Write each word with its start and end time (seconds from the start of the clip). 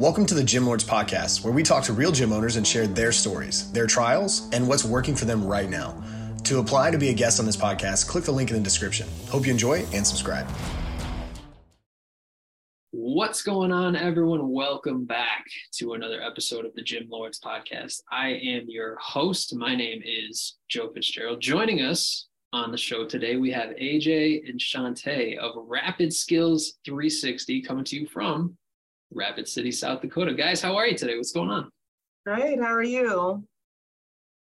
Welcome 0.00 0.26
to 0.26 0.34
the 0.34 0.42
Gym 0.42 0.66
Lords 0.66 0.82
Podcast, 0.82 1.44
where 1.44 1.52
we 1.52 1.62
talk 1.62 1.84
to 1.84 1.92
real 1.92 2.10
gym 2.10 2.32
owners 2.32 2.56
and 2.56 2.66
share 2.66 2.88
their 2.88 3.12
stories, 3.12 3.70
their 3.70 3.86
trials, 3.86 4.50
and 4.52 4.66
what's 4.66 4.84
working 4.84 5.14
for 5.14 5.24
them 5.24 5.46
right 5.46 5.70
now. 5.70 6.02
To 6.42 6.58
apply 6.58 6.90
to 6.90 6.98
be 6.98 7.10
a 7.10 7.14
guest 7.14 7.38
on 7.38 7.46
this 7.46 7.56
podcast, 7.56 8.08
click 8.08 8.24
the 8.24 8.32
link 8.32 8.50
in 8.50 8.56
the 8.56 8.62
description. 8.62 9.06
Hope 9.28 9.46
you 9.46 9.52
enjoy 9.52 9.86
and 9.92 10.04
subscribe. 10.04 10.48
What's 12.90 13.42
going 13.42 13.70
on, 13.70 13.94
everyone? 13.94 14.50
Welcome 14.50 15.04
back 15.04 15.44
to 15.74 15.92
another 15.92 16.20
episode 16.20 16.64
of 16.64 16.74
the 16.74 16.82
Gym 16.82 17.06
Lords 17.08 17.38
Podcast. 17.38 18.02
I 18.10 18.30
am 18.30 18.64
your 18.66 18.96
host. 19.00 19.54
My 19.54 19.76
name 19.76 20.02
is 20.04 20.56
Joe 20.68 20.90
Fitzgerald. 20.92 21.40
Joining 21.40 21.82
us 21.82 22.26
on 22.52 22.72
the 22.72 22.78
show 22.78 23.06
today, 23.06 23.36
we 23.36 23.52
have 23.52 23.70
AJ 23.76 24.48
and 24.50 24.58
Shantae 24.58 25.38
of 25.38 25.52
Rapid 25.54 26.12
Skills 26.12 26.80
360 26.84 27.62
coming 27.62 27.84
to 27.84 27.96
you 27.96 28.08
from 28.08 28.58
Rapid 29.14 29.48
City, 29.48 29.70
South 29.70 30.00
Dakota. 30.00 30.34
Guys, 30.34 30.60
how 30.60 30.76
are 30.76 30.86
you 30.86 30.96
today? 30.96 31.16
What's 31.16 31.32
going 31.32 31.50
on? 31.50 31.70
Great. 32.26 32.60
How 32.60 32.72
are 32.74 32.82
you? 32.82 33.44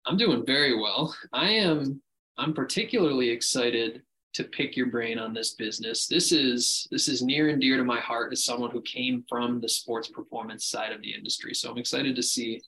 I'm 0.06 0.18
doing 0.18 0.46
very 0.46 0.76
well. 0.76 1.16
I 1.32 1.50
am 1.50 2.02
I'm 2.38 2.54
particularly 2.54 3.30
excited 3.30 4.02
to 4.34 4.44
pick 4.44 4.76
your 4.76 4.88
brain 4.88 5.20
on 5.20 5.34
this 5.34 5.54
business. 5.54 6.08
This 6.08 6.32
is 6.32 6.88
this 6.92 7.08
is 7.08 7.22
near 7.22 7.50
and 7.50 7.62
dear 7.62 7.78
to 7.78 7.84
my 7.84 8.00
heart 8.00 8.34
as 8.34 8.44
someone 8.44 8.72
who 8.72 8.82
came 8.82 9.24
from 9.30 9.62
the 9.62 9.70
sports 9.70 10.08
performance 10.08 10.66
side 10.66 10.92
of 10.92 11.02
the 11.02 11.14
industry. 11.14 11.54
So 11.54 11.70
I'm 11.70 11.78
excited 11.78 12.16
to 12.16 12.24
see 12.24 12.62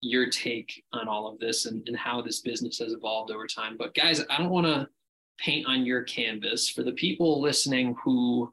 your 0.00 0.28
take 0.28 0.82
on 0.92 1.06
all 1.06 1.28
of 1.28 1.38
this 1.38 1.66
and, 1.66 1.86
and 1.86 1.96
how 1.96 2.20
this 2.22 2.40
business 2.40 2.78
has 2.78 2.92
evolved 2.92 3.30
over 3.30 3.46
time. 3.46 3.76
But 3.78 3.94
guys, 3.94 4.22
I 4.28 4.38
don't 4.38 4.50
want 4.50 4.66
to 4.66 4.88
paint 5.38 5.66
on 5.66 5.86
your 5.86 6.02
canvas 6.02 6.68
for 6.68 6.82
the 6.82 6.92
people 6.92 7.40
listening 7.40 7.94
who 8.02 8.52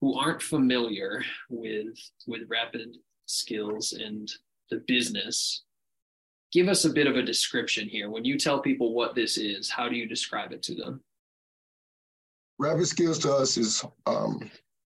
who 0.00 0.18
aren't 0.18 0.42
familiar 0.42 1.22
with 1.48 1.98
with 2.26 2.42
rapid 2.48 2.96
skills 3.26 3.92
and 3.92 4.30
the 4.70 4.82
business 4.86 5.64
give 6.52 6.68
us 6.68 6.84
a 6.84 6.90
bit 6.90 7.06
of 7.06 7.16
a 7.16 7.22
description 7.22 7.88
here. 7.88 8.10
When 8.10 8.24
you 8.24 8.38
tell 8.38 8.60
people 8.60 8.94
what 8.94 9.14
this 9.14 9.36
is 9.36 9.70
how 9.70 9.88
do 9.88 9.96
you 9.96 10.06
describe 10.06 10.52
it 10.52 10.62
to 10.64 10.74
them? 10.74 11.02
Rapid 12.58 12.86
skills 12.86 13.18
to 13.20 13.32
us 13.32 13.56
is 13.56 13.84
um, 14.06 14.50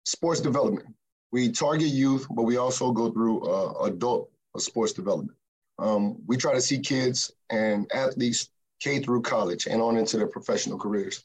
sports 0.05 0.41
development. 0.41 0.87
We 1.33 1.51
target 1.51 1.89
youth 1.89 2.27
but 2.31 2.43
we 2.43 2.57
also 2.57 2.93
go 2.93 3.11
through 3.11 3.41
uh, 3.41 3.85
adult 3.85 4.31
sports 4.59 4.93
development. 4.93 5.37
Um, 5.79 6.19
we 6.27 6.37
try 6.37 6.53
to 6.53 6.61
see 6.61 6.79
kids 6.79 7.33
and 7.51 7.91
athletes 7.95 8.51
k 8.81 9.01
through 9.01 9.23
college 9.23 9.67
and 9.67 9.81
on 9.81 9.97
into 9.97 10.17
their 10.17 10.27
professional 10.27 10.79
careers. 10.79 11.25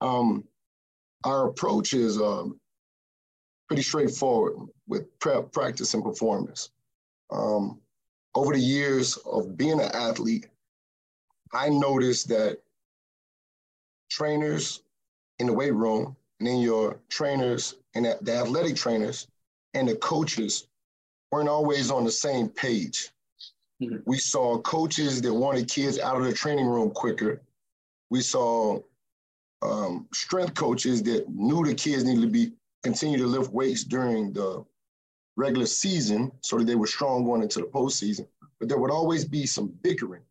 Um, 0.00 0.44
our 1.24 1.48
approach 1.48 1.94
is 1.94 2.20
um, 2.20 2.60
pretty 3.68 3.82
straightforward 3.82 4.56
with 4.86 5.18
prep, 5.20 5.52
practice, 5.52 5.94
and 5.94 6.02
performance. 6.02 6.70
Um, 7.30 7.80
over 8.34 8.54
the 8.54 8.60
years 8.60 9.16
of 9.18 9.56
being 9.56 9.80
an 9.80 9.90
athlete, 9.92 10.48
I 11.52 11.68
noticed 11.68 12.28
that 12.28 12.58
trainers 14.10 14.82
in 15.38 15.46
the 15.46 15.52
weight 15.52 15.74
room, 15.74 16.16
and 16.40 16.48
then 16.48 16.58
your 16.58 16.98
trainers 17.08 17.76
and 17.94 18.06
the 18.22 18.32
athletic 18.32 18.76
trainers 18.76 19.28
and 19.74 19.88
the 19.88 19.96
coaches 19.96 20.66
weren't 21.30 21.48
always 21.48 21.90
on 21.90 22.04
the 22.04 22.10
same 22.10 22.48
page. 22.48 23.10
Mm-hmm. 23.82 23.98
We 24.06 24.18
saw 24.18 24.58
coaches 24.58 25.20
that 25.22 25.32
wanted 25.32 25.68
kids 25.68 25.98
out 25.98 26.16
of 26.16 26.24
the 26.24 26.32
training 26.32 26.66
room 26.66 26.90
quicker. 26.90 27.42
We 28.10 28.22
saw 28.22 28.80
um, 29.62 30.08
strength 30.12 30.54
coaches 30.54 31.02
that 31.04 31.28
knew 31.28 31.64
the 31.64 31.74
kids 31.74 32.04
needed 32.04 32.22
to 32.22 32.28
be 32.28 32.52
continue 32.82 33.18
to 33.18 33.26
lift 33.26 33.52
weights 33.52 33.84
during 33.84 34.32
the 34.32 34.64
regular 35.36 35.66
season 35.66 36.32
so 36.40 36.58
that 36.58 36.64
they 36.66 36.74
were 36.74 36.86
strong 36.86 37.24
going 37.24 37.42
into 37.42 37.60
the 37.60 37.66
postseason. 37.66 38.26
But 38.58 38.68
there 38.68 38.78
would 38.78 38.90
always 38.90 39.24
be 39.24 39.46
some 39.46 39.68
bickering, 39.82 40.22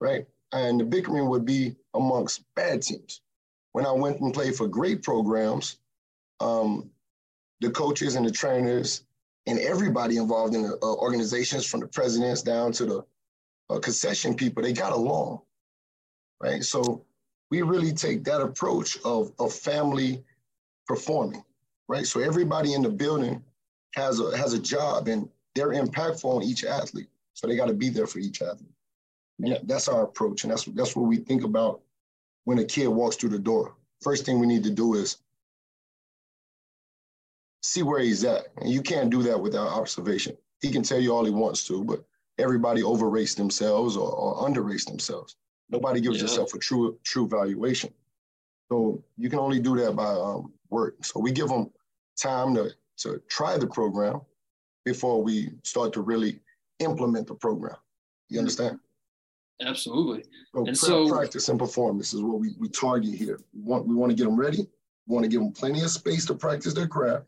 right? 0.00 0.26
And 0.52 0.80
the 0.80 0.84
bickering 0.84 1.28
would 1.28 1.44
be 1.44 1.76
amongst 1.94 2.44
bad 2.54 2.82
teams. 2.82 3.20
When 3.72 3.86
I 3.86 3.92
went 3.92 4.20
and 4.20 4.32
played 4.32 4.56
for 4.56 4.66
great 4.66 5.02
programs, 5.02 5.78
um, 6.40 6.90
the 7.60 7.70
coaches 7.70 8.14
and 8.14 8.26
the 8.26 8.30
trainers 8.30 9.04
and 9.46 9.58
everybody 9.58 10.16
involved 10.16 10.54
in 10.54 10.62
the 10.62 10.78
uh, 10.82 10.94
organizations, 10.94 11.66
from 11.66 11.80
the 11.80 11.86
presidents 11.86 12.42
down 12.42 12.72
to 12.72 12.86
the 12.86 13.04
uh, 13.70 13.78
concession 13.78 14.34
people, 14.34 14.62
they 14.62 14.72
got 14.72 14.92
along, 14.92 15.40
right? 16.40 16.64
So 16.64 17.04
we 17.50 17.62
really 17.62 17.92
take 17.92 18.24
that 18.24 18.40
approach 18.40 18.98
of, 19.04 19.32
of 19.38 19.52
family 19.52 20.24
performing 20.86 21.44
right? 21.88 22.06
So 22.06 22.20
everybody 22.20 22.74
in 22.74 22.82
the 22.82 22.90
building 22.90 23.42
has 23.94 24.20
a 24.20 24.36
has 24.36 24.52
a 24.52 24.58
job 24.58 25.08
and 25.08 25.28
they're 25.54 25.72
impactful 25.72 26.24
on 26.24 26.42
each 26.42 26.64
athlete. 26.64 27.08
So 27.34 27.46
they 27.46 27.56
got 27.56 27.68
to 27.68 27.74
be 27.74 27.88
there 27.88 28.06
for 28.06 28.18
each 28.18 28.42
athlete. 28.42 28.72
And 29.38 29.58
that's 29.64 29.88
our 29.88 30.04
approach, 30.04 30.44
and 30.44 30.50
that's 30.50 30.64
that's 30.64 30.96
what 30.96 31.06
we 31.06 31.18
think 31.18 31.44
about 31.44 31.80
when 32.44 32.58
a 32.58 32.64
kid 32.64 32.88
walks 32.88 33.16
through 33.16 33.30
the 33.30 33.38
door. 33.38 33.74
First 34.02 34.24
thing 34.24 34.38
we 34.38 34.46
need 34.46 34.64
to 34.64 34.70
do 34.70 34.94
is 34.94 35.18
see 37.62 37.82
where 37.82 38.00
he's 38.00 38.24
at, 38.24 38.46
and 38.58 38.70
you 38.70 38.80
can't 38.80 39.10
do 39.10 39.22
that 39.24 39.38
without 39.38 39.68
observation. 39.68 40.36
He 40.62 40.70
can 40.70 40.82
tell 40.82 40.98
you 40.98 41.14
all 41.14 41.24
he 41.24 41.30
wants 41.30 41.66
to, 41.66 41.84
but 41.84 42.02
everybody 42.38 42.82
overrates 42.82 43.34
themselves 43.34 43.96
or, 43.96 44.10
or 44.10 44.48
underrates 44.48 44.86
themselves. 44.86 45.36
Nobody 45.68 46.00
gives 46.00 46.16
yeah. 46.16 46.22
yourself 46.22 46.54
a 46.54 46.58
true 46.58 46.98
true 47.04 47.28
valuation. 47.28 47.92
So 48.70 49.02
you 49.18 49.28
can 49.28 49.38
only 49.38 49.60
do 49.60 49.76
that 49.76 49.94
by 49.94 50.08
um, 50.08 50.52
work. 50.70 51.04
So 51.04 51.20
we 51.20 51.30
give 51.30 51.48
them 51.48 51.70
time 52.16 52.54
to, 52.54 52.70
to 52.98 53.20
try 53.28 53.56
the 53.58 53.66
program 53.66 54.20
before 54.84 55.22
we 55.22 55.50
start 55.62 55.92
to 55.92 56.00
really 56.00 56.40
implement 56.78 57.26
the 57.26 57.34
program. 57.34 57.76
You 58.28 58.38
understand? 58.38 58.78
Absolutely. 59.60 60.24
So 60.54 60.66
and 60.66 60.76
so 60.76 61.08
practice 61.08 61.48
and 61.48 61.58
performance 61.58 62.12
is 62.12 62.22
what 62.22 62.40
we, 62.40 62.54
we 62.58 62.68
target 62.68 63.14
here. 63.14 63.40
We 63.54 63.62
want, 63.62 63.86
we 63.86 63.94
want 63.94 64.10
to 64.10 64.16
get 64.16 64.24
them 64.24 64.36
ready. 64.36 64.66
We 65.06 65.14
want 65.14 65.24
to 65.24 65.30
give 65.30 65.40
them 65.40 65.52
plenty 65.52 65.82
of 65.82 65.90
space 65.90 66.26
to 66.26 66.34
practice 66.34 66.74
their 66.74 66.88
craft. 66.88 67.24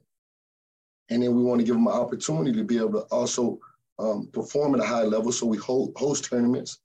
And 1.10 1.22
then 1.22 1.34
we 1.34 1.42
want 1.42 1.60
to 1.60 1.64
give 1.64 1.74
them 1.74 1.86
an 1.86 1.94
opportunity 1.94 2.52
to 2.52 2.64
be 2.64 2.76
able 2.76 2.92
to 2.92 3.06
also 3.10 3.58
um, 3.98 4.28
perform 4.32 4.74
at 4.74 4.80
a 4.80 4.86
high 4.86 5.04
level. 5.04 5.32
So 5.32 5.46
we 5.46 5.56
hold, 5.56 5.94
host 5.96 6.24
tournaments 6.24 6.80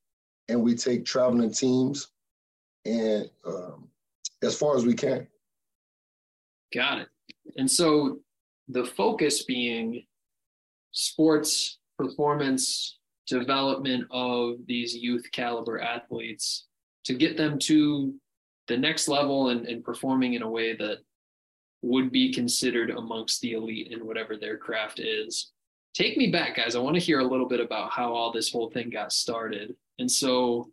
and 0.47 0.62
we 0.62 0.75
take 0.75 1.06
traveling 1.06 1.52
teams 1.52 2.09
and 2.86 3.30
um, 3.46 3.90
as 4.42 4.58
far 4.58 4.78
as 4.78 4.86
we 4.86 4.94
can. 4.94 5.28
Got 6.74 7.00
it. 7.00 7.08
And 7.58 7.70
so 7.70 8.20
the 8.68 8.86
focus 8.86 9.44
being 9.44 10.06
sports 10.92 11.80
performance 11.98 13.00
development 13.28 14.06
of 14.12 14.56
these 14.68 14.96
youth 14.96 15.26
caliber 15.31 15.80
athletes 15.80 16.66
to 17.06 17.14
get 17.14 17.38
them 17.38 17.58
to 17.58 18.14
the 18.68 18.78
next 18.78 19.08
level 19.08 19.50
and, 19.50 19.66
and 19.68 19.84
performing 19.84 20.34
in 20.34 20.42
a 20.42 20.50
way 20.50 20.76
that 20.76 21.00
would 21.81 22.12
be 22.12 22.34
considered 22.34 22.92
amongst 22.92 23.42
the 23.42 23.54
elite 23.54 23.92
in 23.92 24.06
whatever 24.06 24.38
their 24.38 24.58
craft 24.58 25.00
is. 25.00 25.52
Take 25.94 26.18
me 26.18 26.31
back, 26.31 26.56
guys. 26.56 26.75
I 26.75 26.80
want 26.80 26.96
to 26.96 27.02
hear 27.02 27.20
a 27.20 27.25
little 27.25 27.48
bit 27.48 27.60
about 27.60 27.92
how 27.92 28.14
all 28.14 28.31
this 28.31 28.52
whole 28.52 28.70
thing 28.72 28.90
got 28.90 29.12
started. 29.12 29.75
And 30.00 30.10
so 30.10 30.70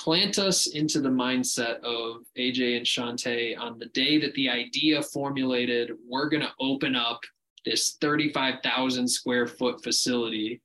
plant 0.00 0.38
us 0.38 0.68
into 0.68 1.00
the 1.00 1.08
mindset 1.08 1.78
of 1.80 2.22
AJ 2.38 2.78
and 2.78 2.86
Shantae 2.86 3.58
on 3.58 3.78
the 3.78 3.86
day 3.86 4.18
that 4.18 4.32
the 4.32 4.48
idea 4.48 5.02
formulated, 5.02 5.92
we're 6.08 6.30
going 6.30 6.42
to 6.42 6.52
open 6.58 6.96
up 6.96 7.20
this 7.66 7.98
35,000 8.00 9.06
square 9.06 9.46
foot 9.46 9.82
facility. 9.82 10.62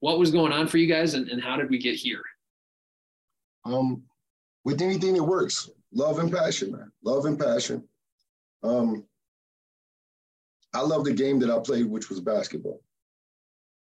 What 0.00 0.18
was 0.18 0.32
going 0.32 0.50
on 0.50 0.66
for 0.66 0.78
you 0.78 0.88
guys 0.88 1.14
and, 1.14 1.28
and 1.28 1.40
how 1.40 1.56
did 1.56 1.70
we 1.70 1.78
get 1.78 1.94
here? 1.94 2.22
Um, 3.64 4.02
with 4.64 4.82
anything 4.82 5.14
that 5.14 5.22
works, 5.22 5.70
love 5.92 6.18
and 6.18 6.32
passion, 6.32 6.72
man. 6.72 6.90
Love 7.04 7.26
and 7.26 7.38
passion. 7.38 7.84
Um, 8.64 9.04
I 10.74 10.80
love 10.80 11.04
the 11.04 11.12
game 11.12 11.38
that 11.38 11.50
I 11.50 11.58
played, 11.60 11.86
which 11.86 12.08
was 12.08 12.20
basketball. 12.20 12.82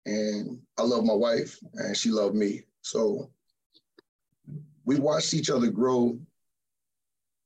And 0.05 0.59
I 0.77 0.83
love 0.83 1.03
my 1.03 1.13
wife, 1.13 1.57
and 1.73 1.97
she 1.97 2.11
loved 2.11 2.35
me. 2.35 2.61
So 2.83 3.31
we 4.85 4.99
watched 4.99 5.33
each 5.33 5.49
other 5.49 5.67
grow 5.67 6.17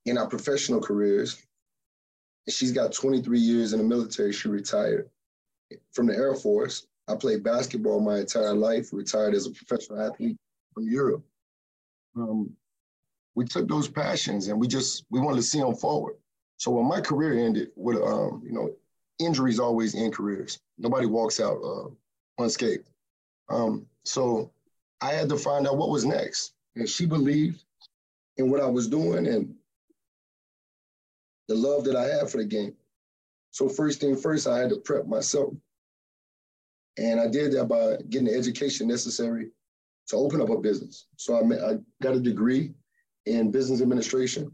in 0.06 0.18
our 0.18 0.26
professional 0.26 0.80
careers. 0.80 1.42
She's 2.48 2.72
got 2.72 2.92
23 2.92 3.38
years 3.38 3.72
in 3.72 3.78
the 3.78 3.84
military. 3.84 4.32
She 4.32 4.48
retired 4.48 5.08
from 5.92 6.06
the 6.06 6.14
Air 6.14 6.34
Force. 6.34 6.86
I 7.08 7.16
played 7.16 7.42
basketball 7.42 8.00
my 8.00 8.18
entire 8.18 8.54
life, 8.54 8.92
retired 8.92 9.34
as 9.34 9.46
a 9.46 9.50
professional 9.50 10.00
athlete 10.00 10.36
from 10.74 10.88
Europe. 10.88 11.24
Um, 12.16 12.50
we 13.34 13.44
took 13.44 13.68
those 13.68 13.88
passions 13.88 14.48
and 14.48 14.58
we 14.58 14.68
just, 14.68 15.04
we 15.10 15.20
wanted 15.20 15.36
to 15.36 15.42
see 15.42 15.60
them 15.60 15.74
forward. 15.74 16.14
So 16.56 16.72
when 16.72 16.86
my 16.86 17.00
career 17.00 17.44
ended 17.44 17.68
with, 17.74 17.96
um, 17.96 18.42
you 18.44 18.52
know, 18.52 18.70
injuries 19.18 19.58
always 19.58 19.94
end 19.94 20.14
careers. 20.14 20.58
Nobody 20.78 21.06
walks 21.06 21.40
out 21.40 21.58
uh, 21.62 21.88
unscathed. 22.42 22.84
Um, 23.48 23.86
so 24.04 24.50
I 25.00 25.12
had 25.12 25.28
to 25.28 25.36
find 25.36 25.66
out 25.66 25.78
what 25.78 25.90
was 25.90 26.04
next 26.04 26.54
and 26.80 26.88
she 26.88 27.04
believed 27.04 27.62
in 28.38 28.50
what 28.50 28.62
I 28.62 28.66
was 28.66 28.88
doing 28.88 29.26
and 29.26 29.54
the 31.46 31.54
love 31.54 31.84
that 31.84 31.94
I 31.94 32.04
had 32.04 32.30
for 32.30 32.38
the 32.38 32.44
game. 32.44 32.74
So 33.50 33.68
first 33.68 34.00
thing 34.00 34.16
first, 34.16 34.46
I 34.46 34.58
had 34.58 34.70
to 34.70 34.76
prep 34.76 35.06
myself. 35.06 35.52
And 36.96 37.20
I 37.20 37.28
did 37.28 37.52
that 37.52 37.66
by 37.66 37.96
getting 38.08 38.28
the 38.28 38.34
education 38.34 38.88
necessary 38.88 39.50
to 40.08 40.16
open 40.16 40.40
up 40.40 40.48
a 40.48 40.56
business. 40.56 41.06
So 41.16 41.34
I, 41.34 41.72
I 41.72 41.78
got 42.02 42.16
a 42.16 42.20
degree 42.20 42.72
in 43.26 43.50
business 43.50 43.82
administration. 43.82 44.50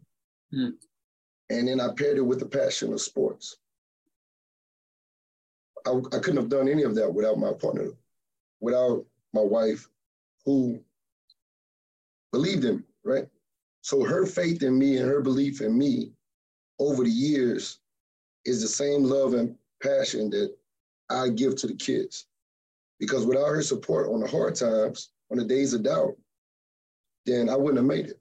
Mm. 0.52 0.72
And 1.50 1.68
then 1.68 1.80
I 1.80 1.88
paired 1.96 2.18
it 2.18 2.22
with 2.26 2.40
the 2.40 2.46
passion 2.46 2.92
of 2.92 3.00
sports. 3.00 3.56
I, 5.86 5.90
I 5.90 6.18
couldn't 6.18 6.38
have 6.38 6.48
done 6.48 6.68
any 6.68 6.82
of 6.82 6.96
that 6.96 7.12
without 7.12 7.38
my 7.38 7.52
partner, 7.52 7.90
without 8.60 9.04
my 9.32 9.42
wife, 9.42 9.88
who 10.44 10.80
believed 12.36 12.64
in 12.66 12.76
me, 12.76 12.82
right? 13.02 13.26
So 13.80 14.04
her 14.04 14.26
faith 14.26 14.62
in 14.62 14.78
me 14.78 14.98
and 14.98 15.08
her 15.08 15.22
belief 15.22 15.62
in 15.62 15.76
me 15.76 16.12
over 16.78 17.02
the 17.02 17.10
years 17.10 17.78
is 18.44 18.60
the 18.60 18.68
same 18.68 19.04
love 19.04 19.32
and 19.32 19.56
passion 19.82 20.28
that 20.30 20.54
I 21.08 21.30
give 21.30 21.56
to 21.56 21.66
the 21.66 21.74
kids. 21.74 22.26
Because 23.00 23.24
without 23.24 23.48
her 23.48 23.62
support 23.62 24.10
on 24.10 24.20
the 24.20 24.26
hard 24.26 24.54
times, 24.54 25.12
on 25.30 25.38
the 25.38 25.44
days 25.44 25.72
of 25.72 25.82
doubt, 25.82 26.14
then 27.24 27.48
I 27.48 27.56
wouldn't 27.56 27.78
have 27.78 27.86
made 27.86 28.06
it. 28.06 28.20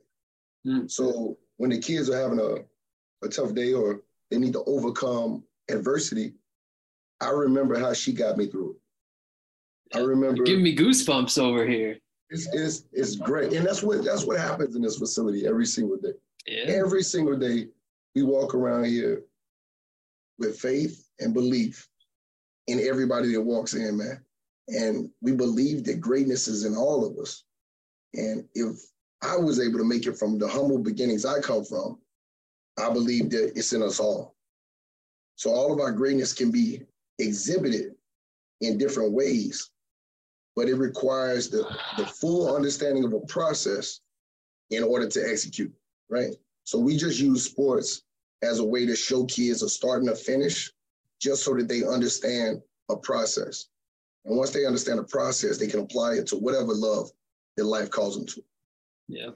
Mm. 0.66 0.90
So 0.90 1.38
when 1.58 1.72
the 1.72 1.80
kids 1.80 2.10
are 2.10 2.18
having 2.18 2.40
a, 2.40 3.26
a 3.26 3.30
tough 3.30 3.54
day 3.54 3.74
or 3.74 4.02
they 4.32 4.38
need 4.38 4.54
to 4.54 4.64
overcome 4.64 5.44
adversity, 5.70 6.36
I 7.20 7.32
remember 7.32 7.78
how 7.78 7.92
she 7.92 8.14
got 8.14 8.38
me 8.38 8.48
through 8.48 8.76
it. 8.76 9.98
I 9.98 10.00
remember 10.00 10.44
giving 10.44 10.64
me 10.64 10.76
goosebumps 10.76 11.38
over 11.38 11.66
here. 11.66 12.00
It's, 12.30 12.48
it's, 12.54 12.86
it's 12.92 13.16
great. 13.16 13.54
And 13.54 13.66
that's 13.66 13.84
what 13.84 14.04
that's 14.04 14.26
what 14.26 14.40
happens 14.40 14.76
in 14.76 14.82
this 14.82 14.98
facility 14.98 15.46
every 15.46 15.66
single 15.66 15.98
day. 15.98 16.14
Yeah. 16.48 16.64
Every 16.68 17.04
single 17.04 17.38
day 17.38 17.68
we 18.16 18.24
walk 18.24 18.56
around 18.56 18.86
here 18.86 19.24
with 20.40 20.60
faith 20.60 21.08
and 21.20 21.34
belief 21.34 21.88
in 22.68 22.80
everybody 22.80 23.34
that 23.34 23.42
walks 23.42 23.74
in, 23.74 23.98
man. 23.98 24.22
And 24.68 25.10
we 25.22 25.34
believe 25.34 25.84
that 25.84 26.02
greatness 26.02 26.48
is 26.48 26.66
in 26.66 26.76
all 26.76 27.06
of 27.06 27.18
us. 27.20 27.44
And 28.16 28.46
if 28.56 28.78
I 29.22 29.38
was 29.38 29.60
able 29.60 29.78
to 29.78 29.86
make 29.86 30.08
it 30.08 30.18
from 30.18 30.40
the 30.40 30.48
humble 30.48 30.80
beginnings 30.80 31.26
I 31.26 31.40
come 31.40 31.64
from, 31.64 32.00
I 32.78 32.92
believe 32.92 33.30
that 33.32 33.54
it's 33.56 33.74
in 33.74 33.84
us 33.84 34.00
all. 34.00 34.36
So 35.36 35.52
all 35.52 35.72
of 35.74 35.80
our 35.80 35.92
greatness 35.92 36.34
can 36.34 36.52
be 36.52 36.82
exhibited 37.20 37.94
in 38.62 38.78
different 38.78 39.12
ways, 39.12 39.72
but 40.56 40.70
it 40.70 40.76
requires 40.76 41.50
the, 41.50 41.66
the 41.98 42.06
full 42.06 42.56
understanding 42.56 43.04
of 43.04 43.14
a 43.14 43.20
process 43.22 44.00
in 44.70 44.84
order 44.84 45.08
to 45.08 45.30
execute, 45.30 45.74
right? 46.10 46.34
So 46.64 46.80
we 46.80 46.98
just 46.98 47.20
use 47.20 47.46
sports 47.46 48.04
as 48.42 48.60
a 48.60 48.64
way 48.64 48.86
to 48.86 48.96
show 48.96 49.26
kids 49.26 49.62
a 49.62 49.70
start 49.70 50.02
and 50.02 50.10
a 50.10 50.16
finish, 50.16 50.72
just 51.20 51.44
so 51.44 51.54
that 51.56 51.68
they 51.68 51.84
understand 51.84 52.62
a 52.90 52.96
process. 52.96 53.68
And 54.26 54.38
once 54.38 54.52
they 54.52 54.66
understand 54.66 55.00
the 55.00 55.04
process, 55.04 55.58
they 55.58 55.68
can 55.68 55.82
apply 55.82 56.14
it 56.14 56.28
to 56.28 56.38
whatever 56.38 56.74
love 56.74 57.12
that 57.58 57.66
life 57.66 57.90
calls 57.90 58.16
them 58.16 58.26
to. 58.28 58.44
Yeah. 59.08 59.30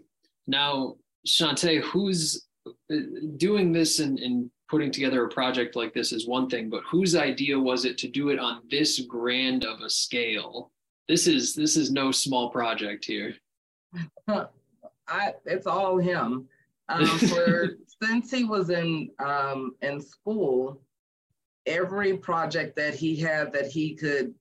Now, 0.48 0.96
Shante, 1.28 1.82
who's 1.82 2.48
uh, 2.68 2.96
doing 3.38 3.72
this 3.72 4.00
and, 4.00 4.20
and 4.20 4.50
putting 4.70 4.92
together 4.92 5.26
a 5.26 5.30
project 5.30 5.76
like 5.76 5.94
this 5.94 6.12
is 6.12 6.28
one 6.28 6.50
thing, 6.50 6.70
but 6.70 6.84
whose 6.90 7.16
idea 7.16 7.60
was 7.60 7.86
it 7.86 7.98
to 8.00 8.08
do 8.08 8.30
it 8.30 8.40
on 8.40 8.62
this 8.70 9.00
grand 9.02 9.66
of 9.66 9.82
a 9.82 9.90
scale? 9.90 10.72
This 11.10 11.26
is 11.26 11.56
this 11.56 11.76
is 11.76 11.92
no 11.92 12.12
small 12.12 12.52
project 12.52 13.04
here. 13.04 13.34
I, 14.28 15.34
it's 15.44 15.66
all 15.66 15.98
him. 15.98 16.48
Um, 16.88 17.06
for 17.06 17.78
since 18.04 18.30
he 18.30 18.44
was 18.44 18.70
in 18.70 19.10
um, 19.18 19.76
in 19.82 20.00
school, 20.00 20.84
every 21.66 22.16
project 22.16 22.76
that 22.76 22.94
he 22.94 23.16
had 23.16 23.52
that 23.54 23.72
he 23.72 23.96
could 23.96 24.36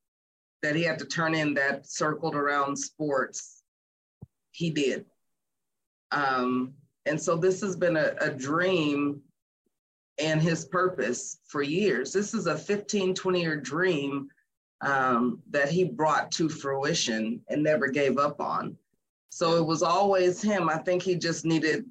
that 0.62 0.76
he 0.76 0.82
had 0.82 0.99
to 0.99 1.06
turn 1.06 1.35
in 1.35 1.55
that 1.55 1.87
circled 1.87 2.35
around 2.35 2.76
sports, 2.76 3.62
he 4.53 4.69
did. 4.69 5.06
Um, 6.11 6.75
and 7.06 7.19
so 7.19 7.35
this 7.37 7.62
has 7.62 7.76
been 7.76 7.97
a, 7.97 8.14
a 8.21 8.29
dream 8.29 9.23
and 10.19 10.43
his 10.43 10.67
purpose 10.67 11.38
for 11.47 11.62
years. 11.62 12.12
This 12.12 12.35
is 12.35 12.47
a 12.47 12.59
15, 12.59 13.14
20 13.14 13.41
year 13.41 13.56
dream 13.56 14.29
um, 14.81 15.43
that 15.51 15.71
he 15.71 15.85
brought 15.85 16.31
to 16.33 16.49
fruition 16.49 17.41
and 17.49 17.63
never 17.63 17.89
gave 17.89 18.19
up 18.19 18.41
on. 18.41 18.77
So 19.31 19.57
it 19.57 19.67
was 19.67 19.83
always 19.83 20.41
him. 20.41 20.69
I 20.69 20.79
think 20.79 21.03
he 21.03 21.15
just 21.15 21.45
needed 21.45 21.85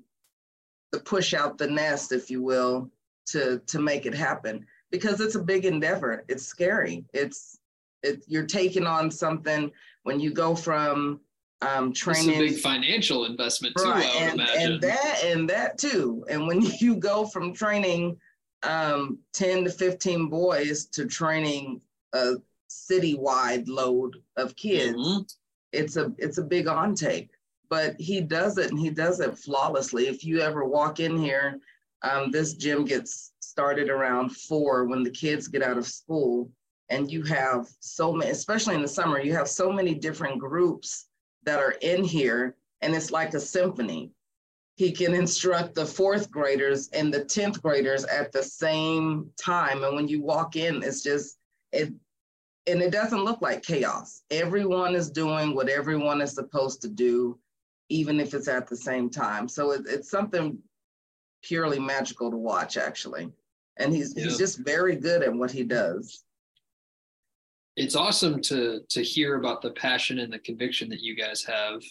the 0.92 1.00
push 1.00 1.34
out 1.34 1.57
the 1.57 1.68
nest, 1.68 2.12
if 2.12 2.30
you 2.30 2.42
will, 2.42 2.89
to 3.28 3.60
to 3.68 3.80
make 3.80 4.06
it 4.06 4.16
happen 4.16 4.66
because 4.89 5.19
it's 5.19 5.36
a 5.36 5.44
big 5.44 5.66
endeavor. 5.66 6.24
It's 6.28 6.45
scary. 6.45 7.06
It's 7.13 7.60
it, 8.04 8.24
you're 8.28 8.45
taking 8.45 8.86
on 8.86 9.12
something 9.12 9.72
when 10.04 10.19
you 10.19 10.31
go 10.31 10.56
from 10.56 11.19
um, 11.62 11.92
training. 11.94 12.30
It's 12.30 12.38
a 12.38 12.56
big 12.56 12.60
financial 12.60 13.25
investment 13.25 13.75
too, 13.78 13.90
right. 13.90 14.06
And, 14.16 14.36
imagine. 14.36 14.72
And 14.74 14.81
that 14.81 15.24
and 15.24 15.50
that 15.50 15.78
too. 15.78 16.25
And 16.30 16.48
when 16.48 16.62
you 16.80 16.95
go 16.95 17.25
from 17.25 17.54
training 17.54 18.18
um, 18.63 19.19
10 19.33 19.66
to 19.66 19.69
15 19.69 20.30
boys 20.30 20.86
to 20.88 21.06
training 21.06 21.81
a 22.13 22.36
citywide 22.89 23.68
load 23.68 24.18
of 24.35 24.56
kids, 24.56 24.97
mm-hmm. 24.97 25.21
it's 25.71 25.97
a 25.97 26.13
it's 26.18 26.38
a 26.38 26.44
big 26.44 26.65
ontake 26.65 27.29
but 27.69 28.00
he 28.00 28.21
does 28.21 28.57
it 28.57 28.71
and 28.71 28.79
he 28.79 28.89
does 28.89 29.19
it 29.19 29.38
flawlessly. 29.38 30.07
If 30.07 30.24
you 30.24 30.39
ever 30.41 30.65
walk 30.65 31.00
in 31.00 31.18
here, 31.18 31.59
um, 32.01 32.31
this 32.31 32.53
gym 32.53 32.85
gets 32.85 33.33
started 33.39 33.89
around 33.89 34.35
four 34.35 34.85
when 34.85 35.03
the 35.03 35.09
kids 35.09 35.47
get 35.47 35.63
out 35.63 35.77
of 35.77 35.88
school. 35.88 36.50
And 36.89 37.12
you 37.12 37.24
have 37.24 37.68
so 37.79 38.13
many, 38.13 38.31
especially 38.31 38.75
in 38.75 38.81
the 38.81 38.88
summer, 38.88 39.19
you 39.19 39.33
have 39.33 39.50
so 39.50 39.71
many 39.71 39.94
different 39.94 40.39
groups 40.39 41.07
that 41.44 41.59
are 41.59 41.75
in 41.81 42.03
here, 42.03 42.56
and 42.81 42.95
it's 42.95 43.12
like 43.12 43.33
a 43.33 43.39
symphony. 43.39 44.12
He 44.75 44.91
can 44.91 45.13
instruct 45.13 45.75
the 45.75 45.85
fourth 45.85 46.31
graders 46.31 46.88
and 46.94 47.13
the 47.13 47.25
10th 47.25 47.62
graders 47.62 48.06
at 48.06 48.31
the 48.31 48.44
same 48.44 49.30
time. 49.38 49.83
And 49.83 49.95
when 49.95 50.07
you 50.07 50.21
walk 50.21 50.56
in, 50.56 50.81
it's 50.83 51.01
just, 51.03 51.38
it, 51.73 51.91
and 52.68 52.81
it 52.81 52.92
doesn't 52.92 53.24
look 53.24 53.42
like 53.42 53.64
chaos. 53.64 54.24
Everyone 54.30 54.94
is 54.94 55.10
doing 55.10 55.56
what 55.56 55.69
everyone 55.69 56.22
is 56.22 56.34
supposed 56.34 56.81
to 56.81 56.90
do 56.90 57.40
even 57.90 58.19
if 58.19 58.34
it's 58.34 58.48
at 58.48 58.68
the 58.68 58.75
same 58.75 59.10
time. 59.10 59.48
So 59.48 59.72
it, 59.72 59.81
it's 59.88 60.10
something 60.10 60.58
purely 61.42 61.80
magical 61.80 62.30
to 62.30 62.38
watch, 62.38 62.78
actually. 62.78 63.31
And 63.78 63.94
he's 63.94 64.14
yeah. 64.16 64.24
he's 64.24 64.38
just 64.38 64.60
very 64.60 64.96
good 64.96 65.24
at 65.24 65.34
what 65.34 65.52
he 65.52 65.64
does. 65.64 66.24
It's 67.75 67.96
awesome 67.96 68.42
to 68.44 68.81
to 68.90 69.04
hear 69.04 69.36
about 69.36 69.62
the 69.62 69.71
passion 69.71 70.19
and 70.19 70.33
the 70.33 70.40
conviction 70.40 70.90
that 70.90 71.02
you 71.02 71.16
guys 71.16 71.44
have. 71.44 71.81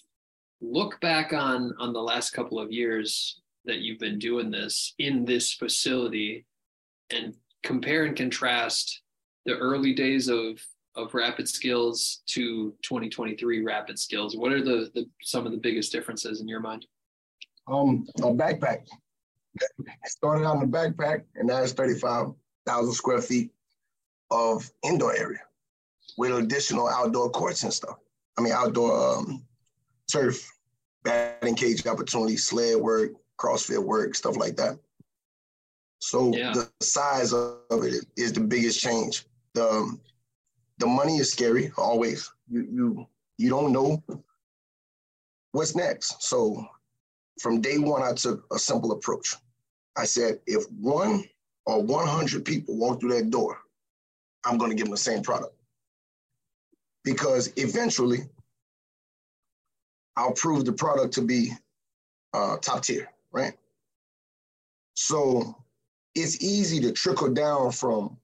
Look 0.61 1.00
back 1.00 1.33
on 1.33 1.75
on 1.78 1.92
the 1.92 2.02
last 2.02 2.30
couple 2.30 2.59
of 2.59 2.73
years 2.73 3.40
that 3.64 3.78
you've 3.78 3.99
been 3.99 4.18
doing 4.18 4.50
this 4.50 4.95
in 4.99 5.25
this 5.25 5.52
facility 5.52 6.45
and 7.11 7.35
compare 7.62 8.04
and 8.04 8.16
contrast 8.16 9.02
the 9.46 9.56
early 9.56 9.94
days 9.94 10.28
of 10.28 10.60
of 10.96 11.14
rapid 11.14 11.48
skills 11.48 12.22
to 12.26 12.74
2023 12.82 13.62
rapid 13.62 13.98
skills 13.98 14.36
what 14.36 14.52
are 14.52 14.62
the, 14.62 14.90
the 14.94 15.08
some 15.22 15.46
of 15.46 15.52
the 15.52 15.58
biggest 15.58 15.92
differences 15.92 16.40
in 16.40 16.48
your 16.48 16.60
mind? 16.60 16.86
Um 17.68 18.06
a 18.18 18.22
backpack. 18.22 18.86
Started 20.06 20.46
out 20.46 20.56
in 20.56 20.62
a 20.62 20.66
backpack 20.66 21.24
and 21.36 21.48
now 21.48 21.62
it's 21.62 21.72
35,000 21.72 22.92
square 22.92 23.22
feet 23.22 23.50
of 24.30 24.68
indoor 24.84 25.16
area 25.16 25.40
with 26.18 26.32
additional 26.32 26.88
outdoor 26.88 27.30
courts 27.30 27.62
and 27.62 27.72
stuff. 27.72 27.98
I 28.38 28.42
mean 28.42 28.52
outdoor 28.52 29.18
um, 29.18 29.44
turf 30.10 30.50
batting 31.04 31.54
cage 31.54 31.86
opportunities 31.86 32.46
sled 32.46 32.76
work 32.76 33.12
crossfit 33.38 33.82
work 33.82 34.14
stuff 34.14 34.36
like 34.36 34.56
that. 34.56 34.78
So 35.98 36.32
yeah. 36.34 36.52
the 36.52 36.70
size 36.82 37.32
of 37.32 37.58
it 37.70 38.04
is 38.16 38.32
the 38.32 38.40
biggest 38.40 38.80
change 38.80 39.24
the 39.56 39.98
the 40.78 40.86
money 40.86 41.16
is 41.16 41.32
scary 41.32 41.72
always. 41.78 42.30
You 42.48 42.68
you 42.70 43.06
you 43.38 43.48
don't 43.48 43.72
know 43.72 44.02
what's 45.52 45.75
next. 45.75 46.22
So 46.22 46.66
from 47.40 47.62
day 47.62 47.78
one, 47.78 48.02
I 48.02 48.12
took 48.12 48.44
a 48.52 48.58
simple 48.58 48.92
approach. 48.92 49.34
I 49.96 50.04
said, 50.04 50.40
if 50.46 50.64
one 50.70 51.25
or 51.64 51.82
100 51.82 52.44
people 52.44 52.76
walk 52.76 53.00
through 53.00 53.14
that 53.14 53.30
door, 53.30 53.58
I'm 54.44 54.58
going 54.58 54.70
to 54.70 54.76
give 54.76 54.86
them 54.86 54.92
the 54.92 54.98
same 54.98 55.22
product. 55.22 55.54
Because 57.02 57.50
eventually, 57.56 58.28
I'll 60.16 60.32
prove 60.32 60.64
the 60.66 60.72
product 60.72 61.14
to 61.14 61.22
be 61.22 61.52
uh, 62.34 62.58
top 62.58 62.82
tier, 62.82 63.08
right? 63.32 63.54
So 64.94 65.56
it's 66.14 66.42
easy 66.42 66.80
to 66.80 66.92
trickle 66.92 67.32
down 67.32 67.72
from 67.72 68.18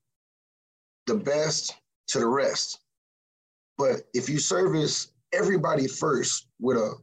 the 1.06 1.16
best 1.16 1.76
to 2.08 2.18
the 2.18 2.26
rest. 2.26 2.80
But 3.78 4.02
if 4.14 4.28
you 4.28 4.38
service 4.38 5.08
everybody 5.32 5.86
first 5.88 6.46
with 6.60 6.76
a 6.76 6.94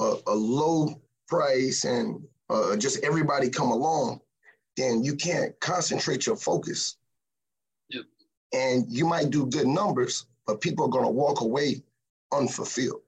a, 0.00 0.16
a 0.26 0.34
low 0.34 1.00
price 1.28 1.84
and 1.84 2.22
uh, 2.50 2.76
just 2.76 3.02
everybody 3.04 3.48
come 3.48 3.70
along, 3.70 4.20
then 4.76 5.02
you 5.02 5.14
can't 5.14 5.58
concentrate 5.60 6.26
your 6.26 6.36
focus. 6.36 6.96
Yep. 7.90 8.04
And 8.52 8.86
you 8.88 9.06
might 9.06 9.30
do 9.30 9.46
good 9.46 9.66
numbers, 9.66 10.26
but 10.46 10.60
people 10.60 10.86
are 10.86 10.90
going 10.90 11.04
to 11.04 11.10
walk 11.10 11.40
away 11.40 11.82
unfulfilled. 12.32 13.02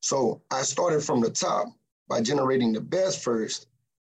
So 0.00 0.42
I 0.50 0.62
started 0.62 1.02
from 1.02 1.20
the 1.20 1.30
top 1.30 1.68
by 2.08 2.20
generating 2.20 2.72
the 2.72 2.80
best 2.80 3.22
first, 3.22 3.66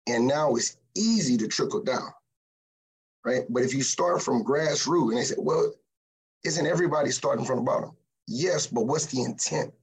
and 0.05 0.27
now 0.27 0.55
it's 0.55 0.77
easy 0.95 1.37
to 1.37 1.47
trickle 1.47 1.81
down, 1.81 2.11
right? 3.27 3.43
But 3.49 3.63
if 3.63 3.73
you 3.73 3.83
start 3.83 4.21
from 4.21 4.43
grassroots 4.43 5.09
and 5.09 5.17
they 5.17 5.23
say, 5.23 5.35
well, 5.37 5.73
isn't 6.45 6.65
everybody 6.65 7.11
starting 7.11 7.43
from 7.43 7.57
the 7.57 7.63
bottom? 7.63 7.91
Yes, 8.25 8.67
but 8.67 8.87
what's 8.87 9.07
the 9.07 9.21
intent? 9.21 9.73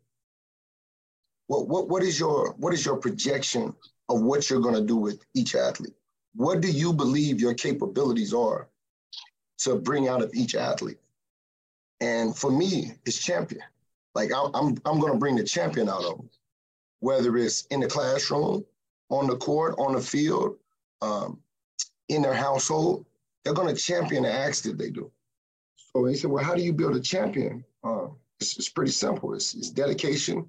What, 1.49 1.69
what, 1.69 1.91
what 1.91 2.03
is 2.03 2.19
your 2.19 2.55
what 2.55 2.73
is 2.73 2.87
your 2.87 2.97
projection 2.97 3.75
of 4.09 4.23
what 4.23 4.49
you're 4.49 4.63
going 4.63 4.75
to 4.75 4.87
do 4.87 4.97
with 4.97 5.23
each 5.35 5.55
athlete? 5.55 5.93
What 6.35 6.63
do 6.63 6.71
you 6.71 6.95
believe 6.95 7.39
your 7.39 7.53
capabilities 7.53 8.33
are 8.33 8.69
to 9.59 9.77
bring 9.77 10.09
out 10.09 10.23
of 10.23 10.33
each 10.35 10.55
athlete? 10.55 10.99
And 12.01 12.35
for 12.35 12.51
me, 12.51 12.93
it's 13.05 13.19
champion. 13.19 13.63
Like 14.15 14.31
I'm, 14.33 14.55
I'm, 14.55 14.69
I'm 14.87 15.01
going 15.01 15.13
to 15.13 15.19
bring 15.19 15.37
the 15.37 15.45
champion 15.45 15.91
out 15.91 16.05
of 16.05 16.17
them, 16.17 16.31
whether 17.01 17.37
it's 17.37 17.67
in 17.67 17.81
the 17.81 17.89
classroom, 17.89 18.65
on 19.11 19.27
the 19.27 19.37
court, 19.37 19.75
on 19.79 19.95
the 19.95 20.01
field, 20.01 20.57
um, 21.03 21.41
in 22.09 22.23
their 22.23 22.35
household. 22.35 23.05
They're 23.45 23.55
going 23.55 23.75
to 23.75 23.81
champion 23.81 24.23
the 24.23 24.33
acts 24.33 24.63
that 24.63 24.79
they 24.79 24.91
do. 24.91 25.11
So 25.77 26.05
he 26.07 26.17
said, 26.17 26.31
well, 26.31 26.43
how 26.43 26.55
do 26.55 26.63
you 26.63 26.73
build 26.73 26.97
a 26.97 27.01
champion? 27.01 27.65
Uh, 27.85 28.07
it's, 28.41 28.57
it's, 28.57 28.69
pretty 28.69 28.91
simple. 28.91 29.35
It's, 29.35 29.55
it's 29.55 29.71
dedication, 29.71 30.49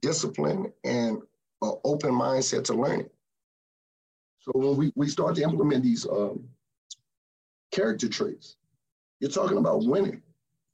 discipline, 0.00 0.72
and 0.84 1.18
an 1.62 1.72
open 1.84 2.10
mindset 2.10 2.64
to 2.64 2.74
learning. 2.74 3.08
So 4.40 4.52
when 4.54 4.76
we, 4.76 4.92
we 4.96 5.08
start 5.08 5.36
to 5.36 5.42
implement 5.42 5.84
these 5.84 6.06
um, 6.06 6.44
character 7.70 8.08
traits, 8.08 8.56
you're 9.20 9.30
talking 9.30 9.58
about 9.58 9.84
winning. 9.84 10.20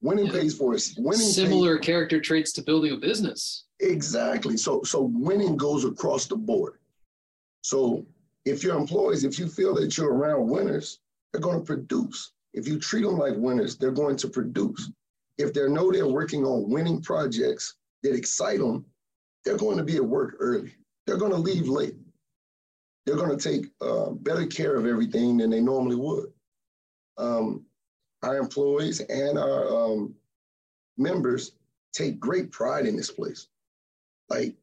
Winning 0.01 0.27
yeah. 0.27 0.33
pays 0.33 0.57
for 0.57 0.75
us. 0.75 0.95
Winning 0.97 1.21
similar 1.21 1.77
pays, 1.77 1.87
character 1.87 2.21
traits 2.21 2.53
to 2.53 2.63
building 2.63 2.93
a 2.93 2.97
business. 2.97 3.67
Exactly. 3.81 4.57
So 4.57 4.83
so 4.85 5.11
winning 5.13 5.57
goes 5.57 5.85
across 5.85 6.27
the 6.27 6.37
board. 6.37 6.79
So 7.63 8.07
if 8.45 8.63
your 8.63 8.79
employees, 8.79 9.25
if 9.25 9.39
you 9.39 9.49
feel 9.49 9.75
that 9.75 9.99
you're 9.99 10.13
around 10.13 10.49
winners, 10.49 11.01
they're 11.33 11.43
going 11.43 11.59
to 11.59 11.65
produce. 11.65 12.33
If 12.55 12.67
you 12.67 12.79
treat 12.79 13.03
them 13.03 13.19
like 13.19 13.35
winners, 13.37 13.77
they're 13.77 13.91
going 13.91 14.17
to 14.17 14.29
produce. 14.29 14.91
If 15.37 15.53
they 15.53 15.69
know 15.69 15.93
they're 15.93 16.07
working 16.07 16.45
on 16.45 16.71
winning 16.71 17.03
projects 17.03 17.75
that 18.03 18.15
excite 18.15 18.59
them, 18.59 18.85
they're 19.45 19.57
going 19.57 19.77
to 19.79 19.85
be 19.85 19.97
at 19.97 20.05
work 20.05 20.37
early. 20.41 20.75
They're 21.07 21.17
going 21.17 21.33
to 21.33 21.39
leave 21.39 21.69
late. 21.69 21.95
They're 23.07 23.17
going 23.17 23.37
to 23.37 23.51
take 23.51 23.71
uh, 23.81 24.11
better 24.11 24.47
care 24.47 24.77
of 24.77 24.87
everything 24.87 25.39
than 25.39 25.51
they 25.51 25.61
normally 25.61 25.97
would. 25.97 26.33
Um, 27.17 27.65
our 28.23 28.37
employees 28.37 29.01
and 29.01 29.39
our 29.39 29.69
um, 29.69 30.15
members 30.97 31.53
take 31.93 32.21
great 32.21 32.51
pride 32.51 32.87
in 32.87 32.97
this 32.97 33.11
place. 33.11 33.49
Like 34.29 34.55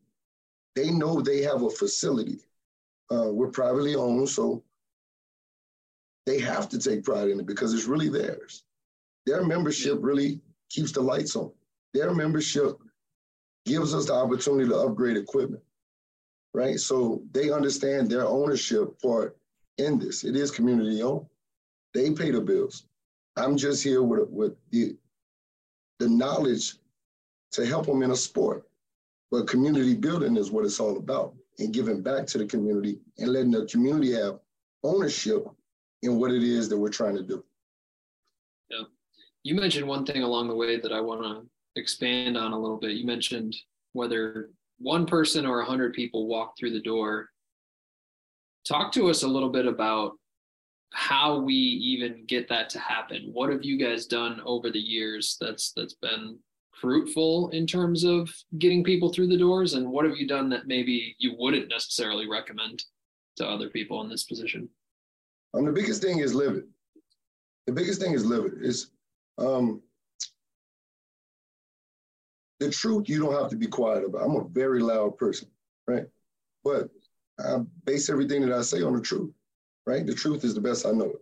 they 0.76 0.92
know 0.92 1.22
they 1.22 1.42
have 1.42 1.64
a 1.64 1.70
facility. 1.70 2.40
Uh, 3.12 3.32
we're 3.32 3.50
privately 3.50 3.96
owned, 3.96 4.30
so 4.30 4.64
they 6.26 6.40
have 6.40 6.70
to 6.70 6.80
take 6.80 7.04
pride 7.04 7.30
in 7.30 7.40
it 7.40 7.46
because 7.46 7.74
it's 7.74 7.86
really 7.86 8.10
theirs. 8.10 8.64
Their 9.26 9.44
membership 9.44 10.00
really 10.02 10.42
keeps 10.70 10.92
the 10.92 11.02
lights 11.02 11.36
on. 11.36 11.52
Their 11.94 12.14
membership 12.14 12.78
gives 13.66 13.94
us 13.94 14.06
the 14.06 14.14
opportunity 14.14 14.70
to 14.70 14.78
upgrade 14.78 15.18
equipment, 15.18 15.64
right? 16.54 16.80
So 16.80 17.24
they 17.32 17.52
understand 17.52 18.10
their 18.10 18.26
ownership 18.26 19.00
part 19.02 19.38
in 19.78 20.00
this. 20.00 20.24
It 20.24 20.36
is 20.36 20.52
community 20.52 21.02
owned. 21.02 21.26
They 21.94 22.12
pay 22.12 22.32
the 22.32 22.42
bills. 22.42 22.86
I'm 23.38 23.58
just 23.58 23.84
here 23.84 24.04
with, 24.04 24.30
with 24.30 24.56
the, 24.72 24.96
the 26.00 26.10
knowledge 26.10 26.76
to 27.54 27.66
help 27.66 27.86
them 27.86 28.04
in 28.04 28.12
a 28.12 28.16
sport. 28.16 28.68
But 29.32 29.48
community 29.48 29.96
building 29.96 30.38
is 30.38 30.52
what 30.52 30.66
it's 30.66 30.80
all 30.80 30.98
about 30.98 31.34
and 31.60 31.74
giving 31.74 32.02
back 32.02 32.28
to 32.28 32.38
the 32.38 32.46
community 32.46 33.00
and 33.18 33.30
letting 33.32 33.52
the 33.52 33.66
community 33.66 34.12
have 34.14 34.40
ownership 34.84 35.48
in 36.04 36.20
what 36.20 36.32
it 36.32 36.44
is 36.44 36.70
that 36.70 36.78
we're 36.78 36.90
trying 36.90 37.16
to 37.16 37.24
do. 37.24 37.44
Yeah. 38.70 38.84
You 39.44 39.56
mentioned 39.56 39.88
one 39.88 40.06
thing 40.06 40.24
along 40.24 40.48
the 40.48 40.56
way 40.56 40.80
that 40.80 40.92
I 40.92 41.02
want 41.02 41.22
to 41.22 41.50
expand 41.80 42.38
on 42.38 42.52
a 42.52 42.60
little 42.60 42.78
bit. 42.78 42.92
You 42.92 43.06
mentioned 43.06 43.56
whether 43.94 44.50
one 44.80 45.06
person 45.06 45.46
or 45.46 45.62
a 45.62 45.66
hundred 45.66 45.94
people 45.94 46.28
walk 46.28 46.56
through 46.58 46.72
the 46.72 46.82
door. 46.82 47.30
Talk 48.68 48.92
to 48.94 49.10
us 49.10 49.24
a 49.24 49.28
little 49.28 49.50
bit 49.50 49.68
about 49.68 50.14
how 50.94 51.40
we 51.40 51.54
even 51.54 52.26
get 52.26 52.48
that 52.50 52.70
to 52.70 52.80
happen. 52.80 53.30
What 53.32 53.52
have 53.52 53.64
you 53.64 53.78
guys 53.78 54.06
done 54.06 54.42
over 54.46 54.72
the 54.72 54.80
years 54.80 55.38
that's 55.40 55.72
that's 55.76 55.96
been 55.96 56.40
fruitful 56.74 57.50
in 57.50 57.66
terms 57.66 58.04
of 58.04 58.30
getting 58.60 58.84
people 58.84 59.10
through 59.10 59.28
the 59.28 59.38
doors 59.38 59.74
and 59.74 59.90
what 59.90 60.06
have 60.06 60.18
you 60.18 60.28
done 60.28 60.50
that 60.50 60.68
maybe 60.68 61.16
you 61.20 61.34
wouldn't 61.38 61.70
necessarily 61.70 62.28
recommend 62.30 62.84
to 63.38 63.48
other 63.48 63.70
people 63.70 64.02
in 64.02 64.10
this 64.10 64.24
position? 64.24 64.70
Um, 65.56 65.66
the 65.66 65.72
biggest 65.72 66.02
thing 66.02 66.20
is 66.20 66.34
live 66.34 66.56
it. 66.56 66.66
The 67.66 67.74
biggest 67.74 68.02
thing 68.02 68.14
is 68.14 68.26
live 68.26 68.46
it. 68.46 68.54
Is 68.62 68.92
um, 69.38 69.82
the 72.60 72.70
truth 72.70 73.10
you 73.10 73.20
don't 73.22 73.40
have 73.40 73.50
to 73.50 73.56
be 73.56 73.68
quiet 73.68 74.04
about. 74.04 74.24
I'm 74.24 74.36
a 74.36 74.48
very 74.50 74.82
loud 74.82 75.18
person, 75.18 75.48
right? 75.88 76.06
But 76.64 76.90
I 77.40 77.58
base 77.86 78.10
everything 78.10 78.42
that 78.42 78.52
I 78.52 78.62
say 78.62 78.82
on 78.82 78.94
the 78.94 79.02
truth 79.02 79.32
right? 79.86 80.06
The 80.06 80.14
truth 80.14 80.44
is 80.44 80.54
the 80.54 80.62
best 80.62 80.86
I 80.86 80.92
know 80.92 81.12
it. 81.12 81.22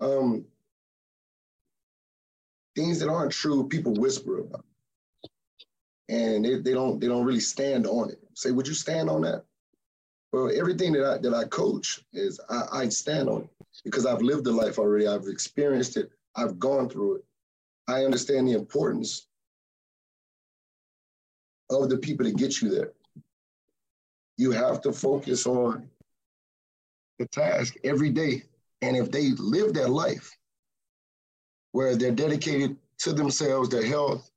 Um, 0.00 0.44
things 2.74 2.98
that 3.00 3.08
aren't 3.08 3.32
true, 3.32 3.68
people 3.68 3.94
whisper 3.94 4.40
about. 4.40 4.64
And 6.08 6.44
they, 6.44 6.58
they 6.60 6.72
don't 6.72 7.00
they 7.00 7.08
don't 7.08 7.24
really 7.24 7.40
stand 7.40 7.86
on 7.86 8.10
it. 8.10 8.20
Say, 8.34 8.52
would 8.52 8.68
you 8.68 8.74
stand 8.74 9.10
on 9.10 9.22
that? 9.22 9.44
Well, 10.32 10.50
everything 10.54 10.92
that 10.92 11.04
I 11.04 11.18
that 11.18 11.34
I 11.34 11.44
coach 11.44 12.00
is 12.12 12.40
I, 12.50 12.62
I 12.72 12.88
stand 12.88 13.28
on 13.28 13.42
it 13.42 13.50
because 13.84 14.06
I've 14.06 14.22
lived 14.22 14.44
the 14.44 14.52
life 14.52 14.78
already. 14.78 15.06
I've 15.06 15.28
experienced 15.28 15.96
it. 15.96 16.10
I've 16.34 16.58
gone 16.58 16.88
through 16.88 17.16
it. 17.16 17.24
I 17.88 18.04
understand 18.04 18.48
the 18.48 18.52
importance 18.52 19.28
of 21.70 21.88
the 21.88 21.98
people 21.98 22.26
to 22.26 22.32
get 22.32 22.60
you 22.60 22.70
there. 22.70 22.92
You 24.36 24.50
have 24.52 24.80
to 24.82 24.92
focus 24.92 25.46
on 25.46 25.88
the 27.18 27.26
task 27.26 27.76
every 27.84 28.10
day. 28.10 28.42
And 28.82 28.96
if 28.96 29.10
they 29.10 29.30
live 29.38 29.72
their 29.72 29.88
life 29.88 30.36
where 31.72 31.96
they're 31.96 32.10
dedicated 32.10 32.76
to 32.98 33.12
themselves, 33.12 33.68
their 33.68 33.86
health, 33.86 34.30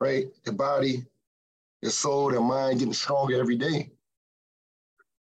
right, 0.00 0.26
their 0.44 0.54
body, 0.54 1.04
their 1.82 1.90
soul, 1.90 2.30
their 2.30 2.40
mind 2.40 2.78
getting 2.78 2.94
stronger 2.94 3.38
every 3.38 3.56
day, 3.56 3.90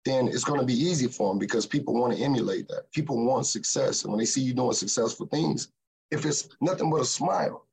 then 0.04 0.28
it's 0.28 0.44
going 0.44 0.60
to 0.60 0.66
be 0.66 0.72
easy 0.74 1.06
for 1.06 1.30
them 1.30 1.38
because 1.38 1.66
people 1.66 1.94
want 1.94 2.16
to 2.16 2.22
emulate 2.22 2.68
that. 2.68 2.90
People 2.92 3.24
want 3.24 3.46
success. 3.46 4.02
And 4.02 4.12
when 4.12 4.18
they 4.18 4.24
see 4.24 4.40
you 4.40 4.54
doing 4.54 4.72
successful 4.72 5.26
things, 5.26 5.68
if 6.10 6.24
it's 6.24 6.48
nothing 6.60 6.90
but 6.90 7.02
a 7.02 7.04
smile, 7.04 7.66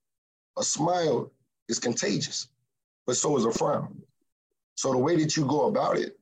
a 0.58 0.64
smile 0.64 1.32
is 1.70 1.80
contagious, 1.80 2.50
but 3.06 3.16
so 3.16 3.38
is 3.38 3.46
a 3.46 3.52
frown. 3.52 4.02
So 4.76 4.92
the 4.92 4.98
way 4.98 5.16
that 5.16 5.38
you 5.38 5.46
go 5.46 5.68
about 5.68 5.98
it 5.98 6.20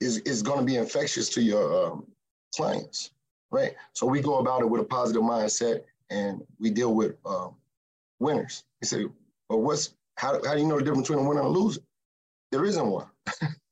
is, 0.00 0.18
is 0.18 0.42
going 0.42 0.58
to 0.58 0.64
be 0.64 0.76
infectious 0.76 1.28
to 1.30 1.42
your 1.42 1.86
um, 1.86 2.06
clients, 2.54 3.10
right? 3.50 3.74
So 3.94 4.06
we 4.06 4.20
go 4.20 4.38
about 4.38 4.60
it 4.60 4.68
with 4.68 4.82
a 4.82 4.84
positive 4.84 5.22
mindset 5.22 5.82
and 6.10 6.44
we 6.60 6.70
deal 6.70 6.94
with 6.94 7.16
um, 7.24 7.56
winners. 8.20 8.64
You 8.82 8.86
say, 8.86 9.06
well, 9.48 9.62
what's, 9.62 9.94
how, 10.16 10.40
how 10.44 10.54
do 10.54 10.60
you 10.60 10.66
know 10.66 10.78
the 10.78 10.84
difference 10.84 11.08
between 11.08 11.24
a 11.24 11.28
winner 11.28 11.40
and 11.40 11.48
a 11.48 11.52
loser? 11.52 11.80
There 12.52 12.64
isn't 12.64 12.86
one. 12.86 13.06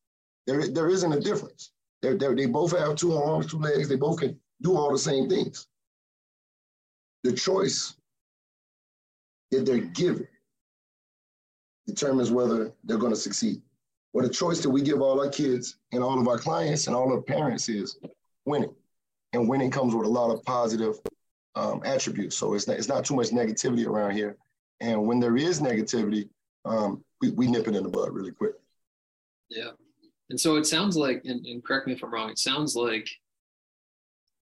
there, 0.47 0.69
there 0.69 0.89
isn't 0.89 1.13
a 1.13 1.21
difference. 1.21 1.73
They're, 2.03 2.17
they're, 2.17 2.35
they 2.35 2.47
both 2.47 2.77
have 2.77 2.97
two 2.97 3.17
arms, 3.17 3.47
two 3.47 3.59
legs. 3.59 3.89
They 3.89 3.97
both 3.97 4.21
can 4.21 4.39
do 4.63 4.77
all 4.77 4.93
the 4.93 4.99
same 4.99 5.29
things. 5.29 5.67
The 7.23 7.33
choice 7.33 7.95
that 9.51 9.65
they're 9.65 9.79
given 9.79 10.29
determines 11.87 12.31
whether 12.31 12.73
they're 12.85 12.99
going 12.99 13.13
to 13.13 13.19
succeed. 13.19 13.63
Well, 14.13 14.27
the 14.27 14.33
choice 14.33 14.61
that 14.61 14.71
we 14.71 14.83
give 14.83 15.01
all 15.01 15.21
our 15.21 15.31
kids 15.31 15.77
and 15.93 16.03
all 16.03 16.21
of 16.21 16.29
our 16.29 16.39
clients 16.39 16.87
and 16.87 16.95
all 16.95 17.07
of 17.07 17.13
our 17.13 17.23
parents 17.23 17.69
is 17.69 17.99
winning. 18.45 18.75
And 19.33 19.49
winning 19.49 19.71
comes 19.71 19.95
with 19.95 20.07
a 20.07 20.11
lot 20.11 20.31
of 20.31 20.43
positive 20.45 21.01
um, 21.57 21.83
attributes. 21.85 22.37
So 22.37 22.55
it's 22.55 22.69
not, 22.69 22.77
it's 22.77 22.89
not 22.89 23.05
too 23.05 23.17
much 23.17 23.31
negativity 23.31 23.87
around 23.87 24.13
here. 24.13 24.37
And 24.81 25.07
when 25.07 25.19
there 25.19 25.37
is 25.37 25.61
negativity, 25.61 26.29
um, 26.65 27.03
we, 27.21 27.31
we 27.31 27.47
nip 27.47 27.67
it 27.67 27.75
in 27.75 27.83
the 27.83 27.89
bud 27.89 28.13
really 28.13 28.33
quick. 28.33 28.55
Yeah. 29.49 29.71
And 30.31 30.41
so 30.41 30.57
it 30.57 30.67
sounds 30.67 30.97
like, 30.97 31.23
and, 31.25 31.45
and 31.47 31.65
correct 31.65 31.87
me 31.87 31.93
if 31.93 32.03
I'm 32.03 32.13
wrong, 32.13 32.31
it 32.31 32.39
sounds 32.39 32.75
like 32.75 33.09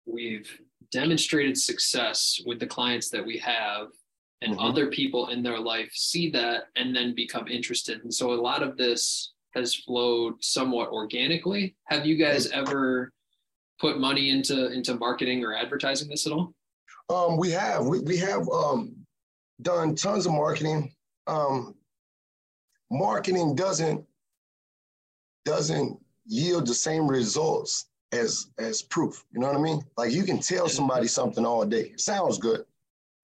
we've 0.06 0.48
demonstrated 0.92 1.58
success 1.58 2.40
with 2.46 2.60
the 2.60 2.66
clients 2.66 3.10
that 3.10 3.24
we 3.24 3.38
have 3.38 3.88
and 4.42 4.52
mm-hmm. 4.52 4.64
other 4.64 4.88
people 4.88 5.28
in 5.28 5.42
their 5.42 5.58
life 5.58 5.90
see 5.92 6.30
that 6.30 6.64
and 6.76 6.94
then 6.94 7.14
become 7.14 7.48
interested. 7.48 8.02
And 8.02 8.12
so 8.12 8.32
a 8.32 8.40
lot 8.40 8.62
of 8.62 8.76
this 8.76 9.32
has 9.54 9.74
flowed 9.74 10.34
somewhat 10.42 10.90
organically. 10.90 11.74
Have 11.84 12.06
you 12.06 12.16
guys 12.16 12.48
ever 12.50 13.12
put 13.80 13.98
money 13.98 14.30
into 14.30 14.70
into 14.72 14.94
marketing 14.94 15.44
or 15.44 15.54
advertising 15.54 16.08
this 16.08 16.26
at 16.26 16.32
all? 16.32 16.52
Um, 17.08 17.36
we 17.38 17.50
have. 17.50 17.86
We, 17.86 18.00
we 18.00 18.16
have 18.18 18.48
um, 18.48 18.94
done 19.62 19.94
tons 19.94 20.26
of 20.26 20.32
marketing. 20.32 20.92
Um, 21.26 21.74
marketing 22.90 23.54
doesn't 23.54 24.04
doesn't 25.46 25.98
yield 26.26 26.66
the 26.66 26.74
same 26.74 27.08
results 27.08 27.86
as 28.12 28.48
as 28.58 28.82
proof. 28.82 29.24
You 29.32 29.40
know 29.40 29.46
what 29.46 29.56
I 29.56 29.60
mean? 29.60 29.80
Like 29.96 30.12
you 30.12 30.24
can 30.24 30.40
tell 30.40 30.68
somebody 30.68 31.06
something 31.06 31.46
all 31.46 31.64
day. 31.64 31.92
It 31.94 32.00
sounds 32.00 32.36
good. 32.36 32.64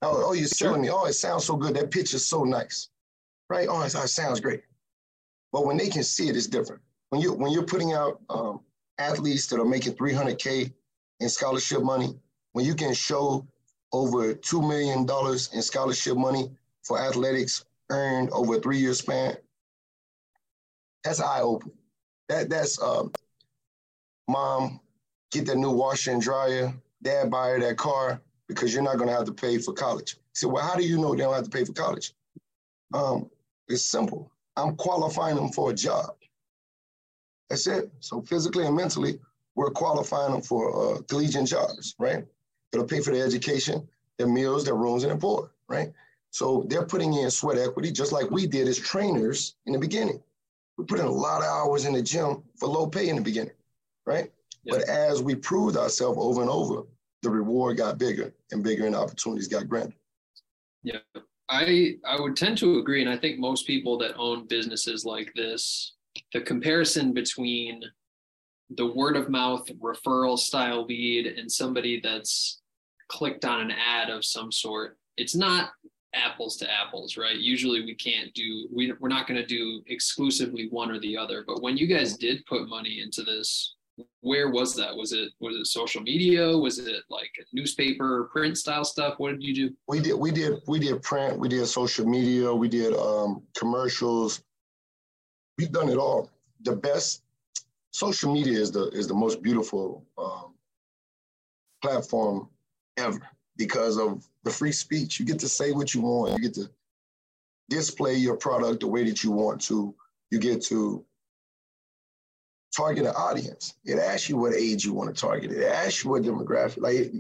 Oh, 0.01 0.25
oh 0.29 0.33
you're 0.33 0.47
selling 0.47 0.83
me. 0.83 0.91
Oh, 0.91 1.05
it 1.05 1.13
sounds 1.13 1.45
so 1.45 1.57
good. 1.57 1.75
That 1.75 1.91
pitch 1.91 2.15
is 2.15 2.27
so 2.27 2.45
nice. 2.45 2.89
Right? 3.51 3.69
Oh, 3.69 3.83
it, 3.83 3.91
sounds 3.91 4.41
great. 4.41 4.63
But 5.53 5.67
when 5.67 5.77
they 5.77 5.89
can 5.89 6.03
see 6.03 6.29
it, 6.29 6.37
it's 6.37 6.47
different. 6.47 6.81
When 7.11 7.21
you 7.21 7.35
when 7.35 7.53
you're 7.53 7.67
putting 7.67 7.93
out 7.93 8.21
um, 8.31 8.61
athletes 8.99 9.47
that 9.49 9.61
are 9.61 9.65
making 9.65 9.95
300k 9.95 10.73
in 11.21 11.29
scholarship 11.29 11.83
money, 11.83 12.15
when 12.53 12.65
you 12.65 12.75
can 12.75 12.95
show 12.95 13.47
over 13.93 14.33
two 14.33 14.63
million 14.63 15.05
dollars 15.05 15.51
in 15.53 15.61
scholarship 15.61 16.17
money 16.17 16.51
for 16.83 16.99
athletics 16.99 17.65
earned 17.91 18.31
over 18.31 18.57
a 18.57 18.61
three-year 18.61 18.95
span, 18.95 19.37
that's 21.05 21.21
eye-opening. 21.21 21.77
That 22.29 22.49
that's 22.49 22.81
um, 22.81 23.13
mom, 24.29 24.81
get 25.31 25.47
that 25.47 25.57
new 25.57 25.71
washer 25.71 26.13
and 26.13 26.23
dryer. 26.23 26.73
Dad, 27.03 27.31
buy 27.31 27.51
her 27.51 27.61
that 27.61 27.77
car 27.77 28.21
because 28.47 28.73
you're 28.73 28.83
not 28.83 28.97
going 28.97 29.09
to 29.09 29.15
have 29.15 29.25
to 29.25 29.33
pay 29.33 29.59
for 29.59 29.73
college. 29.73 30.17
So, 30.35 30.49
well, 30.49 30.65
how 30.65 30.77
do 30.77 30.85
you 30.85 30.99
know 30.99 31.15
they 31.15 31.23
don't 31.23 31.35
have 31.35 31.45
to 31.45 31.51
pay 31.51 31.65
for 31.65 31.73
college? 31.73 32.15
Um, 32.95 33.29
it's 33.69 33.85
simple. 33.85 34.31
I'm 34.57 34.77
qualifying 34.77 35.37
them 35.37 35.51
for 35.51 35.71
a 35.71 35.75
job. 35.75 36.15
That's 37.49 37.67
it. 37.67 37.91
So 38.01 38.23
physically 38.23 38.67
and 38.67 38.77
mentally, 38.77 39.19
we're 39.55 39.71
qualifying 39.71 40.33
them 40.33 40.43
for 40.43 40.97
uh, 40.97 41.03
collegiate 41.03 41.47
jobs, 41.47 41.95
right? 41.99 42.25
It'll 42.73 42.87
pay 42.87 43.01
for 43.01 43.13
their 43.13 43.27
education, 43.27 43.87
their 44.19 44.27
meals, 44.27 44.65
their 44.65 44.75
rooms, 44.75 45.03
and 45.03 45.11
their 45.11 45.19
board, 45.19 45.51
right? 45.69 45.93
So 46.31 46.65
they're 46.69 46.87
putting 46.87 47.13
in 47.15 47.31
sweat 47.31 47.59
equity 47.59 47.93
just 47.93 48.13
like 48.13 48.31
we 48.31 48.47
did 48.47 48.69
as 48.69 48.79
trainers 48.79 49.57
in 49.67 49.75
the 49.75 49.79
beginning. 49.79 50.23
We 50.83 50.87
put 50.87 51.01
in 51.01 51.07
a 51.07 51.11
lot 51.11 51.43
of 51.43 51.49
hours 51.49 51.85
in 51.85 51.93
the 51.93 52.03
gym 52.03 52.43
for 52.59 52.69
low 52.69 52.87
pay 52.87 53.09
in 53.09 53.17
the 53.17 53.23
beginning 53.23 53.55
right? 54.07 54.31
Yeah. 54.65 54.79
But 54.79 54.89
as 54.89 55.23
we 55.23 55.35
proved 55.35 55.77
ourselves 55.77 56.19
over 56.21 56.41
and 56.41 56.51
over, 56.51 56.83
the 57.23 57.31
reward 57.31 57.77
got 57.77 57.99
bigger 57.99 58.35
and 58.51 58.63
bigger 58.63 58.87
and 58.87 58.97
opportunities 58.97 59.49
got 59.49 59.69
grander. 59.69 59.95
Yeah. 60.83 60.99
I 61.49 61.97
I 62.07 62.21
would 62.21 62.37
tend 62.37 62.59
to 62.59 62.79
agree. 62.79 63.03
And 63.03 63.11
I 63.11 63.17
think 63.17 63.39
most 63.39 63.67
people 63.67 63.99
that 63.99 64.17
own 64.17 64.47
businesses 64.47 65.05
like 65.05 65.33
this, 65.35 65.95
the 66.33 66.41
comparison 66.41 67.13
between 67.13 67.83
the 68.77 68.87
word 68.87 69.17
of 69.17 69.29
mouth 69.29 69.69
referral 69.81 70.39
style 70.39 70.87
lead 70.87 71.27
and 71.27 71.51
somebody 71.51 72.01
that's 72.01 72.61
clicked 73.09 73.45
on 73.45 73.61
an 73.61 73.71
ad 73.71 74.09
of 74.09 74.25
some 74.25 74.51
sort, 74.51 74.97
it's 75.17 75.35
not 75.35 75.71
apples 76.15 76.57
to 76.59 76.71
apples, 76.71 77.17
right? 77.17 77.37
Usually 77.37 77.85
we 77.85 77.95
can't 77.95 78.33
do, 78.35 78.69
we, 78.73 78.93
we're 79.01 79.09
not 79.09 79.27
going 79.27 79.41
to 79.41 79.47
do 79.47 79.83
exclusively 79.87 80.69
one 80.71 80.91
or 80.91 80.99
the 81.01 81.17
other. 81.17 81.45
But 81.47 81.63
when 81.63 81.77
you 81.77 81.87
guys 81.87 82.17
did 82.17 82.45
put 82.47 82.69
money 82.69 83.01
into 83.01 83.23
this, 83.23 83.75
where 84.21 84.51
was 84.51 84.75
that? 84.77 84.97
Was 84.97 85.13
it 85.13 85.33
was 85.41 85.57
it 85.57 85.67
social 85.67 86.03
media? 86.03 86.57
Was 86.57 86.79
it 86.79 87.03
like 87.11 87.31
newspaper, 87.53 88.25
print 88.33 88.57
style 88.57 88.85
stuff? 88.85 89.15
What 89.19 89.33
did 89.33 89.43
you 89.43 89.55
do? 89.55 89.77
We 89.89 90.01
did 90.01 90.15
we 90.15 90.31
did 90.31 90.61
we 90.67 90.79
did 90.79 91.03
print. 91.03 91.39
We 91.39 91.49
did 91.49 91.67
social 91.67 92.07
media. 92.07 92.55
We 92.55 92.69
did 92.69 92.95
um, 92.95 93.43
commercials. 93.57 94.43
We've 95.59 95.73
done 95.73 95.89
it 95.91 95.99
all. 95.99 96.31
The 96.63 96.77
best 96.77 97.23
social 97.91 98.33
media 98.33 98.59
is 98.59 98.71
the 98.71 98.89
is 98.91 99.07
the 99.07 99.15
most 99.15 99.43
beautiful 99.43 100.05
um, 100.17 100.55
platform 101.83 102.49
ever 102.97 103.29
because 103.57 103.99
of 103.99 104.27
the 104.45 104.51
free 104.51 104.73
speech. 104.73 105.21
You 105.21 105.27
get 105.27 105.39
to 105.41 105.49
say 105.49 105.73
what 105.73 105.95
you 105.95 106.03
want. 106.03 106.33
You 106.33 106.39
get 106.39 106.55
to 106.55 106.71
display 107.69 108.15
your 108.15 108.37
product 108.37 108.81
the 108.81 108.89
way 108.89 109.05
that 109.05 109.23
you 109.23 109.31
want 109.31 109.61
to. 109.63 109.95
You 110.31 110.39
get 110.39 110.63
to 110.65 111.05
target 112.75 113.07
an 113.07 113.15
audience. 113.15 113.75
It 113.85 113.99
asks 113.99 114.29
you 114.29 114.37
what 114.37 114.55
age 114.55 114.85
you 114.85 114.93
want 114.93 115.15
to 115.15 115.21
target. 115.21 115.53
It 115.53 115.65
asks 115.65 116.05
you 116.05 116.11
what 116.11 116.23
demographic. 116.23 116.79
Like 116.81 117.13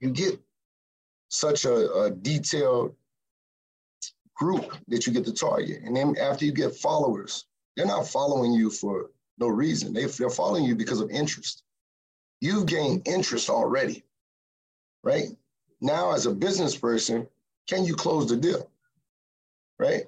you 0.00 0.10
get 0.10 0.40
such 1.28 1.64
a, 1.64 1.92
a 1.92 2.10
detailed 2.10 2.94
group 4.34 4.76
that 4.88 5.06
you 5.06 5.12
get 5.12 5.24
to 5.24 5.32
target. 5.32 5.82
And 5.84 5.96
then 5.96 6.16
after 6.20 6.44
you 6.44 6.52
get 6.52 6.74
followers, 6.74 7.46
they're 7.76 7.86
not 7.86 8.08
following 8.08 8.52
you 8.52 8.70
for 8.70 9.10
no 9.38 9.48
reason. 9.48 9.92
They, 9.92 10.04
they're 10.04 10.30
following 10.30 10.64
you 10.64 10.74
because 10.74 11.00
of 11.00 11.10
interest. 11.10 11.62
You've 12.40 12.66
gained 12.66 13.06
interest 13.06 13.50
already, 13.50 14.04
right? 15.02 15.28
Now, 15.80 16.12
as 16.12 16.26
a 16.26 16.34
business 16.34 16.76
person, 16.76 17.26
can 17.68 17.84
you 17.84 17.94
close 17.94 18.28
the 18.28 18.36
deal, 18.36 18.70
right? 19.78 20.04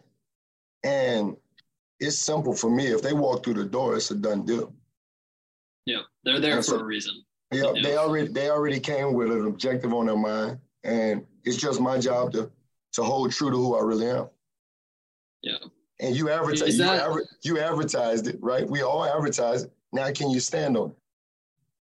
And 0.83 1.37
it's 2.01 2.19
simple 2.19 2.55
for 2.55 2.71
me. 2.71 2.87
If 2.87 3.03
they 3.03 3.13
walk 3.13 3.45
through 3.45 3.55
the 3.55 3.65
door, 3.65 3.97
it's 3.97 4.11
a 4.11 4.15
done 4.15 4.45
deal. 4.45 4.73
Yeah, 5.87 6.03
they're 6.25 6.41
there 6.41 6.63
for 6.63 6.81
a 6.81 6.85
reason. 6.85 7.23
Yeah, 7.53 7.73
they 7.83 7.97
already 7.97 8.29
they 8.29 8.49
already 8.49 8.81
came 8.81 9.13
with 9.13 9.31
an 9.31 9.47
objective 9.47 9.93
on 9.93 10.07
their 10.07 10.17
mind, 10.17 10.59
and 10.85 11.27
it's 11.45 11.57
just 11.57 11.81
my 11.81 11.99
job 11.99 12.33
to 12.33 12.51
to 12.93 13.03
hold 13.03 13.33
true 13.33 13.51
to 13.51 13.57
who 13.57 13.77
I 13.77 13.83
really 13.83 14.09
am. 14.09 14.29
Yeah. 15.43 15.59
And 16.01 16.17
you 16.17 16.31
advertise 16.31 16.79
you, 16.79 16.85
adver- 16.85 17.27
you 17.43 17.59
advertised 17.59 18.27
it, 18.27 18.39
right? 18.41 18.69
We 18.69 18.83
all 18.83 19.05
advertise 19.05 19.65
it. 19.65 19.73
Now 19.93 20.11
can 20.13 20.31
you 20.31 20.41
stand 20.41 20.77
on 20.77 20.91
it? 20.91 20.97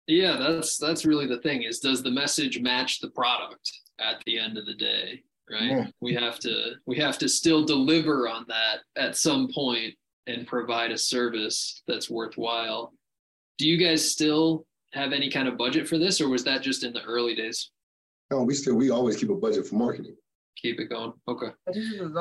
Yeah, 0.07 0.37
that's 0.37 0.79
that's 0.79 1.05
really 1.05 1.27
the 1.27 1.41
thing 1.41 1.63
is 1.63 1.81
does 1.81 2.03
the 2.03 2.11
message 2.11 2.61
match 2.61 3.01
the 3.01 3.11
product 3.11 3.71
at 3.99 4.23
the 4.25 4.39
end 4.39 4.57
of 4.57 4.67
the 4.67 4.75
day, 4.75 5.23
right? 5.51 5.71
Yeah. 5.71 5.87
We 6.01 6.15
have 6.15 6.39
to 6.41 6.75
we 6.87 6.97
have 6.99 7.19
to 7.19 7.29
still 7.29 7.65
deliver 7.65 8.29
on 8.29 8.45
that 8.49 8.81
at 8.97 9.17
some 9.17 9.49
point 9.53 9.95
and 10.27 10.47
provide 10.47 10.91
a 10.91 10.99
service 10.99 11.83
that's 11.87 12.11
worthwhile 12.11 12.93
do 13.59 13.67
you 13.67 13.77
guys 13.77 14.11
still 14.11 14.67
have 14.93 15.13
any 15.13 15.31
kind 15.31 15.49
of 15.49 15.59
budget 15.59 15.89
for 15.89 15.99
this, 15.99 16.21
or 16.21 16.29
was 16.29 16.45
that 16.45 16.63
just 16.63 16.85
in 16.85 16.93
the 16.93 17.03
early 17.03 17.35
days? 17.35 17.71
No, 18.31 18.43
we 18.43 18.55
still 18.55 18.75
we 18.75 18.91
always 18.91 19.17
keep 19.17 19.31
a 19.31 19.35
budget 19.35 19.67
for 19.67 19.77
marketing. 19.77 20.17
Keep 20.57 20.81
it 20.81 20.87
going. 20.87 21.13
Okay. 21.29 21.49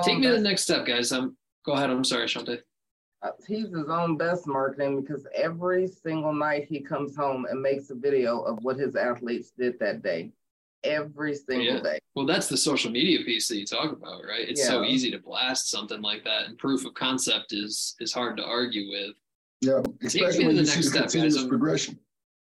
Take 0.03 0.19
me 0.19 0.27
to 0.27 0.33
the 0.33 0.39
next 0.39 0.63
step, 0.63 0.85
guys. 0.85 1.11
Um, 1.11 1.37
go 1.65 1.73
ahead. 1.73 1.89
I'm 1.89 2.03
sorry, 2.03 2.27
Shante. 2.27 2.59
Uh, 3.25 3.31
he's 3.47 3.69
his 3.69 3.89
own 3.89 4.17
best 4.17 4.45
marketing 4.45 5.01
because 5.01 5.25
every 5.33 5.87
single 5.87 6.33
night 6.33 6.67
he 6.69 6.79
comes 6.79 7.15
home 7.15 7.45
and 7.49 7.59
makes 7.59 7.89
a 7.89 7.95
video 7.95 8.41
of 8.41 8.63
what 8.63 8.77
his 8.77 8.95
athletes 8.95 9.51
did 9.57 9.79
that 9.79 10.03
day. 10.03 10.31
Every 10.83 11.33
single 11.33 11.77
yeah. 11.77 11.81
day. 11.81 11.99
Well, 12.13 12.27
that's 12.27 12.47
the 12.47 12.57
social 12.57 12.91
media 12.91 13.23
piece 13.25 13.47
that 13.47 13.57
you 13.57 13.65
talk 13.65 13.91
about, 13.91 14.21
right? 14.23 14.47
It's 14.47 14.61
yeah. 14.61 14.67
so 14.67 14.83
easy 14.83 15.09
to 15.09 15.17
blast 15.17 15.71
something 15.71 16.03
like 16.03 16.23
that, 16.25 16.45
and 16.45 16.57
proof 16.59 16.85
of 16.85 16.93
concept 16.93 17.53
is 17.53 17.95
is 17.99 18.13
hard 18.13 18.37
to 18.37 18.45
argue 18.45 18.91
with. 18.91 19.15
Yeah, 19.61 19.81
especially 20.03 20.45
when 20.45 20.57
you 20.57 20.65
see 20.65 20.87
the 20.87 20.99
continuous 20.99 21.37
guys. 21.37 21.47
progression. 21.47 21.99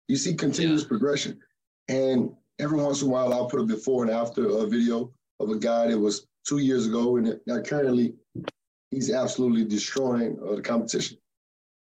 You 0.08 0.16
see 0.16 0.34
continuous 0.34 0.82
yeah. 0.82 0.88
progression. 0.88 1.40
And 1.88 2.30
every 2.58 2.78
once 2.78 3.00
in 3.00 3.08
a 3.08 3.10
while, 3.10 3.32
I'll 3.32 3.48
put 3.48 3.60
a 3.60 3.64
before 3.64 4.02
and 4.02 4.12
after 4.12 4.46
a 4.46 4.66
video 4.66 5.14
of 5.40 5.48
a 5.48 5.56
guy 5.56 5.86
that 5.86 5.98
was 5.98 6.26
two 6.46 6.58
years 6.58 6.86
ago, 6.86 7.16
and 7.16 7.40
now 7.46 7.62
currently 7.62 8.14
he's 8.96 9.12
absolutely 9.12 9.64
destroying 9.64 10.38
uh, 10.42 10.56
the 10.56 10.62
competition. 10.62 11.18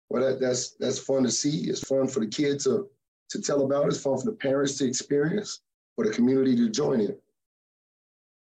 Well, 0.09 0.23
that, 0.23 0.39
that's 0.39 0.71
that's 0.79 0.99
fun 0.99 1.23
to 1.23 1.31
see. 1.31 1.69
It's 1.69 1.81
fun 1.81 2.07
for 2.07 2.21
the 2.21 2.27
kids 2.27 2.63
to 2.63 2.89
to 3.29 3.41
tell 3.41 3.63
about. 3.63 3.87
It's 3.87 4.01
fun 4.01 4.17
for 4.17 4.25
the 4.25 4.37
parents 4.37 4.77
to 4.79 4.85
experience, 4.85 5.61
for 5.95 6.05
the 6.05 6.11
community 6.11 6.55
to 6.55 6.69
join 6.69 7.01
in. 7.01 7.15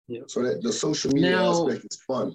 Yeah. 0.09 0.23
So 0.27 0.43
that 0.43 0.63
the 0.63 0.73
social 0.73 1.13
media 1.13 1.33
now, 1.33 1.69
aspect 1.69 1.87
is 1.91 2.01
fun 2.07 2.35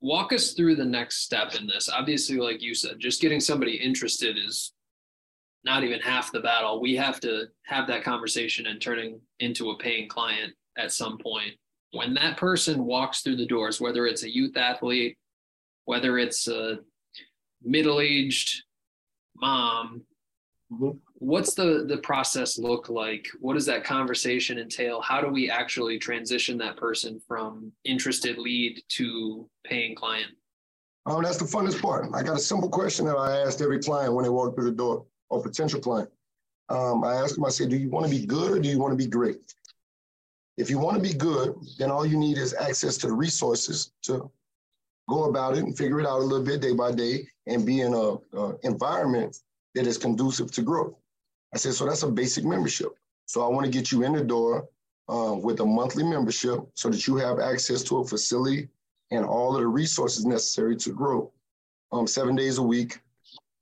walk 0.00 0.32
us 0.32 0.52
through 0.52 0.76
the 0.76 0.84
next 0.84 1.22
step 1.22 1.54
in 1.54 1.66
this. 1.66 1.88
Obviously, 1.88 2.36
like 2.36 2.62
you 2.62 2.74
said, 2.74 2.98
just 2.98 3.20
getting 3.20 3.40
somebody 3.40 3.74
interested 3.74 4.36
is 4.38 4.72
not 5.64 5.82
even 5.82 6.00
half 6.00 6.30
the 6.32 6.40
battle. 6.40 6.80
We 6.80 6.94
have 6.96 7.18
to 7.20 7.46
have 7.64 7.86
that 7.88 8.04
conversation 8.04 8.66
and 8.66 8.80
turning 8.80 9.20
into 9.40 9.70
a 9.70 9.78
paying 9.78 10.08
client 10.08 10.52
at 10.78 10.92
some 10.92 11.18
point. 11.18 11.52
When 11.92 12.14
that 12.14 12.36
person 12.36 12.84
walks 12.84 13.22
through 13.22 13.36
the 13.36 13.46
doors, 13.46 13.80
whether 13.80 14.06
it's 14.06 14.22
a 14.22 14.34
youth 14.34 14.56
athlete, 14.56 15.16
whether 15.84 16.18
it's 16.18 16.48
a 16.48 16.78
middle 17.62 18.00
aged 18.00 18.62
mom, 19.36 20.02
mm-hmm. 20.72 20.98
what's 21.14 21.54
the 21.54 21.86
the 21.88 21.98
process 21.98 22.58
look 22.58 22.88
like? 22.88 23.26
What 23.40 23.54
does 23.54 23.66
that 23.66 23.84
conversation 23.84 24.58
entail? 24.58 25.00
How 25.00 25.20
do 25.20 25.28
we 25.28 25.50
actually 25.50 25.98
transition 25.98 26.58
that 26.58 26.76
person 26.76 27.20
from 27.26 27.72
interested 27.84 28.36
lead 28.38 28.82
to 28.90 29.48
paying 29.64 29.94
client? 29.94 30.32
Oh 31.06 31.22
that's 31.22 31.38
the 31.38 31.44
funnest 31.44 31.80
part. 31.80 32.06
I 32.12 32.22
got 32.22 32.36
a 32.36 32.40
simple 32.40 32.68
question 32.68 33.06
that 33.06 33.16
i 33.16 33.40
asked 33.40 33.62
every 33.62 33.78
client 33.78 34.12
when 34.12 34.24
they 34.24 34.30
walk 34.30 34.54
through 34.54 34.70
the 34.70 34.76
door 34.76 35.06
or 35.30 35.42
potential 35.42 35.80
client. 35.80 36.10
Um, 36.68 37.04
i 37.04 37.14
ask 37.14 37.36
them 37.36 37.44
i 37.44 37.48
say 37.48 37.66
do 37.66 37.76
you 37.76 37.88
want 37.88 38.06
to 38.06 38.10
be 38.10 38.26
good 38.26 38.50
or 38.50 38.58
do 38.58 38.68
you 38.68 38.80
want 38.80 38.90
to 38.90 38.96
be 38.96 39.06
great 39.06 39.36
if 40.56 40.70
you 40.70 40.78
want 40.78 40.96
to 40.96 41.02
be 41.02 41.14
good 41.14 41.54
then 41.78 41.90
all 41.90 42.06
you 42.06 42.16
need 42.16 42.38
is 42.38 42.54
access 42.54 42.96
to 42.96 43.06
the 43.06 43.12
resources 43.12 43.92
to 44.02 44.30
go 45.08 45.24
about 45.24 45.56
it 45.56 45.64
and 45.64 45.76
figure 45.76 46.00
it 46.00 46.06
out 46.06 46.20
a 46.20 46.24
little 46.24 46.44
bit 46.44 46.60
day 46.60 46.72
by 46.72 46.90
day 46.90 47.26
and 47.46 47.64
be 47.64 47.80
in 47.80 47.94
a, 47.94 48.38
a 48.38 48.56
environment 48.64 49.38
that 49.74 49.86
is 49.86 49.98
conducive 49.98 50.50
to 50.50 50.62
growth 50.62 50.94
I 51.56 51.58
said, 51.58 51.74
so 51.74 51.86
that's 51.86 52.02
a 52.02 52.10
basic 52.10 52.44
membership. 52.44 52.98
So 53.24 53.42
I 53.42 53.48
want 53.48 53.64
to 53.64 53.72
get 53.72 53.90
you 53.90 54.02
in 54.02 54.12
the 54.12 54.22
door 54.22 54.68
uh, 55.08 55.34
with 55.34 55.60
a 55.60 55.64
monthly 55.64 56.04
membership 56.04 56.60
so 56.74 56.90
that 56.90 57.06
you 57.06 57.16
have 57.16 57.40
access 57.40 57.82
to 57.84 57.98
a 57.98 58.06
facility 58.06 58.68
and 59.10 59.24
all 59.24 59.54
of 59.54 59.62
the 59.62 59.66
resources 59.66 60.26
necessary 60.26 60.76
to 60.76 60.92
grow 60.92 61.32
um, 61.92 62.06
seven 62.06 62.36
days 62.36 62.58
a 62.58 62.62
week. 62.62 63.00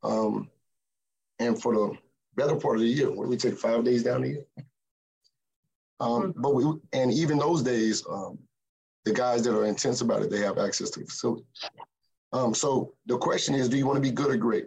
Um, 0.03 0.51
and 1.39 1.61
for 1.61 1.75
the 1.75 1.99
better 2.35 2.57
part 2.57 2.77
of 2.77 2.83
the 2.83 2.89
year, 2.89 3.11
when 3.11 3.29
we 3.29 3.37
take 3.37 3.57
five 3.57 3.85
days 3.85 4.03
down 4.03 4.23
the 4.23 4.29
year. 4.29 4.45
Um, 6.01 6.33
hmm. 6.33 6.41
but 6.41 6.55
we, 6.55 6.65
and 6.93 7.13
even 7.13 7.39
those 7.39 7.63
days, 7.63 8.05
um, 8.11 8.39
the 9.05 9.13
guys 9.13 9.43
that 9.43 9.57
are 9.57 9.67
intense 9.67 10.01
about 10.01 10.23
it, 10.23 10.31
they 10.31 10.41
have 10.41 10.59
access 10.59 10.91
to 10.91 11.01
the 11.01 11.07
facility. 11.07 11.45
Um, 12.33 12.55
so 12.55 12.95
the 13.07 13.17
question 13.17 13.55
is, 13.55 13.69
do 13.69 13.77
you 13.77 13.87
want 13.87 13.97
to 13.97 14.01
be 14.03 14.11
good 14.11 14.31
or 14.31 14.37
great? 14.37 14.67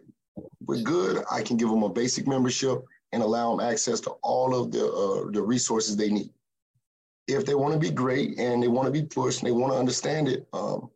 With 0.65 0.83
good, 0.83 1.23
I 1.29 1.41
can 1.41 1.57
give 1.57 1.69
them 1.69 1.83
a 1.83 1.89
basic 1.89 2.27
membership 2.27 2.85
and 3.11 3.23
allow 3.23 3.55
them 3.55 3.67
access 3.67 3.99
to 4.01 4.11
all 4.21 4.55
of 4.55 4.71
the 4.71 4.85
uh, 4.85 5.31
the 5.31 5.41
resources 5.41 5.95
they 5.95 6.09
need. 6.09 6.29
If 7.27 7.45
they 7.45 7.55
want 7.55 7.73
to 7.73 7.79
be 7.79 7.91
great 7.91 8.37
and 8.37 8.61
they 8.61 8.67
want 8.67 8.85
to 8.85 8.91
be 8.91 9.03
pushed 9.03 9.39
and 9.39 9.47
they 9.47 9.51
want 9.51 9.73
to 9.73 9.79
understand 9.79 10.29
it 10.29 10.47
um, 10.53 10.89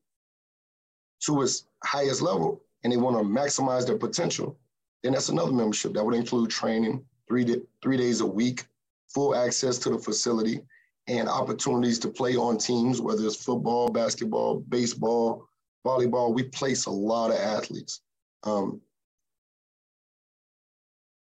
to 1.25 1.41
its 1.41 1.65
highest 1.83 2.21
level 2.21 2.61
and 2.83 2.93
they 2.93 2.97
want 2.97 3.17
to 3.17 3.23
maximize 3.23 3.85
their 3.85 3.97
potential, 3.97 4.57
then 5.03 5.13
that's 5.13 5.29
another 5.29 5.51
membership 5.51 5.93
that 5.93 6.05
would 6.05 6.15
include 6.15 6.49
training 6.49 7.03
three 7.27 7.43
di- 7.43 7.61
three 7.81 7.97
days 7.97 8.21
a 8.21 8.25
week, 8.25 8.65
full 9.13 9.35
access 9.35 9.77
to 9.79 9.89
the 9.89 9.97
facility, 9.97 10.61
and 11.07 11.27
opportunities 11.27 11.99
to 11.99 12.09
play 12.09 12.35
on 12.35 12.57
teams, 12.57 13.01
whether 13.01 13.25
it's 13.25 13.43
football, 13.43 13.89
basketball, 13.89 14.59
baseball, 14.69 15.47
volleyball. 15.85 16.33
We 16.33 16.43
place 16.43 16.85
a 16.85 16.91
lot 16.91 17.31
of 17.31 17.37
athletes. 17.37 18.01
Um, 18.43 18.81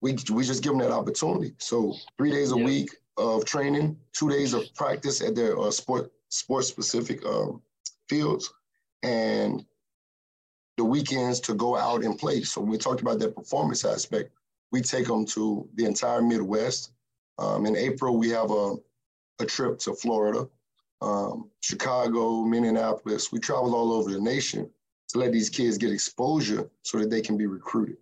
we, 0.01 0.15
we 0.31 0.43
just 0.43 0.63
give 0.63 0.71
them 0.73 0.81
that 0.81 0.91
opportunity. 0.91 1.53
So 1.57 1.95
three 2.17 2.31
days 2.31 2.51
a 2.51 2.57
yeah. 2.57 2.65
week 2.65 2.89
of 3.17 3.45
training, 3.45 3.97
two 4.13 4.29
days 4.29 4.53
of 4.53 4.63
practice 4.75 5.21
at 5.21 5.35
their 5.35 5.59
uh, 5.59 5.71
sport 5.71 6.11
sport 6.29 6.65
specific 6.65 7.25
um, 7.25 7.61
fields, 8.09 8.53
and 9.03 9.65
the 10.77 10.83
weekends 10.83 11.39
to 11.41 11.53
go 11.53 11.75
out 11.75 12.03
and 12.03 12.17
play. 12.17 12.41
So 12.43 12.61
we 12.61 12.77
talked 12.77 13.01
about 13.01 13.19
that 13.19 13.35
performance 13.35 13.85
aspect, 13.85 14.31
we 14.71 14.81
take 14.81 15.07
them 15.07 15.25
to 15.27 15.67
the 15.75 15.85
entire 15.85 16.21
Midwest. 16.21 16.91
Um, 17.39 17.65
in 17.65 17.75
April, 17.75 18.17
we 18.17 18.29
have 18.29 18.51
a, 18.51 18.75
a 19.39 19.45
trip 19.45 19.79
to 19.79 19.93
Florida, 19.93 20.47
um, 21.01 21.49
Chicago, 21.61 22.43
Minneapolis. 22.43 23.31
We 23.31 23.39
travel 23.39 23.75
all 23.75 23.93
over 23.93 24.11
the 24.11 24.19
nation 24.19 24.69
to 25.09 25.19
let 25.19 25.31
these 25.31 25.49
kids 25.49 25.77
get 25.77 25.91
exposure 25.91 26.69
so 26.81 26.99
that 26.99 27.09
they 27.09 27.21
can 27.21 27.37
be 27.37 27.45
recruited. 27.45 27.97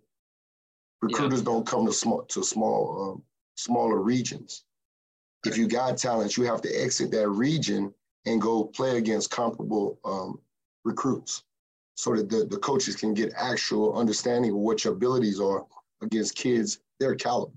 Recruiters 1.02 1.40
yeah. 1.40 1.44
don't 1.44 1.66
come 1.66 1.86
to 1.86 1.92
small 1.92 2.22
to 2.22 2.42
small 2.42 3.12
um, 3.12 3.22
smaller 3.56 4.00
regions. 4.00 4.64
If 5.44 5.56
you 5.56 5.68
got 5.68 5.98
talent, 5.98 6.36
you 6.36 6.44
have 6.44 6.62
to 6.62 6.70
exit 6.70 7.10
that 7.12 7.28
region 7.28 7.92
and 8.24 8.40
go 8.40 8.64
play 8.64 8.96
against 8.96 9.30
comparable 9.30 9.98
um, 10.04 10.40
recruits 10.84 11.44
so 11.94 12.14
that 12.14 12.28
the, 12.28 12.44
the 12.44 12.58
coaches 12.58 12.96
can 12.96 13.14
get 13.14 13.32
actual 13.36 13.96
understanding 13.96 14.52
of 14.52 14.56
what 14.58 14.84
your 14.84 14.94
abilities 14.94 15.40
are 15.40 15.64
against 16.02 16.34
kids 16.34 16.80
their 16.98 17.14
caliber. 17.14 17.52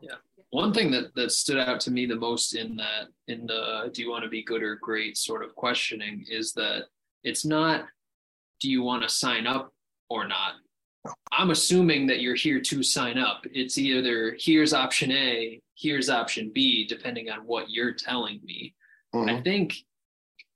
Yeah. 0.00 0.14
One 0.52 0.74
thing 0.74 0.90
that, 0.90 1.14
that 1.14 1.32
stood 1.32 1.58
out 1.58 1.80
to 1.80 1.90
me 1.90 2.04
the 2.04 2.14
most 2.14 2.54
in 2.54 2.76
that, 2.76 3.08
in 3.26 3.46
the 3.46 3.90
do 3.92 4.02
you 4.02 4.10
want 4.10 4.22
to 4.24 4.28
be 4.28 4.42
good 4.42 4.62
or 4.62 4.76
great 4.76 5.16
sort 5.16 5.42
of 5.42 5.54
questioning 5.54 6.26
is 6.28 6.52
that 6.52 6.84
it's 7.24 7.46
not 7.46 7.86
do 8.60 8.70
you 8.70 8.82
want 8.82 9.02
to 9.02 9.08
sign 9.08 9.46
up 9.46 9.72
or 10.10 10.28
not? 10.28 10.52
I'm 11.32 11.50
assuming 11.50 12.06
that 12.08 12.20
you're 12.20 12.34
here 12.34 12.60
to 12.60 12.82
sign 12.82 13.16
up. 13.16 13.44
It's 13.50 13.78
either 13.78 14.36
here's 14.38 14.74
option 14.74 15.10
A, 15.10 15.58
here's 15.74 16.10
option 16.10 16.52
B, 16.54 16.86
depending 16.86 17.30
on 17.30 17.40
what 17.40 17.70
you're 17.70 17.94
telling 17.94 18.38
me. 18.44 18.74
Mm-hmm. 19.14 19.30
I 19.30 19.40
think 19.40 19.74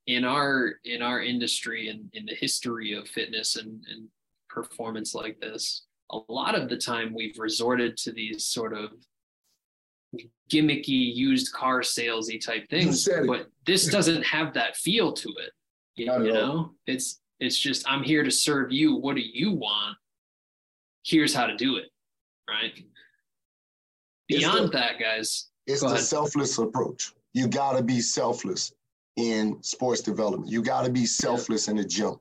in 0.07 0.27
our 0.27 0.75
in 0.85 1.01
our 1.01 1.23
industry 1.23 1.89
and 1.89 2.11
in 2.13 2.27
the 2.27 2.35
history 2.35 2.93
of 2.93 3.09
fitness 3.09 3.57
and, 3.57 3.83
and 3.91 4.09
performance 4.51 5.15
like 5.15 5.41
this 5.41 5.87
a 6.13 6.19
lot 6.29 6.55
of 6.55 6.69
the 6.69 6.77
time 6.77 7.13
we've 7.15 7.39
resorted 7.39 7.97
to 7.97 8.13
these 8.13 8.45
sort 8.45 8.73
of 8.73 8.91
gimmicky 10.51 11.15
used 11.15 11.53
car 11.53 11.81
salesy 11.81 12.45
type 12.45 12.69
things 12.71 13.09
but 13.27 13.49
this 13.67 13.87
doesn't 13.87 14.23
have 14.23 14.55
that 14.55 14.77
feel 14.77 15.13
to 15.13 15.29
it 15.29 15.53
you, 15.97 16.13
you 16.25 16.33
know 16.33 16.73
it's 16.87 17.21
it's 17.41 17.59
just 17.59 17.89
i'm 17.91 18.03
here 18.03 18.23
to 18.23 18.31
serve 18.31 18.71
you 18.71 18.95
what 18.95 19.17
do 19.17 19.23
you 19.23 19.53
want 19.53 19.97
here's 21.05 21.35
how 21.35 21.47
to 21.47 21.57
do 21.57 21.77
it 21.77 21.87
right 22.49 22.81
beyond 24.29 24.69
the, 24.69 24.79
that 24.79 25.01
guys 25.01 25.49
it's 25.67 25.81
the 25.81 25.89
ahead. 25.89 26.01
selfless 26.01 26.59
approach 26.59 27.13
you 27.33 27.49
got 27.49 27.77
to 27.77 27.83
be 27.83 28.01
selfless 28.01 28.73
in 29.17 29.63
sports 29.63 30.03
development. 30.03 30.51
You 30.51 30.63
got 30.63 30.85
to 30.85 30.91
be 30.91 31.07
selfless 31.07 31.69
in 31.69 31.77
the 31.77 31.85
gym. 31.85 32.17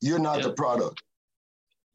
You're 0.00 0.18
not 0.18 0.42
the 0.42 0.52
product. 0.52 1.02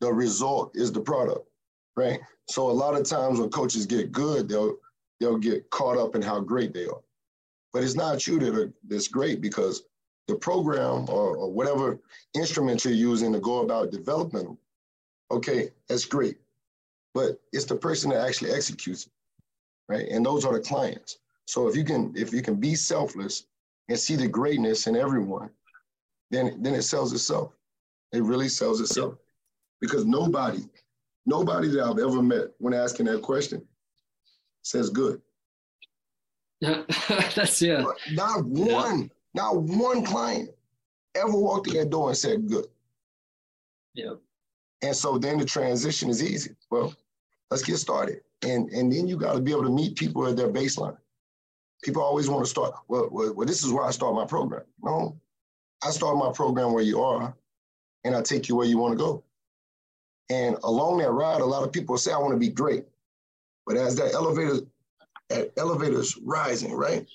The 0.01 0.13
result 0.13 0.71
is 0.75 0.91
the 0.91 1.01
product, 1.01 1.47
right? 1.95 2.19
So 2.49 2.69
a 2.69 2.71
lot 2.71 2.95
of 2.95 3.05
times 3.05 3.39
when 3.39 3.49
coaches 3.49 3.85
get 3.85 4.11
good, 4.11 4.49
they'll 4.49 4.75
they'll 5.23 5.37
get 5.37 5.69
caught 5.69 5.97
up 5.97 6.15
in 6.15 6.21
how 6.21 6.39
great 6.39 6.73
they 6.73 6.85
are. 6.85 7.01
But 7.71 7.83
it's 7.83 7.95
not 7.95 8.27
you 8.27 8.39
that 8.39 8.55
are 8.55 8.73
that's 8.87 9.07
great 9.07 9.41
because 9.41 9.83
the 10.27 10.35
program 10.35 11.05
or, 11.09 11.35
or 11.35 11.51
whatever 11.51 11.99
instrument 12.35 12.83
you're 12.85 12.93
using 12.93 13.33
to 13.33 13.39
go 13.39 13.61
about 13.61 13.91
development, 13.91 14.57
okay, 15.31 15.69
that's 15.87 16.05
great. 16.05 16.37
But 17.13 17.39
it's 17.51 17.65
the 17.65 17.75
person 17.75 18.09
that 18.09 18.25
actually 18.25 18.51
executes 18.51 19.05
it, 19.05 19.11
right? 19.89 20.07
And 20.09 20.25
those 20.25 20.45
are 20.45 20.53
the 20.53 20.59
clients. 20.59 21.19
So 21.45 21.67
if 21.67 21.75
you 21.75 21.83
can 21.83 22.13
if 22.15 22.33
you 22.33 22.41
can 22.41 22.55
be 22.55 22.75
selfless 22.75 23.45
and 23.89 23.97
see 23.97 24.15
the 24.15 24.27
greatness 24.27 24.87
in 24.87 24.95
everyone, 24.95 25.49
then 26.31 26.61
then 26.61 26.75
it 26.75 26.83
sells 26.83 27.13
itself. 27.13 27.53
It 28.11 28.23
really 28.23 28.49
sells 28.49 28.81
itself. 28.81 29.15
Because 29.81 30.05
nobody, 30.05 30.63
nobody 31.25 31.67
that 31.69 31.83
I've 31.83 31.99
ever 31.99 32.21
met 32.21 32.47
when 32.59 32.73
asking 32.73 33.07
that 33.07 33.21
question 33.21 33.67
says 34.63 34.89
good. 34.89 35.21
Yeah, 36.59 36.83
That's 37.35 37.61
yeah. 37.61 37.83
Not 38.11 38.45
one, 38.45 39.01
yeah. 39.01 39.07
not 39.35 39.61
one 39.61 40.03
client 40.03 40.49
ever 41.15 41.37
walked 41.37 41.67
in 41.67 41.75
that 41.75 41.89
door 41.89 42.09
and 42.09 42.17
said 42.17 42.47
good. 42.47 42.65
Yeah. 43.93 44.13
And 44.81 44.95
so 44.95 45.17
then 45.17 45.37
the 45.37 45.45
transition 45.45 46.09
is 46.09 46.23
easy. 46.23 46.55
Well, 46.71 46.93
let's 47.51 47.63
get 47.63 47.77
started. 47.77 48.21
And 48.41 48.69
and 48.69 48.91
then 48.91 49.07
you 49.07 49.17
got 49.17 49.33
to 49.33 49.41
be 49.41 49.51
able 49.51 49.63
to 49.63 49.69
meet 49.69 49.95
people 49.95 50.27
at 50.27 50.35
their 50.35 50.49
baseline 50.49 50.97
people 51.83 52.01
always 52.01 52.29
want 52.29 52.43
to 52.43 52.49
start, 52.49 52.73
well, 52.87 53.09
well, 53.11 53.33
well, 53.33 53.45
this 53.45 53.63
is 53.63 53.71
where 53.71 53.83
I 53.83 53.91
start 53.91 54.15
my 54.15 54.25
program. 54.25 54.63
No, 54.81 55.19
I 55.83 55.91
start 55.91 56.17
my 56.17 56.31
program 56.31 56.73
where 56.73 56.83
you 56.83 57.01
are 57.01 57.35
and 58.03 58.15
I 58.15 58.21
take 58.21 58.47
you 58.49 58.55
where 58.55 58.65
you 58.65 58.77
want 58.77 58.93
to 58.93 58.97
go. 58.97 59.23
And 60.29 60.57
along 60.63 60.99
that 60.99 61.11
ride, 61.11 61.41
a 61.41 61.45
lot 61.45 61.63
of 61.63 61.71
people 61.71 61.97
say, 61.97 62.13
I 62.13 62.17
want 62.17 62.33
to 62.33 62.39
be 62.39 62.49
great. 62.49 62.85
But 63.65 63.77
as 63.77 63.95
that 63.95 64.13
elevator, 64.13 64.65
that 65.29 65.51
elevator's 65.57 66.17
rising, 66.17 66.73
right? 66.73 67.05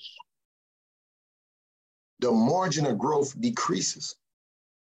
The 2.19 2.31
margin 2.31 2.85
of 2.85 2.97
growth 2.97 3.39
decreases, 3.39 4.15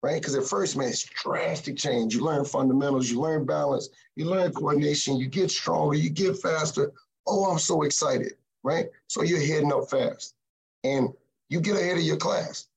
right? 0.03 0.21
Because 0.21 0.35
at 0.35 0.45
first, 0.45 0.77
man, 0.77 0.89
it's 0.89 1.03
drastic 1.03 1.75
change. 1.75 2.15
You 2.15 2.23
learn 2.23 2.45
fundamentals, 2.45 3.09
you 3.09 3.19
learn 3.19 3.45
balance, 3.45 3.89
you 4.15 4.25
learn 4.25 4.53
coordination, 4.53 5.17
you 5.17 5.27
get 5.27 5.51
stronger, 5.51 5.95
you 5.95 6.09
get 6.09 6.37
faster. 6.37 6.91
Oh, 7.27 7.51
I'm 7.51 7.59
so 7.59 7.81
excited 7.81 8.33
right? 8.63 8.87
So 9.07 9.23
you're 9.23 9.39
heading 9.39 9.73
up 9.73 9.89
fast 9.89 10.35
and 10.83 11.09
you 11.49 11.59
get 11.61 11.77
ahead 11.77 11.97
of 11.97 12.03
your 12.03 12.17
class. 12.17 12.67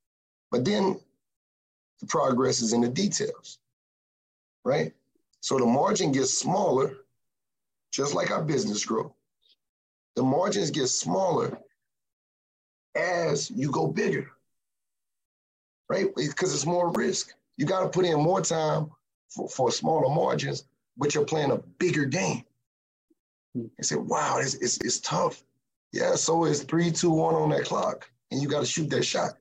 But 0.50 0.64
then 0.64 0.98
the 2.00 2.06
progress 2.06 2.60
is 2.60 2.72
in 2.72 2.80
the 2.80 2.88
details, 2.88 3.58
right? 4.64 4.92
So 5.40 5.58
the 5.58 5.66
margin 5.66 6.12
gets 6.12 6.38
smaller, 6.38 6.96
just 7.92 8.14
like 8.14 8.30
our 8.30 8.42
business 8.42 8.84
grow. 8.84 9.14
The 10.16 10.22
margins 10.22 10.70
get 10.70 10.88
smaller 10.88 11.58
as 12.96 13.50
you 13.50 13.70
go 13.70 13.86
bigger, 13.86 14.30
right? 15.88 16.08
Because 16.14 16.54
it's 16.54 16.66
more 16.66 16.90
risk. 16.90 17.32
You 17.56 17.66
got 17.66 17.82
to 17.82 17.88
put 17.88 18.04
in 18.04 18.18
more 18.18 18.40
time 18.40 18.90
for, 19.30 19.48
for 19.48 19.70
smaller 19.70 20.12
margins, 20.14 20.64
but 20.96 21.14
you're 21.14 21.24
playing 21.24 21.52
a 21.52 21.58
bigger 21.78 22.04
game. 22.04 22.44
You 23.54 23.70
say, 23.82 23.96
wow, 23.96 24.38
it's, 24.38 24.54
it's, 24.54 24.78
it's 24.78 25.00
tough. 25.00 25.42
Yeah, 25.92 26.14
so 26.14 26.44
it's 26.44 26.62
three, 26.62 26.90
two, 26.90 27.10
one 27.10 27.34
on 27.34 27.50
that 27.50 27.64
clock, 27.64 28.10
and 28.30 28.40
you 28.40 28.48
got 28.48 28.60
to 28.60 28.66
shoot 28.66 28.88
that 28.90 29.04
shot. 29.04 29.32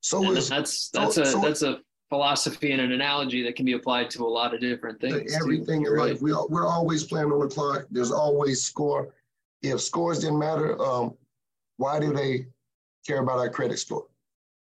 So 0.00 0.30
is 0.32 0.48
that's 0.48 0.90
that's 0.90 1.16
so, 1.16 1.22
a 1.22 1.26
so 1.26 1.40
that's 1.40 1.62
a 1.62 1.80
philosophy 2.08 2.72
and 2.72 2.80
an 2.80 2.92
analogy 2.92 3.42
that 3.42 3.56
can 3.56 3.66
be 3.66 3.72
applied 3.72 4.10
to 4.10 4.24
a 4.24 4.28
lot 4.28 4.54
of 4.54 4.60
different 4.60 5.00
things. 5.00 5.34
Everything 5.36 5.84
in 5.84 5.96
life, 5.96 6.22
we 6.22 6.32
we're 6.48 6.66
always 6.66 7.04
playing 7.04 7.30
on 7.30 7.40
the 7.40 7.48
clock. 7.48 7.86
There's 7.90 8.10
always 8.10 8.62
score. 8.62 9.14
If 9.62 9.80
scores 9.80 10.20
didn't 10.20 10.38
matter, 10.38 10.80
um, 10.80 11.14
why 11.76 12.00
do 12.00 12.12
they 12.12 12.46
care 13.06 13.18
about 13.18 13.38
our 13.38 13.50
credit 13.50 13.78
score? 13.78 14.06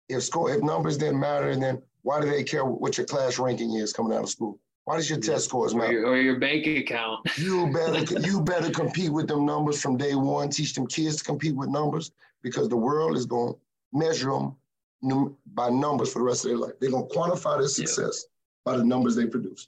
If 0.07 0.23
score, 0.23 0.51
if 0.51 0.61
numbers 0.61 0.97
didn't 0.97 1.19
matter, 1.19 1.55
then 1.55 1.81
why 2.03 2.21
do 2.21 2.29
they 2.29 2.43
care 2.43 2.63
what 2.63 2.97
your 2.97 3.07
class 3.07 3.39
ranking 3.39 3.73
is 3.73 3.91
coming 3.91 4.15
out 4.15 4.23
of 4.23 4.29
school? 4.29 4.59
Why 4.85 4.97
does 4.97 5.09
your 5.09 5.19
test 5.19 5.45
scores 5.45 5.73
matter? 5.73 5.87
Or 5.87 5.91
your, 5.93 6.05
or 6.09 6.17
your 6.17 6.39
bank 6.39 6.67
account. 6.67 7.27
you 7.37 7.71
better 7.73 8.19
you 8.21 8.41
better 8.41 8.69
compete 8.69 9.11
with 9.11 9.27
them 9.27 9.45
numbers 9.45 9.81
from 9.81 9.97
day 9.97 10.13
one. 10.13 10.49
Teach 10.49 10.75
them 10.75 10.85
kids 10.85 11.17
to 11.17 11.23
compete 11.23 11.55
with 11.55 11.69
numbers 11.69 12.11
because 12.43 12.69
the 12.69 12.77
world 12.77 13.17
is 13.17 13.25
going 13.25 13.53
to 13.53 13.59
measure 13.91 14.31
them 14.31 14.55
by 15.01 15.69
numbers 15.69 16.11
for 16.11 16.19
the 16.19 16.25
rest 16.25 16.45
of 16.45 16.49
their 16.49 16.57
life. 16.57 16.73
They're 16.79 16.91
going 16.91 17.07
to 17.07 17.15
quantify 17.15 17.59
their 17.59 17.67
success 17.67 18.25
yeah. 18.25 18.71
by 18.71 18.77
the 18.77 18.83
numbers 18.83 19.15
they 19.15 19.27
produce. 19.27 19.67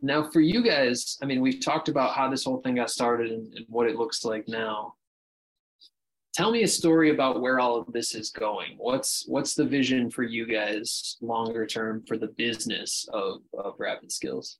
Now, 0.00 0.30
for 0.30 0.40
you 0.40 0.62
guys, 0.62 1.18
I 1.22 1.26
mean, 1.26 1.42
we've 1.42 1.62
talked 1.62 1.88
about 1.88 2.14
how 2.14 2.30
this 2.30 2.44
whole 2.44 2.62
thing 2.62 2.76
got 2.76 2.90
started 2.90 3.30
and, 3.30 3.52
and 3.54 3.66
what 3.68 3.88
it 3.88 3.96
looks 3.96 4.24
like 4.24 4.48
now 4.48 4.94
tell 6.36 6.50
me 6.50 6.62
a 6.64 6.68
story 6.68 7.10
about 7.10 7.40
where 7.40 7.58
all 7.58 7.76
of 7.76 7.90
this 7.92 8.14
is 8.14 8.30
going 8.30 8.74
what's 8.76 9.24
what's 9.26 9.54
the 9.54 9.64
vision 9.64 10.10
for 10.10 10.22
you 10.22 10.46
guys 10.46 11.16
longer 11.22 11.66
term 11.66 12.04
for 12.06 12.18
the 12.18 12.26
business 12.26 13.08
of, 13.12 13.38
of 13.58 13.74
rapid 13.78 14.12
skills 14.12 14.58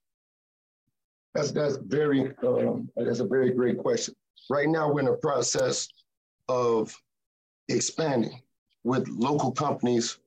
that's 1.35 1.53
that's 1.53 1.77
very 1.77 2.33
um, 2.47 2.89
that's 2.97 3.21
a 3.21 3.27
very 3.27 3.51
great 3.51 3.77
question 3.77 4.15
right 4.49 4.69
now 4.69 4.91
we're 4.91 5.01
in 5.01 5.09
a 5.09 5.17
process 5.17 5.87
of 6.49 6.95
expanding 7.69 8.41
with 8.87 9.07
local 9.09 9.51
companies 9.53 10.19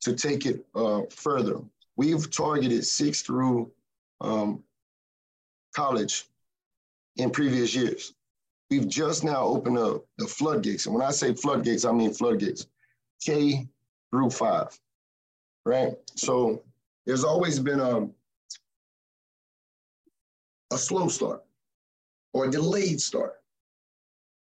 to 0.00 0.12
take 0.14 0.46
it 0.46 0.64
uh, 0.74 1.02
further 1.10 1.58
we've 1.96 2.30
targeted 2.30 2.84
six 2.84 3.22
through 3.22 3.70
um, 4.20 4.62
college 5.74 6.26
in 7.16 7.30
previous 7.30 7.74
years 7.74 8.14
we've 8.70 8.88
just 8.88 9.24
now 9.24 9.44
opened 9.44 9.78
up 9.78 10.04
the 10.18 10.26
floodgates. 10.26 10.86
And 10.86 10.94
when 10.94 11.04
I 11.04 11.10
say 11.10 11.34
floodgates, 11.34 11.84
I 11.84 11.92
mean 11.92 12.12
floodgates, 12.12 12.66
K 13.24 13.66
through 14.10 14.30
five, 14.30 14.78
right? 15.64 15.92
So 16.14 16.62
there's 17.06 17.24
always 17.24 17.58
been 17.58 17.80
a, 17.80 18.08
a 20.72 20.78
slow 20.78 21.08
start 21.08 21.44
or 22.32 22.46
a 22.46 22.50
delayed 22.50 23.00
start. 23.00 23.34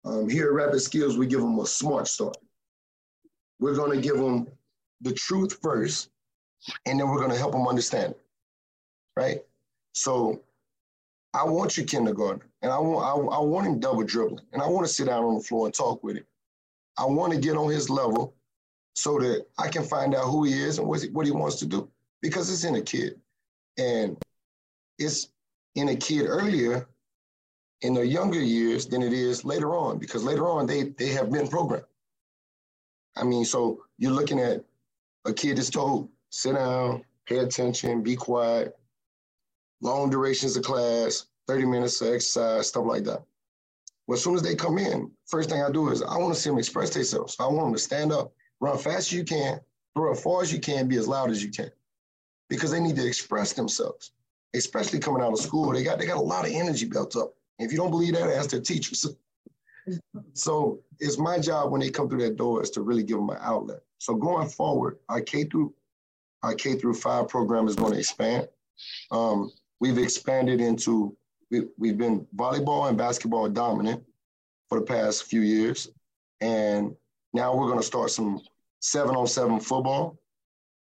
Um, 0.05 0.29
here 0.29 0.47
at 0.47 0.55
Rapid 0.55 0.81
Skills, 0.81 1.17
we 1.17 1.27
give 1.27 1.41
them 1.41 1.59
a 1.59 1.67
smart 1.67 2.09
start. 2.09 2.37
We're 3.61 3.75
going 3.75 3.93
to 3.93 4.01
give 4.01 4.17
them 4.17 4.47
the 5.01 5.13
truth 5.13 5.59
first, 5.63 6.11
and 6.87 6.99
then 6.99 7.09
we're 7.09 7.19
going 7.19 7.31
to 7.31 7.39
help 7.39 7.53
them 7.53 7.67
understand 7.67 8.15
right? 9.19 9.41
So 9.93 10.41
I 11.35 11.45
want 11.45 11.77
your 11.77 11.87
kindergarten, 11.87 12.43
and 12.63 12.71
I 12.71 12.79
want 12.79 13.05
I, 13.05 13.37
I 13.37 13.41
want 13.41 13.67
him 13.67 13.81
double 13.81 14.05
dribbling, 14.05 14.45
and 14.53 14.63
I 14.63 14.69
want 14.69 14.87
to 14.87 14.93
sit 14.93 15.07
down 15.07 15.25
on 15.25 15.35
the 15.35 15.41
floor 15.41 15.67
and 15.67 15.75
talk 15.75 16.03
with 16.05 16.17
him. 16.17 16.25
I 16.97 17.05
want 17.05 17.33
to 17.33 17.39
get 17.39 17.57
on 17.57 17.71
his 17.71 17.91
level 17.91 18.35
so 18.95 19.19
that 19.19 19.47
I 19.59 19.69
can 19.69 19.83
find 19.83 20.15
out 20.15 20.27
who 20.27 20.45
he 20.45 20.53
is 20.53 20.79
and 20.79 20.89
what 20.89 21.03
he, 21.03 21.09
what 21.09 21.27
he 21.27 21.33
wants 21.33 21.57
to 21.57 21.67
do 21.67 21.89
because 22.23 22.51
it's 22.51 22.65
in 22.65 22.77
a 22.77 22.83
kid, 22.83 23.21
and 23.77 24.17
it's 24.99 25.29
in 25.75 25.89
a 25.89 25.97
kid 25.97 26.27
earlier 26.27 26.89
in 27.83 27.95
the 27.95 28.07
younger 28.07 28.41
years 28.41 28.87
than 28.87 29.03
it 29.03 29.13
is 29.13 29.45
later 29.45 29.75
on 29.75 29.99
because 29.99 30.23
later 30.23 30.49
on 30.49 30.67
they 30.67 30.85
they 31.01 31.09
have 31.09 31.31
been 31.31 31.49
programmed. 31.49 31.85
I 33.19 33.25
mean, 33.25 33.45
so 33.45 33.83
you're 33.99 34.13
looking 34.13 34.41
at 34.41 34.65
a 35.25 35.33
kid 35.33 35.59
that's 35.59 35.71
told 35.71 36.09
sit 36.31 36.55
down, 36.55 37.05
pay 37.27 37.39
attention, 37.39 38.03
be 38.03 38.17
quiet, 38.17 38.77
long 39.81 40.11
durations 40.11 40.57
of 40.57 40.65
class, 40.65 41.27
30 41.47 41.67
minutes 41.67 42.01
of 42.01 42.09
exercise, 42.09 42.69
stuff 42.69 42.85
like 42.87 43.05
that. 43.05 43.23
Well, 44.07 44.17
as 44.17 44.25
soon 44.25 44.35
as 44.35 44.43
they 44.43 44.55
come 44.55 44.79
in, 44.79 45.11
first 45.27 45.51
thing 45.51 45.63
I 45.63 45.71
do 45.71 45.91
is 45.91 46.03
I 46.03 46.17
want 46.17 46.35
to 46.35 46.41
see 46.41 46.51
them 46.51 46.59
express 46.59 46.91
themselves. 46.91 47.37
I 47.39 47.47
want 47.47 47.67
them 47.67 47.73
to 47.75 47.79
stand 47.79 48.13
up, 48.13 48.33
run 48.61 48.79
fast 48.79 49.09
as 49.09 49.13
you 49.13 49.25
can, 49.25 49.61
throw 49.95 50.13
as 50.13 50.23
far 50.23 50.43
as 50.43 50.53
you 50.53 50.61
can, 50.61 50.89
be 50.89 50.97
as 50.97 51.09
loud 51.09 51.31
as 51.31 51.43
you 51.43 51.51
can, 51.51 51.71
because 52.49 52.71
they 52.71 52.81
need 52.81 52.97
to 52.97 53.07
express 53.07 53.53
themselves. 53.53 54.13
Especially 54.55 54.99
coming 54.99 55.23
out 55.23 55.33
of 55.33 55.39
school, 55.39 55.71
they 55.73 55.85
got 55.85 55.99
they 55.99 56.07
got 56.07 56.17
a 56.17 56.21
lot 56.23 56.47
of 56.47 56.53
energy 56.53 56.87
built 56.87 57.17
up. 57.17 57.35
If 57.59 57.71
you 57.71 57.77
don't 57.77 57.91
believe 57.91 58.15
that, 58.15 58.31
ask 58.31 58.51
their 58.51 58.61
teachers. 58.61 59.07
so 60.35 60.81
it's 60.99 61.19
my 61.19 61.39
job 61.39 61.71
when 61.71 61.81
they 61.81 61.91
come 61.91 62.09
through 62.09 62.23
that 62.23 62.37
door 62.37 62.63
is 62.63 62.71
to 62.71 62.83
really 62.83 63.03
give 63.03 63.19
them 63.19 63.31
an 63.31 63.39
outlet. 63.41 63.81
So 63.99 64.15
going 64.15 64.49
forward, 64.49 64.99
our 65.09 65.21
K 65.21 65.45
through 65.45 65.75
our 66.43 66.55
K 66.55 66.75
through 66.75 66.95
five 66.95 67.29
program 67.29 67.67
is 67.67 67.77
going 67.77 67.93
to 67.93 67.99
expand. 67.99 68.49
Um, 69.11 69.51
we've 69.81 69.99
expanded 69.99 70.61
into 70.61 71.17
we, 71.51 71.63
we've 71.79 71.99
been 71.99 72.27
volleyball 72.37 72.89
and 72.89 72.99
basketball 72.99 73.49
dominant 73.49 74.03
for 74.69 74.79
the 74.79 74.85
past 74.85 75.25
few 75.25 75.41
years 75.41 75.89
and 76.41 76.95
now 77.33 77.55
we're 77.55 77.67
going 77.67 77.79
to 77.79 77.87
start 77.87 78.11
some 78.11 78.41
seven 78.81 79.17
on 79.17 79.27
seven 79.27 79.59
football 79.59 80.19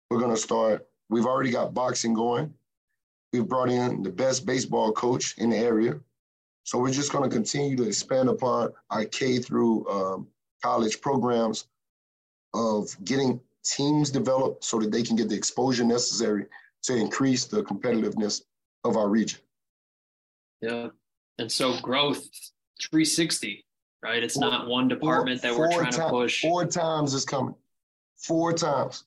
we're 0.09 0.19
going 0.19 0.33
to 0.33 0.41
start 0.41 0.87
we've 1.09 1.25
already 1.25 1.51
got 1.51 1.73
boxing 1.73 2.13
going 2.13 2.53
we've 3.33 3.47
brought 3.47 3.69
in 3.69 4.01
the 4.01 4.09
best 4.09 4.45
baseball 4.45 4.91
coach 4.91 5.35
in 5.37 5.49
the 5.49 5.57
area 5.57 5.99
so 6.65 6.79
we're 6.79 6.91
just 6.91 7.11
going 7.11 7.23
to 7.23 7.33
continue 7.33 7.77
to 7.77 7.83
expand 7.83 8.27
upon 8.27 8.73
our 8.89 9.05
k 9.05 9.37
through 9.37 9.87
um, 9.87 10.27
college 10.63 10.99
programs 10.99 11.67
of 12.55 12.89
getting 13.05 13.39
teams 13.63 14.09
developed 14.09 14.63
so 14.63 14.79
that 14.79 14.91
they 14.91 15.03
can 15.03 15.15
get 15.15 15.29
the 15.29 15.35
exposure 15.35 15.83
necessary 15.83 16.45
to 16.81 16.95
increase 16.95 17.45
the 17.45 17.63
competitiveness 17.63 18.41
of 18.83 18.97
our 18.97 19.09
region. 19.09 19.39
Yeah. 20.61 20.87
And 21.37 21.51
so 21.51 21.79
growth 21.81 22.27
360, 22.81 23.63
right? 24.01 24.23
It's 24.23 24.33
four, 24.33 24.49
not 24.49 24.67
one 24.67 24.87
department 24.87 25.41
four, 25.41 25.51
that 25.51 25.59
we're 25.59 25.71
trying 25.71 25.91
to 25.91 26.09
push. 26.09 26.41
Four 26.41 26.65
times 26.65 27.13
is 27.13 27.25
coming. 27.25 27.55
Four 28.17 28.53
times. 28.53 29.03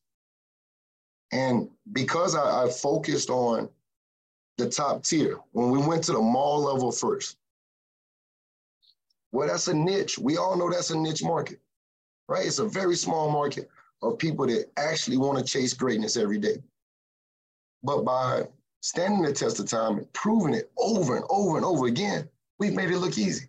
And 1.32 1.68
because 1.92 2.36
I, 2.36 2.64
I 2.64 2.70
focused 2.70 3.30
on 3.30 3.68
the 4.58 4.68
top 4.68 5.02
tier, 5.02 5.38
when 5.52 5.70
we 5.70 5.78
went 5.78 6.04
to 6.04 6.12
the 6.12 6.20
mall 6.20 6.60
level 6.60 6.92
first, 6.92 7.36
well, 9.38 9.46
that's 9.46 9.68
a 9.68 9.74
niche. 9.74 10.18
We 10.18 10.36
all 10.36 10.56
know 10.56 10.68
that's 10.68 10.90
a 10.90 10.98
niche 10.98 11.22
market, 11.22 11.60
right? 12.28 12.44
It's 12.44 12.58
a 12.58 12.66
very 12.66 12.96
small 12.96 13.30
market 13.30 13.70
of 14.02 14.18
people 14.18 14.48
that 14.48 14.68
actually 14.76 15.16
want 15.16 15.38
to 15.38 15.44
chase 15.44 15.74
greatness 15.74 16.16
every 16.16 16.38
day. 16.38 16.56
But 17.84 18.02
by 18.02 18.48
standing 18.80 19.22
the 19.22 19.32
test 19.32 19.60
of 19.60 19.68
time 19.68 19.98
and 19.98 20.12
proving 20.12 20.54
it 20.54 20.72
over 20.76 21.14
and 21.14 21.24
over 21.30 21.56
and 21.56 21.64
over 21.64 21.86
again, 21.86 22.28
we've 22.58 22.74
made 22.74 22.90
it 22.90 22.98
look 22.98 23.16
easy. 23.16 23.46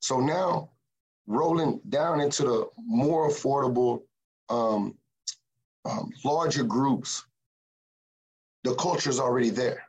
So 0.00 0.20
now, 0.20 0.68
rolling 1.26 1.80
down 1.88 2.20
into 2.20 2.42
the 2.42 2.68
more 2.76 3.30
affordable, 3.30 4.02
um, 4.50 4.94
um, 5.86 6.12
larger 6.26 6.64
groups, 6.64 7.24
the 8.64 8.74
culture 8.74 9.08
is 9.08 9.18
already 9.18 9.48
there. 9.48 9.82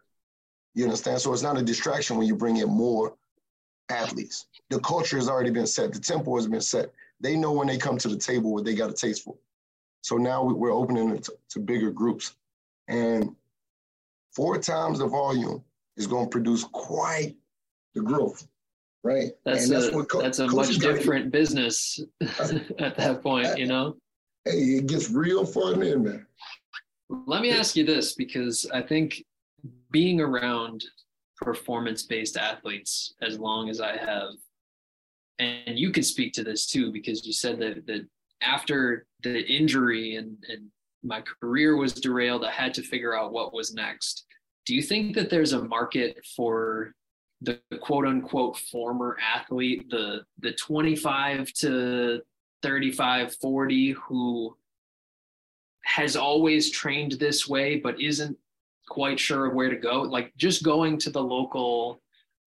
You 0.73 0.85
understand? 0.85 1.19
So 1.19 1.33
it's 1.33 1.43
not 1.43 1.57
a 1.57 1.63
distraction 1.63 2.15
when 2.15 2.27
you 2.27 2.35
bring 2.37 2.55
in 2.55 2.69
more 2.69 3.17
athletes. 3.93 4.47
The 4.69 4.79
culture 4.79 5.17
has 5.17 5.29
already 5.29 5.51
been 5.51 5.67
set. 5.67 5.93
The 5.93 5.99
tempo 5.99 6.35
has 6.35 6.47
been 6.47 6.61
set. 6.61 6.91
They 7.19 7.35
know 7.35 7.51
when 7.53 7.67
they 7.67 7.77
come 7.77 7.97
to 7.99 8.07
the 8.07 8.17
table 8.17 8.53
what 8.53 8.65
they 8.65 8.75
got 8.75 8.89
a 8.89 8.93
taste 8.93 9.23
for. 9.23 9.35
So 10.01 10.17
now 10.17 10.43
we're 10.43 10.71
opening 10.71 11.09
it 11.11 11.23
to, 11.23 11.33
to 11.51 11.59
bigger 11.59 11.91
groups. 11.91 12.35
And 12.87 13.35
four 14.33 14.57
times 14.57 14.99
the 14.99 15.07
volume 15.07 15.63
is 15.95 16.07
going 16.07 16.25
to 16.25 16.29
produce 16.29 16.65
quite 16.65 17.35
the 17.93 18.01
growth, 18.01 18.45
right? 19.03 19.31
That's 19.45 19.69
and 19.69 19.77
a, 19.77 19.79
that's, 19.79 20.11
co- 20.11 20.21
that's 20.21 20.39
a 20.39 20.47
much 20.47 20.77
different 20.79 21.31
business 21.31 21.99
at 22.79 22.97
that 22.97 23.21
point, 23.21 23.57
you 23.57 23.67
know? 23.67 23.95
Hey, 24.43 24.77
it 24.77 24.87
gets 24.87 25.09
real 25.09 25.45
fun 25.45 25.81
in 25.83 26.03
there. 26.03 26.27
Let 27.09 27.41
me 27.41 27.51
ask 27.51 27.75
you 27.75 27.85
this 27.85 28.13
because 28.13 28.65
I 28.73 28.81
think 28.81 29.23
being 29.91 30.19
around 30.19 30.83
performance 31.43 32.03
based 32.03 32.37
athletes 32.37 33.13
as 33.21 33.39
long 33.39 33.69
as 33.69 33.81
I 33.81 33.97
have, 33.97 34.33
and 35.39 35.77
you 35.77 35.91
can 35.91 36.03
speak 36.03 36.33
to 36.33 36.43
this 36.43 36.65
too 36.67 36.91
because 36.91 37.25
you 37.25 37.33
said 37.33 37.59
that, 37.59 37.85
that 37.87 38.07
after 38.41 39.05
the 39.21 39.45
injury 39.45 40.15
and, 40.15 40.37
and 40.49 40.69
my 41.03 41.21
career 41.21 41.75
was 41.75 41.93
derailed. 41.93 42.45
I 42.45 42.51
had 42.51 42.73
to 42.75 42.81
figure 42.81 43.15
out 43.15 43.33
what 43.33 43.53
was 43.53 43.73
next. 43.73 44.25
Do 44.65 44.73
you 44.73 44.81
think 44.81 45.15
that 45.15 45.29
there's 45.29 45.53
a 45.53 45.63
market 45.63 46.25
for 46.35 46.93
the 47.41 47.59
quote 47.81 48.05
unquote 48.05 48.57
former 48.57 49.17
athlete, 49.21 49.89
the 49.89 50.23
the 50.39 50.53
25 50.53 51.51
to 51.53 52.21
35, 52.61 53.35
40 53.35 53.91
who 53.91 54.55
has 55.83 56.15
always 56.15 56.71
trained 56.71 57.13
this 57.13 57.45
way 57.45 57.75
but 57.75 57.99
isn't 57.99 58.37
quite 58.87 59.19
sure 59.19 59.47
of 59.47 59.53
where 59.53 59.69
to 59.69 59.75
go? 59.75 60.01
Like 60.01 60.33
just 60.37 60.63
going 60.63 60.97
to 60.99 61.09
the 61.09 61.23
local 61.23 62.01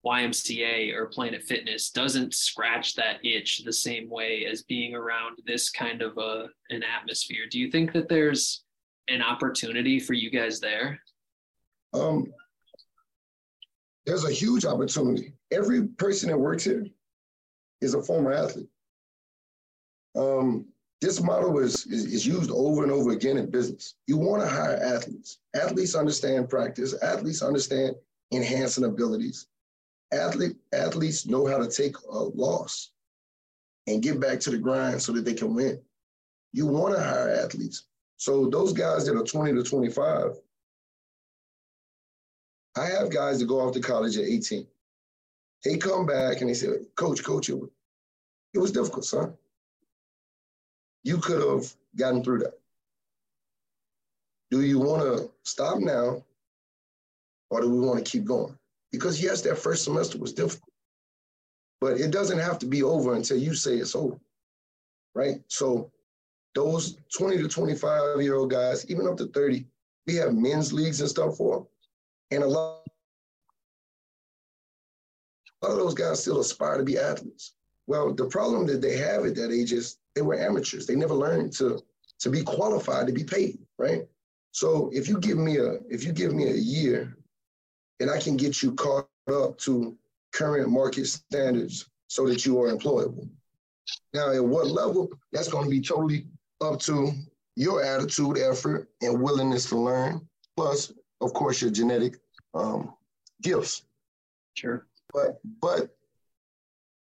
YMCA 0.04 0.94
or 0.94 1.06
Planet 1.06 1.42
Fitness 1.42 1.90
doesn't 1.90 2.32
scratch 2.32 2.94
that 2.94 3.24
itch 3.24 3.64
the 3.64 3.72
same 3.72 4.08
way 4.08 4.46
as 4.46 4.62
being 4.62 4.94
around 4.94 5.38
this 5.46 5.70
kind 5.70 6.00
of 6.00 6.16
a 6.18 6.48
an 6.70 6.82
atmosphere. 6.82 7.46
Do 7.50 7.58
you 7.58 7.70
think 7.70 7.92
that 7.92 8.08
there's 8.08 8.64
an 9.08 9.22
opportunity 9.22 9.98
for 9.98 10.12
you 10.12 10.30
guys 10.30 10.60
there? 10.60 11.00
Um, 11.92 12.32
there's 14.04 14.24
a 14.24 14.32
huge 14.32 14.64
opportunity. 14.64 15.32
Every 15.50 15.86
person 15.88 16.30
that 16.30 16.38
works 16.38 16.64
here 16.64 16.86
is 17.80 17.94
a 17.94 18.02
former 18.02 18.32
athlete. 18.32 18.68
Um, 20.14 20.66
this 21.00 21.22
model 21.22 21.58
is, 21.58 21.86
is, 21.86 22.06
is 22.06 22.26
used 22.26 22.50
over 22.50 22.82
and 22.82 22.90
over 22.90 23.10
again 23.10 23.36
in 23.36 23.50
business. 23.50 23.94
You 24.06 24.16
want 24.16 24.42
to 24.42 24.48
hire 24.48 24.76
athletes. 24.82 25.38
Athletes 25.54 25.94
understand 25.94 26.48
practice. 26.48 26.94
Athletes 27.02 27.42
understand 27.42 27.96
enhancing 28.32 28.84
abilities. 28.84 29.46
Athlete, 30.12 30.56
athletes 30.72 31.26
know 31.26 31.46
how 31.46 31.58
to 31.58 31.68
take 31.68 31.96
a 31.98 32.18
loss 32.18 32.92
and 33.86 34.02
get 34.02 34.20
back 34.20 34.40
to 34.40 34.50
the 34.50 34.58
grind 34.58 35.02
so 35.02 35.12
that 35.12 35.24
they 35.24 35.34
can 35.34 35.54
win. 35.54 35.80
You 36.52 36.66
want 36.66 36.94
to 36.96 37.02
hire 37.02 37.28
athletes. 37.28 37.84
So 38.16 38.48
those 38.48 38.72
guys 38.72 39.04
that 39.06 39.16
are 39.16 39.24
20 39.24 39.52
to 39.52 39.62
25, 39.62 40.30
I 42.78 42.86
have 42.86 43.10
guys 43.10 43.38
that 43.40 43.46
go 43.46 43.60
off 43.60 43.74
to 43.74 43.80
college 43.80 44.16
at 44.16 44.24
18. 44.24 44.66
They 45.64 45.76
come 45.76 46.06
back 46.06 46.40
and 46.40 46.48
they 46.48 46.54
say, 46.54 46.68
Coach, 46.94 47.22
Coach, 47.22 47.50
it, 47.50 47.58
it 48.54 48.58
was 48.58 48.72
difficult, 48.72 49.04
son 49.04 49.34
you 51.06 51.18
could 51.18 51.40
have 51.40 51.72
gotten 51.94 52.20
through 52.24 52.40
that. 52.40 52.58
Do 54.50 54.62
you 54.62 54.80
want 54.80 55.02
to 55.02 55.30
stop 55.44 55.78
now 55.78 56.24
or 57.48 57.60
do 57.60 57.70
we 57.70 57.78
want 57.78 58.04
to 58.04 58.10
keep 58.10 58.24
going? 58.24 58.58
Because 58.90 59.22
yes, 59.22 59.40
that 59.42 59.56
first 59.56 59.84
semester 59.84 60.18
was 60.18 60.32
difficult, 60.32 60.72
but 61.80 62.00
it 62.00 62.10
doesn't 62.10 62.40
have 62.40 62.58
to 62.58 62.66
be 62.66 62.82
over 62.82 63.14
until 63.14 63.36
you 63.36 63.54
say 63.54 63.76
it's 63.76 63.94
over, 63.94 64.18
right? 65.14 65.36
So 65.46 65.92
those 66.56 66.98
20 67.16 67.38
to 67.38 67.46
25 67.46 68.20
year 68.20 68.34
old 68.34 68.50
guys, 68.50 68.90
even 68.90 69.06
up 69.06 69.16
to 69.18 69.28
30, 69.28 69.64
we 70.08 70.16
have 70.16 70.34
men's 70.34 70.72
leagues 70.72 71.00
and 71.00 71.08
stuff 71.08 71.36
for 71.36 71.58
them. 71.58 71.66
And 72.32 72.42
a 72.42 72.48
lot, 72.48 72.80
a 75.62 75.66
lot 75.66 75.72
of 75.72 75.78
those 75.78 75.94
guys 75.94 76.20
still 76.20 76.40
aspire 76.40 76.78
to 76.78 76.82
be 76.84 76.98
athletes. 76.98 77.52
Well, 77.86 78.12
the 78.12 78.26
problem 78.26 78.66
that 78.66 78.80
they 78.80 78.96
have 78.96 79.24
at 79.24 79.36
that 79.36 79.52
age 79.52 79.72
is 79.72 79.98
they 80.16 80.22
were 80.22 80.40
amateurs. 80.40 80.86
They 80.86 80.96
never 80.96 81.14
learned 81.14 81.52
to 81.58 81.80
to 82.18 82.30
be 82.30 82.42
qualified 82.42 83.06
to 83.06 83.12
be 83.12 83.22
paid, 83.22 83.58
right? 83.78 84.08
So 84.50 84.90
if 84.92 85.06
you 85.06 85.20
give 85.20 85.36
me 85.36 85.58
a 85.58 85.74
if 85.88 86.02
you 86.02 86.12
give 86.12 86.34
me 86.34 86.48
a 86.48 86.54
year 86.54 87.16
and 88.00 88.10
I 88.10 88.18
can 88.18 88.36
get 88.36 88.62
you 88.62 88.72
caught 88.72 89.08
up 89.28 89.58
to 89.58 89.96
current 90.32 90.70
market 90.70 91.06
standards 91.06 91.88
so 92.08 92.26
that 92.26 92.46
you 92.46 92.60
are 92.60 92.72
employable. 92.72 93.28
Now, 94.14 94.32
at 94.32 94.44
what 94.44 94.66
level? 94.66 95.10
That's 95.32 95.48
going 95.48 95.64
to 95.64 95.70
be 95.70 95.80
totally 95.80 96.26
up 96.60 96.80
to 96.80 97.12
your 97.56 97.82
attitude, 97.82 98.38
effort, 98.38 98.88
and 99.02 99.20
willingness 99.20 99.68
to 99.70 99.76
learn, 99.76 100.26
plus, 100.56 100.92
of 101.20 101.32
course, 101.32 101.62
your 101.62 101.70
genetic 101.70 102.18
um, 102.54 102.94
gifts. 103.42 103.82
Sure. 104.54 104.86
But 105.12 105.40
but 105.60 105.96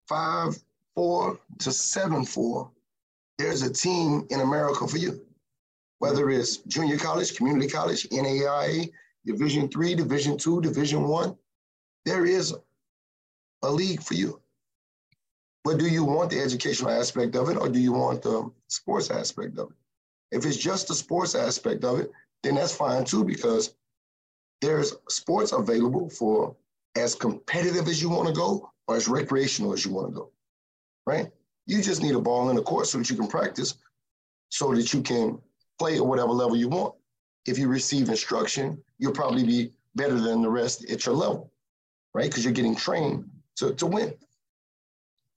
five 0.07 0.57
four 0.95 1.39
to 1.59 1.71
seven 1.71 2.25
four 2.25 2.71
there's 3.41 3.63
a 3.63 3.73
team 3.73 4.27
in 4.29 4.41
America 4.41 4.87
for 4.87 4.97
you. 4.97 5.21
Whether 5.99 6.25
mm-hmm. 6.25 6.39
it's 6.39 6.57
junior 6.57 6.97
college, 6.97 7.35
community 7.35 7.67
college, 7.67 8.07
NAIA, 8.09 8.91
Division 9.25 9.69
three, 9.69 9.95
Division 9.95 10.37
two, 10.37 10.61
Division 10.61 11.07
one, 11.07 11.35
there 12.05 12.25
is 12.25 12.55
a 13.63 13.71
league 13.71 14.01
for 14.01 14.15
you. 14.15 14.39
But 15.63 15.77
do 15.77 15.87
you 15.87 16.03
want 16.03 16.31
the 16.31 16.39
educational 16.39 16.91
aspect 16.91 17.35
of 17.35 17.49
it 17.49 17.57
or 17.57 17.69
do 17.69 17.79
you 17.79 17.91
want 17.91 18.23
the 18.23 18.51
sports 18.67 19.11
aspect 19.11 19.59
of 19.59 19.69
it? 19.69 20.37
If 20.37 20.45
it's 20.45 20.57
just 20.57 20.87
the 20.87 20.95
sports 20.95 21.35
aspect 21.35 21.83
of 21.83 21.99
it, 21.99 22.11
then 22.41 22.55
that's 22.55 22.75
fine 22.75 23.05
too, 23.05 23.23
because 23.23 23.75
there's 24.61 24.95
sports 25.09 25.51
available 25.51 26.09
for 26.09 26.55
as 26.95 27.13
competitive 27.13 27.87
as 27.87 28.01
you 28.01 28.09
want 28.09 28.27
to 28.27 28.33
go 28.33 28.71
or 28.87 28.95
as 28.95 29.07
recreational 29.07 29.73
as 29.73 29.85
you 29.85 29.91
want 29.91 30.07
to 30.07 30.13
go, 30.13 30.31
right? 31.05 31.31
You 31.65 31.81
just 31.81 32.01
need 32.01 32.15
a 32.15 32.19
ball 32.19 32.49
in 32.49 32.55
the 32.55 32.63
court 32.63 32.87
so 32.87 32.97
that 32.97 33.09
you 33.09 33.15
can 33.15 33.27
practice, 33.27 33.75
so 34.49 34.73
that 34.73 34.93
you 34.93 35.01
can 35.01 35.39
play 35.79 35.97
at 35.97 36.05
whatever 36.05 36.31
level 36.31 36.55
you 36.55 36.69
want. 36.69 36.95
If 37.45 37.57
you 37.57 37.67
receive 37.67 38.09
instruction, 38.09 38.81
you'll 38.99 39.13
probably 39.13 39.43
be 39.43 39.71
better 39.95 40.19
than 40.19 40.41
the 40.41 40.49
rest 40.49 40.89
at 40.89 41.05
your 41.05 41.15
level, 41.15 41.51
right? 42.13 42.29
Because 42.29 42.43
you're 42.43 42.53
getting 42.53 42.75
trained 42.75 43.29
to, 43.57 43.73
to 43.73 43.85
win. 43.85 44.13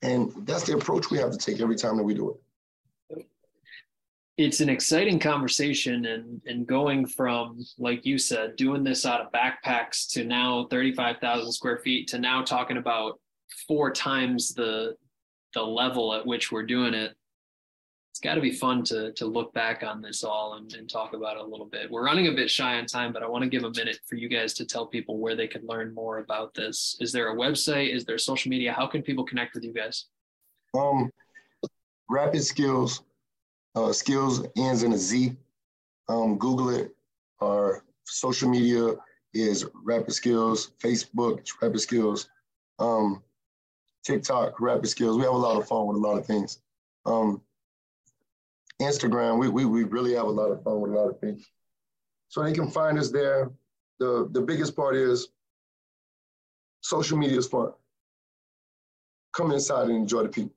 And 0.03 0.33
that's 0.47 0.65
the 0.65 0.75
approach 0.75 1.11
we 1.11 1.19
have 1.19 1.31
to 1.31 1.39
take 1.39 1.61
every 1.61 1.77
time 1.77 1.97
that 1.97 2.03
we 2.03 2.15
do 2.15 2.31
it. 2.31 2.37
It's 4.37 4.61
an 4.61 4.69
exciting 4.69 5.21
conversation 5.21 6.07
and 6.07 6.43
and 6.45 6.67
going 6.67 7.07
from, 7.07 7.65
like 7.79 8.05
you 8.05 8.19
said, 8.19 8.57
doing 8.57 8.83
this 8.83 9.07
out 9.07 9.21
of 9.21 9.31
backpacks 9.31 10.11
to 10.13 10.25
now 10.25 10.67
35,000 10.71 11.53
square 11.53 11.79
feet 11.79 12.09
to 12.09 12.19
now 12.19 12.43
talking 12.43 12.77
about 12.77 13.21
four 13.69 13.93
times 13.93 14.53
the 14.53 14.97
the 15.55 15.63
level 15.63 16.15
at 16.15 16.27
which 16.27 16.53
we're 16.53 16.67
doing 16.67 16.95
it 16.95 17.17
it's 18.15 18.21
got 18.21 18.37
to 18.37 18.41
be 18.41 18.53
fun 18.53 18.85
to 18.85 19.11
to 19.15 19.27
look 19.27 19.53
back 19.55 19.83
on 19.83 20.01
this 20.01 20.23
all 20.23 20.55
and, 20.55 20.73
and, 20.75 20.89
talk 20.89 21.15
about 21.15 21.37
it 21.37 21.43
a 21.43 21.45
little 21.45 21.67
bit. 21.67 21.91
We're 21.91 22.05
running 22.05 22.29
a 22.29 22.31
bit 22.31 22.49
shy 22.49 22.79
on 22.79 22.87
time, 22.87 23.13
but 23.13 23.25
I 23.25 23.29
want 23.29 23.43
to 23.43 23.51
give 23.51 23.65
a 23.65 23.73
minute 23.73 23.99
for 24.07 24.15
you 24.15 24.29
guys 24.29 24.55
to 24.55 24.65
tell 24.65 24.87
people 24.87 25.19
where 25.19 25.35
they 25.35 25.49
can 25.49 25.67
learn 25.67 25.93
more 25.93 26.19
about 26.19 26.55
this. 26.55 26.97
Is 27.01 27.11
there 27.11 27.33
a 27.33 27.37
website? 27.37 27.93
Is 27.93 28.05
there 28.05 28.17
social 28.17 28.51
media? 28.51 28.73
How 28.73 28.87
can 28.87 29.03
people 29.03 29.25
connect 29.25 29.53
with 29.53 29.65
you 29.65 29.73
guys? 29.73 30.05
Um, 30.79 31.11
Rapid 32.09 32.43
Skillz, 32.43 33.01
uh, 33.75 33.93
skills 33.93 34.47
ends 34.57 34.85
in 34.85 34.93
a 34.93 34.97
Z. 34.97 35.35
Um, 36.09 36.39
Google 36.39 36.71
it. 36.71 36.95
Our 37.43 37.83
social 38.05 38.49
media 38.49 38.95
is 39.33 39.67
Rapid 39.83 40.11
Skillz. 40.11 40.71
Facebook, 40.79 41.45
Rapid 41.61 41.81
Skillz. 41.81 42.29
Um, 42.79 43.25
TikTok, 44.05 44.61
Rapid 44.61 44.85
Skillz. 44.85 45.17
We 45.17 45.23
have 45.23 45.33
a 45.33 45.37
lot 45.37 45.57
of 45.57 45.67
fun 45.67 45.87
with 45.87 45.97
a 45.97 46.01
lot 46.01 46.19
of 46.19 46.27
things. 46.27 46.61
Um, 47.07 47.41
Instagram, 48.81 49.39
we, 49.39 49.49
we, 49.49 49.65
we 49.65 49.85
really 49.85 50.15
have 50.15 50.27
a 50.27 50.31
lot 50.31 50.51
of 50.51 50.63
fun 50.63 50.81
with 50.81 50.93
a 50.93 50.95
lot 50.95 51.09
of 51.09 51.19
things. 51.21 51.49
So 52.29 52.43
they 52.43 52.53
can 52.53 52.71
find 52.71 52.99
us 52.99 53.11
there. 53.11 53.51
The, 53.99 54.29
the 54.33 54.41
biggest 54.41 54.77
part 54.77 54.97
is 54.97 55.29
social 56.81 57.17
media 57.17 57.39
is 57.39 57.47
fun. 57.47 57.73
Come 59.33 59.53
inside 59.53 59.89
and 59.89 59.97
enjoy 59.97 60.25
the 60.25 60.29
people. 60.29 60.55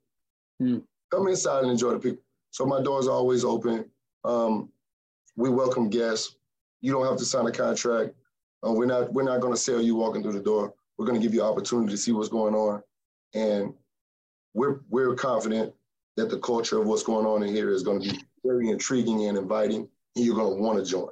Mm. 0.62 0.84
Come 1.12 1.28
inside 1.28 1.62
and 1.62 1.72
enjoy 1.72 1.92
the 1.92 2.00
people. 2.00 2.24
So 2.52 2.66
my 2.66 2.82
doors 2.82 3.08
are 3.08 3.12
always 3.12 3.46
open. 3.46 3.86
Um, 4.24 4.70
we 5.36 5.50
welcome 5.50 5.90
guests. 5.90 6.36
You 6.82 6.92
don't 6.92 7.06
have 7.06 7.18
to 7.18 7.26
sign 7.26 7.46
a 7.46 7.52
contract. 7.52 8.14
Uh, 8.66 8.72
we're 8.72 8.86
not 8.86 9.14
we're 9.14 9.24
not 9.24 9.40
going 9.40 9.54
to 9.54 9.60
sell 9.60 9.82
you 9.82 9.96
walking 9.96 10.24
through 10.24 10.34
the 10.34 10.40
door. 10.40 10.74
We're 10.98 11.06
going 11.06 11.20
to 11.20 11.26
give 11.26 11.34
you 11.34 11.44
opportunity 11.44 11.92
to 11.92 11.98
see 11.98 12.12
what's 12.12 12.30
going 12.30 12.56
on. 12.56 12.82
And 13.34 13.74
we're 14.54 14.80
we're 14.90 15.16
confident 15.16 15.74
that 16.16 16.30
the 16.30 16.40
culture 16.40 16.80
of 16.80 16.88
what's 16.88 17.04
going 17.04 17.26
on 17.26 17.44
in 17.44 17.54
here 17.54 17.70
is 17.70 17.84
going 17.84 18.02
to 18.02 18.10
be 18.10 18.20
very 18.44 18.70
intriguing 18.70 19.26
and 19.26 19.38
inviting, 19.38 19.88
and 20.16 20.26
you're 20.26 20.36
going 20.36 20.56
to 20.56 20.62
want 20.62 20.80
to 20.80 20.90
join. 20.90 21.12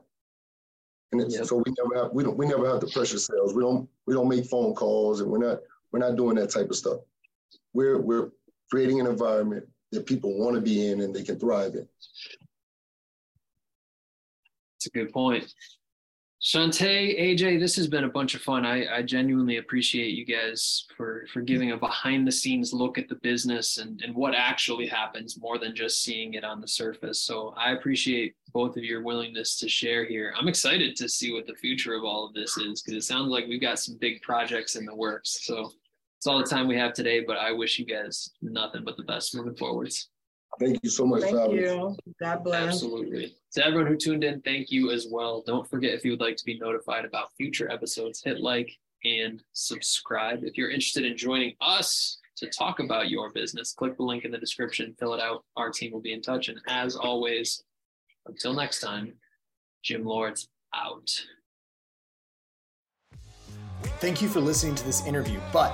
And 1.12 1.32
yep. 1.32 1.46
so 1.46 1.58
we 1.58 1.74
never 1.78 2.04
have 2.04 2.14
we 2.14 2.24
don't 2.24 2.38
we 2.38 2.48
never 2.48 2.68
have 2.68 2.80
to 2.82 2.88
pressure 2.88 3.20
sales. 3.20 3.54
We 3.54 3.62
don't 3.62 3.88
we 4.08 4.14
don't 4.14 4.28
make 4.28 4.46
phone 4.46 4.74
calls, 4.74 5.22
and 5.22 5.30
we're 5.30 5.38
not 5.38 5.60
we're 5.92 6.00
not 6.00 6.16
doing 6.16 6.36
that 6.36 6.50
type 6.50 6.70
of 6.70 6.76
stuff. 6.76 7.00
We're 7.74 8.00
we're 8.00 8.32
creating 8.70 9.00
an 9.00 9.08
environment 9.08 9.66
that 9.92 10.06
people 10.06 10.38
want 10.38 10.56
to 10.56 10.62
be 10.62 10.88
in 10.88 11.02
and 11.02 11.16
they 11.16 11.24
can 11.24 11.40
thrive 11.40 11.76
in. 11.76 11.88
It's 14.78 14.88
a 14.88 14.90
good 14.90 15.12
point. 15.12 15.54
Shante, 16.44 17.20
AJ, 17.20 17.60
this 17.60 17.76
has 17.78 17.88
been 17.88 18.04
a 18.04 18.10
bunch 18.10 18.36
of 18.36 18.42
fun. 18.42 18.66
I, 18.66 18.98
I 18.98 19.02
genuinely 19.02 19.58
appreciate 19.58 20.10
you 20.10 20.26
guys 20.26 20.86
for 20.96 21.26
for 21.32 21.42
giving 21.42 21.72
a 21.72 21.78
behind 21.78 22.28
the 22.28 22.32
scenes 22.32 22.74
look 22.74 22.98
at 22.98 23.08
the 23.08 23.16
business 23.16 23.78
and, 23.78 24.02
and 24.02 24.14
what 24.14 24.36
actually 24.36 24.86
happens 24.86 25.40
more 25.40 25.58
than 25.58 25.76
just 25.76 26.04
seeing 26.04 26.34
it 26.34 26.44
on 26.44 26.62
the 26.62 26.68
surface. 26.68 27.22
So 27.22 27.54
I 27.58 27.72
appreciate 27.72 28.36
both 28.54 28.78
of 28.78 28.84
your 28.84 29.02
willingness 29.02 29.58
to 29.60 29.70
share 29.70 30.06
here. 30.06 30.34
I'm 30.38 30.48
excited 30.48 30.96
to 30.98 31.10
see 31.10 31.34
what 31.34 31.48
the 31.48 31.56
future 31.56 31.96
of 31.96 32.04
all 32.04 32.28
of 32.28 32.34
this 32.34 32.58
is 32.58 32.82
because 32.82 32.98
it 32.98 33.08
sounds 33.08 33.32
like 33.32 33.48
we've 33.48 33.62
got 33.62 33.80
some 33.80 33.98
big 34.00 34.22
projects 34.22 34.76
in 34.76 34.86
the 34.86 34.96
works. 34.96 35.40
So 35.46 35.72
it's 36.18 36.28
all 36.28 36.38
the 36.38 36.44
time 36.44 36.68
we 36.68 36.78
have 36.78 36.94
today, 36.94 37.22
but 37.22 37.38
I 37.38 37.54
wish 37.54 37.80
you 37.80 37.86
guys 37.86 38.32
nothing 38.42 38.84
but 38.84 38.98
the 38.98 39.04
best 39.04 39.36
moving 39.36 39.56
forwards. 39.56 40.10
Thank 40.60 40.80
you 40.84 40.90
so 40.90 41.06
much. 41.06 41.22
Thank 41.22 41.54
you. 41.54 41.96
God 42.22 42.44
bless. 42.44 42.76
Absolutely. 42.76 43.36
To 43.54 43.66
everyone 43.66 43.88
who 43.88 43.98
tuned 43.98 44.24
in, 44.24 44.42
thank 44.42 44.72
you 44.72 44.92
as 44.92 45.08
well. 45.10 45.44
Don't 45.46 45.70
forget 45.70 45.94
if 45.94 46.06
you 46.06 46.12
would 46.12 46.22
like 46.22 46.38
to 46.38 46.46
be 46.46 46.58
notified 46.60 47.06
about 47.06 47.30
future 47.36 47.70
episodes, 47.72 48.22
hit 48.24 48.40
like 48.40 48.72
and 49.04 49.44
subscribe. 49.54 50.44
If 50.44 50.58
you're 50.58 50.70
interested 50.70 51.06
in 51.06 51.18
joining 51.18 51.56
us 51.62 52.20
to 52.38 52.48
talk 52.48 52.80
about 52.80 53.10
your 53.10 53.32
business, 53.32 53.74
click 53.74 53.98
the 53.98 54.04
link 54.04 54.26
in 54.26 54.32
the 54.32 54.38
description, 54.38 54.96
fill 55.00 55.14
it 55.14 55.22
out. 55.22 55.44
Our 55.56 55.72
team 55.72 55.92
will 55.92 56.02
be 56.02 56.14
in 56.14 56.22
touch. 56.22 56.50
And 56.50 56.60
as 56.68 56.96
always, 56.96 57.64
until 58.26 58.54
next 58.54 58.82
time, 58.82 59.14
Gym 59.84 60.04
Lords 60.04 60.48
out. 60.74 61.10
Thank 64.00 64.22
you 64.22 64.28
for 64.28 64.40
listening 64.40 64.76
to 64.76 64.84
this 64.86 65.06
interview, 65.06 65.40
but 65.54 65.74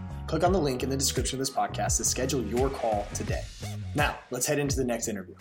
Click 0.31 0.45
on 0.45 0.53
the 0.53 0.61
link 0.61 0.81
in 0.81 0.89
the 0.89 0.95
description 0.95 1.35
of 1.35 1.39
this 1.39 1.49
podcast 1.49 1.97
to 1.97 2.05
schedule 2.05 2.41
your 2.41 2.69
call 2.69 3.05
today. 3.13 3.41
Now, 3.95 4.17
let's 4.29 4.45
head 4.45 4.59
into 4.59 4.77
the 4.77 4.85
next 4.85 5.09
interview. 5.09 5.35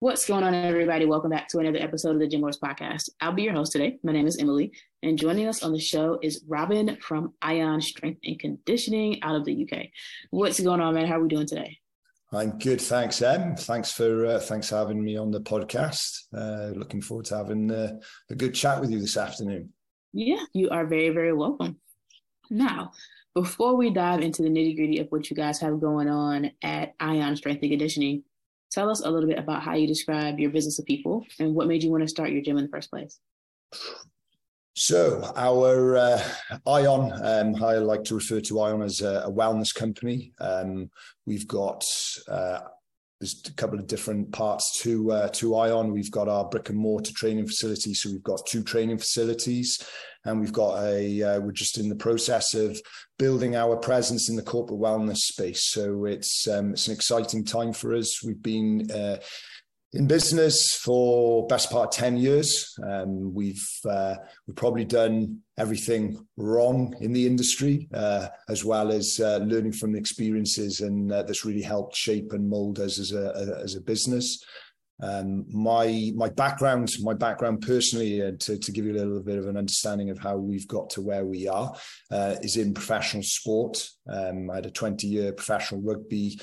What's 0.00 0.26
going 0.26 0.42
on, 0.42 0.52
everybody? 0.52 1.04
Welcome 1.04 1.30
back 1.30 1.46
to 1.50 1.60
another 1.60 1.78
episode 1.78 2.14
of 2.14 2.18
the 2.18 2.26
Gym 2.26 2.40
Lords 2.40 2.58
Podcast. 2.58 3.08
I'll 3.20 3.30
be 3.30 3.44
your 3.44 3.52
host 3.52 3.70
today. 3.70 3.98
My 4.02 4.10
name 4.10 4.26
is 4.26 4.36
Emily, 4.38 4.72
and 5.04 5.16
joining 5.16 5.46
us 5.46 5.62
on 5.62 5.72
the 5.72 5.78
show 5.78 6.18
is 6.20 6.42
Robin 6.48 6.96
from 7.00 7.32
Ion 7.40 7.80
Strength 7.80 8.18
and 8.24 8.36
Conditioning 8.36 9.22
out 9.22 9.36
of 9.36 9.44
the 9.44 9.62
UK. 9.62 9.90
What's 10.30 10.58
going 10.58 10.80
on, 10.80 10.94
man? 10.94 11.06
How 11.06 11.18
are 11.18 11.22
we 11.22 11.28
doing 11.28 11.46
today? 11.46 11.78
I'm 12.32 12.58
good, 12.58 12.80
thanks, 12.80 13.22
Em. 13.22 13.54
Thanks 13.54 13.92
for 13.92 14.26
uh, 14.26 14.40
thanks 14.40 14.70
for 14.70 14.74
having 14.74 15.04
me 15.04 15.16
on 15.16 15.30
the 15.30 15.40
podcast. 15.40 16.22
Uh, 16.36 16.76
looking 16.76 17.00
forward 17.00 17.26
to 17.26 17.36
having 17.36 17.70
uh, 17.70 17.92
a 18.28 18.34
good 18.34 18.56
chat 18.56 18.80
with 18.80 18.90
you 18.90 18.98
this 18.98 19.16
afternoon. 19.16 19.72
Yeah, 20.12 20.42
you 20.52 20.68
are 20.70 20.84
very 20.84 21.10
very 21.10 21.32
welcome. 21.32 21.76
Now, 22.50 22.90
before 23.34 23.76
we 23.76 23.90
dive 23.90 24.20
into 24.20 24.42
the 24.42 24.48
nitty 24.48 24.76
gritty 24.76 24.98
of 24.98 25.08
what 25.08 25.30
you 25.30 25.36
guys 25.36 25.60
have 25.60 25.80
going 25.80 26.08
on 26.08 26.50
at 26.62 26.94
Ion 27.00 27.36
Strength 27.36 27.62
and 27.62 27.70
Conditioning, 27.70 28.24
tell 28.70 28.90
us 28.90 29.00
a 29.00 29.10
little 29.10 29.28
bit 29.28 29.38
about 29.38 29.62
how 29.62 29.74
you 29.74 29.86
describe 29.86 30.38
your 30.38 30.50
business 30.50 30.76
to 30.76 30.82
people 30.82 31.24
and 31.38 31.54
what 31.54 31.66
made 31.68 31.82
you 31.82 31.90
want 31.90 32.02
to 32.02 32.08
start 32.08 32.30
your 32.30 32.42
gym 32.42 32.58
in 32.58 32.64
the 32.64 32.70
first 32.70 32.90
place. 32.90 33.18
So 34.74 35.30
our 35.36 35.96
uh, 35.96 36.22
Ion, 36.66 37.12
um, 37.22 37.62
I 37.62 37.74
like 37.74 38.04
to 38.04 38.14
refer 38.14 38.40
to 38.40 38.60
Ion 38.60 38.82
as 38.82 39.00
a, 39.00 39.24
a 39.26 39.30
wellness 39.30 39.74
company. 39.74 40.32
Um, 40.40 40.90
we've 41.26 41.46
got 41.46 41.84
uh, 42.28 42.60
there's 43.20 43.42
a 43.46 43.52
couple 43.52 43.78
of 43.78 43.86
different 43.86 44.32
parts 44.32 44.80
to 44.82 45.12
uh, 45.12 45.28
to 45.28 45.54
Ion. 45.56 45.92
We've 45.92 46.10
got 46.10 46.28
our 46.28 46.48
brick 46.48 46.70
and 46.70 46.78
mortar 46.78 47.12
training 47.12 47.46
facility, 47.46 47.92
so 47.92 48.10
we've 48.10 48.22
got 48.22 48.46
two 48.46 48.62
training 48.62 48.96
facilities, 48.96 49.78
and 50.24 50.40
we've 50.40 50.52
got 50.52 50.82
a 50.82 51.22
uh, 51.22 51.40
we're 51.40 51.52
just 51.52 51.78
in 51.78 51.90
the 51.90 51.96
process 51.96 52.54
of 52.54 52.80
building 53.18 53.56
our 53.56 53.76
presence 53.76 54.30
in 54.30 54.36
the 54.36 54.42
corporate 54.42 54.80
wellness 54.80 55.18
space. 55.18 55.64
So 55.64 56.06
it's 56.06 56.48
um, 56.48 56.72
it's 56.72 56.88
an 56.88 56.94
exciting 56.94 57.44
time 57.44 57.74
for 57.74 57.94
us. 57.94 58.24
We've 58.24 58.42
been 58.42 58.90
uh, 58.90 59.18
in 59.92 60.06
business 60.06 60.76
for 60.76 61.46
best 61.48 61.70
part 61.70 61.90
10 61.90 62.16
years. 62.16 62.78
Um, 62.86 63.34
we've 63.34 63.66
uh, 63.88 64.14
we've 64.46 64.56
probably 64.56 64.84
done 64.84 65.40
everything 65.58 66.26
wrong 66.36 66.94
in 67.00 67.12
the 67.12 67.26
industry 67.26 67.88
uh, 67.92 68.28
as 68.48 68.64
well 68.64 68.92
as 68.92 69.20
uh, 69.22 69.38
learning 69.38 69.72
from 69.72 69.96
experiences 69.96 70.80
and 70.80 71.12
uh, 71.12 71.22
that's 71.22 71.44
really 71.44 71.62
helped 71.62 71.96
shape 71.96 72.32
and 72.32 72.48
mold 72.48 72.78
us 72.78 72.98
as 72.98 73.12
a 73.12 73.58
as 73.62 73.74
a 73.74 73.80
business. 73.80 74.42
Um, 75.02 75.46
my 75.48 76.12
my 76.14 76.28
background 76.28 76.90
my 77.00 77.14
background 77.14 77.62
personally 77.62 78.22
uh, 78.22 78.32
to, 78.38 78.58
to 78.58 78.70
give 78.70 78.84
you 78.84 78.92
a 78.92 78.98
little 78.98 79.22
bit 79.22 79.38
of 79.38 79.48
an 79.48 79.56
understanding 79.56 80.10
of 80.10 80.18
how 80.18 80.36
we've 80.36 80.68
got 80.68 80.90
to 80.90 81.00
where 81.00 81.24
we 81.24 81.48
are 81.48 81.74
uh, 82.12 82.36
is 82.42 82.58
in 82.58 82.74
professional 82.74 83.22
sport. 83.22 83.88
Um, 84.08 84.50
I 84.50 84.56
had 84.56 84.66
a 84.66 84.70
20 84.70 85.06
year 85.06 85.32
professional 85.32 85.80
rugby 85.80 86.38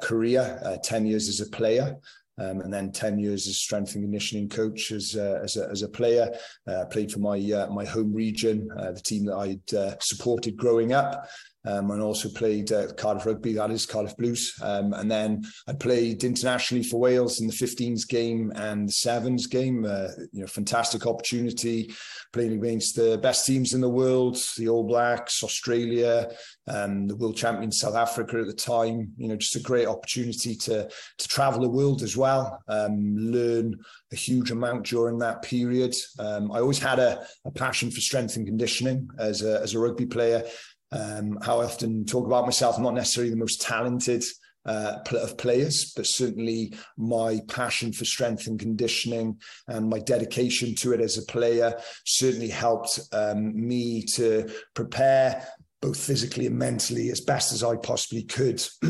career 0.00 0.80
10 0.82 1.06
years 1.06 1.28
as 1.28 1.46
a 1.46 1.50
player 1.50 1.96
um, 2.38 2.60
and 2.60 2.72
then 2.72 2.90
10 2.90 3.18
years 3.18 3.46
as 3.46 3.58
strength 3.58 3.94
and 3.94 4.04
conditioning 4.04 4.48
coach 4.48 4.90
as, 4.90 5.16
uh, 5.16 5.40
as, 5.42 5.56
a, 5.56 5.68
as 5.68 5.82
a 5.82 5.88
player. 5.88 6.30
Uh, 6.66 6.84
played 6.86 7.12
for 7.12 7.18
my 7.18 7.38
uh, 7.52 7.68
my 7.70 7.84
home 7.84 8.12
region, 8.12 8.68
uh, 8.78 8.92
the 8.92 9.00
team 9.00 9.26
that 9.26 9.36
I'd 9.36 9.74
uh, 9.74 9.94
supported 10.00 10.56
growing 10.56 10.92
up 10.92 11.28
um, 11.64 11.90
and 11.90 12.02
also 12.02 12.28
played 12.28 12.72
uh, 12.72 12.92
Cardiff 12.94 13.26
Rugby, 13.26 13.54
that 13.54 13.70
is 13.70 13.86
Cardiff 13.86 14.16
Blues. 14.16 14.54
Um, 14.62 14.92
and 14.94 15.10
then 15.10 15.42
I 15.68 15.72
played 15.72 16.24
internationally 16.24 16.82
for 16.82 16.98
Wales 16.98 17.40
in 17.40 17.46
the 17.46 17.52
15s 17.52 18.06
game 18.08 18.52
and 18.56 18.88
the 18.88 18.92
sevens 18.92 19.46
game. 19.46 19.84
Uh, 19.84 20.08
you 20.32 20.40
know, 20.40 20.46
fantastic 20.46 21.06
opportunity 21.06 21.92
playing 22.32 22.54
against 22.54 22.96
the 22.96 23.18
best 23.18 23.46
teams 23.46 23.74
in 23.74 23.80
the 23.80 23.88
world, 23.88 24.38
the 24.56 24.68
All 24.68 24.84
Blacks, 24.84 25.44
Australia, 25.44 26.30
um, 26.68 27.06
the 27.06 27.16
world 27.16 27.36
champion 27.36 27.70
South 27.70 27.94
Africa 27.94 28.38
at 28.38 28.46
the 28.46 28.52
time. 28.52 29.12
You 29.16 29.28
know, 29.28 29.36
just 29.36 29.56
a 29.56 29.60
great 29.60 29.86
opportunity 29.86 30.54
to 30.56 30.88
to 31.18 31.28
travel 31.28 31.60
the 31.60 31.68
world 31.68 32.02
as 32.02 32.16
well, 32.16 32.62
um, 32.68 33.16
learn 33.16 33.78
a 34.12 34.16
huge 34.16 34.50
amount 34.50 34.86
during 34.86 35.18
that 35.18 35.42
period. 35.42 35.94
Um, 36.18 36.52
I 36.52 36.60
always 36.60 36.78
had 36.78 36.98
a, 36.98 37.24
a 37.44 37.50
passion 37.50 37.90
for 37.90 38.00
strength 38.00 38.36
and 38.36 38.46
conditioning 38.46 39.08
as 39.18 39.42
a, 39.42 39.60
as 39.60 39.74
a 39.74 39.78
rugby 39.78 40.06
player. 40.06 40.44
Um, 40.92 41.38
how 41.42 41.60
I 41.60 41.64
often 41.64 42.04
talk 42.04 42.26
about 42.26 42.44
myself, 42.44 42.76
I'm 42.76 42.82
not 42.82 42.94
necessarily 42.94 43.30
the 43.30 43.36
most 43.36 43.62
talented 43.62 44.24
uh, 44.64 44.98
of 45.12 45.38
players, 45.38 45.92
but 45.96 46.06
certainly 46.06 46.74
my 46.96 47.40
passion 47.48 47.92
for 47.92 48.04
strength 48.04 48.46
and 48.46 48.60
conditioning 48.60 49.38
and 49.68 49.88
my 49.88 49.98
dedication 49.98 50.74
to 50.76 50.92
it 50.92 51.00
as 51.00 51.18
a 51.18 51.22
player 51.22 51.74
certainly 52.04 52.48
helped 52.48 53.00
um, 53.12 53.52
me 53.54 54.02
to 54.14 54.48
prepare 54.74 55.46
both 55.80 55.98
physically 55.98 56.46
and 56.46 56.56
mentally 56.56 57.10
as 57.10 57.20
best 57.20 57.52
as 57.52 57.64
I 57.64 57.76
possibly 57.76 58.22
could. 58.22 58.62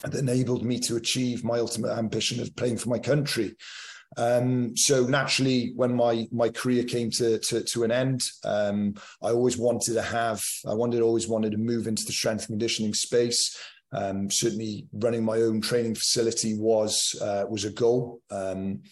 that 0.00 0.14
enabled 0.14 0.64
me 0.64 0.78
to 0.80 0.96
achieve 0.96 1.44
my 1.44 1.58
ultimate 1.58 1.96
ambition 1.96 2.40
of 2.40 2.54
playing 2.56 2.76
for 2.76 2.88
my 2.88 2.98
country. 2.98 3.54
Um, 4.16 4.76
so 4.76 5.04
naturally, 5.04 5.72
when 5.76 5.94
my 5.94 6.26
my 6.32 6.48
career 6.48 6.84
came 6.84 7.10
to 7.12 7.38
to, 7.38 7.62
to 7.62 7.84
an 7.84 7.90
end, 7.90 8.22
um, 8.44 8.94
I 9.22 9.30
always 9.30 9.58
wanted 9.58 9.94
to 9.94 10.02
have, 10.02 10.42
I 10.66 10.74
wanted 10.74 11.02
always 11.02 11.28
wanted 11.28 11.52
to 11.52 11.58
move 11.58 11.86
into 11.86 12.04
the 12.04 12.12
strength 12.12 12.42
and 12.42 12.58
conditioning 12.58 12.94
space. 12.94 13.56
Um, 13.92 14.30
certainly, 14.30 14.86
running 14.92 15.24
my 15.24 15.40
own 15.42 15.60
training 15.60 15.94
facility 15.94 16.58
was 16.58 17.14
uh, 17.20 17.44
was 17.48 17.64
a 17.64 17.70
goal. 17.70 18.20
Um, 18.30 18.82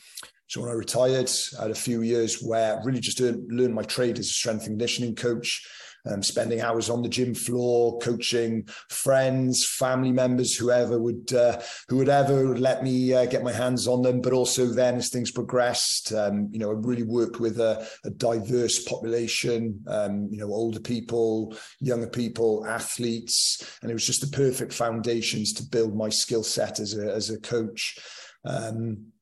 so 0.46 0.60
when 0.60 0.70
I 0.70 0.74
retired, 0.74 1.30
I 1.58 1.62
had 1.62 1.70
a 1.70 1.74
few 1.74 2.02
years 2.02 2.42
where 2.42 2.78
I 2.78 2.84
really 2.84 3.00
just 3.00 3.18
learned 3.18 3.74
my 3.74 3.82
trade 3.82 4.18
as 4.18 4.26
a 4.26 4.32
strength 4.32 4.66
and 4.66 4.72
conditioning 4.72 5.14
coach 5.14 5.66
um, 6.06 6.22
spending 6.22 6.60
hours 6.60 6.90
on 6.90 7.02
the 7.02 7.08
gym 7.08 7.34
floor, 7.34 7.98
coaching 7.98 8.66
friends, 8.88 9.66
family 9.78 10.12
members, 10.12 10.54
whoever 10.54 10.98
would 10.98 11.32
uh, 11.32 11.60
who 11.88 11.96
would 11.96 12.08
ever 12.08 12.56
let 12.58 12.82
me 12.82 13.14
uh, 13.14 13.26
get 13.26 13.42
my 13.42 13.52
hands 13.52 13.86
on 13.86 14.02
them. 14.02 14.20
But 14.20 14.32
also 14.32 14.66
then, 14.66 14.96
as 14.96 15.08
things 15.08 15.30
progressed, 15.30 16.12
um, 16.12 16.48
you 16.50 16.58
know, 16.58 16.70
I 16.70 16.74
really 16.74 17.02
worked 17.02 17.40
with 17.40 17.58
a, 17.58 17.86
a 18.04 18.10
diverse 18.10 18.84
population. 18.84 19.82
Um, 19.86 20.28
you 20.30 20.38
know, 20.38 20.48
older 20.48 20.80
people, 20.80 21.56
younger 21.80 22.08
people, 22.08 22.66
athletes, 22.66 23.78
and 23.82 23.90
it 23.90 23.94
was 23.94 24.06
just 24.06 24.20
the 24.20 24.36
perfect 24.36 24.72
foundations 24.72 25.52
to 25.54 25.62
build 25.62 25.96
my 25.96 26.08
skill 26.08 26.42
set 26.42 26.80
as 26.80 26.96
a 26.96 27.12
as 27.12 27.30
a 27.30 27.38
coach. 27.38 27.98
Um, 28.44 29.13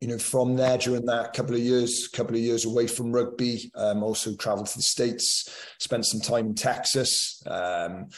you 0.00 0.08
know, 0.08 0.18
from 0.18 0.56
there 0.56 0.78
during 0.78 1.04
that 1.06 1.34
couple 1.34 1.54
of 1.54 1.60
years, 1.60 2.08
couple 2.08 2.34
of 2.34 2.40
years 2.40 2.64
away 2.64 2.86
from 2.86 3.12
rugby, 3.12 3.70
um, 3.74 4.02
also 4.02 4.34
travelled 4.34 4.66
to 4.66 4.78
the 4.78 4.82
states, 4.82 5.48
spent 5.78 6.06
some 6.06 6.20
time 6.20 6.46
in 6.46 6.54
Texas. 6.54 7.42
Um, 7.46 8.08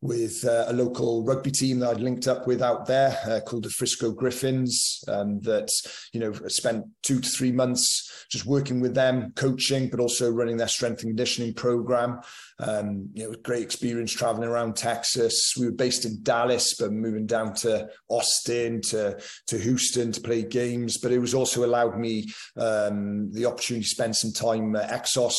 with 0.00 0.44
uh, 0.44 0.66
a 0.68 0.72
local 0.72 1.24
rugby 1.24 1.50
team 1.50 1.80
that 1.80 1.90
I'd 1.90 2.00
linked 2.00 2.28
up 2.28 2.46
with 2.46 2.62
out 2.62 2.86
there 2.86 3.18
uh, 3.26 3.40
called 3.40 3.64
the 3.64 3.70
Frisco 3.70 4.12
Griffins. 4.12 5.02
Um, 5.08 5.40
that 5.40 5.68
you 6.12 6.20
know 6.20 6.32
spent 6.48 6.84
two 7.02 7.20
to 7.20 7.28
three 7.28 7.52
months 7.52 8.26
just 8.30 8.46
working 8.46 8.80
with 8.80 8.94
them, 8.94 9.32
coaching, 9.34 9.88
but 9.88 10.00
also 10.00 10.30
running 10.30 10.56
their 10.56 10.68
strength 10.68 11.02
and 11.02 11.10
conditioning 11.10 11.54
program. 11.54 12.20
Um, 12.60 13.08
you 13.14 13.24
know, 13.24 13.34
great 13.42 13.62
experience 13.62 14.12
traveling 14.12 14.48
around 14.48 14.76
Texas. 14.76 15.54
We 15.58 15.66
were 15.66 15.72
based 15.72 16.04
in 16.04 16.22
Dallas, 16.22 16.74
but 16.78 16.92
moving 16.92 17.26
down 17.26 17.54
to 17.56 17.88
Austin, 18.08 18.80
to 18.90 19.18
to 19.48 19.58
Houston 19.58 20.12
to 20.12 20.20
play 20.20 20.42
games. 20.42 20.98
But 20.98 21.12
it 21.12 21.18
was 21.18 21.34
also 21.34 21.64
allowed 21.64 21.98
me 21.98 22.26
um, 22.56 23.32
the 23.32 23.46
opportunity 23.46 23.84
to 23.84 23.90
spend 23.90 24.14
some 24.14 24.32
time 24.32 24.76
at 24.76 24.90
Exos 24.90 25.38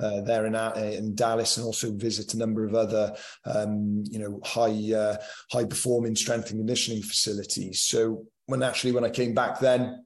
uh, 0.00 0.22
there 0.22 0.46
in, 0.46 0.54
uh, 0.54 0.72
in 0.76 1.14
Dallas, 1.14 1.56
and 1.56 1.66
also 1.66 1.92
visit 1.92 2.34
a 2.34 2.38
number 2.38 2.64
of 2.64 2.74
other 2.74 3.14
um, 3.44 3.97
you 4.06 4.18
know 4.18 4.40
high 4.44 4.94
uh, 4.94 5.16
high 5.50 5.64
performing 5.64 6.16
strength 6.16 6.50
and 6.50 6.60
conditioning 6.60 7.02
facilities. 7.02 7.82
So 7.82 8.24
when 8.46 8.62
actually 8.62 8.92
when 8.92 9.04
I 9.04 9.10
came 9.10 9.34
back 9.34 9.60
then, 9.60 10.04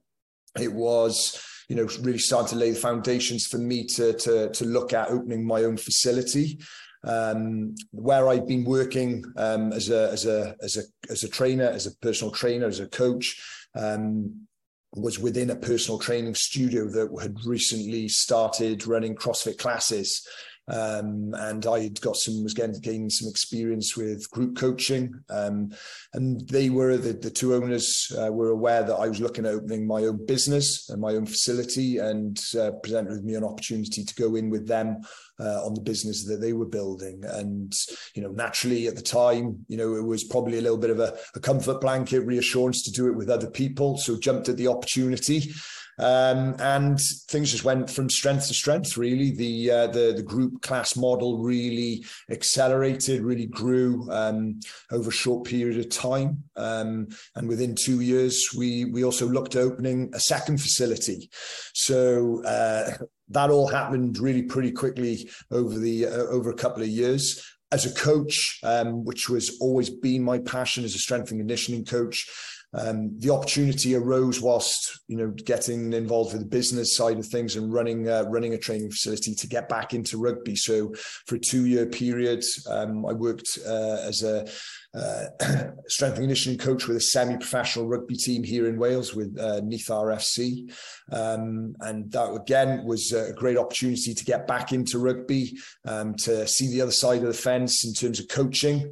it 0.59 0.71
was 0.71 1.41
you 1.69 1.75
know, 1.75 1.87
really 2.01 2.19
starting 2.19 2.49
to 2.49 2.55
lay 2.55 2.71
the 2.71 2.79
foundations 2.79 3.45
for 3.45 3.57
me 3.57 3.85
to 3.85 4.13
to 4.13 4.49
to 4.49 4.65
look 4.65 4.93
at 4.93 5.09
opening 5.09 5.45
my 5.45 5.63
own 5.63 5.77
facility. 5.77 6.59
Um, 7.05 7.75
where 7.91 8.29
I've 8.29 8.47
been 8.47 8.63
working 8.63 9.25
um, 9.35 9.73
as 9.73 9.89
a 9.89 10.11
as 10.11 10.25
a 10.25 10.55
as 10.61 10.77
a 10.77 10.83
as 11.11 11.23
a 11.23 11.29
trainer, 11.29 11.65
as 11.65 11.87
a 11.87 11.95
personal 11.97 12.31
trainer, 12.31 12.67
as 12.67 12.79
a 12.79 12.87
coach, 12.87 13.41
um, 13.75 14.47
was 14.93 15.19
within 15.19 15.49
a 15.49 15.55
personal 15.55 15.99
training 15.99 16.35
studio 16.35 16.87
that 16.89 17.09
had 17.21 17.35
recently 17.45 18.07
started 18.07 18.87
running 18.87 19.15
CrossFit 19.15 19.57
classes. 19.57 20.25
Um, 20.67 21.33
and 21.37 21.65
I 21.65 21.81
had 21.81 21.99
got 21.99 22.15
some 22.15 22.41
was 22.41 22.53
getting 22.53 22.79
gaining 22.79 23.09
some 23.09 23.29
experience 23.29 23.97
with 23.97 24.29
group 24.31 24.55
coaching, 24.55 25.13
um, 25.29 25.73
and 26.13 26.47
they 26.47 26.69
were 26.69 26.95
the, 26.95 27.13
the 27.13 27.29
two 27.29 27.53
owners 27.53 28.09
uh, 28.17 28.31
were 28.31 28.51
aware 28.51 28.83
that 28.83 28.95
I 28.95 29.09
was 29.09 29.19
looking 29.19 29.45
at 29.45 29.53
opening 29.53 29.85
my 29.85 30.05
own 30.05 30.25
business 30.25 30.89
and 30.89 31.01
my 31.01 31.15
own 31.15 31.25
facility, 31.25 31.97
and 31.97 32.39
uh, 32.57 32.71
presented 32.81 33.11
with 33.11 33.23
me 33.23 33.35
an 33.35 33.43
opportunity 33.43 34.05
to 34.05 34.15
go 34.15 34.35
in 34.35 34.49
with 34.49 34.67
them 34.67 35.01
uh, 35.39 35.65
on 35.65 35.73
the 35.73 35.81
business 35.81 36.25
that 36.25 36.39
they 36.41 36.53
were 36.53 36.65
building. 36.65 37.21
And, 37.25 37.73
you 38.15 38.21
know, 38.21 38.31
naturally 38.31 38.87
at 38.87 38.95
the 38.95 39.01
time, 39.01 39.65
you 39.67 39.77
know, 39.77 39.95
it 39.95 40.03
was 40.03 40.23
probably 40.23 40.59
a 40.59 40.61
little 40.61 40.77
bit 40.77 40.91
of 40.91 40.99
a, 40.99 41.17
a 41.35 41.39
comfort 41.39 41.81
blanket 41.81 42.21
reassurance 42.21 42.83
to 42.83 42.91
do 42.91 43.07
it 43.07 43.15
with 43.15 43.29
other 43.29 43.49
people. 43.49 43.97
So 43.97 44.17
jumped 44.17 44.49
at 44.49 44.57
the 44.57 44.67
opportunity. 44.67 45.51
Um, 45.99 46.55
and 46.59 46.99
things 47.29 47.51
just 47.51 47.63
went 47.63 47.89
from 47.89 48.09
strength 48.09 48.47
to 48.47 48.53
strength. 48.53 48.97
Really, 48.97 49.31
the 49.31 49.71
uh, 49.71 49.87
the 49.87 50.13
the 50.15 50.23
group 50.23 50.61
class 50.61 50.95
model 50.95 51.39
really 51.39 52.03
accelerated, 52.29 53.21
really 53.21 53.45
grew 53.47 54.07
um, 54.11 54.59
over 54.91 55.09
a 55.09 55.13
short 55.13 55.45
period 55.45 55.79
of 55.79 55.89
time. 55.89 56.43
Um, 56.55 57.07
and 57.35 57.47
within 57.47 57.75
two 57.75 58.01
years, 58.01 58.49
we 58.57 58.85
we 58.85 59.03
also 59.03 59.27
looked 59.27 59.55
at 59.55 59.61
opening 59.61 60.09
a 60.13 60.19
second 60.19 60.59
facility. 60.59 61.29
So 61.73 62.43
uh, 62.43 62.91
that 63.29 63.49
all 63.49 63.67
happened 63.67 64.17
really 64.19 64.43
pretty 64.43 64.71
quickly 64.71 65.29
over 65.51 65.77
the 65.77 66.07
uh, 66.07 66.25
over 66.27 66.49
a 66.49 66.55
couple 66.55 66.81
of 66.81 66.89
years 66.89 67.43
as 67.71 67.85
a 67.85 67.93
coach, 67.95 68.59
um, 68.63 69.03
which 69.03 69.29
was 69.29 69.57
always 69.59 69.89
been 69.89 70.23
my 70.23 70.37
passion 70.37 70.83
as 70.83 70.93
a 70.93 70.99
strength 70.99 71.31
and 71.31 71.39
conditioning 71.39 71.83
coach. 71.83 72.29
Um, 72.75 73.17
the 73.19 73.31
opportunity 73.31 73.95
arose 73.95 74.41
whilst 74.41 75.01
you 75.07 75.17
know 75.17 75.29
getting 75.29 75.93
involved 75.93 76.33
with 76.33 76.41
the 76.41 76.47
business 76.47 76.95
side 76.95 77.19
of 77.19 77.25
things 77.25 77.55
and 77.55 77.71
running 77.71 78.09
uh, 78.09 78.23
running 78.29 78.53
a 78.53 78.57
training 78.57 78.89
facility 78.89 79.35
to 79.35 79.47
get 79.47 79.69
back 79.69 79.93
into 79.93 80.17
rugby. 80.17 80.55
So 80.55 80.93
for 81.27 81.35
a 81.35 81.39
two 81.39 81.65
year 81.65 81.85
period, 81.85 82.43
um, 82.69 83.05
I 83.05 83.13
worked 83.13 83.59
uh, 83.65 83.97
as 84.01 84.23
a 84.23 84.47
uh, 84.95 85.25
strength 85.87 86.17
and 86.17 86.23
conditioning 86.23 86.59
coach 86.59 86.87
with 86.87 86.97
a 86.97 87.01
semi-professional 87.01 87.87
rugby 87.87 88.15
team 88.15 88.43
here 88.43 88.67
in 88.67 88.77
Wales 88.77 89.15
with 89.15 89.37
uh, 89.39 89.59
Neath 89.63 89.87
RFC, 89.87 90.71
um, 91.11 91.75
and 91.79 92.11
that 92.11 92.31
again 92.33 92.85
was 92.85 93.11
a 93.11 93.33
great 93.33 93.57
opportunity 93.57 94.13
to 94.13 94.25
get 94.25 94.47
back 94.47 94.71
into 94.71 94.99
rugby, 94.99 95.57
um, 95.85 96.15
to 96.15 96.47
see 96.47 96.69
the 96.69 96.81
other 96.81 96.91
side 96.91 97.21
of 97.21 97.27
the 97.27 97.33
fence 97.33 97.85
in 97.85 97.93
terms 97.93 98.19
of 98.19 98.27
coaching. 98.27 98.91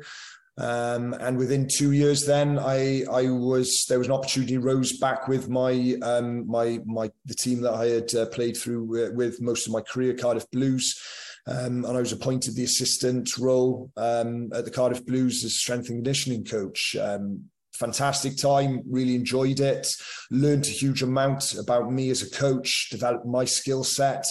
Um, 0.61 1.13
and 1.19 1.37
within 1.37 1.67
two 1.67 1.91
years, 1.91 2.25
then 2.25 2.59
I 2.59 3.03
I 3.11 3.29
was 3.29 3.85
there 3.89 3.97
was 3.97 4.07
an 4.07 4.13
opportunity 4.13 4.57
rose 4.57 4.99
back 4.99 5.27
with 5.27 5.49
my 5.49 5.97
um, 6.03 6.47
my 6.47 6.79
my 6.85 7.09
the 7.25 7.33
team 7.33 7.61
that 7.61 7.73
I 7.73 7.87
had 7.87 8.13
uh, 8.13 8.27
played 8.27 8.55
through 8.55 9.07
uh, 9.07 9.11
with 9.13 9.41
most 9.41 9.65
of 9.65 9.73
my 9.73 9.81
career, 9.81 10.13
Cardiff 10.13 10.49
Blues. 10.51 10.95
Um, 11.47 11.85
and 11.85 11.97
I 11.97 11.99
was 11.99 12.11
appointed 12.11 12.55
the 12.55 12.65
assistant 12.65 13.35
role 13.39 13.91
um, 13.97 14.51
at 14.53 14.63
the 14.63 14.69
Cardiff 14.69 15.03
Blues 15.03 15.43
as 15.43 15.57
strength 15.57 15.89
and 15.89 15.97
conditioning 15.97 16.45
coach. 16.45 16.95
Um, 16.95 17.45
fantastic 17.73 18.37
time, 18.37 18.83
really 18.87 19.15
enjoyed 19.15 19.59
it, 19.59 19.87
learned 20.29 20.67
a 20.67 20.69
huge 20.69 21.01
amount 21.01 21.55
about 21.55 21.91
me 21.91 22.11
as 22.11 22.21
a 22.21 22.29
coach, 22.29 22.89
developed 22.91 23.25
my 23.25 23.43
skill 23.45 23.83
set. 23.83 24.27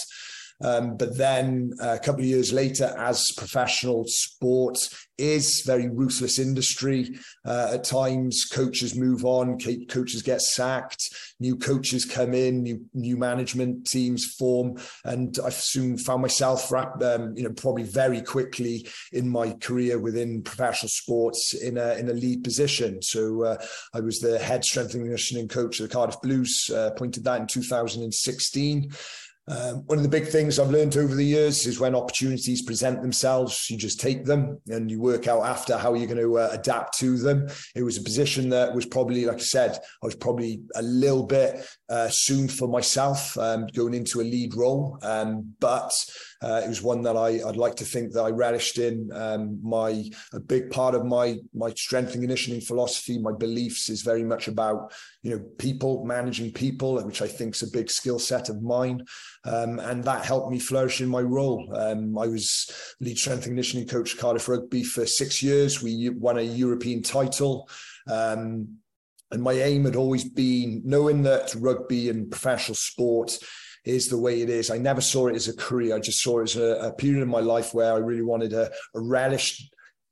Um, 0.63 0.97
but 0.97 1.17
then 1.17 1.73
uh, 1.81 1.95
a 1.95 1.99
couple 1.99 2.21
of 2.21 2.27
years 2.27 2.53
later, 2.53 2.93
as 2.97 3.31
professional 3.37 4.05
sport 4.07 4.77
is 5.21 5.61
very 5.65 5.87
ruthless 5.87 6.39
industry. 6.39 7.15
Uh, 7.45 7.71
at 7.73 7.83
times, 7.83 8.45
coaches 8.51 8.95
move 8.95 9.23
on, 9.23 9.57
coaches 9.87 10.21
get 10.21 10.41
sacked, 10.41 11.09
new 11.39 11.55
coaches 11.55 12.05
come 12.05 12.33
in, 12.33 12.63
new 12.63 12.83
new 12.93 13.17
management 13.17 13.85
teams 13.87 14.25
form, 14.37 14.77
and 15.05 15.37
I 15.43 15.49
soon 15.49 15.97
found 15.97 16.21
myself, 16.21 16.71
um, 16.73 17.33
you 17.35 17.43
know, 17.43 17.53
probably 17.53 17.83
very 17.83 18.21
quickly 18.21 18.87
in 19.13 19.29
my 19.29 19.53
career 19.53 19.99
within 19.99 20.41
professional 20.41 20.89
sports 20.89 21.53
in 21.53 21.77
a 21.77 21.93
in 21.95 22.09
a 22.09 22.13
lead 22.13 22.43
position. 22.43 23.01
So 23.01 23.43
uh, 23.43 23.57
I 23.93 23.99
was 23.99 24.19
the 24.19 24.39
head 24.39 24.65
strength 24.65 24.93
and 24.95 25.03
conditioning 25.03 25.47
coach 25.47 25.79
of 25.79 25.87
the 25.87 25.93
Cardiff 25.93 26.21
Blues, 26.21 26.69
uh, 26.73 26.91
appointed 26.93 27.23
that 27.25 27.41
in 27.41 27.47
2016. 27.47 28.91
Um, 29.47 29.83
one 29.87 29.97
of 29.97 30.03
the 30.03 30.09
big 30.09 30.27
things 30.27 30.59
I've 30.59 30.69
learned 30.69 30.95
over 30.95 31.15
the 31.15 31.25
years 31.25 31.65
is 31.65 31.79
when 31.79 31.95
opportunities 31.95 32.61
present 32.61 33.01
themselves, 33.01 33.69
you 33.69 33.77
just 33.77 33.99
take 33.99 34.23
them 34.23 34.61
and 34.67 34.89
you 34.89 35.01
work 35.01 35.27
out 35.27 35.43
after 35.43 35.77
how 35.77 35.93
you're 35.93 36.07
going 36.07 36.19
to 36.19 36.37
uh, 36.37 36.49
adapt 36.51 36.97
to 36.99 37.17
them. 37.17 37.47
It 37.75 37.83
was 37.83 37.97
a 37.97 38.03
position 38.03 38.49
that 38.49 38.73
was 38.73 38.85
probably, 38.85 39.25
like 39.25 39.37
I 39.37 39.39
said, 39.39 39.79
I 40.01 40.05
was 40.05 40.15
probably 40.15 40.61
a 40.75 40.81
little 40.81 41.25
bit 41.25 41.65
uh, 41.89 42.09
soon 42.09 42.47
for 42.47 42.67
myself 42.67 43.37
um, 43.37 43.67
going 43.75 43.95
into 43.95 44.21
a 44.21 44.23
lead 44.23 44.55
role, 44.55 44.99
um, 45.01 45.55
but 45.59 45.91
uh, 46.41 46.61
it 46.63 46.67
was 46.67 46.81
one 46.81 47.03
that 47.03 47.15
I, 47.15 47.39
would 47.45 47.57
like 47.57 47.75
to 47.75 47.85
think 47.85 48.13
that 48.13 48.23
I 48.23 48.29
relished 48.29 48.79
in. 48.79 49.09
Um, 49.13 49.59
my 49.61 50.09
a 50.33 50.39
big 50.39 50.71
part 50.71 50.95
of 50.95 51.05
my 51.05 51.37
my 51.53 51.71
strength 51.71 52.13
and 52.13 52.21
conditioning 52.21 52.61
philosophy, 52.61 53.19
my 53.19 53.31
beliefs 53.37 53.89
is 53.89 54.01
very 54.01 54.23
much 54.23 54.47
about 54.47 54.91
you 55.21 55.31
know 55.31 55.39
people 55.59 56.03
managing 56.03 56.51
people, 56.51 57.01
which 57.03 57.21
I 57.21 57.27
think 57.27 57.55
is 57.55 57.63
a 57.63 57.71
big 57.71 57.91
skill 57.91 58.17
set 58.17 58.49
of 58.49 58.61
mine, 58.61 59.05
um, 59.45 59.79
and 59.79 60.03
that 60.05 60.25
helped 60.25 60.51
me 60.51 60.59
flourish 60.59 60.99
in 60.99 61.09
my 61.09 61.21
role. 61.21 61.67
Um, 61.75 62.17
I 62.17 62.27
was 62.27 62.71
lead 62.99 63.17
strength 63.17 63.45
and 63.45 63.51
conditioning 63.51 63.87
coach 63.87 64.17
Cardiff 64.17 64.49
Rugby 64.49 64.83
for 64.83 65.05
six 65.05 65.43
years. 65.43 65.83
We 65.83 66.09
won 66.09 66.39
a 66.39 66.41
European 66.41 67.03
title. 67.03 67.69
Um, 68.09 68.77
and 69.31 69.41
my 69.41 69.53
aim 69.53 69.85
had 69.85 69.95
always 69.95 70.25
been 70.25 70.81
knowing 70.83 71.23
that 71.23 71.55
rugby 71.55 72.09
and 72.09 72.29
professional 72.29 72.75
sport 72.75 73.37
is 73.85 74.07
the 74.07 74.17
way 74.17 74.41
it 74.41 74.49
is. 74.49 74.69
I 74.69 74.77
never 74.77 75.01
saw 75.01 75.27
it 75.27 75.35
as 75.35 75.47
a 75.47 75.55
career. 75.55 75.95
I 75.95 75.99
just 75.99 76.21
saw 76.21 76.39
it 76.39 76.43
as 76.43 76.55
a, 76.55 76.87
a 76.87 76.93
period 76.93 77.23
in 77.23 77.29
my 77.29 77.39
life 77.39 77.73
where 77.73 77.93
I 77.93 77.97
really 77.97 78.21
wanted 78.21 78.53
a, 78.53 78.71
a 78.95 78.99
relish, 78.99 79.67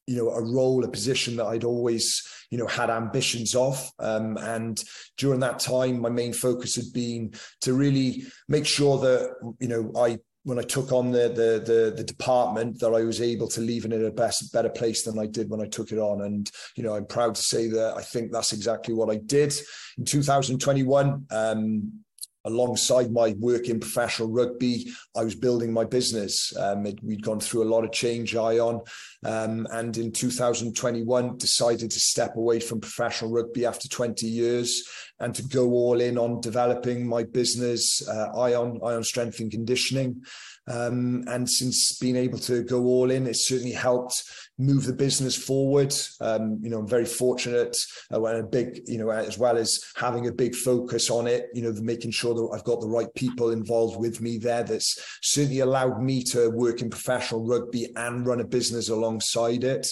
you 0.07 0.17
know, 0.17 0.29
a 0.29 0.41
role, 0.41 0.83
a 0.83 0.89
position 0.89 1.35
that 1.37 1.45
I'd 1.45 1.63
always, 1.63 2.23
you 2.49 2.57
know, 2.57 2.67
had 2.67 2.89
ambitions 2.89 3.53
of. 3.55 3.91
Um, 3.99 4.37
and 4.37 4.79
during 5.17 5.39
that 5.41 5.59
time, 5.59 6.01
my 6.01 6.09
main 6.09 6.33
focus 6.33 6.75
had 6.75 6.91
been 6.93 7.33
to 7.61 7.73
really 7.73 8.23
make 8.47 8.65
sure 8.65 8.97
that, 8.99 9.35
you 9.59 9.67
know, 9.67 9.91
I 9.95 10.17
when 10.43 10.57
I 10.57 10.63
took 10.63 10.91
on 10.91 11.11
the, 11.11 11.27
the 11.29 11.61
the 11.63 11.93
the, 11.97 12.03
department 12.03 12.79
that 12.79 12.93
I 12.93 13.03
was 13.03 13.21
able 13.21 13.47
to 13.49 13.61
leave 13.61 13.85
it 13.85 13.93
in 13.93 14.05
a 14.05 14.11
best 14.11 14.51
better 14.53 14.69
place 14.69 15.03
than 15.03 15.19
I 15.19 15.25
did 15.25 15.49
when 15.49 15.61
I 15.61 15.67
took 15.67 15.91
it 15.91 15.99
on. 15.99 16.21
And 16.21 16.49
you 16.75 16.83
know, 16.83 16.95
I'm 16.95 17.05
proud 17.05 17.35
to 17.35 17.41
say 17.41 17.67
that 17.67 17.95
I 17.97 18.01
think 18.01 18.31
that's 18.31 18.53
exactly 18.53 18.93
what 18.93 19.09
I 19.09 19.17
did 19.17 19.53
in 19.97 20.05
2021. 20.05 21.27
Um, 21.29 22.03
alongside 22.45 23.11
my 23.11 23.35
work 23.39 23.67
in 23.67 23.79
professional 23.79 24.29
rugby, 24.29 24.91
I 25.15 25.23
was 25.23 25.35
building 25.35 25.73
my 25.73 25.85
business. 25.85 26.55
Um, 26.57 26.85
it, 26.85 27.03
we'd 27.03 27.23
gone 27.23 27.39
through 27.39 27.63
a 27.63 27.71
lot 27.71 27.83
of 27.83 27.91
change, 27.91 28.35
Ion, 28.35 28.81
um, 29.25 29.67
and 29.71 29.97
in 29.97 30.11
2021 30.11 31.37
decided 31.37 31.91
to 31.91 31.99
step 31.99 32.35
away 32.35 32.59
from 32.59 32.81
professional 32.81 33.31
rugby 33.31 33.65
after 33.65 33.87
20 33.87 34.25
years 34.25 34.87
and 35.19 35.35
to 35.35 35.43
go 35.43 35.69
all 35.71 35.99
in 35.99 36.17
on 36.17 36.41
developing 36.41 37.05
my 37.07 37.23
business, 37.23 38.07
uh, 38.07 38.29
Ion, 38.39 38.79
Ion 38.83 39.03
Strength 39.03 39.39
and 39.41 39.51
Conditioning. 39.51 40.23
Um, 40.69 41.23
and 41.27 41.49
since 41.49 41.97
being 41.97 42.15
able 42.15 42.37
to 42.39 42.63
go 42.63 42.83
all 42.85 43.09
in, 43.09 43.25
it's 43.25 43.47
certainly 43.47 43.73
helped 43.73 44.23
move 44.59 44.85
the 44.85 44.93
business 44.93 45.35
forward. 45.35 45.93
Um, 46.21 46.59
you 46.61 46.69
know, 46.69 46.79
I'm 46.79 46.87
very 46.87 47.05
fortunate 47.05 47.75
uh, 48.13 48.19
when 48.19 48.35
a 48.35 48.43
big, 48.43 48.81
you 48.85 48.99
know, 48.99 49.09
as 49.09 49.37
well 49.37 49.57
as 49.57 49.79
having 49.95 50.27
a 50.27 50.31
big 50.31 50.53
focus 50.53 51.09
on 51.09 51.27
it, 51.27 51.47
you 51.53 51.63
know, 51.63 51.73
making 51.81 52.11
sure 52.11 52.35
that 52.35 52.49
I've 52.53 52.65
got 52.65 52.81
the 52.81 52.87
right 52.87 53.11
people 53.15 53.51
involved 53.51 53.99
with 53.99 54.21
me 54.21 54.37
there. 54.37 54.63
That's 54.63 55.19
certainly 55.23 55.61
allowed 55.61 56.03
me 56.03 56.23
to 56.25 56.49
work 56.49 56.81
in 56.81 56.89
professional 56.89 57.45
rugby 57.45 57.87
and 57.95 58.27
run 58.27 58.41
a 58.41 58.45
business 58.45 58.89
alongside 58.89 59.63
it. 59.63 59.87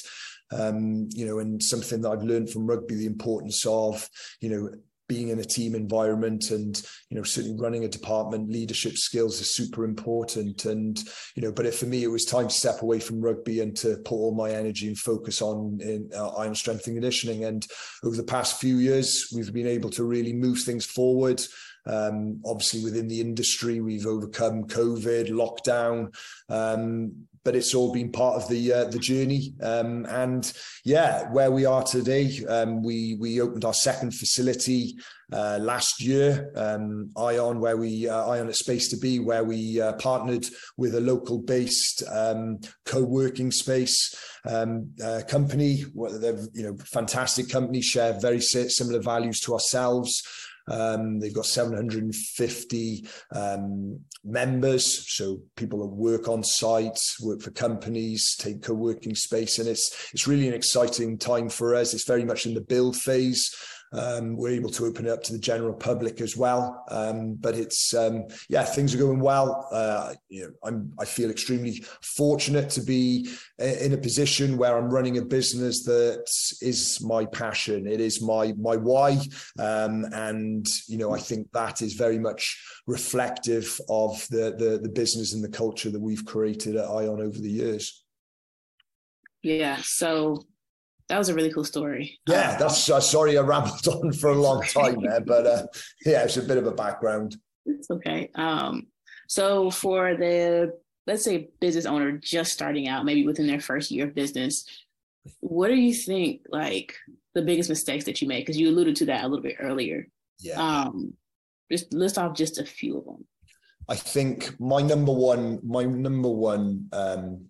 Um, 0.49 1.09
you 1.11 1.25
know, 1.25 1.39
and 1.39 1.61
something 1.61 1.99
that 2.01 2.09
I've 2.09 2.23
learned 2.23 2.49
from 2.49 2.67
rugby, 2.67 2.95
the 2.95 3.05
importance 3.05 3.65
of, 3.65 4.07
you 4.39 4.49
know, 4.49 4.69
being 5.07 5.29
in 5.29 5.39
a 5.39 5.43
team 5.43 5.75
environment 5.75 6.51
and 6.51 6.81
you 7.09 7.17
know 7.17 7.23
certainly 7.23 7.57
running 7.59 7.85
a 7.85 7.89
department 7.89 8.49
leadership 8.49 8.93
skills 8.97 9.39
is 9.39 9.55
super 9.55 9.85
important. 9.85 10.65
And 10.65 10.97
you 11.35 11.41
know 11.41 11.51
but 11.51 11.73
for 11.73 11.85
me 11.85 12.03
it 12.03 12.07
was 12.07 12.25
time 12.25 12.47
to 12.47 12.53
step 12.53 12.81
away 12.81 12.99
from 12.99 13.21
rugby 13.21 13.61
and 13.61 13.75
to 13.77 13.97
put 14.05 14.15
all 14.15 14.35
my 14.35 14.51
energy 14.51 14.87
and 14.87 14.97
focus 14.97 15.41
on 15.41 15.79
in 15.81 16.09
uh, 16.15 16.35
Ion 16.37 16.55
strength 16.55 16.87
and 16.87 16.95
conditioning. 16.95 17.45
And 17.45 17.65
over 18.03 18.15
the 18.15 18.23
past 18.23 18.59
few 18.59 18.77
years 18.77 19.31
we've 19.35 19.53
been 19.53 19.67
able 19.67 19.89
to 19.91 20.03
really 20.03 20.33
move 20.33 20.59
things 20.59 20.85
forward. 20.85 21.41
Um, 21.85 22.41
obviously 22.45 22.83
within 22.83 23.07
the 23.07 23.21
industry 23.21 23.79
we've 23.79 24.07
overcome 24.07 24.65
covid 24.65 25.29
lockdown. 25.29 26.13
Um, 26.49 27.27
but 27.47 27.55
it's 27.55 27.73
all 27.73 27.93
been 27.93 28.11
part 28.11 28.35
of 28.35 28.45
the 28.49 28.73
uh, 28.73 28.83
the 28.89 28.99
journey. 28.99 29.53
Um, 29.63 30.05
and 30.09 30.51
yeah, 30.83 31.31
where 31.31 31.49
we 31.49 31.63
are 31.63 31.81
today, 31.81 32.43
um, 32.49 32.83
we 32.83 33.15
we 33.21 33.39
opened 33.39 33.63
our 33.63 33.73
second 33.73 34.13
facility 34.13 34.97
uh, 35.31 35.57
last 35.61 36.03
year, 36.03 36.51
um, 36.57 37.09
Ion, 37.15 37.61
where 37.61 37.77
we 37.77 38.09
uh, 38.09 38.27
Ion 38.31 38.49
at 38.49 38.57
Space 38.57 38.89
to 38.89 38.97
Be, 38.97 39.19
where 39.19 39.45
we 39.45 39.79
uh, 39.79 39.93
partnered 39.93 40.45
with 40.75 40.95
a 40.95 40.99
local 40.99 41.39
based 41.39 42.03
um, 42.11 42.59
co-working 42.83 43.51
space 43.51 44.13
um, 44.45 44.91
uh, 45.01 45.21
company. 45.25 45.85
They're 45.95 46.45
you 46.53 46.63
know 46.63 46.75
fantastic 46.83 47.49
company, 47.49 47.81
share 47.81 48.19
very 48.19 48.41
similar 48.41 48.99
values 48.99 49.39
to 49.45 49.53
ourselves. 49.53 50.21
Um, 50.67 51.19
they've 51.19 51.33
got 51.33 51.45
750 51.45 53.07
um, 53.31 53.99
members, 54.23 55.05
so 55.15 55.39
people 55.55 55.79
that 55.79 55.95
work 55.95 56.27
on 56.27 56.43
site, 56.43 56.99
work 57.21 57.41
for 57.41 57.51
companies, 57.51 58.35
take 58.37 58.63
co-working 58.63 59.15
space, 59.15 59.59
and 59.59 59.67
it's 59.67 60.09
it's 60.13 60.27
really 60.27 60.47
an 60.47 60.53
exciting 60.53 61.17
time 61.17 61.49
for 61.49 61.75
us. 61.75 61.93
It's 61.93 62.07
very 62.07 62.25
much 62.25 62.45
in 62.45 62.53
the 62.53 62.61
build 62.61 62.95
phase. 62.95 63.49
Um, 63.93 64.35
we're 64.35 64.51
able 64.51 64.69
to 64.71 64.85
open 64.85 65.05
it 65.05 65.11
up 65.11 65.23
to 65.23 65.33
the 65.33 65.39
general 65.39 65.73
public 65.73 66.19
as 66.21 66.35
well. 66.35 66.83
Um, 66.89 67.35
but 67.35 67.55
it's 67.55 67.93
um, 67.93 68.25
yeah, 68.49 68.63
things 68.63 68.93
are 68.93 68.97
going 68.97 69.19
well. 69.19 69.67
Uh, 69.71 70.13
you 70.29 70.43
know, 70.43 70.51
I'm 70.63 70.93
I 70.99 71.05
feel 71.05 71.29
extremely 71.29 71.83
fortunate 72.01 72.69
to 72.71 72.81
be 72.81 73.29
in 73.59 73.93
a 73.93 73.97
position 73.97 74.57
where 74.57 74.77
I'm 74.77 74.89
running 74.89 75.17
a 75.17 75.21
business 75.21 75.83
that 75.85 76.25
is 76.61 77.01
my 77.01 77.25
passion. 77.25 77.87
It 77.87 78.01
is 78.01 78.21
my 78.21 78.53
my 78.59 78.75
why, 78.75 79.19
um, 79.59 80.05
and 80.13 80.67
you 80.87 80.97
know 80.97 81.13
I 81.13 81.19
think 81.19 81.51
that 81.53 81.81
is 81.81 81.93
very 81.93 82.19
much 82.19 82.81
reflective 82.87 83.79
of 83.89 84.27
the 84.29 84.55
the, 84.57 84.79
the 84.81 84.89
business 84.89 85.33
and 85.33 85.43
the 85.43 85.49
culture 85.49 85.89
that 85.89 86.01
we've 86.01 86.25
created 86.25 86.75
at 86.75 86.89
Ion 86.89 87.21
over 87.21 87.39
the 87.39 87.49
years. 87.49 88.03
Yeah. 89.43 89.77
So 89.81 90.45
that 91.09 91.17
was 91.17 91.29
a 91.29 91.33
really 91.33 91.53
cool 91.53 91.63
story. 91.63 92.19
Yeah, 92.27 92.51
um, 92.51 92.59
that's 92.59 92.89
uh, 92.89 92.99
sorry 92.99 93.37
I 93.37 93.41
rambled 93.41 93.87
on 93.87 94.13
for 94.13 94.29
a 94.29 94.35
long 94.35 94.61
time 94.73 95.01
there, 95.01 95.21
but 95.21 95.45
uh, 95.45 95.67
yeah, 96.05 96.23
it's 96.23 96.37
a 96.37 96.43
bit 96.43 96.57
of 96.57 96.67
a 96.67 96.71
background. 96.71 97.37
It's 97.65 97.89
okay. 97.89 98.29
Um, 98.35 98.87
so 99.27 99.69
for 99.71 100.15
the 100.15 100.73
let's 101.05 101.23
say 101.23 101.49
business 101.59 101.85
owner 101.85 102.11
just 102.11 102.51
starting 102.51 102.87
out, 102.87 103.05
maybe 103.05 103.25
within 103.25 103.47
their 103.47 103.61
first 103.61 103.91
year 103.91 104.07
of 104.07 104.15
business, 104.15 104.65
what 105.39 105.69
do 105.69 105.75
you 105.75 105.93
think 105.93 106.41
like 106.49 106.95
the 107.33 107.41
biggest 107.41 107.69
mistakes 107.69 108.05
that 108.05 108.21
you 108.21 108.27
made? 108.27 108.41
Because 108.41 108.57
you 108.57 108.69
alluded 108.69 108.95
to 108.97 109.05
that 109.05 109.23
a 109.23 109.27
little 109.27 109.43
bit 109.43 109.55
earlier. 109.59 110.07
Yeah. 110.39 110.61
Um, 110.61 111.13
just 111.71 111.93
list 111.93 112.17
off 112.17 112.35
just 112.35 112.59
a 112.59 112.65
few 112.65 112.97
of 112.97 113.05
them. 113.05 113.25
I 113.89 113.95
think 113.95 114.59
my 114.59 114.81
number 114.81 115.13
one, 115.13 115.59
my 115.63 115.83
number 115.83 116.29
one 116.29 116.89
um, 116.91 117.49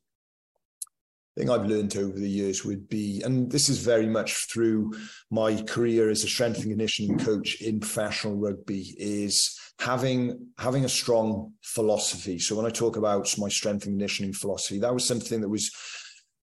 thing 1.37 1.49
I've 1.49 1.65
learned 1.65 1.95
over 1.95 2.17
the 2.17 2.29
years 2.29 2.65
would 2.65 2.89
be, 2.89 3.21
and 3.23 3.51
this 3.51 3.69
is 3.69 3.79
very 3.79 4.07
much 4.07 4.51
through 4.51 4.93
my 5.29 5.61
career 5.63 6.09
as 6.09 6.23
a 6.23 6.27
strength 6.27 6.59
and 6.59 6.71
conditioning 6.71 7.19
coach 7.19 7.61
in 7.61 7.79
professional 7.79 8.35
rugby, 8.35 8.95
is 8.97 9.57
having 9.79 10.47
having 10.57 10.85
a 10.85 10.89
strong 10.89 11.53
philosophy. 11.61 12.39
So 12.39 12.55
when 12.55 12.65
I 12.65 12.69
talk 12.69 12.97
about 12.97 13.33
my 13.37 13.49
strength 13.49 13.85
and 13.85 13.93
conditioning 13.93 14.33
philosophy, 14.33 14.79
that 14.79 14.93
was 14.93 15.05
something 15.05 15.41
that 15.41 15.49
was 15.49 15.71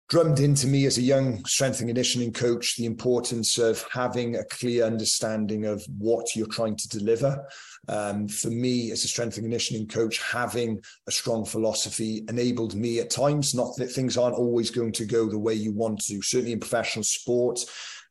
drummed 0.09 0.38
into 0.38 0.66
me 0.66 0.86
as 0.86 0.99
a 0.99 1.03
young 1.03 1.45
strength 1.47 1.80
and 1.80 1.88
conditioning 1.88 2.32
coach 2.32 2.76
the 2.76 2.84
importance 2.84 3.59
of 3.59 3.84
having 3.90 4.36
a 4.36 4.45
clear 4.45 4.84
understanding 4.84 5.64
of 5.64 5.82
what 5.99 6.36
you're 6.36 6.47
trying 6.47 6.76
to 6.76 6.88
deliver. 6.88 7.42
Um, 7.89 8.28
for 8.28 8.49
me, 8.49 8.91
as 8.91 9.05
a 9.05 9.09
strength 9.09 9.37
and 9.37 9.45
conditioning 9.45 9.87
coach, 9.87 10.20
having 10.22 10.80
a 11.07 11.11
strong 11.11 11.45
philosophy 11.45 12.24
enabled 12.28 12.74
me 12.74 13.01
at 13.01 13.11
times, 13.11 13.55
not 13.55 13.76
that 13.76 13.91
things 13.91 14.16
aren't 14.16 14.37
always 14.37 14.70
going 14.70 14.93
to 14.93 15.05
go 15.05 15.26
the 15.26 15.39
way 15.39 15.55
you 15.55 15.72
want 15.72 16.01
to, 16.07 16.20
certainly 16.22 16.53
in 16.53 16.61
professional 16.61 17.05
sport. 17.05 17.61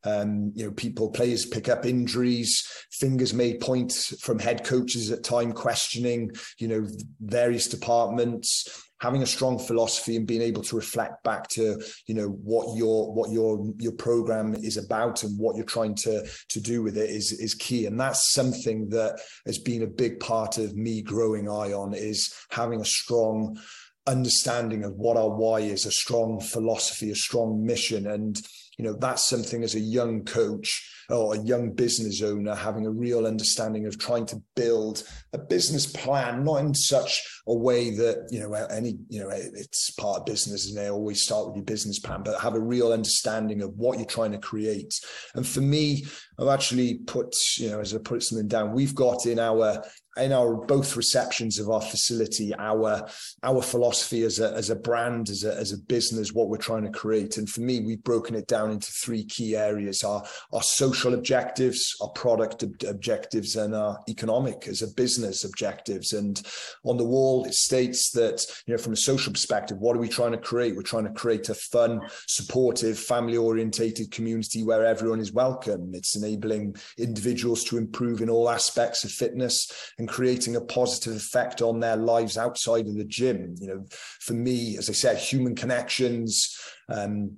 Um, 0.06 0.52
you 0.54 0.66
know, 0.66 0.72
people, 0.72 1.10
players 1.10 1.46
pick 1.46 1.70
up 1.70 1.86
injuries, 1.86 2.68
fingers 2.92 3.34
may 3.34 3.58
point 3.58 3.94
from 4.20 4.40
head 4.40 4.66
coaches 4.66 5.12
at 5.12 5.24
time 5.24 5.54
questioning, 5.54 6.32
you 6.60 6.68
know, 6.68 6.88
various 7.22 7.68
departments 7.68 8.84
having 9.04 9.22
a 9.22 9.28
strong 9.28 9.60
philosophy 9.60 10.16
and 10.16 10.26
being 10.26 10.42
able 10.42 10.62
to 10.64 10.78
reflect 10.78 11.22
back 11.26 11.50
to 11.50 11.78
you 12.08 12.16
know 12.16 12.30
what 12.42 12.78
your 12.78 13.14
what 13.14 13.30
your 13.32 13.74
your 13.78 13.92
program 13.92 14.56
is 14.56 14.78
about 14.78 15.24
and 15.24 15.38
what 15.38 15.58
you're 15.58 15.66
trying 15.66 15.94
to 15.94 16.26
to 16.48 16.62
do 16.62 16.82
with 16.82 16.98
it 16.98 17.10
is 17.10 17.34
is 17.34 17.54
key. 17.54 17.86
And 17.86 18.00
that's 18.00 18.32
something 18.32 18.90
that 18.90 19.20
has 19.46 19.60
been 19.60 19.84
a 19.84 19.88
big 19.88 20.22
part 20.22 20.58
of 20.58 20.78
me 20.78 21.02
growing 21.02 21.50
ion 21.50 21.94
is 21.94 22.34
having 22.50 22.80
a 22.80 22.86
strong 22.86 23.60
understanding 24.08 24.86
of 24.86 24.94
what 24.96 25.18
our 25.18 25.30
why 25.30 25.60
is 25.60 25.86
a 25.86 25.92
strong 25.92 26.40
philosophy 26.40 27.12
a 27.12 27.16
strong 27.16 27.66
mission. 27.66 28.08
And 28.08 28.38
you 28.78 28.86
know 28.86 28.94
that's 28.94 29.30
something 29.30 29.64
as 29.64 29.76
a 29.76 29.80
young 29.80 30.24
coach 30.24 30.90
or 31.10 31.36
a 31.36 31.40
young 31.40 31.72
business 31.72 32.22
owner 32.22 32.56
having 32.56 32.86
a 32.86 32.92
real 32.92 33.28
understanding 33.28 33.86
of 33.86 34.00
trying 34.00 34.26
to 34.26 34.42
build 34.56 35.04
a 35.34 35.38
business 35.38 35.86
plan 35.86 36.44
not 36.44 36.62
in 36.62 36.74
such 36.74 37.22
a 37.48 37.54
way 37.54 37.90
that 37.92 38.28
you 38.32 38.40
know 38.40 38.54
any 38.54 38.98
you 39.10 39.22
know 39.22 39.30
it's 39.32 39.92
part 39.92 40.20
of 40.20 40.26
business 40.26 40.70
and 40.70 40.78
they 40.78 40.90
always 40.90 41.24
start 41.24 41.48
with 41.48 41.56
your 41.56 41.66
business 41.66 42.00
plan 42.00 42.24
but 42.24 42.40
have 42.40 42.56
a 42.56 42.60
real 42.60 42.94
understanding 42.94 43.62
of 43.62 43.74
what 43.76 43.98
you're 43.98 44.08
trying 44.08 44.32
to 44.32 44.38
create. 44.38 44.94
And 45.36 45.46
for 45.46 45.62
me 45.62 46.06
i've 46.40 46.48
actually 46.48 47.00
put 47.06 47.34
you 47.58 47.70
know 47.70 47.80
as 47.80 47.94
i 47.94 47.98
put 47.98 48.24
something 48.24 48.48
down 48.48 48.74
we've 48.74 48.96
got 48.96 49.26
in 49.26 49.40
our 49.40 49.84
in 50.18 50.32
our 50.32 50.56
both 50.56 50.96
receptions 50.96 51.58
of 51.58 51.70
our 51.70 51.82
facility 51.82 52.54
our 52.56 53.08
our 53.42 53.62
philosophy 53.62 54.24
as 54.24 54.40
a 54.40 54.54
as 54.54 54.70
a 54.70 54.76
brand 54.76 55.30
as 55.30 55.44
a 55.44 55.56
as 55.56 55.72
a 55.72 55.78
business 55.78 56.34
what 56.34 56.50
we're 56.50 56.58
trying 56.58 56.84
to 56.84 56.92
create. 56.92 57.38
And 57.38 57.50
for 57.50 57.62
me 57.62 57.80
we've 57.80 58.04
broken 58.04 58.36
it 58.36 58.48
down 58.48 58.72
into 58.72 58.92
three 58.92 59.24
key 59.26 59.56
areas 59.56 60.04
our 60.04 60.24
our 60.52 60.62
social 60.62 61.14
objectives 61.14 61.84
our 62.02 62.10
product 62.10 62.64
ob- 62.64 62.84
objectives 62.88 63.56
and 63.56 63.74
our 63.74 64.00
economic 64.08 64.68
as 64.68 64.82
a 64.82 64.88
business 64.94 65.44
objectives. 65.44 66.14
And 66.14 66.42
on 66.84 66.98
the 66.98 67.04
wall 67.04 67.46
it 67.46 67.54
states 67.54 68.12
that 68.12 68.46
you 68.68 68.74
know 68.74 68.78
from 68.78 68.94
a 68.94 68.98
social 68.98 69.34
perspective 69.34 69.78
what 69.80 69.96
are 69.96 70.00
we 70.00 70.10
trying 70.10 70.34
to 70.34 70.38
create? 70.38 70.76
We're 70.76 70.84
trying 70.84 71.06
to 71.06 71.12
create 71.12 71.50
a 71.50 71.56
fun 71.56 72.02
supportive 72.28 73.00
family 73.00 73.38
orientated 73.38 74.12
community 74.12 74.64
where 74.64 74.86
everyone 74.86 75.20
is 75.20 75.34
welcome. 75.34 75.92
It's 75.94 76.16
enabling 76.16 76.76
individuals 76.98 77.64
to 77.66 77.78
improve 77.78 78.22
in 78.22 78.30
all 78.30 78.50
aspects 78.50 79.04
of 79.04 79.12
fitness 79.12 79.68
and 80.04 80.10
creating 80.10 80.58
a 80.58 80.62
positive 80.62 81.16
effect 81.16 81.62
on 81.62 81.80
their 81.80 81.96
lives 81.96 82.38
outside 82.38 82.88
of 82.88 82.98
the 82.98 83.06
gym. 83.06 83.56
You 83.58 83.68
know, 83.68 83.86
for 84.20 84.34
me, 84.34 84.78
as 84.78 84.90
I 84.90 84.94
said, 84.94 85.18
human 85.18 85.56
connections, 85.56 86.60
um, 86.90 87.38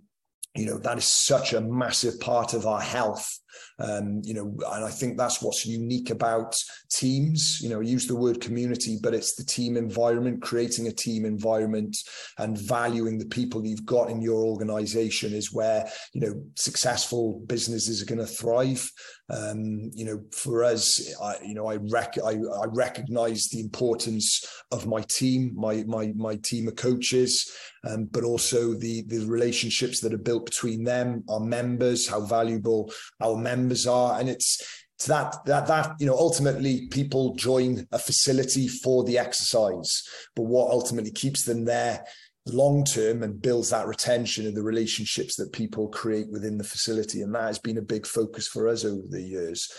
you 0.56 0.66
know, 0.66 0.80
that 0.80 0.98
is 0.98 1.12
such 1.12 1.54
a 1.54 1.62
massive 1.62 2.20
part 2.20 2.56
of 2.56 2.66
our 2.66 2.82
health 2.82 3.40
um, 3.80 4.22
you 4.24 4.34
know, 4.34 4.56
and 4.72 4.86
I 4.86 4.90
think 4.90 5.18
that's 5.18 5.42
what's 5.42 5.66
unique 5.66 6.10
about 6.10 6.56
teams. 6.92 7.60
You 7.62 7.70
know, 7.70 7.82
use 7.82 8.08
the 8.08 8.16
word 8.16 8.40
community, 8.40 8.98
but 9.02 9.14
it's 9.14 9.36
the 9.36 9.44
team 9.44 9.76
environment, 9.76 10.42
creating 10.42 10.88
a 10.88 10.94
team 10.94 11.26
environment 11.26 11.98
and 12.38 12.58
valuing 12.58 13.18
the 13.18 13.26
people 13.26 13.66
you've 13.66 13.86
got 13.86 14.10
in 14.10 14.22
your 14.22 14.46
organization 14.46 15.34
is 15.34 15.54
where, 15.54 15.86
you 16.14 16.22
know, 16.22 16.42
successful 16.56 17.44
businesses 17.48 18.02
are 18.02 18.06
going 18.06 18.20
to 18.20 18.26
thrive. 18.26 18.90
Um, 19.30 19.90
you 19.94 20.06
know, 20.06 20.22
for 20.32 20.64
us, 20.64 21.02
I, 21.22 21.38
you 21.44 21.56
know, 21.56 21.68
I, 21.68 21.78
rec- 21.78 22.24
I, 22.24 22.34
I 22.34 22.66
recognize 22.68 23.48
the 23.48 23.60
importance 23.60 24.46
of 24.72 24.86
my 24.86 25.02
team, 25.10 25.52
my, 25.56 25.84
my, 25.88 26.14
my 26.16 26.36
team 26.36 26.68
of 26.68 26.76
coaches, 26.76 27.52
um, 27.88 28.06
but 28.06 28.24
also 28.24 28.74
the, 28.74 29.04
the 29.08 29.26
relationships 29.26 30.00
that 30.02 30.14
are 30.14 30.20
built 30.20 30.46
between 30.46 30.84
them, 30.84 31.24
our 31.28 31.40
members, 31.40 32.08
how 32.08 32.22
valuable 32.22 32.92
our 33.20 33.36
members 33.36 33.88
are, 33.88 34.20
and 34.20 34.30
it's 34.30 34.62
it's 34.96 35.08
that 35.08 35.36
that 35.46 35.68
that 35.68 35.96
you 36.00 36.06
know 36.06 36.16
ultimately 36.16 36.88
people 36.88 37.36
join 37.36 37.86
a 37.92 38.00
facility 38.00 38.70
for 38.70 39.04
the 39.04 39.18
exercise, 39.18 40.04
but 40.38 40.44
what 40.44 40.72
ultimately 40.72 41.12
keeps 41.12 41.44
them 41.44 41.66
there 41.66 42.06
long 42.48 42.84
term 42.84 43.24
and 43.24 43.42
builds 43.42 43.72
that 43.72 43.88
retention 43.88 44.46
and 44.46 44.56
the 44.56 44.62
relationships 44.62 45.36
that 45.36 45.52
people 45.52 45.88
create 45.88 46.30
within 46.32 46.58
the 46.58 46.64
facility. 46.64 47.22
And 47.22 47.34
that 47.34 47.48
has 47.48 47.58
been 47.58 47.80
a 47.80 47.82
big 47.82 48.06
focus 48.06 48.48
for 48.48 48.68
us 48.68 48.86
over 48.86 49.02
the 49.10 49.22
years. 49.22 49.72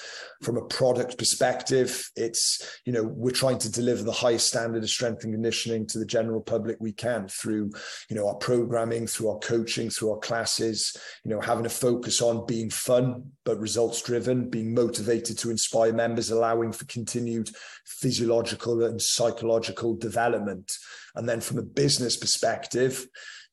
From 0.42 0.56
a 0.56 0.66
product 0.66 1.16
perspective, 1.16 2.10
it's, 2.16 2.80
you 2.84 2.92
know, 2.92 3.04
we're 3.04 3.30
trying 3.30 3.58
to 3.58 3.70
deliver 3.70 4.02
the 4.02 4.10
highest 4.10 4.48
standard 4.48 4.82
of 4.82 4.90
strength 4.90 5.22
and 5.22 5.32
conditioning 5.32 5.86
to 5.88 5.98
the 6.00 6.06
general 6.06 6.40
public 6.40 6.76
we 6.80 6.92
can 6.92 7.28
through, 7.28 7.70
you 8.10 8.16
know, 8.16 8.26
our 8.26 8.34
programming, 8.34 9.06
through 9.06 9.30
our 9.30 9.38
coaching, 9.38 9.88
through 9.88 10.10
our 10.10 10.18
classes, 10.18 10.96
you 11.24 11.30
know, 11.30 11.40
having 11.40 11.66
a 11.66 11.70
focus 11.70 12.20
on 12.20 12.46
being 12.46 12.70
fun, 12.70 13.30
but 13.44 13.60
results 13.60 14.02
driven, 14.02 14.50
being 14.50 14.74
motivated 14.74 15.38
to 15.38 15.50
inspire 15.50 15.92
members, 15.92 16.30
allowing 16.30 16.72
for 16.72 16.84
continued 16.86 17.48
physiological 17.84 18.82
and 18.82 19.00
psychological 19.00 19.94
development. 19.94 20.72
And 21.16 21.28
then 21.28 21.40
from 21.40 21.58
a 21.58 21.62
business 21.62 22.16
perspective, 22.16 23.06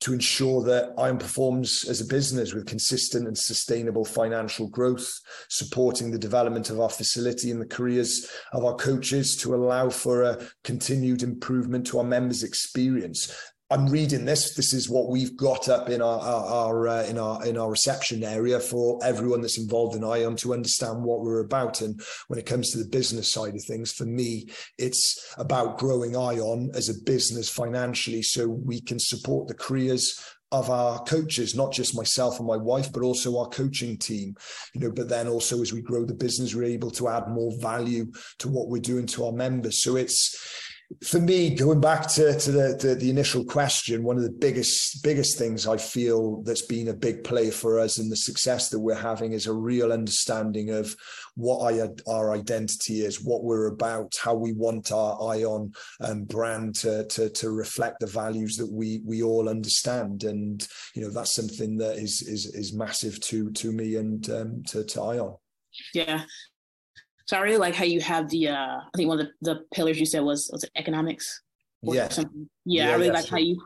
to 0.03 0.13
ensure 0.13 0.61
that 0.63 0.93
Ion 0.97 1.17
performs 1.17 1.85
as 1.87 2.01
a 2.01 2.05
business 2.05 2.53
with 2.53 2.65
consistent 2.65 3.25
and 3.25 3.37
sustainable 3.37 4.03
financial 4.03 4.67
growth, 4.67 5.09
supporting 5.47 6.11
the 6.11 6.19
development 6.19 6.69
of 6.69 6.81
our 6.81 6.89
facility 6.89 7.51
and 7.51 7.61
the 7.61 7.65
careers 7.65 8.29
of 8.51 8.65
our 8.65 8.75
coaches 8.75 9.37
to 9.37 9.55
allow 9.55 9.89
for 9.89 10.23
a 10.23 10.45
continued 10.65 11.23
improvement 11.23 11.87
to 11.87 11.99
our 11.99 12.03
members' 12.03 12.43
experience. 12.43 13.33
I'm 13.73 13.87
reading 13.87 14.23
this. 14.23 14.53
This 14.53 14.71
is 14.71 14.87
what 14.87 15.09
we've 15.09 15.35
got 15.35 15.67
up 15.67 15.89
in 15.89 15.99
our, 15.99 16.19
our, 16.19 16.45
our 16.45 16.87
uh, 16.89 17.03
in 17.05 17.17
our 17.17 17.43
in 17.43 17.57
our 17.57 17.71
reception 17.71 18.23
area 18.23 18.59
for 18.59 18.99
everyone 19.03 19.41
that's 19.41 19.57
involved 19.57 19.95
in 19.95 20.03
Ion 20.03 20.35
to 20.37 20.53
understand 20.53 21.03
what 21.03 21.21
we're 21.21 21.39
about. 21.39 21.81
And 21.81 21.99
when 22.27 22.37
it 22.37 22.45
comes 22.45 22.69
to 22.69 22.77
the 22.77 22.87
business 22.87 23.31
side 23.31 23.55
of 23.55 23.63
things, 23.63 23.91
for 23.91 24.05
me, 24.05 24.47
it's 24.77 25.33
about 25.39 25.79
growing 25.79 26.15
Ion 26.15 26.69
as 26.75 26.87
a 26.87 27.01
business 27.03 27.49
financially, 27.49 28.21
so 28.21 28.47
we 28.47 28.79
can 28.79 28.99
support 28.99 29.47
the 29.47 29.55
careers 29.55 30.23
of 30.51 30.69
our 30.69 30.99
coaches, 31.05 31.55
not 31.55 31.73
just 31.73 31.97
myself 31.97 32.37
and 32.37 32.47
my 32.47 32.57
wife, 32.57 32.93
but 32.93 33.01
also 33.01 33.39
our 33.39 33.49
coaching 33.49 33.97
team. 33.97 34.35
You 34.75 34.81
know, 34.81 34.91
but 34.91 35.09
then 35.09 35.27
also 35.27 35.63
as 35.63 35.73
we 35.73 35.81
grow 35.81 36.05
the 36.05 36.13
business, 36.13 36.53
we're 36.53 36.65
able 36.65 36.91
to 36.91 37.09
add 37.09 37.27
more 37.27 37.51
value 37.59 38.11
to 38.37 38.49
what 38.49 38.67
we're 38.67 38.83
doing 38.83 39.07
to 39.07 39.25
our 39.25 39.31
members. 39.31 39.81
So 39.81 39.95
it's 39.95 40.71
for 41.01 41.19
me, 41.19 41.55
going 41.55 41.81
back 41.81 42.07
to, 42.09 42.37
to 42.37 42.51
the, 42.51 42.77
the, 42.79 42.95
the 42.95 43.09
initial 43.09 43.43
question, 43.45 44.03
one 44.03 44.17
of 44.17 44.23
the 44.23 44.29
biggest 44.29 45.03
biggest 45.03 45.37
things 45.37 45.67
I 45.67 45.77
feel 45.77 46.41
that's 46.43 46.65
been 46.65 46.89
a 46.89 46.93
big 46.93 47.23
play 47.23 47.51
for 47.51 47.79
us 47.79 47.97
and 47.97 48.11
the 48.11 48.15
success 48.15 48.69
that 48.69 48.79
we're 48.79 48.95
having 48.95 49.33
is 49.33 49.47
a 49.47 49.53
real 49.53 49.91
understanding 49.91 50.71
of 50.71 50.95
what 51.35 51.73
I, 51.73 51.89
our 52.07 52.33
identity 52.33 53.01
is, 53.05 53.23
what 53.23 53.43
we're 53.43 53.67
about, 53.67 54.13
how 54.21 54.35
we 54.35 54.53
want 54.53 54.91
our 54.91 55.35
Ion 55.35 55.71
um, 56.01 56.23
brand 56.25 56.75
to, 56.75 57.05
to 57.07 57.29
to 57.29 57.49
reflect 57.51 57.99
the 57.99 58.07
values 58.07 58.55
that 58.57 58.71
we 58.71 59.01
we 59.05 59.23
all 59.23 59.49
understand, 59.49 60.23
and 60.23 60.67
you 60.95 61.01
know 61.01 61.09
that's 61.09 61.35
something 61.35 61.77
that 61.77 61.97
is 61.97 62.21
is 62.21 62.45
is 62.53 62.73
massive 62.73 63.19
to 63.21 63.51
to 63.51 63.71
me 63.71 63.95
and 63.95 64.29
um, 64.29 64.63
to 64.67 64.83
to 64.83 65.01
Ion. 65.01 65.35
Yeah, 65.93 66.23
so 67.25 67.37
I 67.37 67.41
really 67.41 67.57
like 67.57 67.75
how 67.75 67.85
you 67.85 68.01
have 68.01 68.29
the 68.29 68.49
uh 68.49 68.77
I 68.77 68.97
think 68.97 69.09
one 69.09 69.19
of 69.19 69.27
the, 69.41 69.53
the 69.53 69.61
pillars 69.73 69.99
you 69.99 70.05
said 70.05 70.21
was 70.21 70.49
was 70.51 70.63
it 70.63 70.71
economics? 70.75 71.41
Yes. 71.81 72.17
Yeah. 72.65 72.85
yeah, 72.85 72.91
I 72.91 72.95
really 72.95 73.11
like 73.11 73.27
how 73.27 73.37
you 73.37 73.61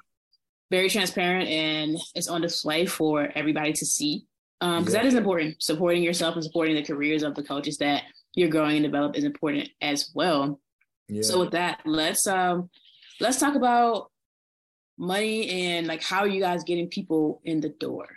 very 0.70 0.90
transparent 0.90 1.48
and 1.50 1.98
it's 2.16 2.28
on 2.28 2.42
display 2.42 2.86
for 2.86 3.30
everybody 3.36 3.74
to 3.74 3.86
see. 3.86 4.26
Um 4.62 4.80
because 4.80 4.94
yeah. 4.94 5.02
that 5.02 5.08
is 5.08 5.16
important. 5.16 5.62
Supporting 5.62 6.04
yourself 6.04 6.36
and 6.36 6.44
supporting 6.44 6.76
the 6.76 6.84
careers 6.84 7.24
of 7.24 7.36
the 7.36 7.44
coaches 7.44 7.78
that 7.78 8.04
you're 8.34 8.50
growing 8.50 8.78
and 8.78 8.86
develop 8.86 9.16
is 9.16 9.24
important 9.24 9.70
as 9.82 10.12
well. 10.14 10.60
Yeah. 11.08 11.24
So 11.24 11.40
with 11.40 11.52
that, 11.52 11.82
let's 11.86 12.28
um 12.28 12.70
let's 13.20 13.40
talk 13.40 13.56
about 13.56 14.12
money 14.98 15.50
and 15.50 15.88
like 15.88 16.04
how 16.04 16.20
are 16.20 16.28
you 16.28 16.42
guys 16.42 16.64
getting 16.64 16.88
people 16.88 17.42
in 17.44 17.62
the 17.62 17.70
door? 17.70 18.08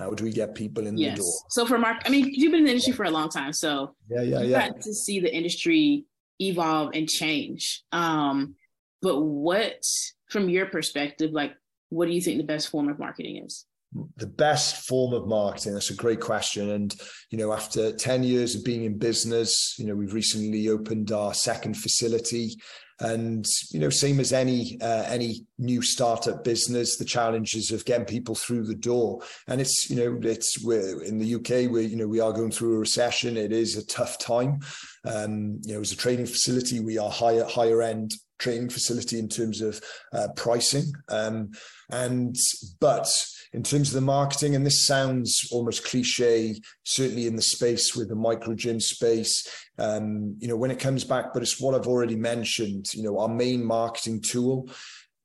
How 0.00 0.10
do 0.10 0.24
we 0.24 0.32
get 0.32 0.54
people 0.54 0.86
in 0.86 0.96
yes. 0.96 1.18
the 1.18 1.22
door? 1.22 1.32
So 1.50 1.66
for 1.66 1.78
Mark, 1.78 2.02
I 2.06 2.08
mean, 2.08 2.30
you've 2.32 2.50
been 2.52 2.60
in 2.60 2.64
the 2.64 2.70
industry 2.70 2.94
for 2.94 3.04
a 3.04 3.10
long 3.10 3.28
time, 3.28 3.52
so 3.52 3.94
yeah, 4.08 4.22
yeah, 4.22 4.40
you 4.40 4.50
yeah. 4.50 4.68
got 4.68 4.80
to 4.80 4.94
see 4.94 5.20
the 5.20 5.32
industry 5.32 6.06
evolve 6.40 6.92
and 6.94 7.06
change. 7.06 7.82
Um, 7.92 8.54
but 9.02 9.20
what, 9.20 9.82
from 10.30 10.48
your 10.48 10.66
perspective, 10.66 11.32
like, 11.32 11.52
what 11.90 12.06
do 12.06 12.12
you 12.12 12.22
think 12.22 12.38
the 12.38 12.44
best 12.44 12.70
form 12.70 12.88
of 12.88 12.98
marketing 12.98 13.44
is? 13.44 13.66
The 14.16 14.26
best 14.26 14.86
form 14.86 15.12
of 15.12 15.26
marketing 15.26 15.74
that's 15.74 15.90
a 15.90 15.94
great 15.94 16.20
question 16.20 16.70
and 16.70 16.94
you 17.30 17.38
know 17.38 17.52
after 17.52 17.92
10 17.92 18.22
years 18.22 18.54
of 18.54 18.64
being 18.64 18.84
in 18.84 18.96
business 18.96 19.74
you 19.78 19.86
know 19.86 19.96
we've 19.96 20.14
recently 20.14 20.68
opened 20.68 21.10
our 21.10 21.34
second 21.34 21.74
facility 21.76 22.54
and 23.00 23.46
you 23.70 23.80
know, 23.80 23.88
same 23.88 24.20
as 24.20 24.32
any 24.32 24.78
uh, 24.80 25.04
any 25.06 25.46
new 25.58 25.80
startup 25.80 26.44
business, 26.44 26.96
the 26.96 27.04
challenges 27.04 27.70
of 27.70 27.84
getting 27.84 28.04
people 28.04 28.34
through 28.34 28.64
the 28.64 28.74
door. 28.74 29.22
And 29.48 29.60
it's 29.60 29.88
you 29.88 29.96
know, 29.96 30.20
it's 30.22 30.62
we're 30.62 31.02
in 31.02 31.18
the 31.18 31.34
UK, 31.36 31.70
where 31.72 31.82
you 31.82 31.96
know 31.96 32.06
we 32.06 32.20
are 32.20 32.32
going 32.32 32.50
through 32.50 32.76
a 32.76 32.78
recession. 32.78 33.36
It 33.36 33.52
is 33.52 33.76
a 33.76 33.86
tough 33.86 34.18
time. 34.18 34.60
Um, 35.06 35.60
you 35.64 35.74
know, 35.74 35.80
as 35.80 35.92
a 35.92 35.96
training 35.96 36.26
facility, 36.26 36.80
we 36.80 36.98
are 36.98 37.10
higher 37.10 37.44
higher 37.44 37.80
end 37.80 38.12
training 38.38 38.70
facility 38.70 39.18
in 39.18 39.28
terms 39.28 39.60
of 39.62 39.80
uh, 40.12 40.28
pricing. 40.36 40.84
Um, 41.08 41.50
and 41.90 42.36
but 42.80 43.10
in 43.52 43.62
terms 43.62 43.88
of 43.88 43.94
the 43.94 44.00
marketing, 44.00 44.54
and 44.54 44.64
this 44.64 44.86
sounds 44.86 45.48
almost 45.50 45.84
cliche, 45.84 46.54
certainly 46.84 47.26
in 47.26 47.36
the 47.36 47.42
space 47.42 47.96
with 47.96 48.08
the 48.08 48.14
micro 48.14 48.54
gym 48.54 48.78
space, 48.80 49.48
um, 49.78 50.36
you 50.38 50.46
know, 50.46 50.56
when 50.56 50.70
it 50.70 50.78
comes 50.78 51.04
back, 51.04 51.32
but 51.32 51.42
it's 51.42 51.60
what 51.60 51.74
I've 51.74 51.88
already 51.88 52.16
mentioned, 52.16 52.86
you 52.94 53.02
know, 53.02 53.18
our 53.18 53.28
main 53.28 53.64
marketing 53.64 54.20
tool, 54.20 54.68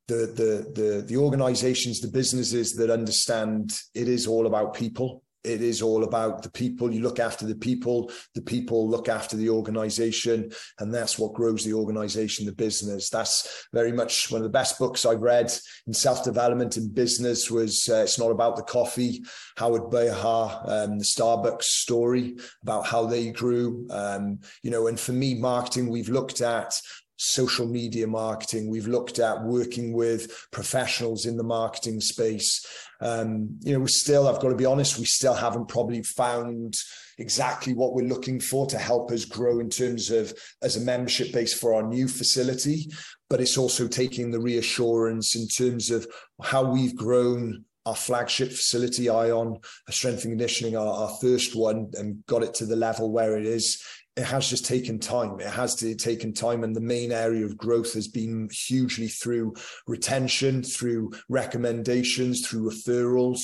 the 0.08 0.28
the 0.28 0.82
the 0.82 1.02
the 1.08 1.18
organizations, 1.18 2.00
the 2.00 2.08
businesses 2.08 2.74
that 2.74 2.90
understand 2.90 3.78
it 3.94 4.08
is 4.08 4.28
all 4.28 4.48
about 4.48 4.74
people 4.76 5.24
it 5.46 5.62
is 5.62 5.82
all 5.82 6.04
about 6.04 6.42
the 6.42 6.50
people. 6.50 6.94
You 6.94 7.02
look 7.02 7.20
after 7.20 7.46
the 7.46 7.56
people, 7.56 8.12
the 8.34 8.42
people 8.42 8.90
look 8.90 9.08
after 9.08 9.38
the 9.38 9.50
organization, 9.50 10.52
and 10.80 10.94
that's 10.94 11.20
what 11.20 11.34
grows 11.34 11.64
the 11.64 11.74
organization, 11.74 12.46
the 12.46 12.54
business. 12.54 13.10
That's 13.10 13.68
very 13.74 13.92
much 13.92 14.32
one 14.32 14.40
of 14.40 14.44
the 14.44 14.50
best 14.50 14.80
books 14.80 15.06
I've 15.06 15.22
read 15.22 15.52
in 15.88 15.94
self 15.94 16.24
development 16.24 16.78
in 16.78 16.92
business. 16.92 17.52
Was 17.52 17.88
uh, 17.90 17.98
it's 17.98 18.20
not 18.20 18.32
about 18.32 18.56
the 18.56 18.64
coffee. 18.64 19.24
Howard 19.58 19.90
Behar, 19.90 20.64
um, 20.66 20.98
the 20.98 21.06
Starbucks 21.06 21.64
story 21.64 22.36
about 22.64 22.86
how 22.86 23.06
they 23.06 23.32
grew. 23.32 23.88
Um, 23.90 24.40
you 24.64 24.72
know, 24.72 24.88
and 24.88 25.00
for 25.00 25.14
me, 25.14 25.36
marketing 25.36 25.90
we've 25.90 26.10
looked 26.10 26.42
at 26.42 26.74
social 27.18 27.68
media 27.68 28.08
marketing. 28.08 28.70
We've 28.70 28.88
looked 28.88 29.20
at 29.20 29.44
working 29.44 29.94
with 29.94 30.48
professionals 30.52 31.26
in 31.26 31.38
the 31.38 31.44
marketing 31.44 32.02
space. 32.02 32.66
Um, 33.02 33.60
you 33.62 33.74
know, 33.74 33.80
we 33.80 33.88
still, 33.88 34.28
I've 34.28 34.42
got 34.42 34.50
to 34.50 34.56
be 34.56 34.66
honest, 34.66 35.00
we 35.00 35.06
still 35.06 35.34
haven't 35.34 35.68
probably 35.68 36.04
found 36.04 36.76
exactly 37.18 37.74
what 37.74 37.94
we're 37.94 38.08
looking 38.08 38.40
for 38.40 38.66
to 38.68 38.78
help 38.78 39.12
us 39.12 39.26
grow 39.26 39.60
in 39.60 39.70
terms 39.70 40.12
of 40.12 40.34
as 40.62 40.76
a 40.76 40.82
membership 40.82 41.32
base 41.34 41.54
for 41.54 41.74
our 41.74 41.84
new 41.84 42.08
facility. 42.08 42.90
But 43.30 43.42
it's 43.42 43.58
also 43.58 43.88
taking 43.88 44.32
the 44.32 44.40
reassurance 44.40 45.36
in 45.36 45.48
terms 45.48 45.92
of 45.92 46.08
how 46.42 46.64
we've 46.64 46.96
grown 46.96 47.66
our 47.86 47.96
flagship 47.96 48.50
facility, 48.50 49.10
Ion, 49.10 49.60
strength 49.90 50.24
and 50.24 50.32
conditioning, 50.32 50.76
our, 50.76 50.88
our, 50.88 51.18
first 51.22 51.56
one, 51.56 51.92
and 51.94 52.26
got 52.26 52.42
it 52.42 52.56
to 52.56 52.66
the 52.66 52.76
level 52.76 53.12
where 53.12 53.38
it 53.38 53.46
is 53.46 53.84
it 54.18 54.24
has 54.24 54.50
just 54.50 54.66
taken 54.66 54.98
time. 54.98 55.40
It 55.42 55.48
has 55.48 55.76
taken 55.76 56.34
time, 56.34 56.64
and 56.64 56.76
the 56.76 56.82
main 56.82 57.12
area 57.12 57.46
of 57.46 57.58
growth 57.58 57.94
has 57.94 58.08
been 58.08 58.50
hugely 58.52 59.10
through 59.10 59.56
retention, 59.88 60.64
through 60.64 61.12
recommendations, 61.28 62.48
through 62.48 62.70
referrals, 62.70 63.42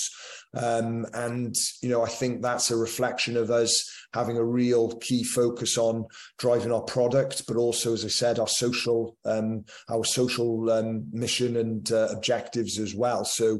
um, 0.53 1.05
and 1.13 1.55
you 1.81 1.89
know 1.89 2.03
I 2.03 2.07
think 2.07 2.41
that's 2.41 2.71
a 2.71 2.77
reflection 2.77 3.35
of 3.35 3.51
us 3.51 3.83
having 4.13 4.37
a 4.37 4.43
real 4.43 4.91
key 4.99 5.23
focus 5.23 5.77
on 5.77 6.05
driving 6.37 6.71
our 6.71 6.81
product, 6.81 7.43
but 7.47 7.57
also, 7.57 7.93
as 7.93 8.05
I 8.05 8.09
said, 8.09 8.39
our 8.39 8.47
social 8.47 9.17
um, 9.25 9.65
our 9.89 10.05
social 10.05 10.69
um, 10.71 11.05
mission 11.11 11.57
and 11.57 11.91
uh, 11.91 12.07
objectives 12.11 12.79
as 12.79 12.95
well. 12.95 13.25
So, 13.25 13.59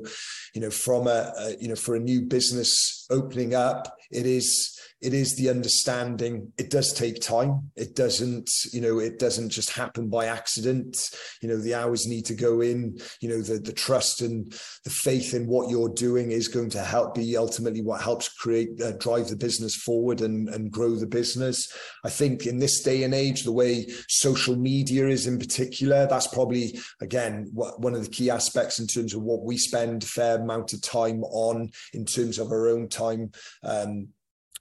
you 0.54 0.62
know, 0.62 0.72
from 0.72 1.08
a, 1.08 1.34
a 1.38 1.56
you 1.60 1.68
know 1.68 1.76
for 1.76 1.96
a 1.96 2.00
new 2.00 2.22
business 2.22 3.06
opening 3.10 3.54
up, 3.54 3.98
it 4.12 4.26
is 4.26 4.78
it 5.02 5.14
is 5.14 5.36
the 5.36 5.50
understanding. 5.50 6.54
It 6.58 6.70
does 6.70 6.94
take 6.94 7.22
time. 7.22 7.72
It 7.76 7.96
doesn't 7.96 8.50
you 8.72 8.82
know 8.82 9.00
it 9.00 9.18
doesn't 9.18 9.50
just 9.50 9.72
happen 9.72 10.10
by 10.10 10.28
accident. 10.28 10.98
You 11.42 11.50
know 11.50 11.58
the 11.58 11.76
hours 11.76 12.08
need 12.08 12.26
to 12.26 12.36
go 12.36 12.62
in. 12.62 13.00
You 13.20 13.30
know 13.30 13.42
the 13.42 13.60
the 13.60 13.74
trust 13.74 14.22
and 14.22 14.52
the 14.84 14.90
faith 14.90 15.34
in 15.34 15.48
what 15.48 15.70
you're 15.70 15.90
doing 15.90 16.32
is 16.32 16.48
going 16.48 16.70
to 16.72 16.84
help 16.84 17.16
be 17.16 17.36
ultimately 17.36 17.82
what 17.82 18.02
helps 18.02 18.30
create 18.30 18.80
uh, 18.82 18.92
drive 18.94 19.30
the 19.30 19.36
business 19.36 19.76
forward 19.76 20.22
and 20.22 20.50
and 20.50 20.72
grow 20.72 20.96
the 20.96 21.08
business. 21.08 21.72
I 22.04 22.10
think 22.10 22.46
in 22.46 22.60
this 22.60 22.82
day 22.84 23.04
and 23.04 23.14
age 23.14 23.44
the 23.44 23.52
way 23.52 23.88
social 24.08 24.56
media 24.56 25.08
is 25.08 25.26
in 25.26 25.40
particular 25.40 26.06
that's 26.06 26.28
probably 26.28 26.80
again 27.02 27.50
one 27.54 27.96
of 27.96 28.04
the 28.04 28.10
key 28.10 28.30
aspects 28.30 28.80
in 28.80 28.88
terms 28.88 29.14
of 29.14 29.22
what 29.24 29.44
we 29.44 29.58
spend 29.58 30.04
a 30.04 30.08
fair 30.08 30.40
amount 30.40 30.74
of 30.74 30.82
time 30.82 31.24
on 31.24 31.70
in 31.94 32.06
terms 32.06 32.38
of 32.38 32.52
our 32.52 32.68
own 32.68 32.88
time 32.88 33.32
um, 33.64 34.08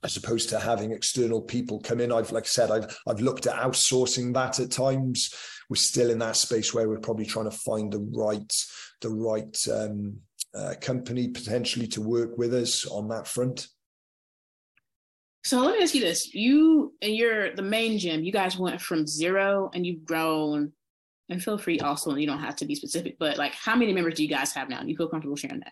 as 0.03 0.17
opposed 0.17 0.49
to 0.49 0.59
having 0.59 0.91
external 0.91 1.41
people 1.41 1.79
come 1.79 1.99
in. 1.99 2.11
I've, 2.11 2.31
like 2.31 2.45
I 2.45 2.47
said, 2.47 2.71
I've 2.71 2.97
I've 3.07 3.21
looked 3.21 3.47
at 3.47 3.55
outsourcing 3.55 4.33
that 4.33 4.59
at 4.59 4.71
times. 4.71 5.29
We're 5.69 5.75
still 5.75 6.09
in 6.09 6.19
that 6.19 6.35
space 6.35 6.73
where 6.73 6.89
we're 6.89 6.99
probably 6.99 7.25
trying 7.25 7.49
to 7.49 7.57
find 7.57 7.91
the 7.91 7.99
right 7.99 8.51
the 9.01 9.09
right 9.09 9.57
um, 9.71 10.17
uh, 10.53 10.73
company 10.81 11.29
potentially 11.29 11.87
to 11.87 12.01
work 12.01 12.37
with 12.37 12.53
us 12.53 12.85
on 12.87 13.07
that 13.09 13.27
front. 13.27 13.67
So 15.43 15.59
let 15.59 15.77
me 15.77 15.83
ask 15.83 15.95
you 15.95 16.01
this: 16.01 16.33
You 16.33 16.93
and 17.01 17.15
your 17.15 17.55
the 17.55 17.61
main 17.61 17.97
gym, 17.99 18.23
you 18.23 18.31
guys 18.31 18.57
went 18.57 18.81
from 18.81 19.07
zero 19.07 19.69
and 19.73 19.85
you've 19.85 20.05
grown. 20.05 20.73
And 21.29 21.41
feel 21.41 21.57
free 21.57 21.79
also, 21.79 22.11
and 22.11 22.19
you 22.19 22.27
don't 22.27 22.39
have 22.39 22.57
to 22.57 22.65
be 22.65 22.75
specific, 22.75 23.15
but 23.17 23.37
like, 23.37 23.53
how 23.53 23.73
many 23.77 23.93
members 23.93 24.15
do 24.15 24.23
you 24.23 24.27
guys 24.27 24.51
have 24.51 24.67
now? 24.67 24.81
Do 24.81 24.89
you 24.89 24.97
feel 24.97 25.07
comfortable 25.07 25.37
sharing 25.37 25.61
that? 25.61 25.71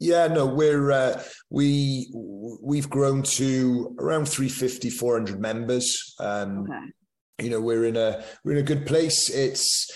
Yeah, 0.00 0.28
no, 0.28 0.46
we're 0.46 0.90
uh, 0.90 1.22
we 1.50 2.10
we've 2.12 2.88
grown 2.88 3.22
to 3.22 3.94
around 3.98 4.26
350, 4.26 4.88
400 4.88 5.38
members. 5.38 6.14
Um, 6.18 6.62
okay. 6.62 7.44
You 7.44 7.50
know, 7.50 7.60
we're 7.60 7.84
in 7.84 7.96
a 7.96 8.24
we're 8.42 8.52
in 8.52 8.58
a 8.58 8.62
good 8.62 8.86
place. 8.86 9.28
It's 9.28 9.90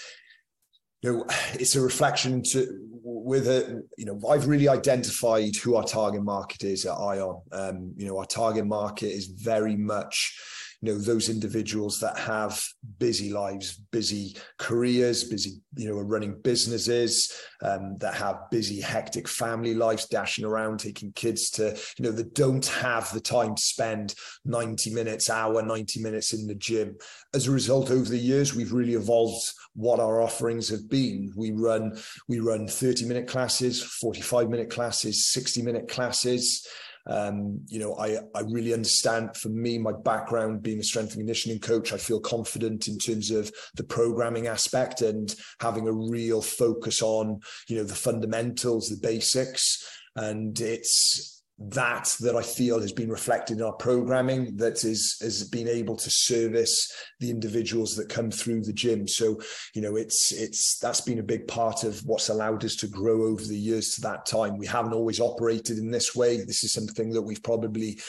you 1.02 1.12
know, 1.12 1.24
it's 1.54 1.74
a 1.74 1.80
reflection 1.80 2.42
to 2.52 2.66
with 3.02 3.48
a 3.48 3.82
you 3.96 4.04
know 4.04 4.20
I've 4.28 4.46
really 4.46 4.68
identified 4.68 5.56
who 5.56 5.76
our 5.76 5.84
target 5.84 6.22
market 6.22 6.64
is 6.64 6.84
at 6.84 6.92
Ion. 6.92 7.40
Um, 7.50 7.94
you 7.96 8.06
know, 8.06 8.18
our 8.18 8.26
target 8.26 8.66
market 8.66 9.06
is 9.06 9.26
very 9.26 9.76
much 9.76 10.38
you 10.84 10.92
know 10.92 10.98
those 10.98 11.30
individuals 11.30 11.98
that 12.00 12.18
have 12.18 12.60
busy 12.98 13.32
lives 13.32 13.80
busy 13.90 14.36
careers 14.58 15.24
busy 15.24 15.62
you 15.76 15.88
know 15.88 15.96
are 15.96 16.04
running 16.04 16.38
businesses 16.42 17.32
um, 17.62 17.96
that 17.98 18.14
have 18.14 18.50
busy 18.50 18.80
hectic 18.80 19.26
family 19.26 19.74
lives 19.74 20.06
dashing 20.06 20.44
around 20.44 20.78
taking 20.78 21.10
kids 21.12 21.48
to 21.48 21.74
you 21.98 22.04
know 22.04 22.10
that 22.10 22.34
don't 22.34 22.66
have 22.66 23.10
the 23.12 23.20
time 23.20 23.54
to 23.54 23.62
spend 23.62 24.14
90 24.44 24.92
minutes 24.92 25.30
hour 25.30 25.62
90 25.62 26.00
minutes 26.00 26.32
in 26.34 26.46
the 26.46 26.54
gym. 26.54 26.96
As 27.32 27.46
a 27.46 27.50
result 27.50 27.90
over 27.90 28.08
the 28.08 28.18
years 28.18 28.54
we've 28.54 28.72
really 28.72 28.94
evolved 28.94 29.42
what 29.74 30.00
our 30.00 30.20
offerings 30.20 30.68
have 30.68 30.88
been. 30.88 31.32
We 31.36 31.52
run 31.52 31.96
we 32.28 32.40
run 32.40 32.68
30 32.68 33.06
minute 33.06 33.26
classes 33.26 33.82
45 33.82 34.50
minute 34.50 34.70
classes 34.70 35.26
60 35.32 35.62
minute 35.62 35.88
classes 35.88 36.66
um, 37.06 37.60
you 37.66 37.78
know, 37.78 37.96
I, 37.96 38.18
I 38.34 38.40
really 38.48 38.72
understand 38.72 39.36
for 39.36 39.50
me, 39.50 39.78
my 39.78 39.92
background 39.92 40.62
being 40.62 40.80
a 40.80 40.82
strength 40.82 41.12
and 41.12 41.20
conditioning 41.20 41.58
coach, 41.58 41.92
I 41.92 41.98
feel 41.98 42.20
confident 42.20 42.88
in 42.88 42.98
terms 42.98 43.30
of 43.30 43.52
the 43.74 43.84
programming 43.84 44.46
aspect 44.46 45.02
and 45.02 45.34
having 45.60 45.86
a 45.86 45.92
real 45.92 46.40
focus 46.40 47.02
on, 47.02 47.40
you 47.68 47.76
know, 47.76 47.84
the 47.84 47.94
fundamentals, 47.94 48.88
the 48.88 48.96
basics. 48.96 49.82
And 50.16 50.58
it's 50.60 51.33
that 51.58 52.14
that 52.20 52.34
I 52.34 52.42
feel 52.42 52.80
has 52.80 52.92
been 52.92 53.10
reflected 53.10 53.58
in 53.58 53.64
our 53.64 53.74
programming 53.74 54.56
that 54.56 54.84
is 54.84 55.16
has 55.20 55.48
been 55.48 55.68
able 55.68 55.96
to 55.96 56.10
service 56.10 56.92
the 57.20 57.30
individuals 57.30 57.94
that 57.94 58.08
come 58.08 58.30
through 58.30 58.62
the 58.62 58.72
gym. 58.72 59.06
So, 59.06 59.40
you 59.72 59.80
know, 59.80 59.94
it's 59.94 60.32
it's 60.32 60.78
that's 60.80 61.00
been 61.00 61.20
a 61.20 61.24
big 61.24 61.46
part 61.46 61.84
of 61.84 62.00
what's 62.04 62.28
allowed 62.28 62.64
us 62.64 62.74
to 62.76 62.88
grow 62.88 63.26
over 63.26 63.44
the 63.44 63.56
years 63.56 63.90
to 63.90 64.00
that 64.02 64.26
time. 64.26 64.58
We 64.58 64.66
haven't 64.66 64.94
always 64.94 65.20
operated 65.20 65.78
in 65.78 65.90
this 65.92 66.14
way. 66.14 66.38
This 66.38 66.64
is 66.64 66.72
something 66.72 67.10
that 67.10 67.22
we've 67.22 67.42
probably 67.42 68.00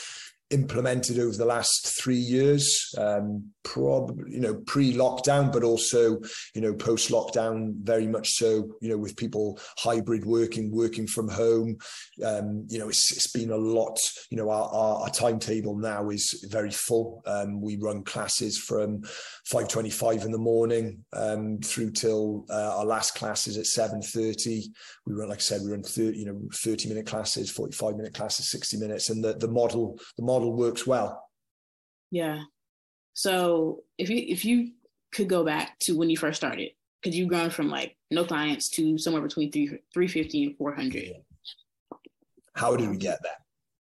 implemented 0.50 1.18
over 1.18 1.36
the 1.36 1.44
last 1.44 1.98
three 2.00 2.16
years, 2.16 2.94
um, 2.98 3.50
probably 3.64 4.32
you 4.32 4.40
know 4.40 4.54
pre-lockdown, 4.66 5.52
but 5.52 5.64
also 5.64 6.20
you 6.54 6.60
know 6.60 6.72
post-lockdown, 6.72 7.74
very 7.82 8.06
much 8.06 8.30
so. 8.30 8.68
You 8.80 8.90
know, 8.90 8.98
with 8.98 9.16
people 9.16 9.58
hybrid 9.78 10.24
working, 10.24 10.70
working 10.70 11.06
from 11.06 11.28
home, 11.28 11.76
um, 12.24 12.66
you 12.68 12.78
know, 12.78 12.88
it's, 12.88 13.12
it's 13.12 13.32
been 13.32 13.50
a 13.50 13.56
lot. 13.56 13.98
You 14.30 14.36
know, 14.36 14.50
our, 14.50 14.68
our, 14.68 15.02
our 15.02 15.10
timetable 15.10 15.76
now 15.76 16.10
is 16.10 16.46
very 16.50 16.70
full. 16.70 17.22
Um, 17.26 17.60
we 17.60 17.76
run 17.76 18.04
classes 18.04 18.58
from 18.58 19.02
five 19.46 19.68
twenty-five 19.68 20.22
in 20.22 20.30
the 20.30 20.38
morning 20.38 21.04
um, 21.12 21.58
through 21.58 21.90
till 21.90 22.44
uh, 22.50 22.76
our 22.78 22.86
last 22.86 23.16
class 23.16 23.46
is 23.48 23.58
at 23.58 23.66
seven 23.66 24.00
thirty. 24.00 24.72
We 25.06 25.14
run, 25.14 25.28
like 25.28 25.38
I 25.38 25.40
said, 25.40 25.62
we 25.62 25.70
run 25.72 25.82
30, 25.82 26.16
you 26.16 26.26
know 26.26 26.40
thirty-minute 26.54 27.06
classes, 27.06 27.50
forty-five 27.50 27.96
minute 27.96 28.14
classes, 28.14 28.50
sixty 28.50 28.76
minutes, 28.76 29.10
and 29.10 29.24
the 29.24 29.34
the 29.34 29.48
model 29.48 29.98
the 30.16 30.22
model 30.22 30.35
model 30.36 30.52
works 30.52 30.86
well. 30.86 31.28
Yeah. 32.10 32.42
So 33.14 33.82
if 33.98 34.10
you 34.10 34.18
if 34.28 34.44
you 34.44 34.72
could 35.12 35.28
go 35.28 35.44
back 35.44 35.78
to 35.80 35.96
when 35.96 36.10
you 36.10 36.16
first 36.16 36.36
started, 36.36 36.70
because 37.00 37.16
you've 37.16 37.30
gone 37.30 37.50
from 37.50 37.68
like 37.68 37.96
no 38.10 38.24
clients 38.24 38.68
to 38.70 38.98
somewhere 38.98 39.22
between 39.22 39.50
three 39.50 39.78
three 39.92 40.08
fifty 40.08 40.44
and 40.44 40.56
four 40.56 40.74
hundred. 40.74 41.14
How 42.54 42.76
did 42.76 42.90
we 42.90 42.96
get 42.96 43.18
there? 43.22 43.32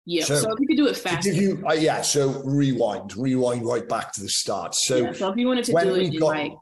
Yeah. 0.06 0.24
So, 0.24 0.36
so 0.36 0.54
if 0.54 0.60
you 0.60 0.68
could 0.68 0.78
do 0.78 0.88
it 0.88 0.98
faster. 0.98 1.32
You, 1.32 1.64
uh, 1.68 1.74
yeah. 1.74 2.02
So 2.02 2.42
rewind, 2.44 3.16
rewind 3.16 3.66
right 3.66 3.88
back 3.88 4.12
to 4.14 4.22
the 4.22 4.30
start. 4.30 4.74
So, 4.74 4.98
yeah, 4.98 5.14
so 5.14 5.30
if 5.30 5.38
you 5.38 5.48
wanted 5.48 5.66
to 5.66 5.72
do 5.72 5.96
it 5.96 6.14
in 6.14 6.20
got, 6.20 6.28
like 6.28 6.54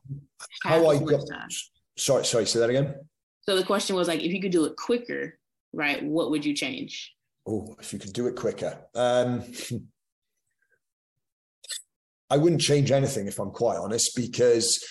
how 0.64 0.90
I 0.90 1.00
got. 1.00 1.28
Time. 1.30 1.50
Sorry, 1.98 2.26
sorry. 2.26 2.46
Say 2.46 2.60
that 2.60 2.70
again. 2.70 2.96
So 3.42 3.56
the 3.56 3.64
question 3.64 3.96
was 3.96 4.08
like, 4.10 4.22
if 4.22 4.34
you 4.34 4.42
could 4.42 4.52
do 4.52 4.66
it 4.66 4.76
quicker, 4.76 5.40
right? 5.72 6.04
What 6.04 6.32
would 6.32 6.46
you 6.46 6.54
change? 6.54 7.14
Oh, 7.48 7.76
if 7.80 7.94
you 7.94 8.00
could 8.00 8.14
do 8.14 8.28
it 8.28 8.36
quicker. 8.36 8.78
Um, 8.94 9.44
I 12.30 12.36
wouldn't 12.36 12.62
change 12.62 12.92
anything 12.92 13.28
if 13.28 13.40
I'm 13.40 13.52
quite 13.52 13.78
honest, 13.78 14.16
because 14.16 14.86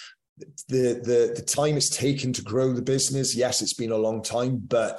the 0.69 1.01
the 1.03 1.35
the 1.37 1.43
time 1.43 1.77
it's 1.77 1.95
taken 1.95 2.33
to 2.33 2.43
grow 2.43 2.73
the 2.73 2.83
business, 2.83 3.37
yes, 3.37 3.61
it's 3.61 3.75
been 3.75 3.93
a 3.93 3.97
long 3.97 4.23
time, 4.23 4.63
but 4.67 4.99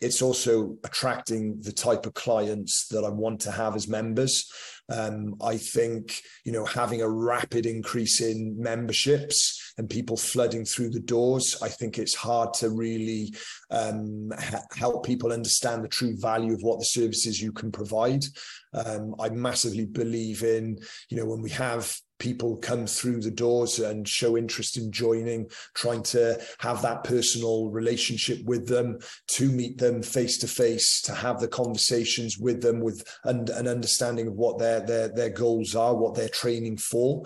it's 0.00 0.20
also 0.20 0.76
attracting 0.84 1.60
the 1.62 1.72
type 1.72 2.04
of 2.04 2.14
clients 2.14 2.88
that 2.88 3.04
I 3.04 3.08
want 3.08 3.40
to 3.42 3.52
have 3.52 3.76
as 3.76 3.88
members. 3.88 4.50
Um, 4.88 5.36
I 5.40 5.56
think 5.56 6.20
you 6.44 6.52
know 6.52 6.64
having 6.64 7.02
a 7.02 7.08
rapid 7.08 7.66
increase 7.66 8.20
in 8.20 8.60
memberships 8.60 9.65
and 9.78 9.90
people 9.90 10.16
flooding 10.16 10.64
through 10.64 10.90
the 10.90 11.00
doors, 11.00 11.56
I 11.62 11.68
think 11.68 11.98
it's 11.98 12.14
hard 12.14 12.54
to 12.54 12.70
really 12.70 13.34
um, 13.70 14.32
ha- 14.38 14.62
help 14.76 15.04
people 15.04 15.32
understand 15.32 15.84
the 15.84 15.88
true 15.88 16.16
value 16.16 16.54
of 16.54 16.62
what 16.62 16.78
the 16.78 16.86
services 16.86 17.40
you 17.40 17.52
can 17.52 17.70
provide. 17.70 18.24
Um, 18.72 19.14
I 19.18 19.28
massively 19.30 19.86
believe 19.86 20.42
in 20.42 20.78
you 21.08 21.16
know 21.16 21.26
when 21.26 21.42
we 21.42 21.50
have 21.50 21.94
people 22.18 22.56
come 22.56 22.86
through 22.86 23.20
the 23.20 23.30
doors 23.30 23.78
and 23.78 24.08
show 24.08 24.36
interest 24.36 24.76
in 24.76 24.90
joining, 24.90 25.48
trying 25.74 26.02
to 26.02 26.40
have 26.58 26.82
that 26.82 27.04
personal 27.04 27.70
relationship 27.70 28.42
with 28.44 28.66
them, 28.66 28.98
to 29.28 29.50
meet 29.50 29.78
them 29.78 30.02
face 30.02 30.38
to 30.38 30.48
face, 30.48 31.02
to 31.02 31.14
have 31.14 31.40
the 31.40 31.48
conversations 31.48 32.38
with 32.38 32.62
them 32.62 32.80
with 32.80 33.06
and 33.24 33.50
an 33.50 33.68
understanding 33.68 34.26
of 34.26 34.34
what 34.34 34.58
their 34.58 34.80
their 34.80 35.08
their 35.08 35.30
goals 35.30 35.74
are, 35.74 35.94
what 35.94 36.14
they're 36.14 36.28
training 36.28 36.76
for. 36.76 37.22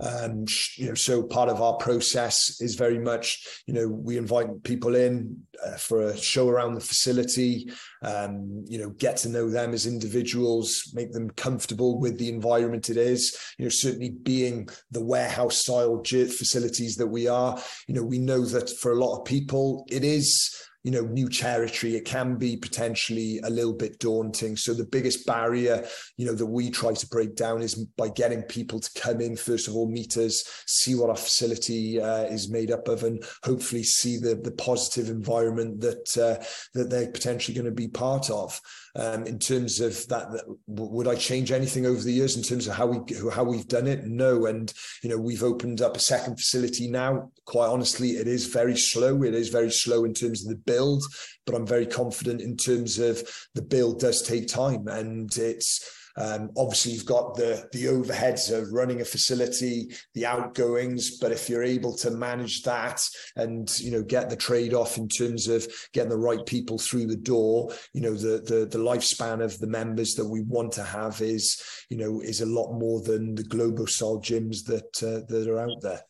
Um, 0.00 0.44
you 0.76 0.88
know, 0.88 0.94
so 0.94 1.22
part 1.22 1.48
of 1.48 1.62
our 1.62 1.74
process 1.74 2.60
is 2.60 2.74
very 2.74 2.98
much, 2.98 3.62
you 3.66 3.74
know, 3.74 3.86
we 3.86 4.18
invite 4.18 4.62
people 4.64 4.96
in 4.96 5.36
uh, 5.64 5.76
for 5.76 6.02
a 6.02 6.16
show 6.16 6.48
around 6.48 6.74
the 6.74 6.80
facility, 6.80 7.70
um, 8.02 8.64
you 8.66 8.78
know, 8.78 8.90
get 8.90 9.16
to 9.18 9.28
know 9.28 9.48
them 9.48 9.72
as 9.72 9.86
individuals, 9.86 10.90
make 10.94 11.12
them 11.12 11.30
comfortable 11.30 12.00
with 12.00 12.18
the 12.18 12.28
environment 12.28 12.90
it 12.90 12.96
is. 12.96 13.38
You 13.56 13.66
know, 13.66 13.70
certainly 13.70 14.10
being 14.10 14.68
the 14.90 15.04
warehouse 15.04 15.58
style 15.58 16.02
facilities 16.04 16.96
that 16.96 17.06
we 17.06 17.28
are, 17.28 17.56
you 17.86 17.94
know, 17.94 18.02
we 18.02 18.18
know 18.18 18.44
that 18.46 18.70
for 18.70 18.92
a 18.92 18.98
lot 18.98 19.18
of 19.18 19.24
people, 19.24 19.86
it 19.88 20.02
is 20.02 20.52
you 20.84 20.90
know 20.90 21.00
new 21.00 21.28
territory 21.28 21.96
it 21.96 22.04
can 22.04 22.36
be 22.36 22.56
potentially 22.56 23.40
a 23.42 23.50
little 23.50 23.72
bit 23.72 23.98
daunting. 23.98 24.56
So 24.56 24.74
the 24.74 24.84
biggest 24.84 25.26
barrier 25.26 25.84
you 26.16 26.26
know 26.26 26.34
that 26.34 26.46
we 26.46 26.70
try 26.70 26.92
to 26.92 27.08
break 27.08 27.34
down 27.34 27.62
is 27.62 27.74
by 27.74 28.10
getting 28.10 28.42
people 28.42 28.78
to 28.78 29.00
come 29.00 29.20
in 29.20 29.34
first 29.34 29.66
of 29.66 29.74
all 29.74 29.90
meet 29.90 30.16
us 30.16 30.44
see 30.66 30.94
what 30.94 31.10
our 31.10 31.16
facility 31.16 32.00
uh, 32.00 32.24
is 32.24 32.50
made 32.50 32.70
up 32.70 32.86
of 32.88 33.02
and 33.02 33.24
hopefully 33.42 33.82
see 33.82 34.18
the 34.18 34.34
the 34.34 34.52
positive 34.52 35.08
environment 35.08 35.80
that 35.80 36.16
uh, 36.18 36.44
that 36.74 36.90
they're 36.90 37.10
potentially 37.10 37.54
going 37.54 37.64
to 37.64 37.72
be 37.72 37.88
part 37.88 38.30
of 38.30 38.60
um, 38.96 39.26
in 39.26 39.38
terms 39.38 39.80
of 39.80 40.06
that, 40.08 40.30
that, 40.30 40.44
would 40.66 41.08
I 41.08 41.16
change 41.16 41.50
anything 41.50 41.84
over 41.84 42.00
the 42.00 42.12
years 42.12 42.36
in 42.36 42.42
terms 42.42 42.68
of 42.68 42.74
how 42.74 42.86
we 42.86 43.30
how 43.30 43.42
we've 43.42 43.66
done 43.66 43.88
it? 43.88 44.04
No, 44.04 44.46
and 44.46 44.72
you 45.02 45.10
know 45.10 45.18
we've 45.18 45.42
opened 45.42 45.80
up 45.80 45.96
a 45.96 46.00
second 46.00 46.36
facility 46.36 46.88
now. 46.88 47.30
Quite 47.44 47.68
honestly, 47.68 48.10
it 48.10 48.28
is 48.28 48.46
very 48.46 48.76
slow. 48.76 49.22
It 49.24 49.34
is 49.34 49.48
very 49.48 49.70
slow 49.70 50.04
in 50.04 50.14
terms 50.14 50.44
of 50.44 50.50
the 50.50 50.62
build, 50.62 51.02
but 51.44 51.56
I'm 51.56 51.66
very 51.66 51.86
confident 51.86 52.40
in 52.40 52.56
terms 52.56 52.98
of 52.98 53.22
the 53.54 53.62
build 53.62 53.98
does 53.98 54.22
take 54.22 54.46
time, 54.46 54.86
and 54.86 55.36
it's 55.36 56.03
um, 56.16 56.50
obviously, 56.56 56.92
you've 56.92 57.06
got 57.06 57.34
the 57.34 57.68
the 57.72 57.86
overheads 57.86 58.52
of 58.52 58.72
running 58.72 59.00
a 59.00 59.04
facility, 59.04 59.92
the 60.14 60.26
outgoings, 60.26 61.18
but 61.18 61.32
if 61.32 61.48
you're 61.48 61.64
able 61.64 61.96
to 61.96 62.10
manage 62.12 62.62
that 62.62 63.00
and 63.36 63.68
you 63.80 63.90
know 63.90 64.02
get 64.02 64.30
the 64.30 64.36
trade 64.36 64.74
off 64.74 64.96
in 64.96 65.08
terms 65.08 65.48
of 65.48 65.66
getting 65.92 66.10
the 66.10 66.16
right 66.16 66.44
people 66.46 66.78
through 66.78 67.06
the 67.06 67.16
door, 67.16 67.72
you 67.92 68.00
know 68.00 68.14
the 68.14 68.42
the 68.46 68.66
the 68.66 68.78
lifespan 68.78 69.42
of 69.42 69.58
the 69.58 69.66
members 69.66 70.14
that 70.14 70.28
we 70.28 70.42
want 70.42 70.72
to 70.72 70.84
have 70.84 71.20
is 71.20 71.60
you 71.90 71.96
know 71.96 72.20
is 72.20 72.40
a 72.40 72.46
lot 72.46 72.72
more 72.74 73.02
than 73.02 73.34
the 73.34 73.44
global 73.44 73.86
style 73.86 74.20
gyms 74.20 74.64
that 74.66 75.02
uh, 75.02 75.26
that 75.28 75.48
are 75.48 75.58
out 75.58 75.80
there. 75.80 76.02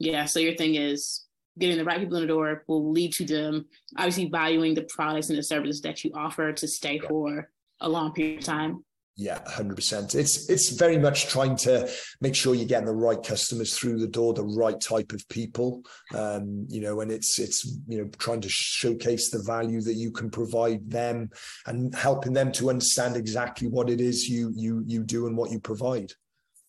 Yeah. 0.00 0.24
So 0.24 0.40
your 0.40 0.56
thing 0.56 0.74
is 0.74 1.24
getting 1.56 1.78
the 1.78 1.84
right 1.84 2.00
people 2.00 2.16
in 2.16 2.22
the 2.22 2.28
door 2.28 2.64
will 2.66 2.90
lead 2.90 3.12
to 3.12 3.24
them 3.24 3.66
obviously 3.96 4.28
valuing 4.28 4.74
the 4.74 4.82
products 4.82 5.28
and 5.28 5.38
the 5.38 5.42
services 5.42 5.80
that 5.82 6.02
you 6.02 6.10
offer 6.16 6.52
to 6.52 6.66
stay 6.66 6.98
for 6.98 7.48
a 7.80 7.88
long 7.88 8.12
period 8.12 8.40
of 8.40 8.44
time. 8.44 8.84
Yeah, 9.16 9.38
hundred 9.48 9.76
percent. 9.76 10.16
It's 10.16 10.50
it's 10.50 10.70
very 10.70 10.98
much 10.98 11.28
trying 11.28 11.56
to 11.58 11.88
make 12.20 12.34
sure 12.34 12.54
you're 12.54 12.66
getting 12.66 12.86
the 12.86 12.92
right 12.92 13.22
customers 13.22 13.78
through 13.78 14.00
the 14.00 14.08
door, 14.08 14.34
the 14.34 14.42
right 14.42 14.80
type 14.80 15.12
of 15.12 15.26
people. 15.28 15.82
Um, 16.12 16.66
you 16.68 16.80
know, 16.80 17.00
and 17.00 17.12
it's 17.12 17.38
it's 17.38 17.78
you 17.86 17.98
know 17.98 18.10
trying 18.18 18.40
to 18.40 18.48
showcase 18.48 19.30
the 19.30 19.40
value 19.42 19.80
that 19.82 19.94
you 19.94 20.10
can 20.10 20.30
provide 20.30 20.90
them 20.90 21.30
and 21.66 21.94
helping 21.94 22.32
them 22.32 22.50
to 22.52 22.70
understand 22.70 23.16
exactly 23.16 23.68
what 23.68 23.88
it 23.88 24.00
is 24.00 24.28
you 24.28 24.52
you 24.56 24.82
you 24.84 25.04
do 25.04 25.28
and 25.28 25.36
what 25.36 25.52
you 25.52 25.60
provide. 25.60 26.10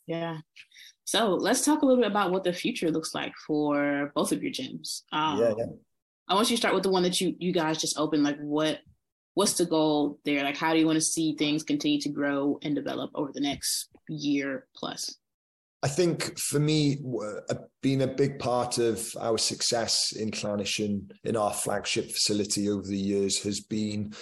Yeah. 0.06 0.38
So 1.04 1.30
let's 1.34 1.66
talk 1.66 1.82
a 1.82 1.86
little 1.86 2.02
bit 2.02 2.12
about 2.12 2.32
what 2.32 2.44
the 2.44 2.54
future 2.54 2.92
looks 2.92 3.16
like 3.16 3.34
for 3.48 4.12
both 4.14 4.32
of 4.32 4.44
your 4.44 4.52
gyms. 4.52 5.02
Um, 5.12 5.40
yeah, 5.40 5.54
yeah. 5.58 5.66
I 6.28 6.36
want 6.36 6.50
you 6.50 6.58
to 6.58 6.62
start 6.62 6.76
with 6.76 6.84
the 6.84 6.90
one 6.90 7.04
that 7.04 7.20
you 7.20 7.36
you 7.40 7.52
guys 7.52 7.80
just 7.80 7.98
opened. 7.98 8.24
Like, 8.24 8.38
what 8.38 8.82
what's 9.36 9.54
the 9.54 9.66
goal 9.66 10.20
there? 10.26 10.44
Like, 10.44 10.58
how 10.58 10.74
do 10.74 10.80
you 10.80 10.86
want 10.86 10.98
to 10.98 11.06
see 11.06 11.36
things 11.36 11.64
continue 11.64 12.02
to 12.02 12.10
grow 12.10 12.58
and 12.64 12.74
develop 12.74 13.12
over 13.14 13.32
the 13.32 13.42
next 13.42 13.90
year 14.10 14.68
plus? 14.76 15.16
I 15.84 15.88
think 15.88 16.40
for 16.40 16.60
me, 16.60 16.98
being 17.84 18.02
a 18.02 18.08
big 18.08 18.40
part 18.40 18.80
of 18.80 19.08
our 19.20 19.38
success 19.38 20.14
in 20.14 20.32
Llanishen, 20.32 21.12
in 21.24 21.36
our 21.36 21.54
flagship 21.54 22.10
facility 22.10 22.70
over 22.70 22.88
the 22.88 22.98
years, 22.98 23.44
has 23.44 23.60
been 23.60 24.14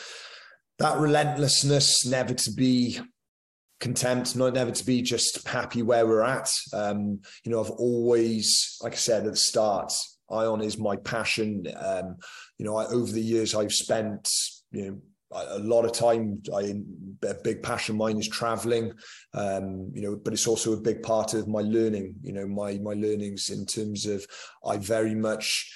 that 0.80 0.97
relentlessness, 0.97 2.05
never 2.05 2.34
to 2.34 2.51
be 2.51 2.99
content, 3.80 4.36
not 4.36 4.55
never 4.55 4.72
to 4.72 4.86
be 4.86 5.01
just 5.01 5.47
happy 5.47 5.84
where 5.84 6.05
we're 6.05 6.24
at. 6.24 6.49
Um, 6.74 7.22
you 7.45 7.51
know, 7.51 7.61
I've 7.61 7.72
always, 7.72 8.78
like 8.82 8.93
I 8.93 8.97
said 8.97 9.26
at 9.26 9.32
the 9.32 9.38
start, 9.38 9.93
Ion 10.32 10.61
is 10.61 10.78
my 10.78 10.97
passion. 10.97 11.66
Um, 11.78 12.18
you 12.57 12.66
know, 12.66 12.76
I, 12.76 12.88
over 12.88 13.11
the 13.11 13.22
years 13.22 13.55
I've 13.55 13.72
spent, 13.72 14.30
you 14.74 14.91
know, 14.91 14.97
a 15.36 15.59
lot 15.59 15.84
of 15.86 15.93
time 15.93 16.41
I, 16.53 16.76
a 17.28 17.34
big 17.43 17.63
passion 17.63 17.95
of 17.95 17.99
mine 17.99 18.19
is 18.19 18.28
traveling 18.28 18.93
um, 19.34 19.89
you 19.93 20.01
know 20.03 20.15
but 20.15 20.32
it's 20.32 20.45
also 20.45 20.74
a 20.74 20.82
big 20.82 21.01
part 21.01 21.34
of 21.34 21.47
my 21.47 21.61
learning 21.61 22.15
you 22.21 22.34
know 22.34 22.47
my 22.47 22.78
my 22.78 22.93
learnings 22.93 23.49
in 23.49 23.65
terms 23.65 24.05
of 24.05 24.24
i 24.63 24.78
very 24.78 25.15
much 25.15 25.71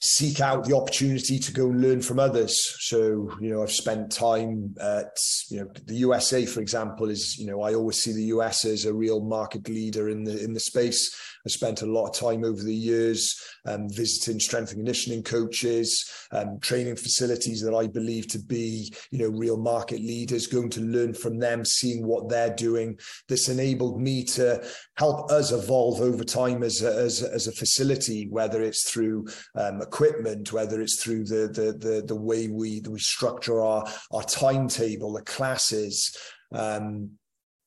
seek 0.00 0.40
out 0.40 0.64
the 0.64 0.76
opportunity 0.76 1.38
to 1.38 1.52
go 1.52 1.70
and 1.70 1.80
learn 1.80 2.02
from 2.02 2.18
others. 2.18 2.76
So, 2.80 3.30
you 3.40 3.50
know, 3.50 3.62
I've 3.62 3.72
spent 3.72 4.12
time 4.12 4.74
at, 4.80 5.16
you 5.50 5.60
know, 5.60 5.70
the 5.86 5.94
USA, 5.94 6.44
for 6.44 6.60
example, 6.60 7.08
is, 7.08 7.38
you 7.38 7.46
know, 7.46 7.62
I 7.62 7.74
always 7.74 7.98
see 7.98 8.12
the 8.12 8.24
US 8.24 8.64
as 8.64 8.84
a 8.84 8.92
real 8.92 9.20
market 9.20 9.68
leader 9.68 10.08
in 10.10 10.24
the 10.24 10.42
in 10.42 10.52
the 10.52 10.60
space. 10.60 11.14
I 11.46 11.48
spent 11.48 11.82
a 11.82 11.86
lot 11.86 12.08
of 12.08 12.14
time 12.14 12.44
over 12.44 12.60
the 12.60 12.74
years 12.74 13.40
um, 13.66 13.88
visiting 13.88 14.40
strength 14.40 14.72
and 14.72 14.78
conditioning 14.78 15.22
coaches, 15.22 16.10
um, 16.32 16.58
training 16.60 16.96
facilities 16.96 17.62
that 17.62 17.74
I 17.74 17.86
believe 17.86 18.26
to 18.28 18.40
be, 18.40 18.92
you 19.12 19.18
know, 19.20 19.28
real 19.28 19.56
market 19.56 20.00
leaders, 20.00 20.48
going 20.48 20.70
to 20.70 20.80
learn 20.80 21.14
from 21.14 21.38
them, 21.38 21.64
seeing 21.64 22.04
what 22.04 22.28
they're 22.28 22.54
doing. 22.54 22.98
This 23.28 23.48
enabled 23.48 24.00
me 24.00 24.24
to 24.24 24.66
help 24.96 25.30
us 25.30 25.52
evolve 25.52 26.00
over 26.00 26.24
time 26.24 26.64
as 26.64 26.82
a, 26.82 26.92
as, 26.92 27.22
as 27.22 27.46
a 27.46 27.52
facility, 27.52 28.26
whether 28.28 28.60
it's 28.62 28.90
through 28.90 29.26
um, 29.54 29.80
equipment, 29.80 30.52
whether 30.52 30.80
it's 30.80 31.02
through 31.02 31.24
the 31.24 31.48
the 31.48 31.72
the, 31.78 32.02
the 32.06 32.16
way 32.16 32.48
we 32.48 32.82
we 32.88 32.98
structure 32.98 33.62
our 33.62 33.86
our 34.10 34.22
timetable, 34.24 35.12
the 35.12 35.22
classes. 35.22 36.16
Um, 36.52 37.12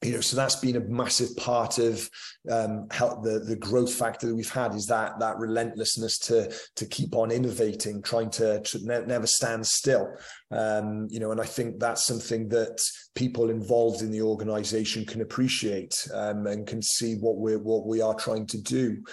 you 0.02 0.14
know, 0.14 0.22
so 0.22 0.38
that's 0.38 0.56
been 0.56 0.78
a 0.78 0.82
massive 0.82 1.36
part 1.36 1.78
of 1.78 2.10
um, 2.50 2.88
help 2.90 3.22
the 3.22 3.40
the 3.40 3.56
growth 3.56 3.94
factor 3.94 4.28
that 4.28 4.36
we've 4.36 4.50
had 4.50 4.74
is 4.74 4.86
that 4.86 5.20
that 5.20 5.38
relentlessness 5.38 6.18
to 6.20 6.54
to 6.78 6.86
keep 6.86 7.16
on 7.16 7.32
innovating, 7.32 8.02
trying 8.02 8.30
to, 8.32 8.62
to 8.62 8.80
ne- 8.86 9.06
never 9.06 9.28
stand 9.28 9.68
still. 9.68 10.08
Um, 10.52 11.08
you 11.10 11.20
know, 11.20 11.32
and 11.32 11.42
I 11.42 11.46
think 11.46 11.80
that's 11.80 12.06
something 12.06 12.48
that 12.50 12.82
people 13.14 13.50
involved 13.50 14.02
in 14.02 14.12
the 14.12 14.22
organisation 14.22 15.06
can 15.06 15.22
appreciate 15.22 16.08
um, 16.14 16.48
and 16.48 16.66
can 16.66 16.82
see 16.82 17.16
what 17.16 17.36
we're 17.36 17.60
what 17.60 17.86
we 17.86 18.02
are 18.02 18.16
trying 18.16 18.48
to 18.48 18.62
do. 18.62 19.04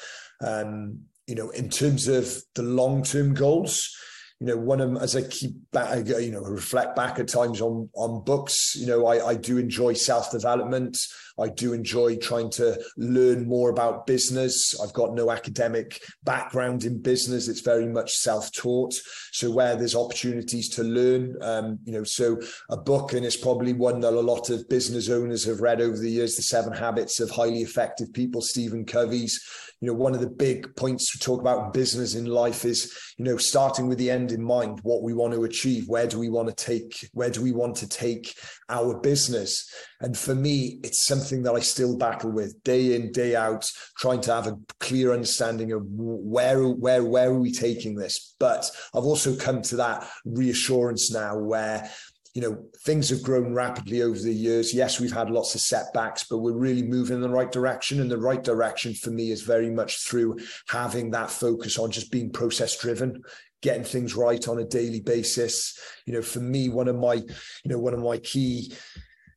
Um, 0.41 1.01
you 1.26 1.34
know, 1.34 1.51
in 1.51 1.68
terms 1.68 2.07
of 2.07 2.32
the 2.55 2.62
long 2.62 3.03
term 3.03 3.34
goals, 3.34 3.93
you 4.41 4.49
know, 4.49 4.57
one 4.57 4.80
of 4.80 4.97
as 4.99 5.16
I 5.16 5.22
keep 5.22 5.53
back, 5.72 6.07
you 6.07 6.30
know, 6.30 6.43
reflect 6.43 6.95
back 6.95 7.18
at 7.18 7.28
times 7.28 7.61
on 7.61 7.89
on 7.95 8.22
books. 8.24 8.76
You 8.76 8.87
know, 8.87 9.07
I, 9.07 9.28
I 9.28 9.34
do 9.34 9.57
enjoy 9.59 9.95
self 9.95 10.30
development. 10.30 10.99
I 11.39 11.49
do 11.49 11.72
enjoy 11.72 12.16
trying 12.16 12.51
to 12.53 12.80
learn 12.97 13.47
more 13.47 13.70
about 13.70 14.07
business. 14.07 14.78
I've 14.80 14.93
got 14.93 15.14
no 15.14 15.30
academic 15.30 16.03
background 16.24 16.84
in 16.84 17.01
business. 17.01 17.49
It's 17.49 17.61
very 17.61 17.87
much 17.87 18.12
self 18.12 18.51
taught. 18.53 18.95
So 19.32 19.51
where 19.51 19.76
there's 19.76 19.95
opportunities 19.95 20.68
to 20.70 20.82
learn, 20.82 21.37
um, 21.43 21.78
you 21.84 21.93
know, 21.93 22.05
so 22.05 22.41
a 22.70 22.76
book, 22.76 23.12
and 23.12 23.24
it's 23.24 23.37
probably 23.37 23.72
one 23.72 24.01
that 24.01 24.14
a 24.14 24.20
lot 24.20 24.51
of 24.51 24.68
business 24.68 25.11
owners 25.11 25.45
have 25.45 25.61
read 25.61 25.80
over 25.80 25.99
the 25.99 26.11
years, 26.11 26.37
The 26.37 26.43
Seven 26.43 26.72
Habits 26.72 27.20
of 27.20 27.30
Highly 27.30 27.62
Effective 27.62 28.12
People, 28.12 28.41
Stephen 28.41 28.84
Covey's 28.84 29.41
you 29.80 29.89
know 29.89 29.95
one 29.95 30.14
of 30.14 30.20
the 30.20 30.26
big 30.26 30.74
points 30.76 31.12
to 31.12 31.18
talk 31.18 31.41
about 31.41 31.74
business 31.74 32.14
in 32.14 32.24
life 32.24 32.64
is 32.64 32.93
you 33.18 33.24
know 33.24 33.37
starting 33.37 33.89
with 33.89 33.99
the 33.99 34.11
end 34.11 34.32
in 34.32 34.43
mind 34.43 34.80
what 34.82 35.03
we 35.03 35.12
want 35.12 35.34
to 35.34 35.45
achieve 35.45 35.87
where 35.87 36.07
do 36.07 36.18
we 36.18 36.30
want 36.30 36.49
to 36.49 36.55
take 36.55 37.09
where 37.12 37.30
do 37.30 37.43
we 37.43 37.53
want 37.53 37.76
to 37.76 37.89
take 37.89 38.34
our 38.70 38.99
business 38.99 39.70
and 40.01 40.16
for 40.16 40.34
me 40.34 40.80
it's 40.82 41.07
something 41.07 41.26
that 41.43 41.53
i 41.53 41.61
still 41.61 41.97
battle 41.97 42.31
with 42.31 42.62
day 42.62 42.95
in 42.95 43.11
day 43.12 43.35
out 43.35 43.68
trying 43.99 44.20
to 44.20 44.33
have 44.33 44.47
a 44.47 44.59
clear 44.81 45.12
understanding 45.12 45.72
of 45.72 45.83
where 45.87 46.68
where 46.68 47.05
where 47.05 47.31
are 47.31 47.39
we 47.39 47.53
taking 47.53 47.95
this 47.95 48.35
but 48.39 48.70
i've 48.95 49.05
also 49.05 49.37
come 49.37 49.62
to 49.62 49.77
that 49.77 50.09
reassurance 50.24 51.12
now 51.12 51.37
where 51.37 51.91
you 52.37 52.43
know, 52.43 52.62
things 52.85 53.09
have 53.09 53.22
grown 53.22 53.55
rapidly 53.55 54.03
over 54.03 54.18
the 54.18 54.31
years. 54.31 54.74
Yes, 54.74 55.01
we've 55.01 55.11
had 55.11 55.31
lots 55.31 55.55
of 55.55 55.62
setbacks, 55.62 56.24
but 56.29 56.41
we're 56.41 56.53
really 56.53 56.83
moving 56.83 57.16
in 57.16 57.22
the 57.22 57.31
right 57.31 57.51
direction. 57.51 57.99
And 57.99 58.11
the 58.11 58.18
right 58.18 58.45
direction 58.45 58.93
for 58.93 59.11
me 59.11 59.31
is 59.31 59.41
very 59.41 59.70
much 59.70 60.07
through 60.07 60.37
having 60.68 61.12
that 61.12 61.31
focus 61.31 61.79
on 61.79 61.91
just 61.91 62.12
being 62.12 62.31
process 62.31 62.79
driven, 62.79 63.22
getting 63.62 63.85
things 63.85 64.14
right 64.14 64.47
on 64.49 64.59
a 64.59 64.66
daily 64.66 65.01
basis. 65.01 65.79
You 66.05 66.12
know, 66.12 66.20
for 66.20 66.41
me, 66.41 66.68
one 66.68 66.89
of 66.89 66.97
my, 66.97 67.14
you 67.14 67.24
know, 67.64 67.79
one 67.79 67.95
of 67.95 68.01
my 68.01 68.18
key 68.18 68.74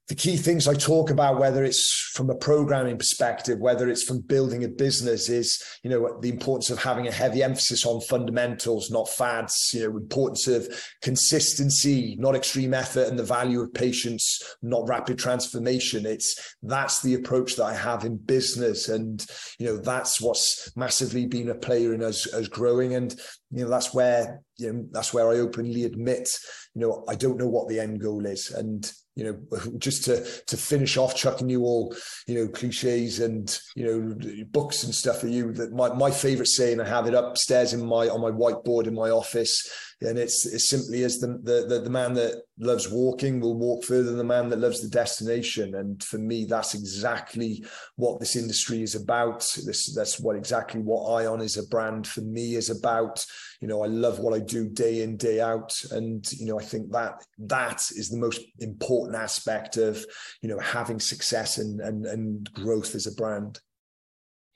the 0.10 0.16
key 0.16 0.38
things 0.38 0.68
I 0.68 0.74
talk 0.74 1.12
about, 1.12 1.40
whether 1.40 1.64
it's 1.64 2.12
from 2.16 2.32
a 2.32 2.36
programming 2.36 2.98
perspective, 2.98 3.60
whether 3.60 3.88
it's 3.88 4.02
from 4.02 4.22
building 4.22 4.64
a 4.64 4.68
business, 4.68 5.30
is 5.30 5.64
you 5.84 5.90
know 5.90 6.20
the 6.20 6.30
importance 6.30 6.72
of 6.72 6.80
having 6.80 7.08
a 7.08 7.12
heavy 7.12 7.44
emphasis 7.44 7.86
on 7.86 8.02
fundamentals, 8.02 8.90
not 8.90 9.08
fads. 9.08 9.70
You 9.72 9.84
know, 9.84 9.98
importance 9.98 10.48
of 10.48 10.68
consistency, 11.04 12.16
not 12.20 12.36
extreme 12.36 12.74
effort, 12.74 13.08
and 13.08 13.20
the 13.20 13.24
value 13.24 13.62
of 13.62 13.72
patience, 13.72 14.42
not 14.64 14.90
rapid 14.90 15.20
transformation. 15.20 16.08
It's 16.08 16.56
that's 16.64 17.04
the 17.04 17.14
approach 17.14 17.56
that 17.58 17.66
I 17.66 17.76
have 17.76 18.04
in 18.04 18.18
business, 18.18 18.90
and 18.90 19.24
you 19.60 19.68
know 19.68 19.78
that's 19.78 20.20
what's 20.20 20.76
massively 20.76 21.28
been 21.28 21.50
a 21.50 21.56
player 21.56 21.94
in 21.94 22.02
us 22.02 22.26
as 22.34 22.48
growing. 22.48 22.96
And 22.96 23.14
you 23.52 23.64
know 23.64 23.70
that's 23.70 23.94
where 23.94 24.42
you 24.58 24.74
know 24.74 24.86
that's 24.90 25.14
where 25.14 25.30
I 25.30 25.36
openly 25.36 25.84
admit, 25.84 26.28
you 26.74 26.82
know, 26.82 27.04
I 27.08 27.16
don't 27.16 27.38
know 27.38 27.48
what 27.48 27.68
the 27.68 27.80
end 27.80 28.02
goal 28.02 28.26
is, 28.26 28.52
and 28.52 28.92
you 29.20 29.26
know, 29.26 29.60
just 29.78 30.06
to 30.06 30.26
to 30.48 30.58
finish 30.58 30.96
off, 30.96 31.16
chucking 31.16 31.50
you 31.50 31.64
all, 31.64 31.94
you 32.26 32.36
know, 32.36 32.48
cliches 32.48 33.20
and 33.20 33.60
you 33.76 33.86
know, 33.86 34.46
books 34.46 34.84
and 34.84 34.96
stuff 34.96 35.24
at 35.24 35.30
you. 35.30 35.52
That 35.52 35.74
my 35.74 35.94
my 35.94 36.10
favorite 36.10 36.48
saying, 36.48 36.80
I 36.80 36.88
have 36.88 37.06
it 37.06 37.14
upstairs 37.14 37.74
in 37.74 37.86
my 37.86 38.08
on 38.08 38.22
my 38.22 38.32
whiteboard 38.32 38.88
in 38.88 38.96
my 38.96 39.10
office 39.10 39.70
and 40.02 40.18
it's 40.18 40.46
as 40.46 40.70
simply 40.70 41.04
as 41.04 41.20
the, 41.20 41.28
the, 41.44 41.66
the 41.68 41.82
the 41.82 41.90
man 41.90 42.14
that 42.14 42.44
loves 42.58 42.90
walking 42.90 43.42
will 43.42 43.58
walk 43.58 43.84
further 43.84 44.04
than 44.04 44.18
the 44.18 44.24
man 44.24 44.50
that 44.50 44.60
loves 44.60 44.82
the 44.82 44.90
destination. 44.90 45.76
And 45.76 46.02
for 46.04 46.18
me, 46.18 46.46
that's 46.46 46.74
exactly 46.74 47.66
what 47.98 48.20
this 48.20 48.36
industry 48.38 48.82
is 48.82 48.96
about. 48.96 49.46
This 49.66 49.94
that's 49.94 50.20
what 50.20 50.38
exactly 50.38 50.82
what 50.82 51.22
Ion 51.22 51.42
is 51.42 51.58
a 51.58 51.68
brand 51.68 52.08
for 52.08 52.22
me 52.22 52.56
is 52.56 52.70
about. 52.70 53.24
You 53.60 53.68
know, 53.68 53.84
I 53.84 53.88
love 53.88 54.20
what 54.20 54.34
I 54.34 54.40
do 54.40 54.70
day 54.70 55.02
in 55.02 55.18
day 55.18 55.42
out, 55.42 55.74
and 55.92 56.26
you 56.32 56.46
know, 56.46 56.60
I 56.60 56.64
think 56.64 56.92
that 56.92 57.26
that 57.40 57.84
is 57.96 58.10
the 58.10 58.18
most 58.18 58.42
important 58.60 59.18
aspect 59.18 59.76
of 59.76 60.06
you 60.42 60.48
know 60.48 60.60
having 60.60 61.02
success 61.02 61.58
and 61.58 61.82
and, 61.82 62.06
and 62.06 62.54
growth 62.54 62.96
as 62.96 63.06
a 63.06 63.16
brand. 63.16 63.60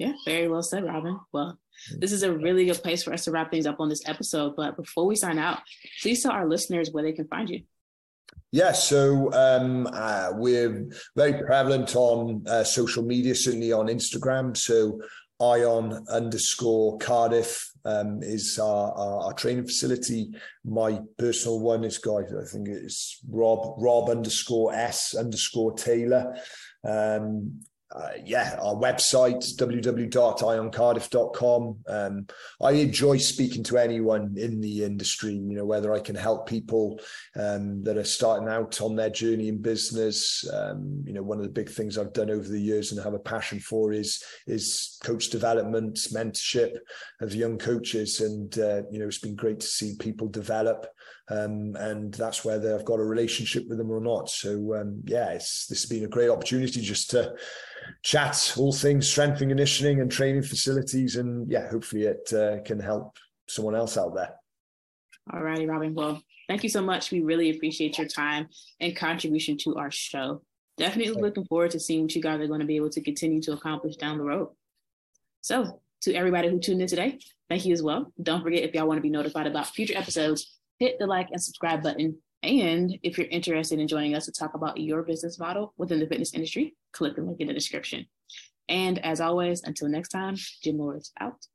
Yeah, 0.04 0.12
very 0.26 0.50
well 0.50 0.62
said, 0.62 0.84
Robin. 0.84 1.18
Well, 1.32 1.58
this 1.98 2.12
is 2.12 2.24
a 2.24 2.34
really 2.34 2.66
good 2.66 2.84
place 2.84 3.04
for 3.04 3.14
us 3.14 3.24
to 3.24 3.32
wrap 3.32 3.52
things 3.52 3.66
up 3.66 3.80
on 3.80 3.88
this 3.88 4.02
episode. 4.06 4.54
But 4.58 4.76
before 4.76 5.06
we 5.06 5.16
sign 5.16 5.40
out, 5.40 5.60
please 6.02 6.22
tell 6.22 6.34
our 6.34 6.46
listeners 6.46 6.90
where 6.92 7.04
they 7.04 7.14
can 7.14 7.26
find 7.28 7.50
you. 7.50 7.62
Yeah, 8.52 8.74
so 8.74 9.32
um, 9.32 9.88
uh, 9.94 10.32
we're 10.34 10.90
very 11.16 11.42
prevalent 11.42 11.96
on 11.96 12.44
uh, 12.50 12.66
social 12.66 13.04
media, 13.04 13.34
certainly 13.34 13.72
on 13.72 13.88
Instagram. 13.88 14.58
So 14.58 15.00
Ion 15.42 16.06
underscore 16.10 16.98
Cardiff 16.98 17.66
um, 17.86 18.22
is 18.22 18.60
our, 18.60 18.92
our, 18.92 19.20
our, 19.28 19.34
training 19.34 19.66
facility. 19.66 20.32
My 20.66 21.00
personal 21.18 21.62
one 21.62 21.86
is 21.86 21.98
guy, 21.98 22.20
I 22.20 22.46
think 22.52 22.68
it's 22.68 23.22
Rob 23.30 23.76
Rob 23.78 24.10
underscore 24.10 24.74
S 24.74 25.16
underscore 25.16 25.74
Taylor. 25.74 26.36
Um, 26.86 27.62
uh, 27.94 28.10
yeah, 28.26 28.58
our 28.60 28.74
website, 28.74 29.56
www.ioncardiff.com. 29.56 31.78
Um, 31.88 32.26
I 32.60 32.72
enjoy 32.72 33.18
speaking 33.18 33.64
to 33.66 33.78
anyone 33.78 34.34
in 34.36 34.62
the 34.62 34.84
industry, 34.84 35.34
you 35.34 35.56
know, 35.56 35.66
whether 35.66 35.94
I 35.94 36.00
can 36.00 36.16
help 36.16 36.50
people 36.50 37.00
um, 37.36 37.84
that 37.84 37.98
are 37.98 38.04
starting 38.04 38.48
out 38.48 38.82
on 38.82 38.96
their 38.96 39.12
journey 39.12 39.48
in 39.48 39.62
business. 39.62 40.44
Um, 40.52 41.04
you 41.06 41.14
know, 41.14 41.22
one 41.22 41.38
of 41.38 41.44
the 41.44 41.52
big 41.52 41.70
things 41.70 42.00
I've 42.00 42.14
done 42.14 42.32
over 42.32 42.48
the 42.48 42.60
years 42.60 42.92
and 42.92 43.04
have 43.04 43.14
a 43.14 43.20
passion 43.20 43.60
for 43.60 43.94
is, 43.94 44.24
is 44.48 44.98
coach 45.04 45.30
development, 45.30 46.00
mentorship 46.12 46.78
of 47.22 47.36
young 47.36 47.60
coaches. 47.60 48.22
And, 48.22 48.58
uh, 48.58 48.82
you 48.90 48.98
know, 48.98 49.06
it's 49.06 49.20
been 49.20 49.36
great 49.36 49.60
to 49.60 49.68
see 49.68 49.96
people 50.00 50.28
develop. 50.28 50.88
Um, 51.30 51.76
and 51.78 52.14
that's 52.14 52.44
whether 52.44 52.76
I've 52.76 52.84
got 52.86 53.00
a 53.00 53.04
relationship 53.04 53.64
with 53.70 53.78
them 53.78 53.92
or 53.92 54.02
not. 54.02 54.30
So, 54.30 54.76
um, 54.76 55.02
yeah, 55.06 55.30
it's, 55.30 55.68
this 55.68 55.84
has 55.84 55.90
been 55.90 56.04
a 56.04 56.10
great 56.10 56.30
opportunity 56.30 56.82
just 56.82 57.12
to, 57.12 57.34
chat 58.04 58.54
all 58.58 58.74
things 58.74 59.10
strength 59.10 59.42
and 59.42 59.50
conditioning 59.50 60.02
and 60.02 60.12
training 60.12 60.44
facilities. 60.44 61.16
And 61.16 61.50
yeah, 61.50 61.70
hopefully 61.70 62.04
it 62.04 62.32
uh, 62.34 62.62
can 62.64 62.80
help 62.80 63.18
someone 63.48 63.76
else 63.76 63.98
out 63.98 64.14
there. 64.14 64.36
All 65.32 65.42
righty, 65.42 65.66
Robin. 65.66 65.94
Well, 65.96 66.22
thank 66.50 66.64
you 66.64 66.70
so 66.70 66.82
much. 66.82 67.12
We 67.12 67.22
really 67.22 67.50
appreciate 67.50 67.98
your 67.98 68.08
time 68.08 68.50
and 68.80 68.96
contribution 68.96 69.58
to 69.60 69.78
our 69.78 69.90
show. 69.90 70.44
Definitely 70.78 71.22
looking 71.22 71.46
forward 71.46 71.72
to 71.72 71.80
seeing 71.80 72.04
what 72.04 72.16
you 72.16 72.22
guys 72.22 72.42
are 72.42 72.48
going 72.48 72.60
to 72.60 72.66
be 72.66 72.76
able 72.76 72.90
to 72.90 73.02
continue 73.02 73.42
to 73.44 73.54
accomplish 73.54 73.96
down 73.96 74.18
the 74.18 74.24
road. 74.24 74.50
So, 75.42 75.80
to 76.02 76.14
everybody 76.14 76.50
who 76.50 76.60
tuned 76.60 76.82
in 76.82 76.88
today, 76.88 77.20
thank 77.48 77.66
you 77.66 77.72
as 77.74 77.82
well. 77.82 78.12
Don't 78.22 78.44
forget 78.44 78.64
if 78.64 78.74
y'all 78.74 78.88
want 78.88 78.98
to 78.98 79.02
be 79.02 79.10
notified 79.10 79.48
about 79.48 79.68
future 79.68 79.98
episodes, 79.98 80.60
hit 80.80 81.00
the 81.00 81.08
like 81.08 81.30
and 81.32 81.42
subscribe 81.42 81.84
button 81.84 82.18
And 82.42 82.98
if 83.04 83.18
you're 83.18 83.28
interested 83.28 83.80
in 83.80 83.88
joining 83.88 84.16
us 84.16 84.26
to 84.26 84.32
talk 84.34 84.56
about 84.56 84.78
your 84.78 85.04
business 85.04 85.40
model 85.40 85.74
within 85.78 86.00
the 86.00 86.08
fitness 86.08 86.34
industry, 86.34 86.76
click 86.94 87.16
the 87.16 87.22
link 87.22 87.40
in 87.40 87.48
the 87.48 87.54
description. 87.54 88.06
And 88.70 89.04
as 89.04 89.20
always, 89.20 89.64
until 89.64 89.90
next 89.90 90.10
time, 90.10 90.36
Gym 90.64 90.78
Lords 90.78 91.12
out. 91.20 91.46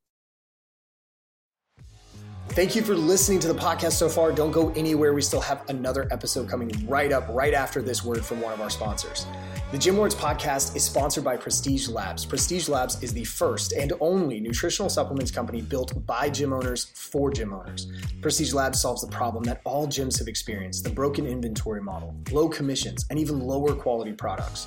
Thank 2.51 2.75
you 2.75 2.83
for 2.83 2.97
listening 2.97 3.39
to 3.41 3.49
the 3.49 3.55
podcast 3.55 3.93
so 3.93 4.09
far. 4.09 4.33
Don't 4.33 4.51
go 4.51 4.71
anywhere. 4.71 5.15
We 5.15 5.23
still 5.23 5.41
have 5.41 5.69
another 5.69 6.09
episode 6.11 6.49
coming 6.49 6.71
right 6.89 7.13
up, 7.13 7.29
right 7.29 7.55
after 7.55 7.81
this 7.83 8.05
word 8.05 8.25
from 8.25 8.41
one 8.41 8.53
of 8.53 8.61
our 8.61 8.71
sponsors. 8.71 9.27
The 9.71 9.79
Gym 9.79 9.97
Lords 9.99 10.15
podcast 10.15 10.75
is 10.75 10.83
sponsored 10.83 11.23
by 11.23 11.37
Prestige 11.37 11.89
Labs. 11.89 12.25
Prestige 12.25 12.69
Labs 12.69 13.01
is 13.03 13.13
the 13.13 13.23
first 13.23 13.75
and 13.75 13.93
only 14.01 14.41
nutritional 14.41 14.89
supplements 14.89 15.31
company 15.31 15.61
built 15.61 16.05
by 16.07 16.31
gym 16.31 16.53
owners 16.53 16.87
for 16.95 17.31
gym 17.31 17.53
owners. 17.53 17.93
Prestige 18.23 18.55
Labs 18.55 18.81
solves 18.81 19.03
the 19.03 19.09
problem 19.09 19.45
that 19.45 19.61
all 19.65 19.87
gyms 19.87 20.19
have 20.19 20.27
experienced 20.27 20.85
the 20.85 20.91
broken 20.91 21.27
inventory 21.27 21.83
model, 21.83 22.15
low 22.33 22.49
commissions, 22.49 23.05
and 23.11 23.19
even 23.19 23.41
lower 23.41 23.75
quality 23.75 24.13
products. 24.13 24.67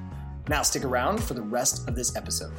Now 0.51 0.63
stick 0.63 0.83
around 0.83 1.23
for 1.23 1.33
the 1.33 1.41
rest 1.41 1.87
of 1.87 1.95
this 1.95 2.13
episode. 2.17 2.51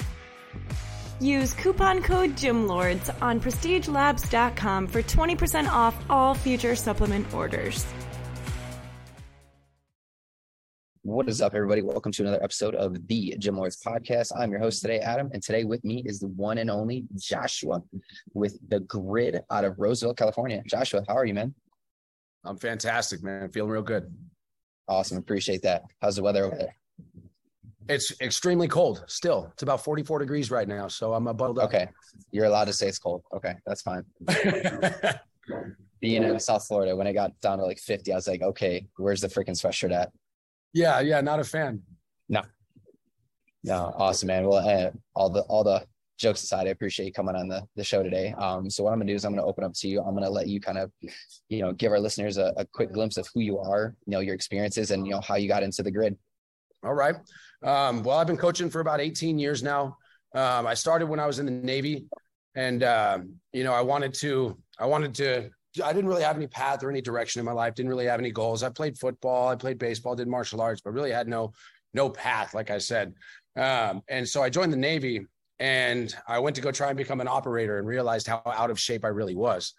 Use 1.20 1.52
coupon 1.52 2.02
code 2.02 2.30
GYMLORDS 2.30 3.10
on 3.20 3.38
prestigelabs.com 3.38 4.86
for 4.86 5.02
20% 5.02 5.68
off 5.68 5.94
all 6.08 6.34
future 6.34 6.74
supplement 6.74 7.30
orders. 7.34 7.84
What 11.02 11.28
is 11.28 11.42
up, 11.42 11.54
everybody? 11.54 11.82
Welcome 11.82 12.12
to 12.12 12.22
another 12.22 12.42
episode 12.42 12.74
of 12.76 13.06
the 13.08 13.34
Gym 13.38 13.58
Lords 13.58 13.76
podcast. 13.84 14.32
I'm 14.34 14.50
your 14.50 14.60
host 14.60 14.80
today, 14.80 15.00
Adam, 15.00 15.28
and 15.34 15.42
today 15.42 15.64
with 15.64 15.84
me 15.84 16.02
is 16.06 16.18
the 16.18 16.28
one 16.28 16.56
and 16.56 16.70
only 16.70 17.04
Joshua 17.16 17.82
with 18.32 18.58
the 18.70 18.80
grid 18.80 19.42
out 19.50 19.66
of 19.66 19.78
Roseville, 19.78 20.14
California. 20.14 20.62
Joshua, 20.66 21.04
how 21.06 21.14
are 21.14 21.26
you, 21.26 21.34
man? 21.34 21.54
I'm 22.42 22.56
fantastic, 22.56 23.22
man. 23.22 23.50
Feeling 23.50 23.70
real 23.70 23.82
good. 23.82 24.10
Awesome. 24.88 25.18
Appreciate 25.18 25.60
that. 25.62 25.82
How's 26.00 26.16
the 26.16 26.22
weather 26.22 26.46
over 26.46 26.56
there? 26.56 26.74
It's 27.88 28.20
extremely 28.20 28.68
cold 28.68 29.04
still. 29.06 29.50
It's 29.52 29.62
about 29.62 29.84
44 29.84 30.20
degrees 30.20 30.50
right 30.50 30.68
now. 30.68 30.88
So 30.88 31.14
I'm 31.14 31.24
bundled 31.24 31.58
up. 31.58 31.64
Okay. 31.66 31.88
You're 32.30 32.46
allowed 32.46 32.66
to 32.66 32.72
say 32.72 32.88
it's 32.88 32.98
cold. 32.98 33.22
Okay. 33.34 33.54
That's 33.66 33.82
fine. 33.82 34.04
Being 36.00 36.24
in 36.24 36.38
South 36.40 36.66
Florida, 36.66 36.96
when 36.96 37.06
it 37.06 37.12
got 37.12 37.38
down 37.40 37.58
to 37.58 37.64
like 37.64 37.78
50, 37.78 38.12
I 38.12 38.16
was 38.16 38.26
like, 38.26 38.42
okay, 38.42 38.86
where's 38.96 39.20
the 39.20 39.28
freaking 39.28 39.50
sweatshirt 39.50 39.92
at? 39.92 40.10
Yeah, 40.72 41.00
yeah, 41.00 41.20
not 41.20 41.38
a 41.38 41.44
fan. 41.44 41.82
No, 42.28 42.42
no, 43.64 43.94
awesome, 43.96 44.26
man. 44.26 44.46
Well, 44.46 44.66
uh, 44.66 44.90
all 45.14 45.30
the 45.30 45.42
all 45.42 45.62
the 45.62 45.84
jokes 46.18 46.42
aside, 46.42 46.66
I 46.66 46.70
appreciate 46.70 47.06
you 47.06 47.12
coming 47.12 47.36
on 47.36 47.48
the 47.48 47.62
the 47.76 47.84
show 47.84 48.02
today. 48.02 48.32
Um, 48.32 48.68
so 48.68 48.82
what 48.84 48.92
I'm 48.92 48.98
gonna 48.98 49.12
do 49.12 49.14
is 49.14 49.24
I'm 49.24 49.32
gonna 49.32 49.46
open 49.46 49.64
up 49.64 49.74
to 49.74 49.88
you. 49.88 50.00
I'm 50.00 50.14
gonna 50.14 50.30
let 50.30 50.48
you 50.48 50.60
kind 50.60 50.78
of, 50.78 50.90
you 51.48 51.60
know, 51.60 51.72
give 51.72 51.92
our 51.92 52.00
listeners 52.00 52.38
a, 52.38 52.52
a 52.56 52.64
quick 52.64 52.92
glimpse 52.92 53.16
of 53.18 53.28
who 53.32 53.40
you 53.40 53.58
are, 53.58 53.94
you 54.06 54.12
know, 54.12 54.20
your 54.20 54.34
experiences, 54.34 54.90
and 54.90 55.06
you 55.06 55.12
know 55.12 55.20
how 55.20 55.36
you 55.36 55.46
got 55.46 55.62
into 55.62 55.82
the 55.82 55.90
grid. 55.90 56.16
All 56.84 56.94
right. 56.94 57.14
Um, 57.62 58.02
well, 58.02 58.18
I've 58.18 58.26
been 58.26 58.36
coaching 58.36 58.70
for 58.70 58.80
about 58.80 59.00
18 59.00 59.38
years 59.38 59.62
now. 59.62 59.96
Um, 60.34 60.66
I 60.66 60.74
started 60.74 61.06
when 61.06 61.20
I 61.20 61.26
was 61.26 61.38
in 61.38 61.46
the 61.46 61.52
Navy, 61.52 62.06
and 62.54 62.82
um, 62.82 63.34
you 63.52 63.64
know, 63.64 63.72
I 63.72 63.82
wanted 63.82 64.14
to, 64.14 64.58
I 64.78 64.86
wanted 64.86 65.14
to 65.16 65.50
I 65.82 65.92
didn't 65.92 66.08
really 66.08 66.22
have 66.22 66.36
any 66.36 66.46
path 66.46 66.82
or 66.82 66.90
any 66.90 67.00
direction 67.00 67.38
in 67.38 67.46
my 67.46 67.52
life. 67.52 67.74
Didn't 67.74 67.88
really 67.88 68.06
have 68.06 68.20
any 68.20 68.30
goals. 68.30 68.62
I 68.62 68.68
played 68.68 68.98
football, 68.98 69.48
I 69.48 69.56
played 69.56 69.78
baseball, 69.78 70.14
did 70.14 70.28
martial 70.28 70.60
arts, 70.60 70.82
but 70.82 70.92
really 70.92 71.10
had 71.10 71.28
no 71.28 71.52
no 71.94 72.10
path, 72.10 72.54
like 72.54 72.70
I 72.70 72.78
said. 72.78 73.14
Um, 73.56 74.02
and 74.08 74.28
so 74.28 74.42
I 74.42 74.50
joined 74.50 74.72
the 74.72 74.78
Navy, 74.78 75.26
and 75.58 76.14
I 76.26 76.38
went 76.38 76.56
to 76.56 76.62
go 76.62 76.72
try 76.72 76.88
and 76.88 76.96
become 76.96 77.20
an 77.20 77.28
operator, 77.28 77.78
and 77.78 77.86
realized 77.86 78.26
how 78.26 78.42
out 78.46 78.70
of 78.70 78.78
shape 78.78 79.04
I 79.04 79.08
really 79.08 79.36
was. 79.36 79.74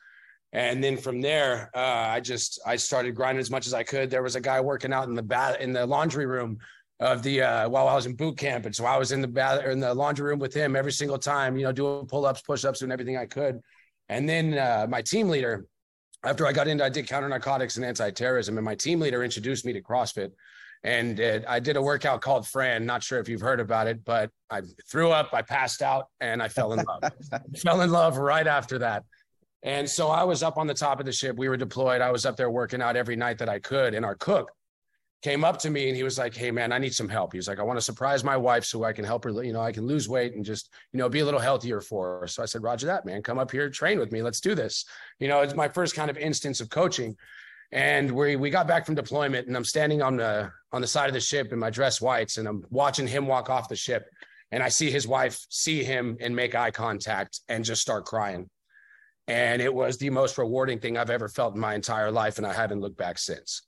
And 0.51 0.83
then 0.83 0.97
from 0.97 1.21
there, 1.21 1.71
uh, 1.75 1.79
I 1.79 2.19
just 2.19 2.59
I 2.65 2.75
started 2.75 3.15
grinding 3.15 3.41
as 3.41 3.51
much 3.51 3.67
as 3.67 3.73
I 3.73 3.83
could. 3.83 4.09
There 4.09 4.23
was 4.23 4.35
a 4.35 4.41
guy 4.41 4.61
working 4.61 4.93
out 4.93 5.07
in 5.07 5.15
the 5.15 5.23
bath 5.23 5.59
in 5.59 5.73
the 5.73 5.85
laundry 5.85 6.25
room 6.25 6.57
of 7.03 7.21
the 7.21 7.41
uh, 7.41 7.69
while 7.69 7.89
I 7.89 7.95
was 7.95 8.05
in 8.05 8.15
boot 8.15 8.37
camp, 8.37 8.65
and 8.65 8.73
so 8.73 8.85
I 8.85 8.97
was 8.97 9.11
in 9.11 9.21
the 9.21 9.27
bath 9.27 9.65
in 9.65 9.81
the 9.81 9.93
laundry 9.93 10.25
room 10.25 10.39
with 10.39 10.53
him 10.53 10.75
every 10.75 10.91
single 10.91 11.17
time, 11.17 11.57
you 11.57 11.63
know, 11.63 11.73
doing 11.73 12.05
pull 12.05 12.25
ups, 12.25 12.41
push 12.41 12.63
ups, 12.63 12.79
doing 12.79 12.93
everything 12.93 13.17
I 13.17 13.25
could. 13.25 13.59
And 14.07 14.27
then 14.27 14.57
uh, 14.57 14.87
my 14.89 15.01
team 15.01 15.27
leader, 15.27 15.65
after 16.23 16.47
I 16.47 16.53
got 16.53 16.69
into, 16.69 16.83
I 16.83 16.89
did 16.89 17.05
counter 17.05 17.27
narcotics 17.27 17.75
and 17.75 17.85
anti 17.85 18.09
terrorism, 18.11 18.57
and 18.57 18.63
my 18.63 18.75
team 18.75 19.01
leader 19.01 19.21
introduced 19.21 19.65
me 19.65 19.73
to 19.73 19.81
CrossFit. 19.81 20.31
And 20.85 21.19
it, 21.19 21.43
I 21.47 21.59
did 21.59 21.75
a 21.75 21.81
workout 21.81 22.21
called 22.21 22.47
Fran. 22.47 22.85
Not 22.85 23.03
sure 23.03 23.19
if 23.19 23.27
you've 23.27 23.41
heard 23.41 23.59
about 23.59 23.87
it, 23.87 24.03
but 24.05 24.29
I 24.49 24.61
threw 24.89 25.11
up, 25.11 25.33
I 25.33 25.41
passed 25.41 25.81
out, 25.81 26.07
and 26.21 26.41
I 26.41 26.47
fell 26.47 26.73
in 26.73 26.85
love. 26.85 27.11
fell 27.57 27.81
in 27.81 27.91
love 27.91 28.17
right 28.17 28.47
after 28.47 28.79
that. 28.79 29.03
And 29.61 29.89
so 29.89 30.09
I 30.09 30.23
was 30.23 30.43
up 30.43 30.57
on 30.57 30.67
the 30.67 30.73
top 30.73 30.99
of 30.99 31.05
the 31.05 31.11
ship. 31.11 31.37
We 31.37 31.47
were 31.47 31.57
deployed. 31.57 32.01
I 32.01 32.11
was 32.11 32.25
up 32.25 32.35
there 32.35 32.51
working 32.51 32.81
out 32.81 32.95
every 32.95 33.15
night 33.15 33.37
that 33.39 33.47
I 33.47 33.59
could. 33.59 33.93
And 33.93 34.05
our 34.05 34.15
cook 34.15 34.51
came 35.23 35.45
up 35.45 35.57
to 35.57 35.69
me 35.69 35.87
and 35.87 35.95
he 35.95 36.03
was 36.03 36.17
like, 36.17 36.35
Hey 36.35 36.51
man, 36.51 36.73
I 36.73 36.77
need 36.77 36.93
some 36.93 37.07
help. 37.07 37.31
He 37.31 37.39
was 37.39 37.47
like, 37.47 37.59
I 37.59 37.63
want 37.63 37.77
to 37.77 37.81
surprise 37.81 38.23
my 38.23 38.35
wife 38.35 38.65
so 38.65 38.83
I 38.83 38.91
can 38.91 39.05
help 39.05 39.23
her, 39.23 39.43
you 39.43 39.53
know, 39.53 39.61
I 39.61 39.71
can 39.71 39.87
lose 39.87 40.09
weight 40.09 40.35
and 40.35 40.43
just, 40.43 40.69
you 40.91 40.99
know, 40.99 41.07
be 41.07 41.21
a 41.21 41.25
little 41.25 41.39
healthier 41.39 41.79
for 41.79 42.19
her. 42.19 42.27
So 42.27 42.43
I 42.43 42.45
said, 42.45 42.61
Roger 42.61 42.87
that, 42.87 43.05
man. 43.05 43.23
Come 43.23 43.39
up 43.39 43.49
here, 43.49 43.69
train 43.69 43.99
with 43.99 44.11
me. 44.11 44.21
Let's 44.21 44.41
do 44.41 44.53
this. 44.53 44.85
You 45.19 45.29
know, 45.29 45.39
it's 45.39 45.55
my 45.55 45.69
first 45.69 45.95
kind 45.95 46.11
of 46.11 46.17
instance 46.17 46.59
of 46.59 46.69
coaching. 46.69 47.15
And 47.71 48.11
we 48.11 48.35
we 48.35 48.49
got 48.49 48.67
back 48.67 48.85
from 48.85 48.95
deployment 48.95 49.47
and 49.47 49.55
I'm 49.55 49.63
standing 49.63 50.01
on 50.01 50.17
the 50.17 50.51
on 50.73 50.81
the 50.81 50.87
side 50.87 51.07
of 51.07 51.13
the 51.13 51.21
ship 51.21 51.53
in 51.53 51.57
my 51.57 51.69
dress 51.69 52.01
whites 52.01 52.37
and 52.37 52.47
I'm 52.47 52.65
watching 52.69 53.07
him 53.07 53.25
walk 53.25 53.49
off 53.49 53.69
the 53.69 53.75
ship. 53.75 54.05
And 54.51 54.61
I 54.61 54.69
see 54.69 54.91
his 54.91 55.07
wife 55.07 55.43
see 55.49 55.83
him 55.83 56.17
and 56.19 56.35
make 56.35 56.53
eye 56.53 56.69
contact 56.69 57.39
and 57.47 57.65
just 57.65 57.81
start 57.81 58.05
crying. 58.05 58.49
And 59.27 59.61
it 59.61 59.73
was 59.73 59.97
the 59.97 60.09
most 60.09 60.37
rewarding 60.37 60.79
thing 60.79 60.97
I've 60.97 61.09
ever 61.09 61.29
felt 61.29 61.55
in 61.55 61.61
my 61.61 61.75
entire 61.75 62.11
life. 62.11 62.37
And 62.37 62.45
I 62.45 62.53
haven't 62.53 62.81
looked 62.81 62.97
back 62.97 63.17
since. 63.17 63.63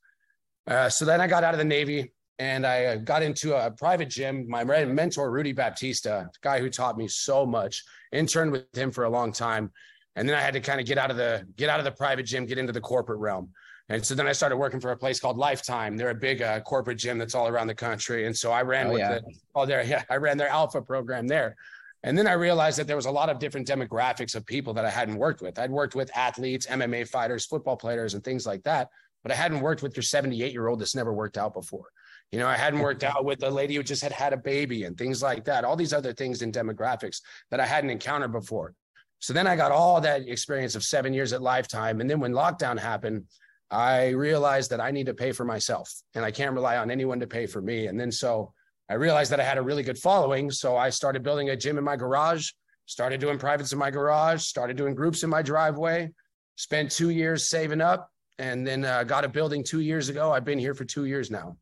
Uh, 0.68 0.89
so 0.89 1.05
then 1.05 1.22
I 1.22 1.28
got 1.28 1.43
out 1.43 1.53
of 1.53 1.57
the 1.57 1.66
Navy 1.66 2.11
and 2.39 2.66
I 2.66 2.86
uh, 2.86 2.95
got 2.97 3.24
into 3.24 3.55
a 3.55 3.72
private 3.72 4.09
gym. 4.09 4.45
My 4.49 4.63
mentor, 4.63 5.32
Rudy 5.32 5.53
Baptista, 5.53 6.30
guy 6.41 6.59
who 6.59 6.70
taught 6.70 6.97
me 6.97 7.07
so 7.07 7.45
much, 7.45 7.84
interned 8.11 8.51
with 8.51 8.76
him 8.76 8.91
for 8.91 9.05
a 9.05 9.09
long 9.09 9.32
time. 9.32 9.72
And 10.16 10.28
then 10.28 10.36
I 10.36 10.41
had 10.41 10.53
to 10.53 10.59
kind 10.61 10.80
of 10.80 10.86
get 10.86 10.97
out 10.97 11.11
of 11.11 11.18
the 11.18 11.45
get 11.55 11.70
out 11.70 11.80
of 11.80 11.86
the 11.86 11.91
private 11.91 12.24
gym, 12.24 12.45
get 12.45 12.57
into 12.57 12.74
the 12.74 12.82
corporate 12.82 13.20
realm. 13.20 13.49
And 13.89 14.03
so 14.03 14.16
then 14.16 14.28
I 14.28 14.32
started 14.32 14.57
working 14.57 14.80
for 14.80 14.91
a 14.91 14.97
place 14.97 15.20
called 15.20 15.38
Lifetime. 15.38 15.95
They're 15.95 16.09
a 16.09 16.16
big 16.16 16.41
uh, 16.41 16.59
corporate 16.61 16.97
gym 16.97 17.20
that's 17.20 17.36
all 17.36 17.47
around 17.47 17.68
the 17.68 17.76
country. 17.76 18.26
And 18.26 18.36
so 18.36 18.51
I 18.51 18.63
ran 18.63 18.88
oh, 18.88 18.91
with 18.91 18.99
yeah. 18.99 19.20
the 19.20 19.22
oh 19.53 19.66
there 19.66 19.84
yeah 19.84 20.03
I 20.09 20.16
ran 20.18 20.38
their 20.38 20.49
alpha 20.49 20.82
program 20.82 21.28
there. 21.28 21.55
And 22.03 22.16
then 22.16 22.28
I 22.28 22.34
realized 22.34 22.78
that 22.78 22.86
there 22.86 22.95
was 22.95 23.07
a 23.07 23.11
lot 23.11 23.30
of 23.30 23.39
different 23.39 23.68
demographics 23.68 24.36
of 24.36 24.45
people 24.45 24.76
that 24.76 24.86
I 24.86 24.91
hadn't 24.91 25.16
worked 25.16 25.41
with. 25.41 25.57
I'd 25.57 25.72
worked 25.72 25.95
with 25.95 26.16
athletes, 26.16 26.68
MMA 26.68 27.07
fighters, 27.07 27.47
football 27.47 27.76
players, 27.76 28.13
and 28.13 28.24
things 28.24 28.45
like 28.45 28.61
that 28.63 28.89
but 29.26 29.32
I 29.32 29.36
hadn't 29.36 29.61
worked 29.61 29.82
with 29.82 29.97
your 29.97 30.03
78 30.03 30.53
year 30.53 30.67
old 30.67 30.80
that's 30.80 30.93
never 30.93 31.11
worked 31.11 31.36
out 31.36 31.55
before. 31.55 31.88
You 32.32 32.38
know, 32.38 32.45
I 32.47 32.55
hadn't 32.55 32.80
worked 32.80 33.03
out 33.03 33.26
with 33.26 33.41
a 33.41 33.49
lady 33.49 33.73
who 33.73 33.82
just 33.82 34.03
had 34.03 34.11
had 34.11 34.34
a 34.34 34.38
baby 34.38 34.84
and 34.84 34.95
things 34.95 35.23
like 35.23 35.45
that, 35.45 35.65
all 35.65 35.76
these 35.76 35.93
other 35.93 36.13
things 36.13 36.43
in 36.43 36.51
demographics 36.51 37.21
that 37.49 37.59
I 37.59 37.65
hadn't 37.65 37.89
encountered 37.89 38.32
before. 38.32 38.76
So 39.17 39.34
then 39.34 39.47
I 39.47 39.55
got 39.55 39.71
all 39.71 39.99
that 40.01 40.28
experience 40.28 40.76
of 40.76 40.84
seven 40.84 41.11
years 41.11 41.34
at 41.34 41.41
Lifetime. 41.41 42.01
And 42.01 42.09
then 42.09 42.19
when 42.19 42.34
lockdown 42.34 42.78
happened, 42.78 43.23
I 43.71 44.09
realized 44.09 44.69
that 44.69 44.80
I 44.80 44.91
need 44.91 45.07
to 45.07 45.15
pay 45.15 45.32
for 45.32 45.43
myself 45.43 45.91
and 46.13 46.23
I 46.23 46.30
can't 46.30 46.53
rely 46.53 46.78
on 46.78 46.91
anyone 46.91 47.19
to 47.21 47.26
pay 47.26 47.47
for 47.47 47.63
me. 47.63 47.88
And 47.88 47.99
then 47.99 48.11
so 48.11 48.53
I 48.91 48.93
realized 48.93 49.32
that 49.32 49.39
I 49.39 49.43
had 49.43 49.57
a 49.57 49.63
really 49.63 49.82
good 49.82 49.97
following. 49.97 50.51
So 50.51 50.78
I 50.78 50.91
started 50.91 51.23
building 51.23 51.49
a 51.49 51.57
gym 51.57 51.80
in 51.80 51.84
my 51.84 51.95
garage, 51.95 52.51
started 52.86 53.19
doing 53.21 53.39
privates 53.39 53.73
in 53.73 53.80
my 53.80 53.89
garage, 53.89 54.43
started 54.43 54.78
doing 54.78 54.93
groups 54.93 55.23
in 55.23 55.32
my 55.32 55.41
driveway, 55.41 56.11
spent 56.57 56.91
two 56.91 57.09
years 57.09 57.49
saving 57.49 57.82
up, 57.82 58.11
and 58.39 58.65
then 58.65 58.86
uh, 58.86 59.03
got 59.03 59.23
a 59.25 59.29
building 59.29 59.63
two 59.63 59.79
years 59.79 60.09
ago. 60.09 60.31
I've 60.31 60.45
been 60.45 60.59
here 60.59 60.73
for 60.73 60.86
two 60.86 61.05
years 61.05 61.31
now. 61.31 61.57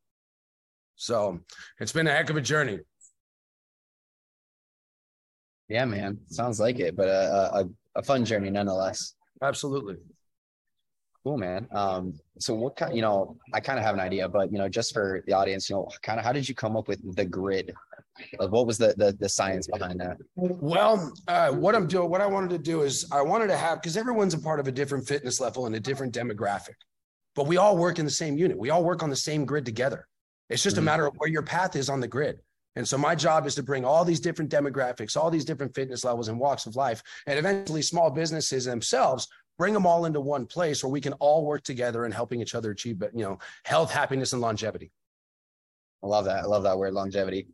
So 0.95 1.39
it's 1.79 1.91
been 1.91 2.07
a 2.07 2.11
heck 2.11 2.29
of 2.29 2.37
a 2.37 2.41
journey. 2.41 2.79
Yeah, 5.69 5.85
man. 5.85 6.19
Sounds 6.27 6.59
like 6.59 6.79
it, 6.79 6.95
but 6.95 7.07
a, 7.07 7.59
a, 7.59 7.69
a 7.95 8.03
fun 8.03 8.25
journey 8.25 8.49
nonetheless. 8.49 9.15
Absolutely. 9.41 9.97
Cool, 11.23 11.37
man. 11.37 11.67
Um, 11.71 12.19
so 12.37 12.53
what 12.53 12.75
kind, 12.75 12.95
you 12.95 13.01
know, 13.01 13.37
I 13.53 13.59
kind 13.59 13.79
of 13.79 13.85
have 13.85 13.95
an 13.95 14.01
idea, 14.01 14.27
but 14.27 14.51
you 14.51 14.57
know, 14.57 14.67
just 14.67 14.93
for 14.93 15.23
the 15.25 15.33
audience, 15.33 15.69
you 15.69 15.75
know, 15.75 15.89
kind 16.01 16.19
of 16.19 16.25
how 16.25 16.33
did 16.33 16.47
you 16.47 16.53
come 16.53 16.75
up 16.75 16.87
with 16.87 17.15
the 17.15 17.25
grid? 17.25 17.73
What 18.37 18.67
was 18.67 18.77
the 18.77 18.93
the, 18.97 19.15
the 19.19 19.29
science 19.29 19.67
behind 19.67 19.99
that? 19.99 20.17
Well, 20.35 21.11
uh, 21.27 21.51
what 21.51 21.75
I'm 21.75 21.87
doing, 21.87 22.09
what 22.09 22.21
I 22.21 22.27
wanted 22.27 22.51
to 22.51 22.59
do 22.59 22.83
is 22.83 23.07
I 23.11 23.21
wanted 23.21 23.47
to 23.47 23.57
have 23.57 23.81
because 23.81 23.97
everyone's 23.97 24.33
a 24.33 24.39
part 24.39 24.59
of 24.59 24.67
a 24.67 24.71
different 24.71 25.07
fitness 25.07 25.39
level 25.39 25.65
and 25.65 25.75
a 25.75 25.79
different 25.79 26.13
demographic. 26.13 26.75
but 27.35 27.47
we 27.47 27.57
all 27.57 27.77
work 27.77 27.99
in 27.99 28.05
the 28.05 28.11
same 28.11 28.37
unit. 28.37 28.57
We 28.57 28.69
all 28.69 28.83
work 28.83 29.03
on 29.03 29.09
the 29.09 29.15
same 29.15 29.45
grid 29.45 29.65
together. 29.65 30.07
It's 30.49 30.61
just 30.61 30.75
mm-hmm. 30.75 30.83
a 30.83 30.91
matter 30.91 31.05
of 31.07 31.15
where 31.17 31.29
your 31.29 31.41
path 31.41 31.75
is 31.75 31.89
on 31.89 31.99
the 31.99 32.07
grid. 32.07 32.39
And 32.75 32.87
so 32.87 32.97
my 32.97 33.15
job 33.15 33.45
is 33.45 33.55
to 33.55 33.63
bring 33.63 33.85
all 33.85 34.03
these 34.03 34.19
different 34.19 34.51
demographics, 34.51 35.15
all 35.15 35.29
these 35.29 35.45
different 35.45 35.75
fitness 35.75 36.03
levels 36.03 36.27
and 36.27 36.39
walks 36.39 36.65
of 36.65 36.75
life, 36.75 37.03
and 37.27 37.37
eventually 37.37 37.81
small 37.81 38.09
businesses 38.09 38.65
themselves 38.65 39.27
bring 39.59 39.73
them 39.73 39.85
all 39.85 40.05
into 40.05 40.19
one 40.19 40.47
place 40.47 40.83
where 40.83 40.91
we 40.91 41.01
can 41.01 41.13
all 41.13 41.45
work 41.45 41.63
together 41.63 42.05
and 42.05 42.13
helping 42.13 42.41
each 42.41 42.55
other 42.55 42.71
achieve, 42.71 43.01
you 43.13 43.23
know, 43.23 43.37
health, 43.65 43.91
happiness, 43.91 44.33
and 44.33 44.41
longevity. 44.41 44.91
I 46.03 46.07
love 46.07 46.25
that. 46.25 46.43
I 46.43 46.45
love 46.47 46.63
that 46.63 46.77
word 46.77 46.93
longevity. 46.93 47.47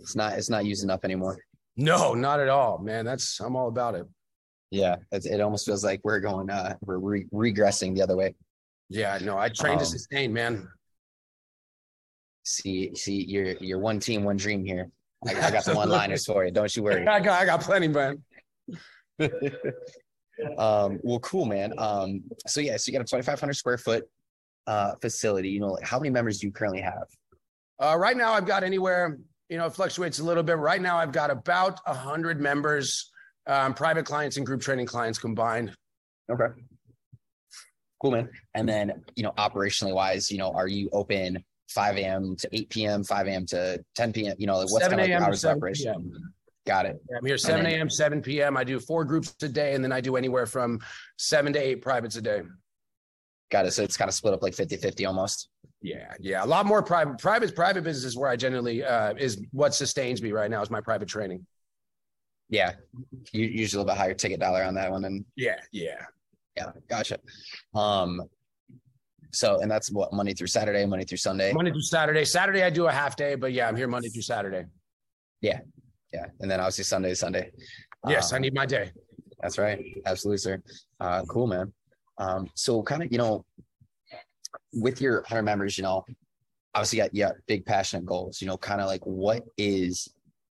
It's 0.00 0.16
not 0.16 0.34
it's 0.34 0.50
not 0.50 0.64
used 0.64 0.84
enough 0.84 1.04
anymore. 1.04 1.38
No, 1.76 2.14
not 2.14 2.40
at 2.40 2.48
all, 2.48 2.78
man. 2.78 3.04
That's 3.04 3.40
I'm 3.40 3.56
all 3.56 3.68
about 3.68 3.94
it. 3.94 4.06
Yeah, 4.70 4.96
it 5.10 5.40
almost 5.40 5.66
feels 5.66 5.84
like 5.84 6.00
we're 6.04 6.20
going 6.20 6.48
uh 6.50 6.76
we're 6.82 6.98
re- 6.98 7.26
regressing 7.32 7.94
the 7.94 8.02
other 8.02 8.16
way. 8.16 8.34
Yeah, 8.88 9.18
no, 9.22 9.38
I 9.38 9.48
trained 9.48 9.78
um, 9.78 9.80
to 9.80 9.86
sustain, 9.86 10.32
man. 10.32 10.68
See, 12.44 12.94
see, 12.94 13.24
you're 13.24 13.56
you're 13.60 13.78
one 13.78 14.00
team, 14.00 14.24
one 14.24 14.36
dream 14.36 14.64
here. 14.64 14.90
I, 15.26 15.34
I 15.34 15.50
got 15.50 15.64
the 15.64 15.74
one 15.76 15.88
liners 15.88 16.26
for 16.26 16.44
you. 16.44 16.50
Don't 16.50 16.74
you 16.74 16.82
worry. 16.82 17.06
I 17.06 17.20
got 17.20 17.40
I 17.42 17.44
got 17.46 17.60
plenty, 17.60 17.88
man. 17.88 18.22
um, 20.58 20.98
well, 21.02 21.20
cool, 21.20 21.44
man. 21.44 21.72
Um, 21.78 22.22
so 22.46 22.60
yeah, 22.60 22.76
so 22.76 22.90
you 22.90 22.98
got 22.98 23.02
a 23.02 23.10
2,500 23.10 23.54
square 23.54 23.78
foot 23.78 24.04
uh 24.66 24.94
facility. 25.00 25.50
You 25.50 25.60
know, 25.60 25.72
like 25.72 25.84
how 25.84 25.98
many 25.98 26.10
members 26.10 26.38
do 26.38 26.46
you 26.46 26.52
currently 26.52 26.80
have? 26.80 27.06
Uh, 27.78 27.96
right 27.96 28.16
now, 28.16 28.32
I've 28.32 28.46
got 28.46 28.62
anywhere. 28.62 29.18
You 29.50 29.58
know, 29.58 29.66
it 29.66 29.74
fluctuates 29.74 30.20
a 30.20 30.24
little 30.24 30.44
bit. 30.44 30.56
Right 30.58 30.80
now, 30.80 30.96
I've 30.96 31.10
got 31.10 31.28
about 31.28 31.80
a 31.84 31.92
hundred 31.92 32.40
members, 32.40 33.10
um, 33.48 33.74
private 33.74 34.06
clients 34.06 34.36
and 34.36 34.46
group 34.46 34.60
training 34.60 34.86
clients 34.86 35.18
combined. 35.18 35.74
Okay. 36.30 36.46
Cool, 38.00 38.12
man. 38.12 38.30
And 38.54 38.68
then, 38.68 39.02
you 39.16 39.24
know, 39.24 39.32
operationally 39.32 39.92
wise, 39.92 40.30
you 40.30 40.38
know, 40.38 40.52
are 40.52 40.68
you 40.68 40.88
open 40.92 41.44
5 41.68 41.96
a.m. 41.96 42.36
to 42.36 42.48
8 42.52 42.70
p.m., 42.70 43.02
5 43.02 43.26
a.m. 43.26 43.46
to 43.46 43.84
10 43.96 44.12
p.m.? 44.12 44.36
You 44.38 44.46
know, 44.46 44.58
like 44.58 44.70
what's 44.70 44.86
kind 44.86 45.00
of 45.00 45.08
like 45.08 45.20
hours 45.20 45.44
of 45.44 45.56
operation? 45.56 45.94
PM. 45.94 46.34
Got 46.64 46.86
it. 46.86 47.02
I'm 47.16 47.26
here 47.26 47.36
7 47.36 47.66
a.m., 47.66 47.90
7 47.90 48.22
p.m. 48.22 48.56
I 48.56 48.62
do 48.62 48.78
four 48.78 49.04
groups 49.04 49.34
a 49.42 49.48
day, 49.48 49.74
and 49.74 49.82
then 49.82 49.90
I 49.90 50.00
do 50.00 50.14
anywhere 50.14 50.46
from 50.46 50.78
seven 51.18 51.52
to 51.54 51.58
eight 51.58 51.82
privates 51.82 52.14
a 52.14 52.22
day. 52.22 52.42
Got 53.50 53.66
it. 53.66 53.72
So 53.72 53.82
it's 53.82 53.96
kind 53.96 54.08
of 54.08 54.14
split 54.14 54.34
up 54.34 54.42
like 54.42 54.54
50 54.54 54.76
50 54.76 55.06
almost. 55.06 55.48
Yeah, 55.82 56.12
yeah, 56.20 56.44
a 56.44 56.46
lot 56.46 56.66
more 56.66 56.82
private. 56.82 57.18
Private, 57.18 57.54
private 57.54 57.84
business 57.84 58.04
is 58.04 58.16
where 58.16 58.28
I 58.28 58.36
generally 58.36 58.84
uh, 58.84 59.14
is 59.14 59.42
what 59.50 59.74
sustains 59.74 60.20
me 60.20 60.30
right 60.32 60.50
now 60.50 60.60
is 60.60 60.70
my 60.70 60.80
private 60.80 61.08
training. 61.08 61.46
Yeah, 62.50 62.72
you 63.32 63.46
usually 63.46 63.80
a 63.80 63.84
little 63.84 63.94
bit 63.94 63.96
higher 63.98 64.12
ticket 64.12 64.40
dollar 64.40 64.62
on 64.62 64.74
that 64.74 64.90
one, 64.90 65.04
and 65.04 65.24
yeah, 65.36 65.56
yeah, 65.72 66.04
yeah, 66.56 66.72
gotcha. 66.88 67.18
Um, 67.74 68.22
so 69.32 69.60
and 69.60 69.70
that's 69.70 69.90
what 69.90 70.12
Monday 70.12 70.34
through 70.34 70.48
Saturday, 70.48 70.84
Monday 70.84 71.06
through 71.06 71.18
Sunday. 71.18 71.52
Monday 71.52 71.70
through 71.70 71.80
Saturday. 71.82 72.24
Saturday 72.24 72.62
I 72.62 72.70
do 72.70 72.86
a 72.86 72.92
half 72.92 73.16
day, 73.16 73.34
but 73.34 73.52
yeah, 73.52 73.66
I'm 73.66 73.76
here 73.76 73.88
Monday 73.88 74.08
through 74.08 74.22
Saturday. 74.22 74.66
Yeah, 75.40 75.60
yeah, 76.12 76.26
and 76.40 76.50
then 76.50 76.60
obviously 76.60 76.84
Sunday, 76.84 77.14
Sunday. 77.14 77.52
Yes, 78.06 78.32
um, 78.32 78.36
I 78.36 78.38
need 78.40 78.52
my 78.52 78.66
day. 78.66 78.90
That's 79.40 79.56
right, 79.56 79.82
absolutely, 80.04 80.38
sir. 80.38 80.62
Uh, 80.98 81.22
cool, 81.26 81.46
man. 81.46 81.72
Um, 82.20 82.50
so 82.54 82.82
kind 82.82 83.02
of, 83.02 83.10
you 83.10 83.18
know, 83.18 83.44
with 84.74 85.00
your 85.00 85.22
100 85.22 85.42
members, 85.42 85.78
you 85.78 85.82
know, 85.82 86.04
obviously 86.74 86.98
got, 86.98 87.14
yeah, 87.14 87.30
big 87.46 87.64
passionate 87.64 88.04
goals, 88.04 88.42
you 88.42 88.46
know, 88.46 88.58
kind 88.58 88.80
of 88.80 88.86
like 88.86 89.04
what 89.04 89.42
is, 89.56 90.06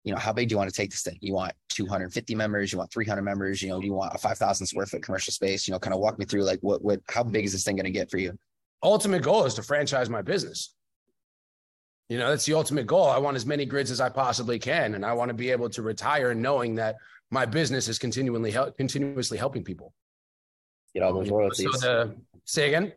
you 0.03 0.11
know, 0.11 0.19
how 0.19 0.34
big 0.34 0.49
do 0.49 0.53
you 0.53 0.57
want 0.57 0.69
to 0.69 0.76
take 0.76 0.91
this 0.91 1.03
thing? 1.03 1.18
You 1.22 1.34
want 1.34 1.53
250 1.69 2.35
members, 2.35 2.73
you 2.73 2.77
want 2.77 2.91
300 2.91 3.22
members, 3.22 3.61
you 3.61 3.69
know, 3.69 3.80
you 3.81 3.94
want 3.94 4.14
a 4.14 4.18
5,000 4.18 4.68
square 4.68 4.85
foot 4.85 5.02
commercial 5.02 5.31
space? 5.31 5.65
You 5.65 5.72
know, 5.72 5.80
kind 5.80 5.94
of 5.94 6.02
walk 6.02 6.19
me 6.19 6.26
through 6.26 6.44
like 6.44 6.60
what, 6.60 6.84
what, 6.84 6.99
how 7.07 7.23
big 7.23 7.45
is 7.45 7.53
this 7.53 7.64
thing 7.64 7.77
going 7.77 7.85
to 7.85 7.91
get 7.91 8.11
for 8.11 8.18
you? 8.18 8.38
Ultimate 8.84 9.23
goal 9.23 9.45
is 9.45 9.53
to 9.53 9.64
franchise 9.64 10.10
my 10.10 10.22
business. 10.22 10.76
You 12.10 12.18
know, 12.18 12.30
that's 12.30 12.45
the 12.45 12.53
ultimate 12.56 12.85
goal. 12.85 13.07
I 13.07 13.18
want 13.18 13.38
as 13.38 13.45
many 13.45 13.65
grids 13.65 13.90
as 13.90 14.02
I 14.02 14.10
possibly 14.10 14.60
can. 14.60 14.95
And 14.95 15.06
I 15.06 15.14
want 15.14 15.30
to 15.30 15.34
be 15.34 15.49
able 15.52 15.69
to 15.69 15.81
retire 15.81 16.35
knowing 16.35 16.76
that 16.76 16.98
my 17.31 17.45
business 17.45 17.88
is 17.88 17.98
continually 17.98 18.53
continuously 18.77 19.38
helping 19.38 19.64
people. 19.64 19.94
Get 20.93 21.03
all 21.03 21.13
those 21.13 21.29
royalties. 21.29 21.67
So 21.73 21.79
the, 21.79 22.15
say 22.45 22.67
again. 22.67 22.93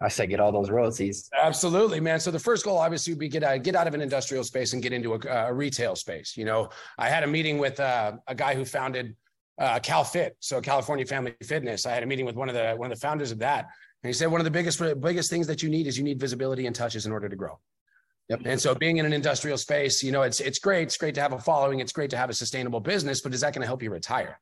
I 0.00 0.08
said 0.08 0.28
get 0.28 0.40
all 0.40 0.52
those 0.52 0.70
royalties. 0.70 1.30
Absolutely, 1.40 2.00
man. 2.00 2.20
So 2.20 2.30
the 2.30 2.38
first 2.38 2.64
goal 2.64 2.78
obviously 2.78 3.12
would 3.12 3.20
be 3.20 3.28
get 3.28 3.42
out, 3.42 3.62
get 3.62 3.74
out 3.74 3.86
of 3.86 3.94
an 3.94 4.00
industrial 4.00 4.44
space 4.44 4.72
and 4.72 4.82
get 4.82 4.92
into 4.92 5.14
a, 5.14 5.48
a 5.48 5.52
retail 5.52 5.96
space. 5.96 6.36
You 6.36 6.44
know, 6.44 6.68
I 6.98 7.08
had 7.08 7.22
a 7.22 7.26
meeting 7.26 7.58
with 7.58 7.80
uh, 7.80 8.12
a 8.26 8.34
guy 8.34 8.54
who 8.54 8.64
founded 8.64 9.16
uh, 9.58 9.78
CalFit, 9.78 10.32
so 10.40 10.60
California 10.60 11.06
Family 11.06 11.34
Fitness. 11.42 11.86
I 11.86 11.92
had 11.92 12.02
a 12.02 12.06
meeting 12.06 12.26
with 12.26 12.34
one 12.34 12.48
of 12.48 12.54
the 12.54 12.74
one 12.74 12.90
of 12.90 12.98
the 12.98 13.00
founders 13.00 13.30
of 13.30 13.38
that, 13.38 13.68
and 14.02 14.08
he 14.08 14.12
said 14.12 14.30
one 14.30 14.40
of 14.40 14.44
the 14.44 14.50
biggest 14.50 14.80
biggest 15.00 15.30
things 15.30 15.46
that 15.46 15.62
you 15.62 15.70
need 15.70 15.86
is 15.86 15.96
you 15.96 16.04
need 16.04 16.18
visibility 16.18 16.66
and 16.66 16.74
touches 16.74 17.06
in 17.06 17.12
order 17.12 17.28
to 17.28 17.36
grow. 17.36 17.58
Yep. 18.28 18.40
And 18.46 18.60
so 18.60 18.74
being 18.74 18.96
in 18.96 19.06
an 19.06 19.12
industrial 19.12 19.58
space, 19.58 20.02
you 20.02 20.10
know, 20.10 20.22
it's 20.22 20.40
it's 20.40 20.58
great. 20.58 20.82
It's 20.82 20.96
great 20.96 21.14
to 21.14 21.20
have 21.20 21.32
a 21.32 21.38
following. 21.38 21.80
It's 21.80 21.92
great 21.92 22.10
to 22.10 22.16
have 22.16 22.30
a 22.30 22.34
sustainable 22.34 22.80
business, 22.80 23.20
but 23.20 23.32
is 23.32 23.42
that 23.42 23.54
going 23.54 23.62
to 23.62 23.66
help 23.66 23.82
you 23.82 23.90
retire? 23.90 24.40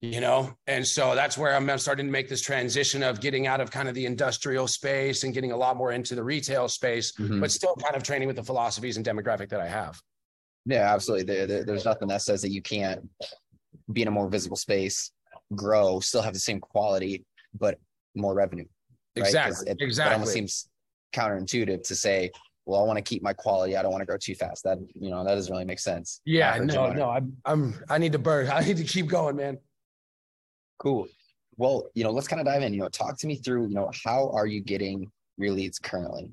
You 0.00 0.20
know 0.20 0.52
and 0.68 0.86
so 0.86 1.14
that's 1.14 1.36
where 1.36 1.54
i'm 1.54 1.78
starting 1.78 2.06
to 2.06 2.12
make 2.12 2.28
this 2.28 2.40
transition 2.40 3.02
of 3.02 3.20
getting 3.20 3.48
out 3.48 3.60
of 3.60 3.70
kind 3.70 3.88
of 3.88 3.94
the 3.94 4.06
industrial 4.06 4.68
space 4.68 5.24
and 5.24 5.34
getting 5.34 5.50
a 5.50 5.56
lot 5.56 5.76
more 5.76 5.90
into 5.90 6.14
the 6.14 6.22
retail 6.22 6.68
space 6.68 7.12
mm-hmm. 7.12 7.40
but 7.40 7.50
still 7.50 7.74
kind 7.76 7.96
of 7.96 8.02
training 8.02 8.28
with 8.28 8.36
the 8.36 8.42
philosophies 8.42 8.96
and 8.96 9.04
demographic 9.04 9.48
that 9.48 9.60
i 9.60 9.66
have 9.66 10.00
yeah 10.66 10.94
absolutely 10.94 11.24
there, 11.24 11.46
there, 11.46 11.64
there's 11.64 11.84
nothing 11.84 12.06
that 12.06 12.22
says 12.22 12.40
that 12.42 12.50
you 12.50 12.62
can't 12.62 13.08
be 13.92 14.02
in 14.02 14.08
a 14.08 14.10
more 14.10 14.28
visible 14.28 14.56
space 14.56 15.10
grow 15.56 15.98
still 15.98 16.22
have 16.22 16.34
the 16.34 16.38
same 16.38 16.60
quality 16.60 17.24
but 17.58 17.78
more 18.14 18.34
revenue 18.34 18.66
right? 19.16 19.26
exactly 19.26 19.68
it, 19.68 19.78
exactly 19.80 20.12
it 20.12 20.14
almost 20.14 20.32
seems 20.32 20.68
counterintuitive 21.12 21.82
to 21.82 21.96
say 21.96 22.30
well, 22.66 22.82
I 22.82 22.84
want 22.84 22.98
to 22.98 23.02
keep 23.02 23.22
my 23.22 23.32
quality. 23.32 23.78
I 23.78 23.82
don't 23.82 23.90
want 23.90 24.02
to 24.02 24.06
grow 24.06 24.18
too 24.18 24.34
fast. 24.34 24.62
That 24.64 24.76
you 24.94 25.08
know 25.08 25.24
that 25.24 25.34
doesn't 25.34 25.50
really 25.50 25.64
make 25.64 25.78
sense. 25.78 26.20
Yeah, 26.26 26.58
no, 26.62 26.92
no. 26.92 27.08
I'm 27.08 27.34
I'm 27.46 27.82
I 27.88 27.96
need 27.96 28.12
to 28.12 28.18
burn. 28.18 28.46
I 28.52 28.60
need 28.60 28.76
to 28.76 28.84
keep 28.84 29.06
going, 29.06 29.36
man. 29.36 29.56
Cool. 30.78 31.08
Well, 31.56 31.90
you 31.94 32.04
know, 32.04 32.10
let's 32.10 32.28
kind 32.28 32.40
of 32.40 32.46
dive 32.46 32.62
in. 32.62 32.72
You 32.72 32.80
know, 32.80 32.88
talk 32.88 33.18
to 33.18 33.26
me 33.26 33.36
through, 33.36 33.68
you 33.68 33.74
know, 33.74 33.90
how 34.04 34.30
are 34.30 34.46
you 34.46 34.60
getting 34.60 35.10
your 35.36 35.52
leads 35.52 35.78
currently? 35.78 36.30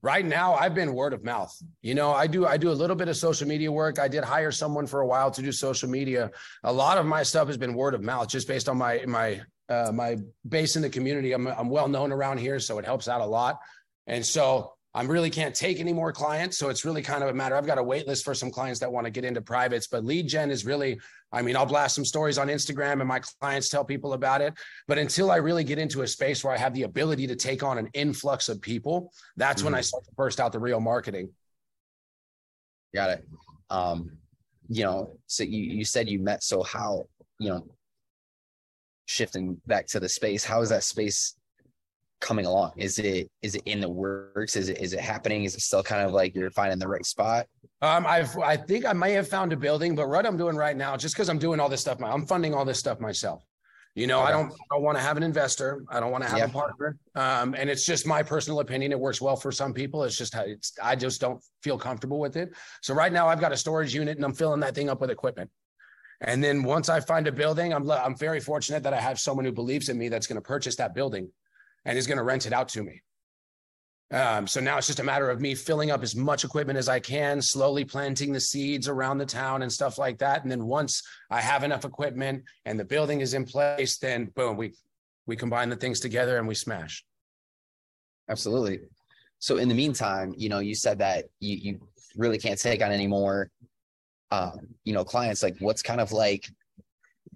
Right 0.00 0.24
now, 0.24 0.54
I've 0.54 0.74
been 0.74 0.92
word 0.92 1.14
of 1.14 1.24
mouth. 1.24 1.56
You 1.80 1.94
know, 1.94 2.12
I 2.12 2.26
do 2.26 2.46
I 2.46 2.58
do 2.58 2.70
a 2.70 2.72
little 2.72 2.94
bit 2.94 3.08
of 3.08 3.16
social 3.16 3.48
media 3.48 3.72
work. 3.72 3.98
I 3.98 4.06
did 4.06 4.22
hire 4.22 4.52
someone 4.52 4.86
for 4.86 5.00
a 5.00 5.06
while 5.06 5.30
to 5.30 5.40
do 5.40 5.50
social 5.50 5.88
media. 5.88 6.30
A 6.62 6.72
lot 6.72 6.98
of 6.98 7.06
my 7.06 7.22
stuff 7.22 7.46
has 7.46 7.56
been 7.56 7.72
word 7.72 7.94
of 7.94 8.02
mouth, 8.02 8.28
just 8.28 8.46
based 8.46 8.68
on 8.68 8.76
my 8.76 9.02
my 9.06 9.40
uh, 9.70 9.90
my 9.92 10.18
base 10.46 10.76
in 10.76 10.82
the 10.82 10.90
community. 10.90 11.32
I'm 11.32 11.46
I'm 11.46 11.70
well 11.70 11.88
known 11.88 12.12
around 12.12 12.36
here, 12.36 12.60
so 12.60 12.78
it 12.78 12.84
helps 12.84 13.08
out 13.08 13.22
a 13.22 13.26
lot. 13.26 13.58
And 14.06 14.24
so 14.24 14.73
I 14.96 15.02
really 15.02 15.30
can't 15.30 15.54
take 15.54 15.80
any 15.80 15.92
more 15.92 16.12
clients. 16.12 16.56
So 16.56 16.68
it's 16.68 16.84
really 16.84 17.02
kind 17.02 17.24
of 17.24 17.28
a 17.28 17.34
matter. 17.34 17.56
I've 17.56 17.66
got 17.66 17.78
a 17.78 17.82
wait 17.82 18.06
list 18.06 18.24
for 18.24 18.32
some 18.32 18.50
clients 18.50 18.78
that 18.78 18.92
want 18.92 19.06
to 19.06 19.10
get 19.10 19.24
into 19.24 19.42
privates, 19.42 19.88
but 19.88 20.04
lead 20.04 20.28
gen 20.28 20.52
is 20.52 20.64
really, 20.64 21.00
I 21.32 21.42
mean, 21.42 21.56
I'll 21.56 21.66
blast 21.66 21.96
some 21.96 22.04
stories 22.04 22.38
on 22.38 22.46
Instagram 22.46 23.00
and 23.00 23.08
my 23.08 23.20
clients 23.40 23.68
tell 23.68 23.84
people 23.84 24.12
about 24.12 24.40
it. 24.40 24.54
But 24.86 24.98
until 24.98 25.32
I 25.32 25.36
really 25.36 25.64
get 25.64 25.78
into 25.78 26.02
a 26.02 26.06
space 26.06 26.44
where 26.44 26.54
I 26.54 26.56
have 26.56 26.74
the 26.74 26.84
ability 26.84 27.26
to 27.26 27.34
take 27.34 27.64
on 27.64 27.76
an 27.76 27.88
influx 27.92 28.48
of 28.48 28.60
people, 28.60 29.12
that's 29.36 29.62
mm-hmm. 29.62 29.66
when 29.66 29.74
I 29.74 29.78
mm-hmm. 29.78 29.84
start 29.84 30.04
to 30.04 30.12
burst 30.14 30.38
out 30.38 30.52
the 30.52 30.60
real 30.60 30.80
marketing. 30.80 31.30
Got 32.94 33.10
it. 33.10 33.24
Um, 33.70 34.18
you 34.68 34.84
know, 34.84 35.18
so 35.26 35.42
you, 35.42 35.58
you 35.58 35.84
said 35.84 36.08
you 36.08 36.20
met, 36.20 36.44
so 36.44 36.62
how, 36.62 37.08
you 37.40 37.48
know, 37.48 37.66
shifting 39.06 39.60
back 39.66 39.86
to 39.88 39.98
the 39.98 40.08
space, 40.08 40.44
how 40.44 40.62
is 40.62 40.68
that 40.68 40.84
space 40.84 41.34
coming 42.20 42.46
along? 42.46 42.72
Is 42.76 42.98
it 42.98 43.30
is 43.42 43.54
it 43.54 43.62
in 43.66 43.80
the 43.80 43.88
works? 43.88 44.56
Is 44.56 44.68
it 44.68 44.78
is 44.78 44.92
it 44.92 45.00
happening? 45.00 45.44
Is 45.44 45.54
it 45.54 45.60
still 45.60 45.82
kind 45.82 46.02
of 46.02 46.12
like 46.12 46.34
you're 46.34 46.50
finding 46.50 46.78
the 46.78 46.88
right 46.88 47.04
spot? 47.04 47.46
Um, 47.82 48.06
I've 48.06 48.36
I 48.38 48.56
think 48.56 48.86
I 48.86 48.92
may 48.92 49.12
have 49.12 49.28
found 49.28 49.52
a 49.52 49.56
building, 49.56 49.94
but 49.94 50.08
what 50.08 50.26
I'm 50.26 50.36
doing 50.36 50.56
right 50.56 50.76
now, 50.76 50.96
just 50.96 51.14
because 51.14 51.28
I'm 51.28 51.38
doing 51.38 51.60
all 51.60 51.68
this 51.68 51.82
stuff, 51.82 52.02
I'm 52.02 52.26
funding 52.26 52.54
all 52.54 52.64
this 52.64 52.78
stuff 52.78 53.00
myself. 53.00 53.44
You 53.94 54.08
know, 54.08 54.22
okay. 54.22 54.28
I 54.28 54.32
don't 54.32 54.50
I 54.50 54.74
don't 54.74 54.82
want 54.82 54.98
to 54.98 55.02
have 55.02 55.16
an 55.16 55.22
investor. 55.22 55.84
I 55.88 56.00
don't 56.00 56.10
want 56.10 56.24
to 56.24 56.30
have 56.30 56.38
yeah. 56.38 56.46
a 56.46 56.48
partner. 56.48 56.96
Um, 57.14 57.54
and 57.54 57.70
it's 57.70 57.86
just 57.86 58.06
my 58.06 58.22
personal 58.22 58.60
opinion. 58.60 58.90
It 58.90 58.98
works 58.98 59.20
well 59.20 59.36
for 59.36 59.52
some 59.52 59.72
people. 59.72 60.02
It's 60.02 60.18
just 60.18 60.34
it's 60.34 60.72
I 60.82 60.96
just 60.96 61.20
don't 61.20 61.40
feel 61.62 61.78
comfortable 61.78 62.18
with 62.18 62.36
it. 62.36 62.54
So 62.82 62.92
right 62.92 63.12
now 63.12 63.28
I've 63.28 63.40
got 63.40 63.52
a 63.52 63.56
storage 63.56 63.94
unit 63.94 64.16
and 64.16 64.24
I'm 64.24 64.34
filling 64.34 64.60
that 64.60 64.74
thing 64.74 64.88
up 64.88 65.00
with 65.00 65.10
equipment. 65.10 65.50
And 66.22 66.42
then 66.42 66.64
once 66.64 66.88
I 66.88 67.00
find 67.00 67.28
a 67.28 67.32
building, 67.32 67.72
I'm 67.72 67.88
I'm 67.88 68.16
very 68.16 68.40
fortunate 68.40 68.82
that 68.82 68.94
I 68.94 69.00
have 69.00 69.20
someone 69.20 69.44
who 69.44 69.52
believes 69.52 69.88
in 69.88 69.96
me 69.96 70.08
that's 70.08 70.26
going 70.26 70.40
to 70.40 70.42
purchase 70.42 70.74
that 70.76 70.94
building 70.94 71.30
and 71.84 71.96
he's 71.96 72.06
going 72.06 72.18
to 72.18 72.24
rent 72.24 72.46
it 72.46 72.52
out 72.52 72.68
to 72.70 72.82
me. 72.82 73.02
Um, 74.10 74.46
so 74.46 74.60
now 74.60 74.78
it's 74.78 74.86
just 74.86 75.00
a 75.00 75.04
matter 75.04 75.30
of 75.30 75.40
me 75.40 75.54
filling 75.54 75.90
up 75.90 76.02
as 76.02 76.14
much 76.14 76.44
equipment 76.44 76.78
as 76.78 76.88
I 76.88 77.00
can, 77.00 77.40
slowly 77.40 77.84
planting 77.84 78.32
the 78.32 78.40
seeds 78.40 78.86
around 78.86 79.18
the 79.18 79.26
town 79.26 79.62
and 79.62 79.72
stuff 79.72 79.98
like 79.98 80.18
that. 80.18 80.42
And 80.42 80.50
then 80.52 80.66
once 80.66 81.02
I 81.30 81.40
have 81.40 81.64
enough 81.64 81.84
equipment 81.84 82.44
and 82.64 82.78
the 82.78 82.84
building 82.84 83.22
is 83.22 83.34
in 83.34 83.44
place, 83.44 83.98
then 83.98 84.26
boom, 84.36 84.56
we 84.56 84.74
we 85.26 85.36
combine 85.36 85.70
the 85.70 85.76
things 85.76 86.00
together 86.00 86.36
and 86.38 86.46
we 86.46 86.54
smash. 86.54 87.04
Absolutely. 88.28 88.80
So 89.38 89.56
in 89.56 89.68
the 89.68 89.74
meantime, 89.74 90.34
you 90.36 90.48
know, 90.48 90.58
you 90.60 90.74
said 90.74 90.98
that 90.98 91.24
you 91.40 91.56
you 91.56 91.88
really 92.16 92.38
can't 92.38 92.60
take 92.60 92.82
on 92.82 92.92
any 92.92 93.06
more, 93.06 93.50
um, 94.30 94.60
you 94.84 94.92
know, 94.92 95.04
clients. 95.04 95.42
Like, 95.42 95.56
what's 95.58 95.82
kind 95.82 96.00
of 96.00 96.12
like 96.12 96.48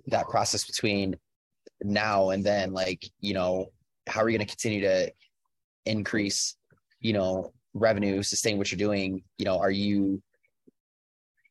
that 0.07 0.29
process 0.29 0.65
between 0.65 1.17
now 1.83 2.31
and 2.31 2.45
then? 2.45 2.73
Like, 2.73 3.05
you 3.21 3.35
know, 3.35 3.73
how 4.09 4.23
are 4.23 4.29
you 4.29 4.39
going 4.39 4.47
to 4.47 4.51
continue 4.51 4.81
to 4.83 5.13
increase, 5.87 6.57
you 7.01 7.13
know, 7.13 7.53
revenue, 7.75 8.23
sustain 8.23 8.59
what 8.59 8.71
you're 8.73 8.79
doing? 8.79 9.23
You 9.39 9.45
know, 9.45 9.59
are 9.59 9.71
you, 9.71 10.23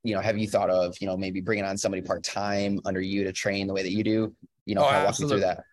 you 0.04 0.16
know, 0.16 0.22
have 0.22 0.38
you 0.38 0.48
thought 0.48 0.70
of, 0.70 0.96
you 1.00 1.08
know, 1.08 1.18
maybe 1.18 1.42
bringing 1.42 1.66
on 1.66 1.78
somebody 1.78 2.02
part 2.02 2.24
time 2.24 2.80
under 2.86 3.02
you 3.02 3.24
to 3.24 3.32
train 3.32 3.68
the 3.68 3.74
way 3.74 3.84
that 3.84 3.92
you 3.92 4.04
do? 4.04 4.36
You 4.66 4.76
know, 4.76 4.82
Oh, 4.82 4.90
kind 4.90 4.98
of 4.98 5.04
walk 5.06 5.20
me 5.20 5.28
through 5.28 5.38
absolutely. 5.38 5.64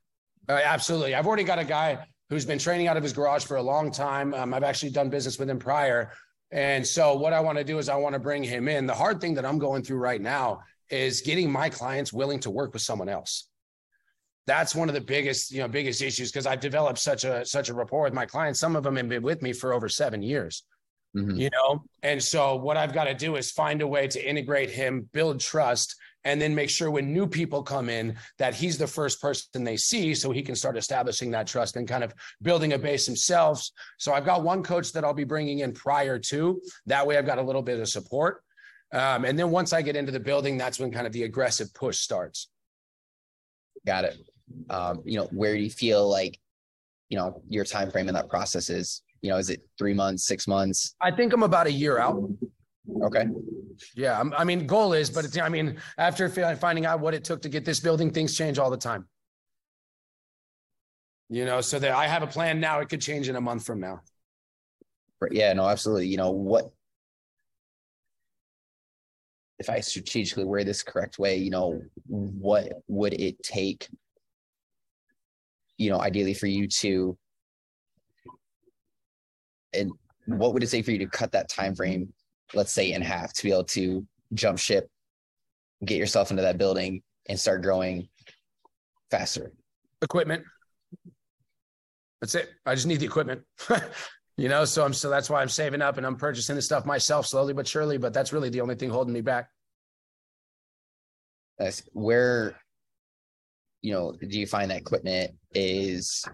that. 0.47 0.55
Uh, 0.55 0.61
absolutely. 0.65 1.15
I've 1.15 1.27
already 1.27 1.45
got 1.45 1.59
a 1.59 1.65
guy 1.65 2.07
who's 2.31 2.45
been 2.45 2.59
training 2.59 2.87
out 2.89 2.97
of 2.97 3.03
his 3.03 3.13
garage 3.13 3.45
for 3.45 3.57
a 3.57 3.63
long 3.63 3.91
time. 3.91 4.35
Um, 4.35 4.55
I've 4.55 4.63
actually 4.63 4.91
done 4.91 5.09
business 5.09 5.39
with 5.39 5.49
him 5.49 5.59
prior. 5.59 6.13
And 6.51 6.87
so 6.87 7.15
what 7.15 7.33
I 7.33 7.41
want 7.41 7.59
to 7.59 7.65
do 7.65 7.79
is 7.79 7.89
I 7.89 7.97
want 7.97 8.13
to 8.15 8.19
bring 8.19 8.43
him 8.45 8.69
in. 8.69 8.87
The 8.87 8.95
hard 8.95 9.21
thing 9.21 9.35
that 9.35 9.45
I'm 9.45 9.59
going 9.59 9.83
through 9.83 9.99
right 9.99 10.21
now 10.21 10.61
is 10.91 11.21
getting 11.21 11.51
my 11.51 11.69
clients 11.69 12.13
willing 12.13 12.41
to 12.41 12.51
work 12.51 12.73
with 12.73 12.83
someone 12.83 13.09
else. 13.09 13.49
That's 14.47 14.75
one 14.75 14.89
of 14.89 14.95
the 14.95 15.01
biggest, 15.01 15.51
you 15.51 15.61
know, 15.61 15.69
biggest 15.69 16.03
issues 16.03 16.31
because 16.31 16.47
I've 16.47 16.61
developed 16.61 16.99
such 16.99 17.25
a 17.25 17.45
such 17.47 17.69
a 17.71 17.75
rapport 17.75 18.05
with 18.05 18.13
my 18.13 18.27
clients. 18.27 18.61
Some 18.61 18.77
of 18.77 18.83
them 18.83 18.97
have 18.97 19.09
been 19.09 19.23
with 19.23 19.41
me 19.43 19.53
for 19.53 19.73
over 19.73 19.89
seven 19.89 20.23
years 20.23 20.65
Mhm. 21.17 21.39
you 21.39 21.49
know 21.51 21.85
and 22.03 22.21
so 22.21 22.57
what 22.57 22.77
i've 22.77 22.93
got 22.93 23.05
to 23.05 23.15
do 23.15 23.37
is 23.37 23.53
find 23.53 23.83
a 23.83 23.87
way 23.87 24.09
to 24.09 24.29
integrate 24.29 24.69
him 24.69 25.09
build 25.13 25.39
trust 25.39 25.95
and 26.25 26.43
then 26.43 26.57
make 26.57 26.69
sure 26.69 26.91
when 26.91 27.13
new 27.13 27.29
people 27.29 27.63
come 27.63 27.89
in 27.89 28.17
that 28.39 28.53
he's 28.53 28.79
the 28.79 28.87
first 28.89 29.21
person 29.23 29.63
they 29.63 29.77
see 29.77 30.13
so 30.17 30.33
he 30.33 30.43
can 30.43 30.57
start 30.57 30.77
establishing 30.77 31.31
that 31.31 31.47
trust 31.47 31.77
and 31.77 31.87
kind 31.87 32.03
of 32.03 32.13
building 32.43 32.73
a 32.73 32.79
base 32.79 33.07
himself 33.07 33.65
so 33.97 34.13
i've 34.13 34.25
got 34.25 34.43
one 34.43 34.61
coach 34.61 34.91
that 34.91 35.05
i'll 35.05 35.15
be 35.15 35.23
bringing 35.23 35.61
in 35.61 35.73
prior 35.73 36.19
to 36.19 36.61
that 36.87 37.07
way 37.07 37.17
i've 37.17 37.27
got 37.27 37.39
a 37.39 37.43
little 37.43 37.63
bit 37.63 37.79
of 37.79 37.89
support 37.89 38.43
um, 38.93 39.25
and 39.25 39.39
then 39.39 39.53
once 39.53 39.73
i 39.73 39.81
get 39.81 39.95
into 39.95 40.11
the 40.11 40.19
building 40.19 40.59
that's 40.59 40.81
when 40.81 40.91
kind 40.91 41.07
of 41.07 41.13
the 41.13 41.23
aggressive 41.23 41.73
push 41.75 41.99
starts 41.99 42.49
Got 43.87 44.05
it. 44.05 44.17
Um, 44.71 45.03
you 45.05 45.19
know, 45.19 45.27
where 45.33 45.55
do 45.57 45.63
you 45.63 45.71
feel 45.71 46.09
like, 46.09 46.39
you 47.09 47.19
know, 47.19 47.43
your 47.49 47.65
time 47.65 47.91
frame 47.91 48.09
in 48.09 48.15
that 48.15 48.29
process 48.29 48.71
is? 48.71 49.03
You 49.23 49.31
know, 49.31 49.37
is 49.39 49.49
it 49.51 49.63
three 49.79 49.95
months, 49.95 50.27
six 50.27 50.47
months? 50.47 50.95
i 51.01 51.11
think 51.11 51.33
i'm 51.33 51.43
about 51.43 51.67
a 51.67 51.73
year 51.73 51.99
out 51.99 52.23
Okay. 53.03 53.25
yeah 53.97 54.21
I'm, 54.21 54.33
i 54.35 54.45
mean 54.45 54.67
goal 54.67 54.93
is 54.93 55.09
but 55.09 55.25
it's, 55.25 55.39
i 55.39 55.49
mean 55.49 55.79
after 55.97 56.29
finding 56.57 56.85
out 56.85 57.01
what 57.01 57.15
it 57.15 57.25
took 57.25 57.41
to 57.43 57.49
get 57.49 57.65
this 57.65 57.81
building 57.81 58.11
things 58.11 58.37
change 58.37 58.59
all 58.59 58.71
the 58.71 58.77
time 58.77 59.09
you 61.31 61.47
know 61.47 61.63
so 61.63 61.79
that 61.79 61.93
i 61.93 62.07
have 62.07 62.23
a 62.23 62.27
plan 62.27 62.61
now 62.61 62.81
it 62.81 62.91
could 62.91 63.01
change 63.01 63.31
in 63.31 63.37
a 63.37 63.41
month 63.41 63.65
from 63.65 63.81
now 63.81 64.01
Yeah, 65.31 65.55
no, 65.55 65.67
absolutely. 65.69 66.09
You 66.09 66.19
know, 66.19 66.31
what 66.33 66.71
if 69.59 69.71
I 69.71 69.81
strategically 69.81 70.45
wear 70.45 70.65
this 70.65 70.83
correct 70.83 71.19
way, 71.19 71.39
you 71.39 71.51
know, 71.51 71.81
what 72.09 72.83
would 72.89 73.15
it 73.15 73.43
take, 73.43 73.89
you 75.79 75.91
know, 75.91 76.01
ideally 76.01 76.35
for 76.35 76.47
you 76.47 76.69
to 76.69 77.17
and 79.73 79.91
what 80.27 80.55
would 80.55 80.63
it 80.63 80.71
take 80.71 80.85
for 80.85 80.93
you 80.93 80.99
to 80.99 81.07
cut 81.07 81.33
that 81.33 81.49
time 81.49 81.75
frame, 81.75 82.13
let's 82.55 82.73
say 82.73 82.93
in 82.93 83.03
half, 83.03 83.33
to 83.35 83.43
be 83.43 83.51
able 83.51 83.65
to 83.65 84.07
jump 84.33 84.59
ship, 84.59 84.89
get 85.85 85.99
yourself 85.99 86.31
into 86.31 86.43
that 86.43 86.59
building 86.59 87.03
and 87.29 87.39
start 87.39 87.63
growing 87.63 88.09
faster? 89.11 89.53
equipment. 90.03 90.45
That's 92.21 92.35
it. 92.35 92.51
I 92.65 92.75
just 92.75 92.87
need 92.87 93.01
the 93.01 93.07
equipment. 93.07 93.43
You 94.37 94.49
know 94.49 94.65
so 94.65 94.85
i'm 94.85 94.93
so 94.93 95.09
that's 95.11 95.31
why 95.31 95.41
i'm 95.41 95.49
saving 95.49 95.81
up 95.81 95.97
and 95.97 96.05
i'm 96.05 96.17
purchasing 96.17 96.57
the 96.57 96.63
stuff 96.63 96.85
myself 96.85 97.25
slowly 97.25 97.53
but 97.53 97.69
surely 97.69 97.99
but 97.99 98.13
that's 98.13 98.33
really 98.33 98.49
the 98.49 98.63
only 98.63 98.75
thing 98.75 98.91
holding 98.91 99.15
me 99.15 99.21
back. 99.21 99.49
That's 101.57 101.85
where, 101.93 102.57
you 103.85 103.93
know, 103.93 104.13
do 104.13 104.39
you 104.39 104.47
find 104.47 104.71
that 104.71 104.79
equipment 104.79 105.33
is, 105.55 106.25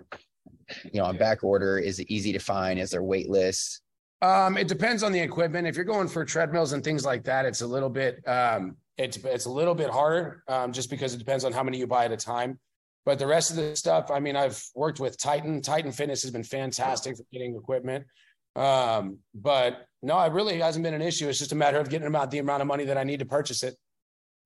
you 0.84 1.00
know, 1.00 1.06
on 1.06 1.16
back 1.16 1.42
order? 1.42 1.78
Is 1.78 1.98
it 1.98 2.08
easy 2.08 2.32
to 2.32 2.38
find? 2.38 2.78
Is 2.78 2.90
there 2.90 3.02
wait 3.02 3.28
lists? 3.28 3.80
Um, 4.22 4.56
it 4.56 4.68
depends 4.68 5.02
on 5.02 5.10
the 5.10 5.18
equipment. 5.18 5.66
If 5.66 5.74
you're 5.74 5.84
going 5.84 6.06
for 6.06 6.24
treadmills 6.24 6.74
and 6.74 6.84
things 6.84 7.04
like 7.04 7.24
that, 7.24 7.46
it's 7.46 7.62
a 7.62 7.66
little 7.66 7.90
bit 7.90 8.22
um, 8.28 8.76
it's 8.98 9.16
it's 9.16 9.46
a 9.46 9.50
little 9.50 9.74
bit 9.74 9.90
harder 9.90 10.44
um, 10.46 10.72
just 10.72 10.90
because 10.90 11.12
it 11.12 11.18
depends 11.18 11.44
on 11.44 11.52
how 11.52 11.64
many 11.64 11.78
you 11.78 11.88
buy 11.88 12.04
at 12.04 12.12
a 12.12 12.16
time. 12.16 12.60
But 13.04 13.18
the 13.18 13.26
rest 13.26 13.50
of 13.50 13.56
the 13.56 13.74
stuff, 13.74 14.12
I 14.12 14.20
mean, 14.20 14.36
I've 14.36 14.62
worked 14.76 15.00
with 15.00 15.18
Titan. 15.18 15.60
Titan 15.60 15.90
Fitness 15.90 16.22
has 16.22 16.30
been 16.30 16.44
fantastic 16.44 17.16
for 17.16 17.24
getting 17.32 17.56
equipment. 17.56 18.06
Um, 18.54 19.18
but 19.34 19.86
no, 20.02 20.20
it 20.20 20.32
really 20.32 20.60
hasn't 20.60 20.84
been 20.84 20.94
an 20.94 21.02
issue. 21.02 21.28
It's 21.28 21.38
just 21.40 21.50
a 21.50 21.56
matter 21.56 21.80
of 21.80 21.88
getting 21.88 22.06
about 22.06 22.30
the 22.30 22.38
amount 22.38 22.62
of 22.62 22.68
money 22.68 22.84
that 22.84 22.98
I 22.98 23.02
need 23.02 23.18
to 23.18 23.26
purchase 23.26 23.64
it. 23.64 23.74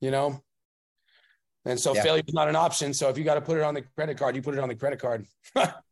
You 0.00 0.10
know. 0.10 0.40
And 1.64 1.78
so 1.80 1.94
Yeah. 1.94 2.02
failure 2.02 2.22
is 2.26 2.34
not 2.34 2.48
an 2.48 2.56
option. 2.56 2.92
So 2.92 3.08
if 3.08 3.16
you 3.16 3.24
got 3.24 3.34
to 3.34 3.40
put 3.40 3.56
it 3.56 3.62
on 3.62 3.74
the 3.74 3.82
credit 3.82 4.18
card, 4.18 4.36
you 4.36 4.42
put 4.42 4.54
it 4.54 4.60
on 4.60 4.68
the 4.68 4.74
credit 4.76 4.98
card. 4.98 5.26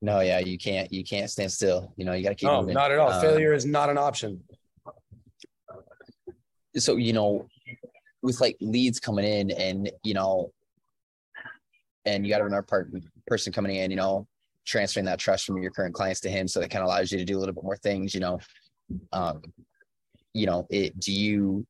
No, 0.00 0.20
yeah, 0.20 0.38
you 0.38 0.58
can't. 0.58 0.92
You 0.92 1.02
can't 1.02 1.28
stand 1.28 1.50
still. 1.50 1.92
You 1.96 2.04
know, 2.04 2.12
you 2.12 2.22
got 2.22 2.28
to 2.28 2.34
keep 2.36 2.46
No, 2.48 2.60
moving. 2.60 2.74
not 2.74 2.92
at 2.92 3.00
all. 3.00 3.10
Um, 3.10 3.20
Failure 3.20 3.52
is 3.52 3.66
not 3.66 3.90
an 3.90 3.98
option. 3.98 4.44
So 6.76 6.94
you 6.96 7.12
know, 7.12 7.48
with 8.22 8.40
like 8.40 8.56
leads 8.60 9.00
coming 9.00 9.24
in, 9.24 9.50
and 9.50 9.90
you 10.04 10.14
know, 10.14 10.52
and 12.04 12.24
you 12.24 12.32
got 12.32 12.42
another 12.42 12.62
part 12.62 12.92
person 13.26 13.52
coming 13.52 13.74
in, 13.74 13.90
you 13.90 13.96
know, 13.96 14.28
transferring 14.64 15.06
that 15.06 15.18
trust 15.18 15.44
from 15.46 15.60
your 15.60 15.72
current 15.72 15.94
clients 15.94 16.20
to 16.20 16.30
him, 16.30 16.46
so 16.46 16.60
that 16.60 16.70
kind 16.70 16.82
of 16.82 16.86
allows 16.86 17.10
you 17.10 17.18
to 17.18 17.24
do 17.24 17.36
a 17.36 17.40
little 17.40 17.54
bit 17.54 17.64
more 17.64 17.76
things. 17.76 18.14
You 18.14 18.20
know, 18.20 18.38
um, 19.12 19.42
you 20.32 20.46
know, 20.46 20.64
it. 20.70 20.98
Do 21.00 21.12
you 21.12 21.66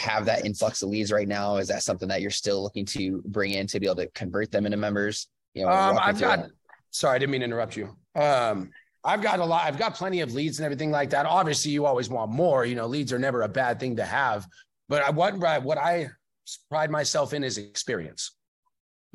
have 0.00 0.24
that 0.26 0.44
influx 0.44 0.82
of 0.82 0.88
leads 0.88 1.12
right 1.12 1.28
now? 1.28 1.56
Is 1.56 1.68
that 1.68 1.82
something 1.82 2.08
that 2.08 2.20
you're 2.22 2.30
still 2.30 2.62
looking 2.62 2.84
to 2.86 3.22
bring 3.26 3.52
in 3.52 3.66
to 3.68 3.80
be 3.80 3.86
able 3.86 3.96
to 3.96 4.08
convert 4.08 4.50
them 4.50 4.66
into 4.66 4.76
members? 4.78 5.28
You 5.54 5.64
know, 5.64 5.70
Um, 5.70 5.98
I've 6.00 6.18
got. 6.18 6.42
that. 6.42 6.50
Sorry, 6.90 7.16
I 7.16 7.18
didn't 7.18 7.32
mean 7.32 7.40
to 7.40 7.46
interrupt 7.46 7.76
you. 7.76 7.96
Um, 8.14 8.70
I've 9.02 9.20
got 9.20 9.40
a 9.40 9.44
lot. 9.44 9.64
I've 9.66 9.78
got 9.78 9.94
plenty 9.94 10.20
of 10.20 10.32
leads 10.32 10.58
and 10.58 10.64
everything 10.64 10.90
like 10.90 11.10
that. 11.10 11.26
Obviously, 11.26 11.72
you 11.72 11.84
always 11.86 12.08
want 12.08 12.30
more. 12.30 12.64
You 12.64 12.74
know, 12.74 12.86
leads 12.86 13.12
are 13.12 13.18
never 13.18 13.42
a 13.42 13.48
bad 13.48 13.78
thing 13.80 13.96
to 13.96 14.04
have. 14.04 14.46
But 14.88 15.02
I, 15.02 15.10
what 15.10 15.36
what 15.62 15.78
I 15.78 16.08
pride 16.70 16.90
myself 16.90 17.32
in 17.34 17.42
is 17.44 17.58
experience. 17.58 18.32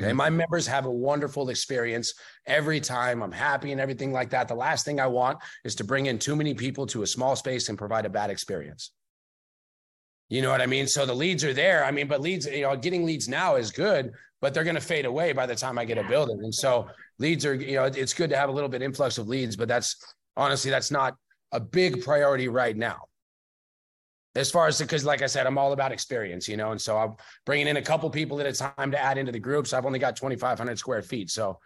Okay, 0.01 0.13
my 0.13 0.29
members 0.29 0.65
have 0.67 0.85
a 0.85 0.91
wonderful 0.91 1.49
experience 1.49 2.13
every 2.45 2.79
time. 2.79 3.21
I'm 3.21 3.33
happy 3.33 3.73
and 3.73 3.81
everything 3.81 4.13
like 4.13 4.29
that. 4.29 4.47
The 4.47 4.55
last 4.55 4.85
thing 4.85 4.99
I 4.99 5.07
want 5.07 5.39
is 5.65 5.75
to 5.75 5.83
bring 5.83 6.05
in 6.05 6.19
too 6.19 6.37
many 6.37 6.53
people 6.53 6.87
to 6.87 7.03
a 7.03 7.07
small 7.07 7.35
space 7.35 7.67
and 7.67 7.77
provide 7.77 8.05
a 8.05 8.09
bad 8.09 8.29
experience. 8.29 8.91
You 10.29 10.41
know 10.43 10.51
what 10.51 10.61
I 10.61 10.67
mean? 10.67 10.87
So 10.87 11.05
the 11.05 11.13
leads 11.13 11.43
are 11.43 11.53
there. 11.53 11.83
I 11.83 11.91
mean, 11.91 12.07
but 12.07 12.21
leads, 12.21 12.45
you 12.45 12.61
know, 12.61 12.75
getting 12.75 13.03
leads 13.03 13.27
now 13.27 13.55
is 13.55 13.71
good, 13.71 14.11
but 14.41 14.53
they're 14.53 14.63
going 14.63 14.75
to 14.75 14.81
fade 14.81 15.05
away 15.05 15.33
by 15.33 15.45
the 15.45 15.55
time 15.55 15.79
I 15.79 15.85
get 15.85 15.97
a 15.97 16.03
building. 16.03 16.39
And 16.43 16.53
so 16.53 16.87
leads 17.17 17.45
are, 17.45 17.55
you 17.55 17.75
know, 17.75 17.85
it's 17.85 18.13
good 18.13 18.29
to 18.29 18.37
have 18.37 18.49
a 18.49 18.51
little 18.51 18.69
bit 18.69 18.81
influx 18.81 19.17
of 19.17 19.27
leads, 19.27 19.55
but 19.55 19.67
that's 19.67 19.95
honestly, 20.37 20.69
that's 20.69 20.91
not 20.91 21.15
a 21.51 21.59
big 21.59 22.03
priority 22.03 22.47
right 22.47 22.77
now. 22.77 23.05
As 24.35 24.51
far 24.51 24.67
as 24.67 24.77
because, 24.77 25.03
like 25.03 25.23
I 25.23 25.25
said, 25.25 25.47
I'm 25.47 25.57
all 25.57 25.73
about 25.73 25.91
experience, 25.91 26.47
you 26.47 26.55
know, 26.55 26.71
and 26.71 26.79
so 26.79 26.95
I'm 26.97 27.15
bringing 27.45 27.67
in 27.67 27.77
a 27.77 27.81
couple 27.81 28.07
people 28.11 28.39
at 28.39 28.45
a 28.45 28.53
time 28.53 28.91
to 28.91 29.03
add 29.03 29.17
into 29.17 29.31
the 29.31 29.39
groups. 29.39 29.73
I've 29.73 29.87
only 29.87 29.97
got 29.97 30.15
2,500 30.15 30.77
square 30.77 31.01
feet, 31.01 31.31
so 31.31 31.57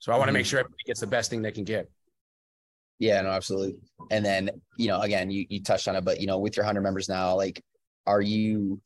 so 0.00 0.12
I 0.12 0.16
want 0.16 0.26
to 0.26 0.30
mm-hmm. 0.30 0.38
make 0.38 0.46
sure 0.46 0.58
everybody 0.58 0.82
gets 0.84 1.00
the 1.00 1.06
best 1.06 1.30
thing 1.30 1.42
they 1.42 1.52
can 1.52 1.64
get. 1.64 1.88
Yeah, 2.98 3.20
no, 3.22 3.30
absolutely. 3.30 3.76
And 4.10 4.24
then, 4.24 4.50
you 4.76 4.88
know, 4.88 5.00
again, 5.00 5.30
you, 5.30 5.46
you 5.48 5.62
touched 5.62 5.88
on 5.88 5.96
it, 5.96 6.04
but 6.04 6.20
you 6.20 6.26
know, 6.26 6.38
with 6.38 6.56
your 6.56 6.64
hundred 6.64 6.82
members 6.82 7.08
now, 7.08 7.34
like, 7.36 7.62
are 8.06 8.20
you 8.20 8.80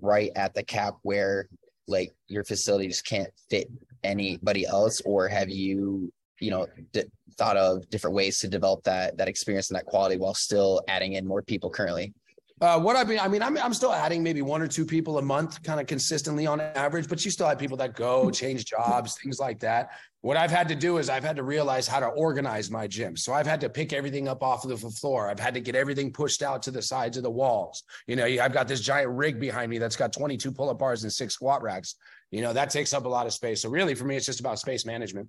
right 0.00 0.30
at 0.36 0.54
the 0.54 0.62
cap 0.62 0.94
where 1.02 1.48
like 1.86 2.12
your 2.26 2.44
facility 2.44 2.88
just 2.88 3.06
can't 3.06 3.30
fit 3.50 3.70
anybody 4.04 4.66
else, 4.66 5.00
or 5.04 5.28
have 5.28 5.48
you, 5.48 6.12
you 6.40 6.50
know, 6.50 6.66
d- 6.92 7.04
thought 7.36 7.56
of 7.56 7.88
different 7.90 8.14
ways 8.14 8.38
to 8.40 8.48
develop 8.48 8.82
that 8.84 9.16
that 9.16 9.28
experience 9.28 9.70
and 9.70 9.76
that 9.76 9.86
quality 9.86 10.16
while 10.16 10.34
still 10.34 10.82
adding 10.88 11.14
in 11.14 11.26
more 11.26 11.42
people 11.42 11.70
currently? 11.70 12.12
Uh, 12.60 12.80
what 12.80 12.96
I 12.96 13.04
mean, 13.04 13.20
I 13.20 13.28
mean, 13.28 13.42
I'm 13.42 13.56
I'm 13.58 13.74
still 13.74 13.92
adding 13.92 14.22
maybe 14.22 14.42
one 14.42 14.62
or 14.62 14.66
two 14.66 14.84
people 14.84 15.18
a 15.18 15.22
month, 15.22 15.62
kind 15.62 15.80
of 15.80 15.86
consistently 15.86 16.46
on 16.46 16.60
average. 16.60 17.08
But 17.08 17.24
you 17.24 17.30
still 17.30 17.46
have 17.46 17.58
people 17.58 17.76
that 17.78 17.94
go 17.94 18.30
change 18.32 18.64
jobs, 18.64 19.16
things 19.22 19.38
like 19.38 19.60
that. 19.60 19.90
What 20.20 20.36
I've 20.36 20.50
had 20.50 20.68
to 20.68 20.74
do 20.74 20.98
is 20.98 21.08
I've 21.08 21.22
had 21.22 21.36
to 21.36 21.44
realize 21.44 21.86
how 21.86 22.00
to 22.00 22.06
organize 22.06 22.70
my 22.70 22.88
gym. 22.88 23.16
So 23.16 23.32
I've 23.32 23.46
had 23.46 23.60
to 23.60 23.68
pick 23.68 23.92
everything 23.92 24.26
up 24.26 24.42
off 24.42 24.64
of 24.64 24.80
the 24.80 24.90
floor. 24.90 25.30
I've 25.30 25.38
had 25.38 25.54
to 25.54 25.60
get 25.60 25.76
everything 25.76 26.12
pushed 26.12 26.42
out 26.42 26.60
to 26.62 26.72
the 26.72 26.82
sides 26.82 27.16
of 27.16 27.22
the 27.22 27.30
walls. 27.30 27.84
You 28.08 28.16
know, 28.16 28.24
I've 28.24 28.52
got 28.52 28.66
this 28.66 28.80
giant 28.80 29.10
rig 29.12 29.38
behind 29.38 29.70
me 29.70 29.78
that's 29.78 29.94
got 29.94 30.12
22 30.12 30.50
pull-up 30.50 30.78
bars 30.78 31.04
and 31.04 31.12
six 31.12 31.34
squat 31.34 31.62
racks. 31.62 31.94
You 32.32 32.42
know, 32.42 32.52
that 32.52 32.70
takes 32.70 32.92
up 32.92 33.04
a 33.04 33.08
lot 33.08 33.26
of 33.26 33.32
space. 33.32 33.62
So 33.62 33.70
really, 33.70 33.94
for 33.94 34.04
me, 34.04 34.16
it's 34.16 34.26
just 34.26 34.40
about 34.40 34.58
space 34.58 34.84
management. 34.84 35.28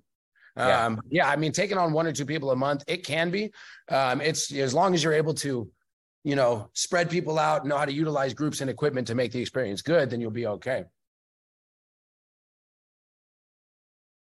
Yeah. 0.56 0.86
Um, 0.86 1.00
yeah, 1.08 1.28
I 1.28 1.36
mean, 1.36 1.52
taking 1.52 1.78
on 1.78 1.92
one 1.92 2.06
or 2.06 2.12
two 2.12 2.26
people 2.26 2.50
a 2.50 2.56
month, 2.56 2.82
it 2.88 3.06
can 3.06 3.30
be. 3.30 3.52
Um, 3.88 4.20
it's 4.20 4.52
as 4.52 4.74
long 4.74 4.94
as 4.94 5.04
you're 5.04 5.12
able 5.12 5.34
to 5.34 5.70
you 6.24 6.36
know, 6.36 6.68
spread 6.74 7.10
people 7.10 7.38
out, 7.38 7.66
know 7.66 7.78
how 7.78 7.84
to 7.84 7.92
utilize 7.92 8.34
groups 8.34 8.60
and 8.60 8.70
equipment 8.70 9.06
to 9.06 9.14
make 9.14 9.32
the 9.32 9.40
experience 9.40 9.82
good, 9.82 10.10
then 10.10 10.20
you'll 10.20 10.30
be 10.30 10.46
okay. 10.46 10.84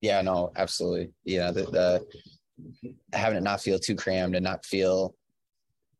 Yeah, 0.02 0.22
no, 0.22 0.52
absolutely. 0.56 1.12
Yeah, 1.24 1.52
the, 1.52 1.64
the 1.64 2.06
having 3.14 3.38
it 3.38 3.44
not 3.44 3.62
feel 3.62 3.80
too 3.80 3.96
crammed 3.96 4.36
and 4.36 4.44
not 4.44 4.66
feel, 4.66 5.16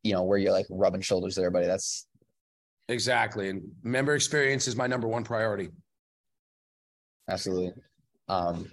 you 0.02 0.12
know, 0.12 0.24
where 0.24 0.38
you're 0.38 0.52
like 0.52 0.66
rubbing 0.70 1.00
shoulders 1.00 1.36
with 1.36 1.44
everybody. 1.44 1.66
That's 1.66 2.06
Exactly. 2.88 3.48
And 3.48 3.62
member 3.82 4.14
experience 4.14 4.68
is 4.68 4.76
my 4.76 4.86
number 4.86 5.08
one 5.08 5.24
priority. 5.24 5.70
Absolutely. 7.28 7.72
Um, 8.28 8.68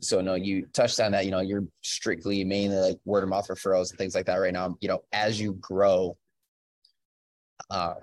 so 0.00 0.20
no, 0.20 0.34
you 0.34 0.66
touched 0.72 1.00
on 1.00 1.12
that, 1.12 1.24
you 1.24 1.30
know, 1.30 1.40
you're 1.40 1.64
strictly 1.82 2.44
mainly 2.44 2.76
like 2.76 2.98
word 3.04 3.22
of 3.22 3.28
mouth 3.28 3.46
referrals 3.48 3.90
and 3.90 3.98
things 3.98 4.14
like 4.14 4.26
that 4.26 4.36
right 4.36 4.52
now. 4.52 4.76
You 4.80 4.88
know, 4.88 5.04
as 5.12 5.40
you 5.40 5.54
grow, 5.54 6.16
uh, 7.70 7.94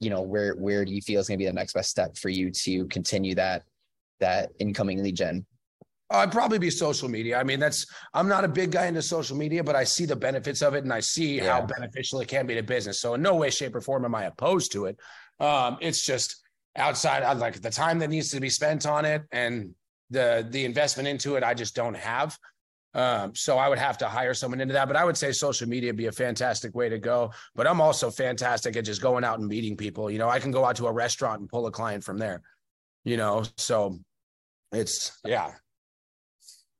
you 0.00 0.10
know, 0.10 0.22
where 0.22 0.54
where 0.54 0.84
do 0.84 0.92
you 0.92 1.00
feel 1.00 1.20
is 1.20 1.28
gonna 1.28 1.38
be 1.38 1.46
the 1.46 1.52
next 1.52 1.72
best 1.72 1.90
step 1.90 2.16
for 2.16 2.28
you 2.28 2.50
to 2.50 2.86
continue 2.86 3.34
that 3.34 3.62
that 4.20 4.50
incoming 4.58 5.02
lead 5.02 5.16
gen? 5.16 5.46
Uh, 6.12 6.18
I'd 6.18 6.32
probably 6.32 6.58
be 6.58 6.70
social 6.70 7.08
media. 7.08 7.38
I 7.38 7.42
mean, 7.42 7.58
that's 7.58 7.86
I'm 8.14 8.28
not 8.28 8.44
a 8.44 8.48
big 8.48 8.70
guy 8.70 8.86
into 8.86 9.02
social 9.02 9.36
media, 9.36 9.64
but 9.64 9.74
I 9.74 9.84
see 9.84 10.04
the 10.04 10.16
benefits 10.16 10.62
of 10.62 10.74
it 10.74 10.84
and 10.84 10.92
I 10.92 11.00
see 11.00 11.36
yeah. 11.36 11.52
how 11.52 11.66
beneficial 11.66 12.20
it 12.20 12.28
can 12.28 12.46
be 12.46 12.54
to 12.54 12.62
business. 12.62 13.00
So 13.00 13.14
in 13.14 13.22
no 13.22 13.34
way, 13.34 13.50
shape, 13.50 13.74
or 13.74 13.80
form 13.80 14.04
am 14.04 14.14
I 14.14 14.24
opposed 14.24 14.72
to 14.72 14.86
it. 14.86 14.98
Um, 15.40 15.78
it's 15.80 16.04
just 16.04 16.42
outside 16.76 17.22
I 17.22 17.32
like 17.32 17.60
the 17.60 17.70
time 17.70 17.98
that 18.00 18.10
needs 18.10 18.30
to 18.30 18.40
be 18.40 18.50
spent 18.50 18.86
on 18.86 19.04
it 19.04 19.22
and 19.32 19.74
the 20.10 20.46
the 20.50 20.64
investment 20.64 21.08
into 21.08 21.36
it, 21.36 21.42
I 21.42 21.54
just 21.54 21.74
don't 21.74 21.96
have. 21.96 22.38
Um, 22.96 23.34
so 23.34 23.58
I 23.58 23.68
would 23.68 23.78
have 23.78 23.98
to 23.98 24.08
hire 24.08 24.32
someone 24.32 24.58
into 24.58 24.72
that. 24.72 24.88
But 24.88 24.96
I 24.96 25.04
would 25.04 25.18
say 25.18 25.30
social 25.30 25.68
media 25.68 25.90
would 25.90 25.98
be 25.98 26.06
a 26.06 26.12
fantastic 26.12 26.74
way 26.74 26.88
to 26.88 26.98
go. 26.98 27.30
But 27.54 27.66
I'm 27.66 27.80
also 27.80 28.10
fantastic 28.10 28.74
at 28.74 28.86
just 28.86 29.02
going 29.02 29.22
out 29.22 29.38
and 29.38 29.46
meeting 29.46 29.76
people. 29.76 30.10
You 30.10 30.18
know, 30.18 30.30
I 30.30 30.40
can 30.40 30.50
go 30.50 30.64
out 30.64 30.76
to 30.76 30.86
a 30.86 30.92
restaurant 30.92 31.40
and 31.40 31.48
pull 31.48 31.66
a 31.66 31.70
client 31.70 32.02
from 32.02 32.16
there. 32.16 32.40
You 33.04 33.18
know, 33.18 33.44
so 33.58 33.98
it's 34.72 35.18
yeah, 35.26 35.52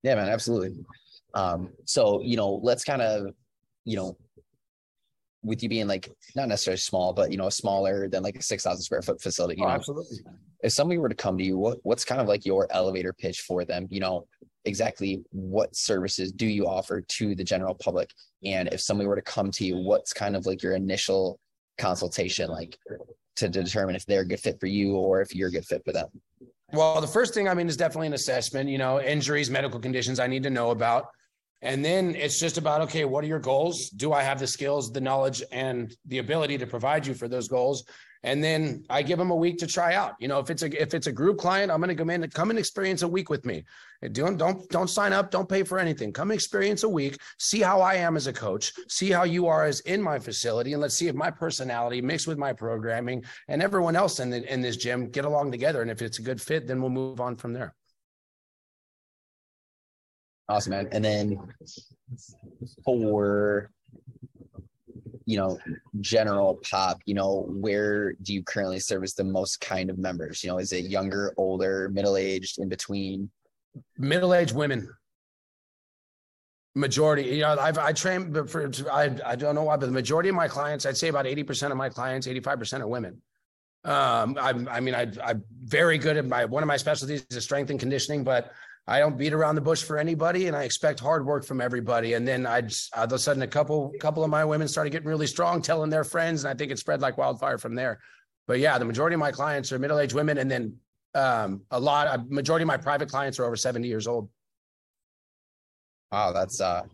yeah, 0.03 0.15
man, 0.15 0.29
absolutely. 0.29 0.75
Um, 1.35 1.69
so 1.85 2.23
you 2.23 2.39
know, 2.39 2.61
let's 2.63 2.83
kind 2.83 3.03
of, 3.03 3.35
you 3.85 3.97
know, 3.97 4.17
with 5.43 5.63
you 5.63 5.69
being 5.69 5.87
like 5.87 6.11
not 6.35 6.49
necessarily 6.49 6.79
small, 6.79 7.13
but 7.13 7.31
you 7.31 7.37
know, 7.37 7.51
smaller 7.51 8.09
than 8.09 8.23
like 8.23 8.37
a 8.37 8.43
six 8.43 8.65
thousand 8.65 8.83
square 8.83 9.03
foot 9.03 9.21
facility. 9.21 9.61
You 9.61 9.67
oh, 9.67 9.69
know, 9.69 9.75
absolutely. 9.75 10.19
If 10.63 10.73
somebody 10.73 10.97
were 10.97 11.11
to 11.11 11.15
come 11.15 11.37
to 11.37 11.45
you, 11.45 11.59
what 11.59 11.79
what's 11.83 12.07
kind 12.07 12.23
of 12.23 12.27
like 12.27 12.47
your 12.47 12.67
elevator 12.71 13.13
pitch 13.13 13.43
for 13.43 13.67
them? 13.67 13.87
You 13.91 14.01
know, 14.01 14.27
exactly 14.67 15.23
what 15.31 15.75
services 15.75 16.33
do 16.33 16.47
you 16.47 16.67
offer 16.67 17.01
to 17.01 17.35
the 17.35 17.45
general 17.45 17.75
public? 17.75 18.11
And 18.45 18.69
if 18.69 18.81
somebody 18.81 19.09
were 19.09 19.17
to 19.17 19.23
come 19.23 19.51
to 19.53 19.65
you, 19.65 19.77
what's 19.77 20.13
kind 20.13 20.37
of 20.37 20.47
like 20.47 20.63
your 20.63 20.75
initial 20.75 21.39
consultation 21.79 22.51
like 22.51 22.79
to 23.37 23.49
determine 23.49 23.95
if 23.95 24.07
they're 24.07 24.23
a 24.23 24.27
good 24.27 24.41
fit 24.41 24.59
for 24.61 24.67
you 24.67 24.95
or 24.95 25.21
if 25.21 25.35
you're 25.35 25.49
a 25.49 25.53
good 25.53 25.67
fit 25.67 25.83
for 25.85 25.93
them? 25.93 26.09
Well, 26.73 27.01
the 27.01 27.07
first 27.07 27.33
thing 27.33 27.49
I 27.49 27.55
mean 27.55 27.69
is 27.69 27.77
definitely 27.77 28.09
an 28.09 28.15
assessment, 28.15 28.69
you 28.69 28.79
know, 28.79 29.01
injuries, 29.01 29.51
medical 29.51 29.79
conditions 29.79 30.19
I 30.19 30.27
need 30.27 30.43
to 30.43 30.51
know 30.51 30.71
about. 30.71 31.07
And 31.63 31.85
then 31.85 32.15
it's 32.15 32.39
just 32.39 32.59
about 32.59 32.83
okay, 32.83 33.05
what 33.05 33.25
are 33.25 33.27
your 33.27 33.39
goals? 33.39 33.89
Do 33.91 34.13
I 34.13 34.23
have 34.23 34.39
the 34.39 34.47
skills, 34.47 34.93
the 34.93 35.01
knowledge, 35.01 35.43
and 35.53 35.95
the 36.07 36.19
ability 36.19 36.59
to 36.59 36.67
provide 36.67 37.07
you 37.07 37.15
for 37.15 37.29
those 37.29 37.49
goals? 37.49 37.85
And 38.27 38.43
then 38.43 38.85
I 38.91 39.03
give 39.03 39.19
them 39.19 39.31
a 39.31 39.37
week 39.37 39.57
to 39.59 39.69
try 39.69 39.95
out. 39.95 40.15
You 40.19 40.27
know, 40.27 40.41
if 40.41 40.51
it's 40.51 40.65
a 40.65 40.83
if 40.83 40.95
it's 40.95 41.07
a 41.07 41.13
group 41.13 41.39
client, 41.39 41.71
I'm 41.71 41.81
going 41.81 41.89
to 41.89 41.95
come 41.95 42.11
in 42.11 42.25
and 42.25 42.35
come 42.35 42.51
and 42.51 42.59
experience 42.59 43.03
a 43.03 43.09
week 43.09 43.31
with 43.31 43.47
me. 43.47 43.65
Don't 44.11 44.37
don't 44.37 44.69
don't 44.69 44.91
sign 44.91 45.13
up. 45.13 45.31
Don't 45.31 45.49
pay 45.49 45.63
for 45.63 45.79
anything. 45.79 46.13
Come 46.13 46.33
experience 46.33 46.83
a 46.83 46.89
week. 46.89 47.19
See 47.39 47.61
how 47.61 47.81
I 47.81 47.95
am 47.95 48.17
as 48.17 48.27
a 48.27 48.33
coach. 48.33 48.73
See 48.89 49.11
how 49.13 49.23
you 49.23 49.47
are 49.47 49.65
as 49.65 49.79
in 49.81 50.03
my 50.03 50.19
facility, 50.19 50.73
and 50.73 50.83
let's 50.83 50.97
see 50.97 51.07
if 51.07 51.15
my 51.15 51.31
personality 51.31 52.03
mixed 52.03 52.27
with 52.27 52.37
my 52.37 52.53
programming 52.53 53.25
and 53.47 53.63
everyone 53.63 53.95
else 53.95 54.19
in 54.19 54.29
the, 54.29 54.53
in 54.53 54.61
this 54.61 54.77
gym 54.77 55.09
get 55.09 55.25
along 55.25 55.53
together. 55.53 55.81
And 55.81 55.91
if 55.91 56.03
it's 56.03 56.19
a 56.19 56.23
good 56.23 56.43
fit, 56.43 56.67
then 56.67 56.81
we'll 56.81 56.91
move 56.91 57.21
on 57.21 57.37
from 57.37 57.53
there. 57.53 57.77
Awesome, 60.49 60.73
man. 60.73 60.89
And 60.91 61.05
then 61.05 61.39
for 62.85 63.71
you 65.27 65.37
know 65.37 65.59
general 66.01 66.61
pop, 66.69 67.01
you 67.05 67.15
know 67.15 67.47
where 67.49 68.15
do 68.23 68.33
you 68.33 68.43
currently 68.43 68.79
service 68.79 69.15
the 69.15 69.25
most 69.25 69.61
kind 69.61 69.91
of 69.91 69.99
members? 69.99 70.43
You 70.43 70.51
know, 70.51 70.59
is 70.59 70.73
it 70.73 70.87
younger, 70.87 71.35
older, 71.37 71.91
middle 71.93 72.17
aged, 72.17 72.59
in 72.59 72.69
between? 72.69 73.31
Middle 73.99 74.33
aged 74.33 74.55
women. 74.55 74.89
Majority, 76.75 77.23
you 77.25 77.41
know, 77.41 77.57
I've 77.59 77.79
I 77.79 77.93
train, 77.93 78.33
but 78.33 78.49
for 78.49 78.71
I 78.91 79.17
I 79.25 79.35
don't 79.35 79.55
know 79.55 79.65
why, 79.65 79.77
but 79.77 79.87
the 79.87 79.93
majority 79.93 80.29
of 80.29 80.35
my 80.35 80.47
clients, 80.47 80.87
I'd 80.87 80.97
say 80.97 81.09
about 81.09 81.27
eighty 81.27 81.43
percent 81.43 81.73
of 81.73 81.77
my 81.77 81.89
clients, 81.89 82.27
eighty 82.27 82.41
five 82.41 82.59
percent 82.59 82.83
are 82.83 82.87
women. 82.89 83.21
Um, 83.85 84.37
I, 84.41 84.53
I 84.69 84.81
mean, 84.81 84.95
I, 84.95 85.07
I'm 85.25 85.45
very 85.65 85.97
good 85.97 86.17
at 86.17 86.27
my 86.27 86.45
one 86.45 86.63
of 86.63 86.67
my 86.67 86.77
specialties 86.77 87.25
is 87.31 87.45
strength 87.45 87.71
and 87.71 87.81
conditioning, 87.81 88.25
but 88.25 88.53
I 88.89 89.01
don't 89.01 89.19
beat 89.19 89.33
around 89.33 89.57
the 89.57 89.61
bush 89.61 89.83
for 89.83 89.99
anybody, 89.99 90.47
and 90.47 90.57
I 90.57 90.63
expect 90.63 91.01
hard 91.01 91.27
work 91.27 91.45
from 91.45 91.61
everybody. 91.61 92.13
And 92.13 92.27
then 92.27 92.47
I 92.47 92.61
just 92.61 92.97
all 92.97 93.05
of 93.05 93.13
a 93.13 93.19
sudden 93.19 93.43
a 93.43 93.47
couple 93.47 93.93
couple 93.99 94.23
of 94.23 94.31
my 94.31 94.45
women 94.45 94.69
started 94.69 94.91
getting 94.91 95.09
really 95.09 95.27
strong, 95.27 95.61
telling 95.61 95.91
their 95.91 96.05
friends, 96.05 96.45
and 96.45 96.51
I 96.53 96.57
think 96.57 96.71
it 96.71 96.79
spread 96.79 97.01
like 97.01 97.19
wildfire 97.19 97.59
from 97.59 97.75
there. 97.75 97.99
But 98.47 98.61
yeah, 98.61 98.79
the 98.79 98.85
majority 98.85 99.15
of 99.15 99.21
my 99.21 99.33
clients 99.33 99.73
are 99.73 99.79
middle 99.79 99.99
aged 99.99 100.15
women, 100.15 100.39
and 100.39 100.49
then 100.49 100.77
um, 101.17 101.63
a 101.73 101.81
lot, 101.81 102.07
a 102.07 102.25
majority 102.29 102.63
of 102.63 102.69
my 102.69 102.77
private 102.77 103.09
clients 103.09 103.41
are 103.41 103.45
over 103.45 103.57
seventy 103.57 103.89
years 103.89 104.07
old. 104.07 104.29
Wow, 106.13 106.33
that's 106.33 106.61
uh, 106.61 106.85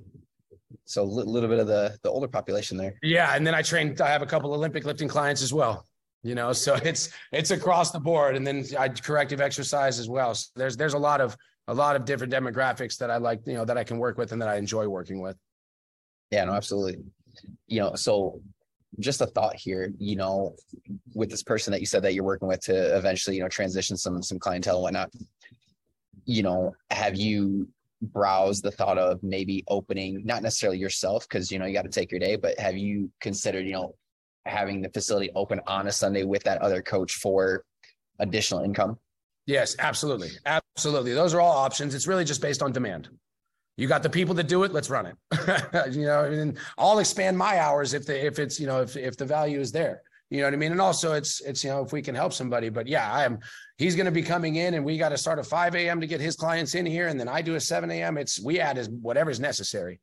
so 0.86 1.02
a 1.02 1.04
little 1.04 1.50
bit 1.50 1.58
of 1.58 1.66
the 1.66 1.98
the 2.02 2.08
older 2.08 2.28
population 2.28 2.78
there. 2.78 2.94
Yeah, 3.02 3.36
and 3.36 3.46
then 3.46 3.54
I 3.54 3.60
train. 3.60 3.94
I 4.00 4.08
have 4.08 4.22
a 4.22 4.26
couple 4.26 4.54
Olympic 4.54 4.86
lifting 4.86 5.08
clients 5.08 5.42
as 5.42 5.52
well 5.52 5.86
you 6.24 6.36
know 6.36 6.52
so 6.52 6.74
it's 6.84 7.10
it's 7.32 7.50
across 7.50 7.90
the 7.90 7.98
board 7.98 8.36
and 8.36 8.46
then 8.46 8.64
i 8.78 8.88
corrective 8.88 9.40
exercise 9.40 9.98
as 9.98 10.08
well 10.08 10.32
so 10.36 10.48
there's 10.54 10.76
there's 10.76 10.94
a 10.94 10.98
lot 10.98 11.20
of 11.20 11.36
a 11.72 11.74
lot 11.74 11.96
of 11.96 12.04
different 12.04 12.32
demographics 12.32 12.98
that 12.98 13.10
I 13.10 13.16
like, 13.16 13.40
you 13.46 13.54
know, 13.54 13.64
that 13.64 13.78
I 13.78 13.84
can 13.84 13.98
work 13.98 14.18
with 14.18 14.32
and 14.32 14.42
that 14.42 14.48
I 14.48 14.56
enjoy 14.56 14.86
working 14.88 15.22
with. 15.22 15.36
Yeah, 16.30 16.44
no, 16.44 16.52
absolutely. 16.52 17.02
You 17.66 17.80
know, 17.80 17.94
so 17.94 18.42
just 19.00 19.22
a 19.22 19.26
thought 19.26 19.56
here, 19.56 19.90
you 19.98 20.16
know, 20.16 20.54
with 21.14 21.30
this 21.30 21.42
person 21.42 21.72
that 21.72 21.80
you 21.80 21.86
said 21.86 22.02
that 22.02 22.12
you're 22.12 22.24
working 22.24 22.46
with 22.46 22.60
to 22.64 22.96
eventually, 22.96 23.36
you 23.36 23.42
know, 23.42 23.48
transition 23.48 23.96
some 23.96 24.22
some 24.22 24.38
clientele 24.38 24.76
and 24.76 24.82
whatnot. 24.82 25.10
You 26.26 26.42
know, 26.42 26.74
have 26.90 27.16
you 27.16 27.68
browsed 28.02 28.62
the 28.64 28.70
thought 28.70 28.98
of 28.98 29.22
maybe 29.22 29.64
opening 29.68 30.22
not 30.26 30.42
necessarily 30.42 30.78
yourself 30.78 31.26
because 31.26 31.50
you 31.50 31.58
know 31.58 31.64
you 31.64 31.72
got 31.72 31.82
to 31.82 31.88
take 31.88 32.10
your 32.10 32.20
day, 32.20 32.36
but 32.36 32.58
have 32.58 32.76
you 32.76 33.10
considered, 33.20 33.64
you 33.64 33.72
know, 33.72 33.94
having 34.44 34.82
the 34.82 34.90
facility 34.90 35.30
open 35.34 35.58
on 35.66 35.86
a 35.86 35.92
Sunday 35.92 36.24
with 36.24 36.42
that 36.44 36.60
other 36.60 36.82
coach 36.82 37.14
for 37.14 37.64
additional 38.18 38.62
income? 38.62 38.98
Yes, 39.46 39.76
absolutely. 39.78 40.30
Absolutely. 40.46 41.14
Those 41.14 41.34
are 41.34 41.40
all 41.40 41.52
options. 41.52 41.94
It's 41.94 42.06
really 42.06 42.24
just 42.24 42.40
based 42.40 42.62
on 42.62 42.72
demand. 42.72 43.08
You 43.76 43.88
got 43.88 44.02
the 44.02 44.10
people 44.10 44.34
that 44.36 44.48
do 44.48 44.64
it, 44.64 44.72
let's 44.72 44.90
run 44.90 45.06
it. 45.06 45.16
you 45.94 46.04
know, 46.04 46.24
and 46.24 46.58
I'll 46.78 46.98
expand 46.98 47.36
my 47.36 47.58
hours 47.58 47.94
if 47.94 48.06
the 48.06 48.24
if 48.26 48.38
it's, 48.38 48.60
you 48.60 48.66
know, 48.66 48.82
if 48.82 48.96
if 48.96 49.16
the 49.16 49.24
value 49.24 49.60
is 49.60 49.72
there. 49.72 50.02
You 50.30 50.38
know 50.38 50.46
what 50.46 50.54
I 50.54 50.56
mean? 50.56 50.72
And 50.72 50.80
also 50.80 51.12
it's 51.12 51.40
it's 51.40 51.64
you 51.64 51.70
know, 51.70 51.82
if 51.82 51.92
we 51.92 52.02
can 52.02 52.14
help 52.14 52.32
somebody. 52.32 52.68
But 52.68 52.86
yeah, 52.86 53.10
I 53.10 53.24
am 53.24 53.38
he's 53.78 53.96
gonna 53.96 54.10
be 54.10 54.22
coming 54.22 54.56
in 54.56 54.74
and 54.74 54.84
we 54.84 54.98
got 54.98 55.08
to 55.08 55.18
start 55.18 55.38
at 55.38 55.46
5 55.46 55.74
a.m. 55.74 56.00
to 56.00 56.06
get 56.06 56.20
his 56.20 56.36
clients 56.36 56.74
in 56.74 56.86
here, 56.86 57.08
and 57.08 57.18
then 57.18 57.28
I 57.28 57.42
do 57.42 57.54
a 57.54 57.60
7 57.60 57.90
a.m. 57.90 58.18
It's 58.18 58.40
we 58.40 58.60
add 58.60 58.78
as 58.78 58.88
whatever's 58.88 59.40
necessary. 59.40 60.00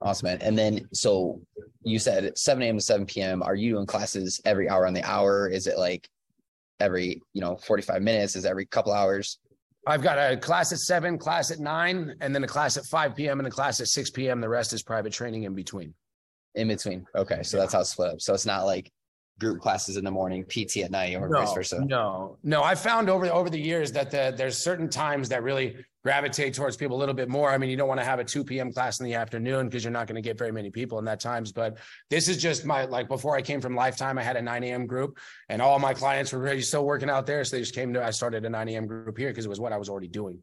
Awesome, 0.00 0.26
man. 0.26 0.38
And 0.42 0.58
then, 0.58 0.88
so 0.92 1.40
you 1.82 1.98
said 1.98 2.36
7 2.36 2.62
a.m. 2.62 2.76
to 2.76 2.82
7 2.82 3.06
p.m. 3.06 3.42
Are 3.42 3.54
you 3.54 3.72
doing 3.72 3.86
classes 3.86 4.40
every 4.44 4.68
hour 4.68 4.86
on 4.86 4.94
the 4.94 5.02
hour? 5.02 5.48
Is 5.48 5.66
it 5.66 5.78
like 5.78 6.08
every 6.80 7.22
you 7.32 7.40
know 7.40 7.56
45 7.56 8.02
minutes 8.02 8.36
is 8.36 8.44
every 8.44 8.66
couple 8.66 8.92
hours. 8.92 9.38
I've 9.86 10.02
got 10.02 10.18
a 10.18 10.36
class 10.36 10.72
at 10.72 10.78
7 10.78 11.16
class 11.16 11.52
at 11.52 11.60
9 11.60 12.16
and 12.20 12.34
then 12.34 12.42
a 12.42 12.48
class 12.48 12.76
at 12.76 12.84
5 12.86 13.14
p.m 13.14 13.38
and 13.38 13.46
a 13.46 13.50
class 13.50 13.80
at 13.80 13.86
6 13.86 14.10
p.m 14.10 14.40
the 14.40 14.48
rest 14.48 14.72
is 14.72 14.82
private 14.82 15.12
training 15.12 15.44
in 15.44 15.54
between. 15.54 15.94
In 16.54 16.68
between. 16.68 17.06
Okay 17.14 17.42
so 17.42 17.56
that's 17.56 17.72
how 17.72 17.80
it's 17.80 17.90
split 17.90 18.10
up. 18.10 18.20
So 18.20 18.34
it's 18.34 18.46
not 18.46 18.66
like 18.66 18.90
group 19.38 19.60
classes 19.60 19.96
in 19.96 20.04
the 20.04 20.10
morning, 20.10 20.44
PT 20.44 20.78
at 20.78 20.90
night, 20.90 21.14
or 21.14 21.28
no, 21.28 21.40
vice 21.40 21.52
versa? 21.52 21.84
No, 21.84 22.38
no. 22.42 22.62
I 22.62 22.74
found 22.74 23.10
over 23.10 23.26
over 23.26 23.50
the 23.50 23.60
years 23.60 23.92
that 23.92 24.10
the, 24.10 24.34
there's 24.36 24.56
certain 24.56 24.88
times 24.88 25.28
that 25.28 25.42
really 25.42 25.76
gravitate 26.06 26.54
towards 26.54 26.76
people 26.76 26.96
a 26.96 27.00
little 27.00 27.16
bit 27.16 27.28
more. 27.28 27.50
I 27.50 27.58
mean, 27.58 27.68
you 27.68 27.76
don't 27.76 27.88
want 27.88 27.98
to 27.98 28.04
have 28.04 28.20
a 28.20 28.24
2 28.24 28.44
p.m. 28.44 28.72
class 28.72 29.00
in 29.00 29.06
the 29.06 29.14
afternoon 29.14 29.66
because 29.66 29.82
you're 29.82 29.92
not 29.92 30.06
going 30.06 30.14
to 30.14 30.22
get 30.22 30.38
very 30.38 30.52
many 30.52 30.70
people 30.70 31.00
in 31.00 31.04
that 31.06 31.18
times. 31.18 31.50
But 31.50 31.78
this 32.10 32.28
is 32.28 32.40
just 32.40 32.64
my 32.64 32.84
like 32.84 33.08
before 33.08 33.36
I 33.36 33.42
came 33.42 33.60
from 33.60 33.74
Lifetime, 33.74 34.16
I 34.16 34.22
had 34.22 34.36
a 34.36 34.40
9 34.40 34.62
a.m. 34.62 34.86
group, 34.86 35.18
and 35.48 35.60
all 35.60 35.80
my 35.80 35.94
clients 35.94 36.32
were 36.32 36.38
really 36.38 36.62
still 36.62 36.86
working 36.86 37.10
out 37.10 37.26
there, 37.26 37.42
so 37.44 37.56
they 37.56 37.60
just 37.60 37.74
came 37.74 37.92
to. 37.94 38.04
I 38.04 38.12
started 38.12 38.44
a 38.44 38.48
9 38.48 38.68
a.m. 38.68 38.86
group 38.86 39.18
here 39.18 39.30
because 39.30 39.46
it 39.46 39.48
was 39.48 39.58
what 39.58 39.72
I 39.72 39.78
was 39.78 39.88
already 39.88 40.06
doing. 40.06 40.40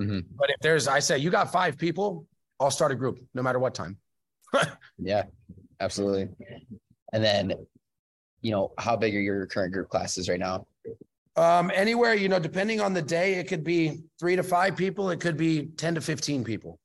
Mm-hmm. 0.00 0.20
But 0.34 0.48
if 0.48 0.56
there's, 0.62 0.88
I 0.88 1.00
say, 1.00 1.18
you 1.18 1.28
got 1.28 1.52
five 1.52 1.76
people, 1.76 2.26
I'll 2.58 2.70
start 2.70 2.90
a 2.90 2.94
group 2.94 3.18
no 3.34 3.42
matter 3.42 3.58
what 3.58 3.74
time. 3.74 3.98
yeah, 4.98 5.24
absolutely. 5.78 6.30
And 7.12 7.22
then 7.22 7.52
you 8.40 8.50
know, 8.50 8.72
how 8.78 8.96
big 8.96 9.14
are 9.14 9.20
your 9.20 9.46
current 9.46 9.74
group 9.74 9.90
classes 9.90 10.30
right 10.30 10.40
now? 10.40 10.66
Um, 11.36 11.70
anywhere, 11.74 12.14
you 12.14 12.28
know, 12.28 12.38
depending 12.38 12.80
on 12.80 12.92
the 12.92 13.02
day, 13.02 13.34
it 13.34 13.48
could 13.48 13.64
be 13.64 14.02
three 14.20 14.36
to 14.36 14.42
five 14.42 14.76
people, 14.76 15.10
it 15.10 15.20
could 15.20 15.36
be 15.36 15.66
10 15.66 15.94
to 15.94 16.00
15 16.00 16.44
people. 16.44 16.78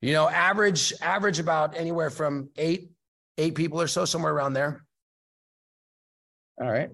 You 0.00 0.12
know, 0.12 0.28
average, 0.28 0.92
average 1.02 1.38
about 1.38 1.76
anywhere 1.76 2.10
from 2.10 2.50
eight, 2.56 2.90
eight 3.38 3.54
people 3.54 3.80
or 3.80 3.86
so, 3.86 4.04
somewhere 4.04 4.32
around 4.32 4.54
there. 4.54 4.82
All 6.58 6.70
right. 6.70 6.88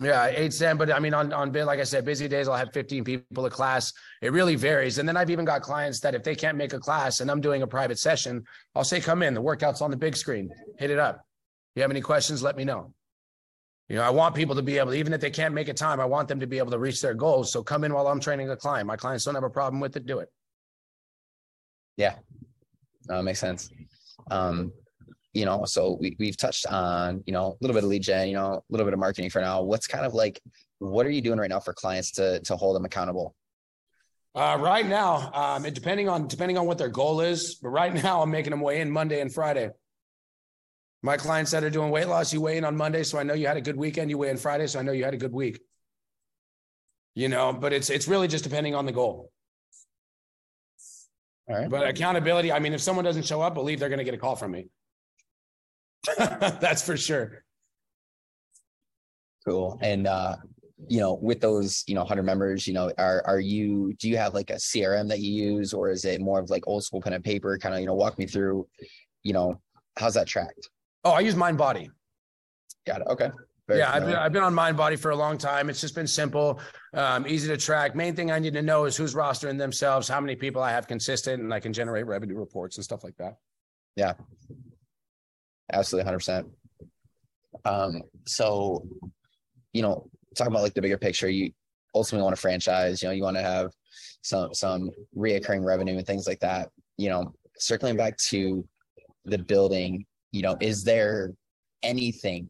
Yeah, 0.00 0.26
eight, 0.26 0.38
eight, 0.38 0.52
ten. 0.52 0.78
But 0.78 0.90
I 0.90 0.98
mean, 0.98 1.12
on 1.12 1.34
on 1.34 1.52
like 1.52 1.80
I 1.80 1.84
said, 1.84 2.06
busy 2.06 2.28
days 2.28 2.48
I'll 2.48 2.56
have 2.56 2.72
15 2.72 3.04
people 3.04 3.44
a 3.44 3.50
class. 3.50 3.92
It 4.22 4.32
really 4.32 4.54
varies. 4.54 4.96
And 4.96 5.06
then 5.06 5.18
I've 5.18 5.28
even 5.28 5.44
got 5.44 5.60
clients 5.60 6.00
that 6.00 6.14
if 6.14 6.22
they 6.22 6.34
can't 6.34 6.56
make 6.56 6.72
a 6.72 6.78
class 6.78 7.20
and 7.20 7.30
I'm 7.30 7.42
doing 7.42 7.60
a 7.60 7.66
private 7.66 7.98
session, 7.98 8.42
I'll 8.74 8.84
say, 8.84 9.00
come 9.00 9.22
in. 9.22 9.34
The 9.34 9.42
workout's 9.42 9.82
on 9.82 9.90
the 9.90 9.98
big 9.98 10.16
screen. 10.16 10.48
Hit 10.78 10.90
it 10.90 10.98
up. 10.98 11.16
If 11.16 11.76
you 11.76 11.82
have 11.82 11.90
any 11.90 12.00
questions, 12.00 12.42
let 12.42 12.56
me 12.56 12.64
know 12.64 12.94
You 13.92 13.98
know, 13.98 14.04
I 14.04 14.08
want 14.08 14.34
people 14.34 14.54
to 14.54 14.62
be 14.62 14.78
able 14.78 14.92
to, 14.92 14.96
even 14.96 15.12
if 15.12 15.20
they 15.20 15.30
can't 15.30 15.52
make 15.52 15.68
a 15.68 15.74
time, 15.74 16.00
I 16.00 16.06
want 16.06 16.26
them 16.26 16.40
to 16.40 16.46
be 16.46 16.56
able 16.56 16.70
to 16.70 16.78
reach 16.78 17.02
their 17.02 17.12
goals. 17.12 17.52
So 17.52 17.62
come 17.62 17.84
in 17.84 17.92
while 17.92 18.08
I'm 18.08 18.20
training 18.20 18.48
a 18.48 18.56
client. 18.56 18.86
My 18.86 18.96
clients 18.96 19.26
don't 19.26 19.34
have 19.34 19.44
a 19.44 19.50
problem 19.50 19.80
with 19.80 19.98
it. 19.98 20.06
Do 20.06 20.20
it. 20.20 20.30
Yeah, 21.98 22.14
no, 23.10 23.20
it 23.20 23.22
makes 23.22 23.38
sense. 23.38 23.68
Um, 24.30 24.72
you 25.34 25.44
know, 25.44 25.66
so 25.66 25.98
we, 26.00 26.16
we've 26.18 26.38
touched 26.38 26.64
on, 26.68 27.22
you 27.26 27.34
know, 27.34 27.48
a 27.48 27.56
little 27.60 27.74
bit 27.74 27.84
of 27.84 27.90
lead 27.90 28.02
gen, 28.02 28.28
you 28.28 28.34
know, 28.34 28.54
a 28.54 28.62
little 28.70 28.86
bit 28.86 28.94
of 28.94 28.98
marketing 28.98 29.28
for 29.28 29.42
now. 29.42 29.60
What's 29.60 29.86
kind 29.86 30.06
of 30.06 30.14
like, 30.14 30.40
what 30.78 31.04
are 31.04 31.10
you 31.10 31.20
doing 31.20 31.38
right 31.38 31.50
now 31.50 31.60
for 31.60 31.74
clients 31.74 32.12
to, 32.12 32.40
to 32.44 32.56
hold 32.56 32.76
them 32.76 32.86
accountable? 32.86 33.34
Uh, 34.34 34.56
right 34.58 34.86
now, 34.86 35.30
um, 35.34 35.64
depending 35.64 36.08
on, 36.08 36.28
depending 36.28 36.56
on 36.56 36.64
what 36.64 36.78
their 36.78 36.88
goal 36.88 37.20
is, 37.20 37.56
but 37.56 37.68
right 37.68 37.92
now 38.02 38.22
I'm 38.22 38.30
making 38.30 38.52
them 38.52 38.62
weigh 38.62 38.80
in 38.80 38.90
Monday 38.90 39.20
and 39.20 39.30
Friday. 39.30 39.68
My 41.02 41.16
clients 41.16 41.50
that 41.50 41.64
are 41.64 41.70
doing 41.70 41.90
weight 41.90 42.06
loss, 42.06 42.32
you 42.32 42.40
weigh 42.40 42.58
in 42.58 42.64
on 42.64 42.76
Monday. 42.76 43.02
So 43.02 43.18
I 43.18 43.24
know 43.24 43.34
you 43.34 43.46
had 43.46 43.56
a 43.56 43.60
good 43.60 43.76
weekend. 43.76 44.08
You 44.10 44.18
weigh 44.18 44.30
in 44.30 44.36
Friday. 44.36 44.66
So 44.68 44.78
I 44.78 44.82
know 44.82 44.92
you 44.92 45.04
had 45.04 45.14
a 45.14 45.18
good 45.18 45.32
week, 45.32 45.60
you 47.14 47.28
know, 47.28 47.52
but 47.52 47.72
it's, 47.72 47.90
it's 47.90 48.06
really 48.06 48.28
just 48.28 48.44
depending 48.44 48.74
on 48.74 48.86
the 48.86 48.92
goal. 48.92 49.32
All 51.48 51.56
right. 51.56 51.68
But 51.68 51.88
accountability, 51.88 52.52
I 52.52 52.60
mean, 52.60 52.72
if 52.72 52.80
someone 52.80 53.04
doesn't 53.04 53.26
show 53.26 53.42
up, 53.42 53.54
believe 53.54 53.80
they're 53.80 53.88
going 53.88 53.98
to 53.98 54.04
get 54.04 54.14
a 54.14 54.18
call 54.18 54.36
from 54.36 54.52
me. 54.52 54.68
That's 56.18 56.82
for 56.82 56.96
sure. 56.96 57.44
Cool. 59.44 59.78
And 59.82 60.06
uh, 60.06 60.36
you 60.88 61.00
know, 61.00 61.14
with 61.14 61.40
those, 61.40 61.84
you 61.86 61.94
know, 61.94 62.02
100 62.02 62.22
members, 62.22 62.66
you 62.66 62.74
know, 62.74 62.92
are 62.98 63.22
are 63.26 63.40
you 63.40 63.92
do 63.98 64.08
you 64.08 64.16
have 64.16 64.34
like 64.34 64.50
a 64.50 64.54
CRM 64.54 65.08
that 65.08 65.20
you 65.20 65.32
use 65.32 65.72
or 65.72 65.90
is 65.90 66.04
it 66.04 66.20
more 66.20 66.40
of 66.40 66.50
like 66.50 66.66
old 66.66 66.84
school 66.84 67.00
pen 67.00 67.12
and 67.12 67.24
paper 67.24 67.58
kind 67.58 67.74
of, 67.74 67.80
you 67.80 67.86
know, 67.86 67.94
walk 67.94 68.18
me 68.18 68.26
through, 68.26 68.66
you 69.22 69.32
know, 69.32 69.60
how's 69.96 70.14
that 70.14 70.26
tracked? 70.26 70.68
Oh, 71.04 71.12
I 71.12 71.20
use 71.20 71.34
Mindbody. 71.34 71.88
Got 72.86 73.02
it. 73.02 73.06
Okay. 73.08 73.30
Very 73.68 73.78
yeah, 73.78 73.92
I've 73.92 74.04
been, 74.04 74.14
I've 74.16 74.32
been 74.32 74.42
on 74.42 74.54
Mindbody 74.54 74.98
for 74.98 75.12
a 75.12 75.16
long 75.16 75.38
time. 75.38 75.70
It's 75.70 75.80
just 75.80 75.94
been 75.94 76.06
simple, 76.06 76.60
um, 76.94 77.26
easy 77.28 77.46
to 77.48 77.56
track. 77.56 77.94
Main 77.94 78.16
thing 78.16 78.32
I 78.32 78.40
need 78.40 78.54
to 78.54 78.62
know 78.62 78.86
is 78.86 78.96
who's 78.96 79.14
rostering 79.14 79.56
themselves, 79.56 80.08
how 80.08 80.20
many 80.20 80.34
people 80.34 80.60
I 80.62 80.72
have 80.72 80.88
consistent, 80.88 81.42
and 81.42 81.54
I 81.54 81.60
can 81.60 81.72
generate 81.72 82.06
revenue 82.06 82.36
reports 82.36 82.76
and 82.76 82.84
stuff 82.84 83.04
like 83.04 83.16
that. 83.18 83.36
Yeah, 83.94 84.14
absolutely, 85.72 86.06
hundred 86.06 86.18
percent. 86.18 86.48
Um, 87.64 88.02
so, 88.26 88.84
you 89.72 89.82
know, 89.82 90.08
talking 90.36 90.52
about 90.52 90.62
like 90.62 90.74
the 90.74 90.82
bigger 90.82 90.98
picture, 90.98 91.28
you 91.28 91.52
ultimately 91.94 92.24
want 92.24 92.34
a 92.34 92.40
franchise. 92.40 93.00
You 93.00 93.08
know, 93.08 93.12
you 93.12 93.22
want 93.22 93.36
to 93.36 93.42
have 93.42 93.70
some 94.22 94.52
some 94.54 94.90
reoccurring 95.16 95.64
revenue 95.64 95.96
and 95.98 96.06
things 96.06 96.26
like 96.26 96.40
that. 96.40 96.70
You 96.96 97.10
know, 97.10 97.32
circling 97.58 97.96
back 97.96 98.16
to 98.28 98.66
the 99.24 99.38
building, 99.38 100.04
you 100.32 100.42
know, 100.42 100.56
is 100.60 100.84
there 100.84 101.32
anything 101.82 102.48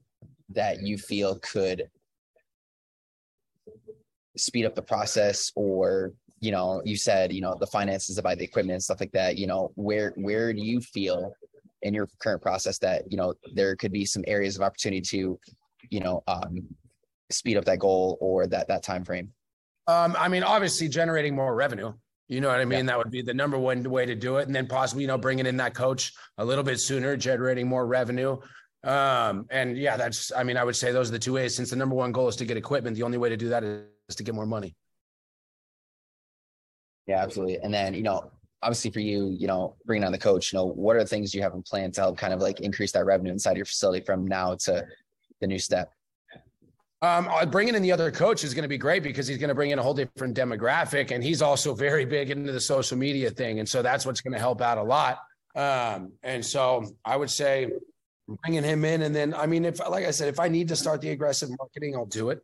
that 0.50 0.82
you 0.82 0.96
feel 0.96 1.38
could 1.40 1.88
speed 4.36 4.64
up 4.64 4.74
the 4.74 4.82
process? 4.82 5.52
Or 5.54 6.12
you 6.42 6.50
know 6.50 6.82
you 6.84 6.96
said 6.96 7.32
you 7.32 7.40
know 7.40 7.56
the 7.58 7.66
finances 7.66 8.16
to 8.16 8.22
buy 8.22 8.34
the 8.34 8.44
equipment 8.44 8.74
and 8.74 8.82
stuff 8.82 9.00
like 9.00 9.12
that 9.12 9.38
you 9.38 9.46
know 9.46 9.70
where 9.76 10.12
where 10.16 10.52
do 10.52 10.60
you 10.60 10.80
feel 10.80 11.32
in 11.82 11.94
your 11.94 12.08
current 12.18 12.42
process 12.42 12.78
that 12.78 13.10
you 13.10 13.16
know 13.16 13.32
there 13.54 13.74
could 13.76 13.92
be 13.92 14.04
some 14.04 14.24
areas 14.26 14.56
of 14.56 14.62
opportunity 14.62 15.00
to 15.00 15.38
you 15.88 16.00
know 16.00 16.22
um 16.26 16.62
speed 17.30 17.56
up 17.56 17.64
that 17.64 17.78
goal 17.78 18.18
or 18.20 18.46
that 18.46 18.68
that 18.68 18.82
time 18.82 19.04
frame 19.04 19.32
um 19.86 20.16
i 20.18 20.28
mean 20.28 20.42
obviously 20.42 20.88
generating 20.88 21.34
more 21.34 21.54
revenue 21.54 21.92
you 22.28 22.40
know 22.40 22.48
what 22.48 22.60
i 22.60 22.64
mean 22.64 22.80
yeah. 22.80 22.92
that 22.92 22.98
would 22.98 23.10
be 23.10 23.22
the 23.22 23.34
number 23.34 23.58
one 23.58 23.82
way 23.90 24.06
to 24.06 24.14
do 24.14 24.36
it 24.36 24.46
and 24.46 24.54
then 24.54 24.66
possibly 24.66 25.02
you 25.02 25.08
know 25.08 25.18
bringing 25.18 25.46
in 25.46 25.56
that 25.56 25.74
coach 25.74 26.12
a 26.38 26.44
little 26.44 26.64
bit 26.64 26.78
sooner 26.80 27.16
generating 27.16 27.68
more 27.68 27.86
revenue 27.86 28.36
um, 28.84 29.46
and 29.50 29.76
yeah, 29.78 29.96
that's, 29.96 30.32
I 30.36 30.42
mean, 30.42 30.56
I 30.56 30.64
would 30.64 30.74
say 30.74 30.92
those 30.92 31.08
are 31.08 31.12
the 31.12 31.18
two 31.18 31.34
ways. 31.34 31.54
Since 31.54 31.70
the 31.70 31.76
number 31.76 31.94
one 31.94 32.12
goal 32.12 32.28
is 32.28 32.36
to 32.36 32.44
get 32.44 32.56
equipment, 32.56 32.96
the 32.96 33.04
only 33.04 33.18
way 33.18 33.28
to 33.28 33.36
do 33.36 33.48
that 33.50 33.62
is 33.62 34.16
to 34.16 34.22
get 34.22 34.34
more 34.34 34.46
money. 34.46 34.74
Yeah, 37.06 37.22
absolutely. 37.22 37.58
And 37.58 37.72
then, 37.72 37.94
you 37.94 38.02
know, 38.02 38.30
obviously 38.62 38.90
for 38.90 39.00
you, 39.00 39.34
you 39.38 39.46
know, 39.46 39.76
bringing 39.84 40.04
on 40.04 40.12
the 40.12 40.18
coach, 40.18 40.52
you 40.52 40.58
know, 40.58 40.66
what 40.66 40.96
are 40.96 41.00
the 41.00 41.06
things 41.06 41.34
you 41.34 41.42
have 41.42 41.54
in 41.54 41.62
plan 41.62 41.92
to 41.92 42.00
help 42.00 42.18
kind 42.18 42.32
of 42.32 42.40
like 42.40 42.60
increase 42.60 42.92
that 42.92 43.04
revenue 43.04 43.32
inside 43.32 43.56
your 43.56 43.66
facility 43.66 44.04
from 44.04 44.26
now 44.26 44.54
to 44.54 44.84
the 45.40 45.46
new 45.46 45.58
step? 45.58 45.92
Um, 47.02 47.28
uh, 47.28 47.44
bringing 47.44 47.74
in 47.74 47.82
the 47.82 47.90
other 47.90 48.12
coach 48.12 48.44
is 48.44 48.54
going 48.54 48.62
to 48.62 48.68
be 48.68 48.78
great 48.78 49.02
because 49.02 49.26
he's 49.26 49.38
going 49.38 49.48
to 49.48 49.54
bring 49.54 49.70
in 49.70 49.78
a 49.78 49.82
whole 49.82 49.92
different 49.92 50.36
demographic, 50.36 51.10
and 51.10 51.22
he's 51.22 51.42
also 51.42 51.74
very 51.74 52.04
big 52.04 52.30
into 52.30 52.52
the 52.52 52.60
social 52.60 52.96
media 52.96 53.28
thing, 53.28 53.58
and 53.58 53.68
so 53.68 53.82
that's 53.82 54.06
what's 54.06 54.20
going 54.20 54.32
to 54.32 54.38
help 54.38 54.60
out 54.60 54.78
a 54.78 54.82
lot. 54.82 55.18
Um, 55.54 56.12
and 56.22 56.46
so 56.46 56.84
I 57.04 57.16
would 57.16 57.30
say 57.30 57.72
bringing 58.28 58.62
him 58.62 58.84
in. 58.84 59.02
And 59.02 59.14
then, 59.14 59.34
I 59.34 59.46
mean, 59.46 59.64
if 59.64 59.80
like 59.80 60.04
I 60.04 60.10
said, 60.10 60.28
if 60.28 60.40
I 60.40 60.48
need 60.48 60.68
to 60.68 60.76
start 60.76 61.00
the 61.00 61.10
aggressive 61.10 61.50
marketing, 61.58 61.94
I'll 61.96 62.06
do 62.06 62.30
it. 62.30 62.42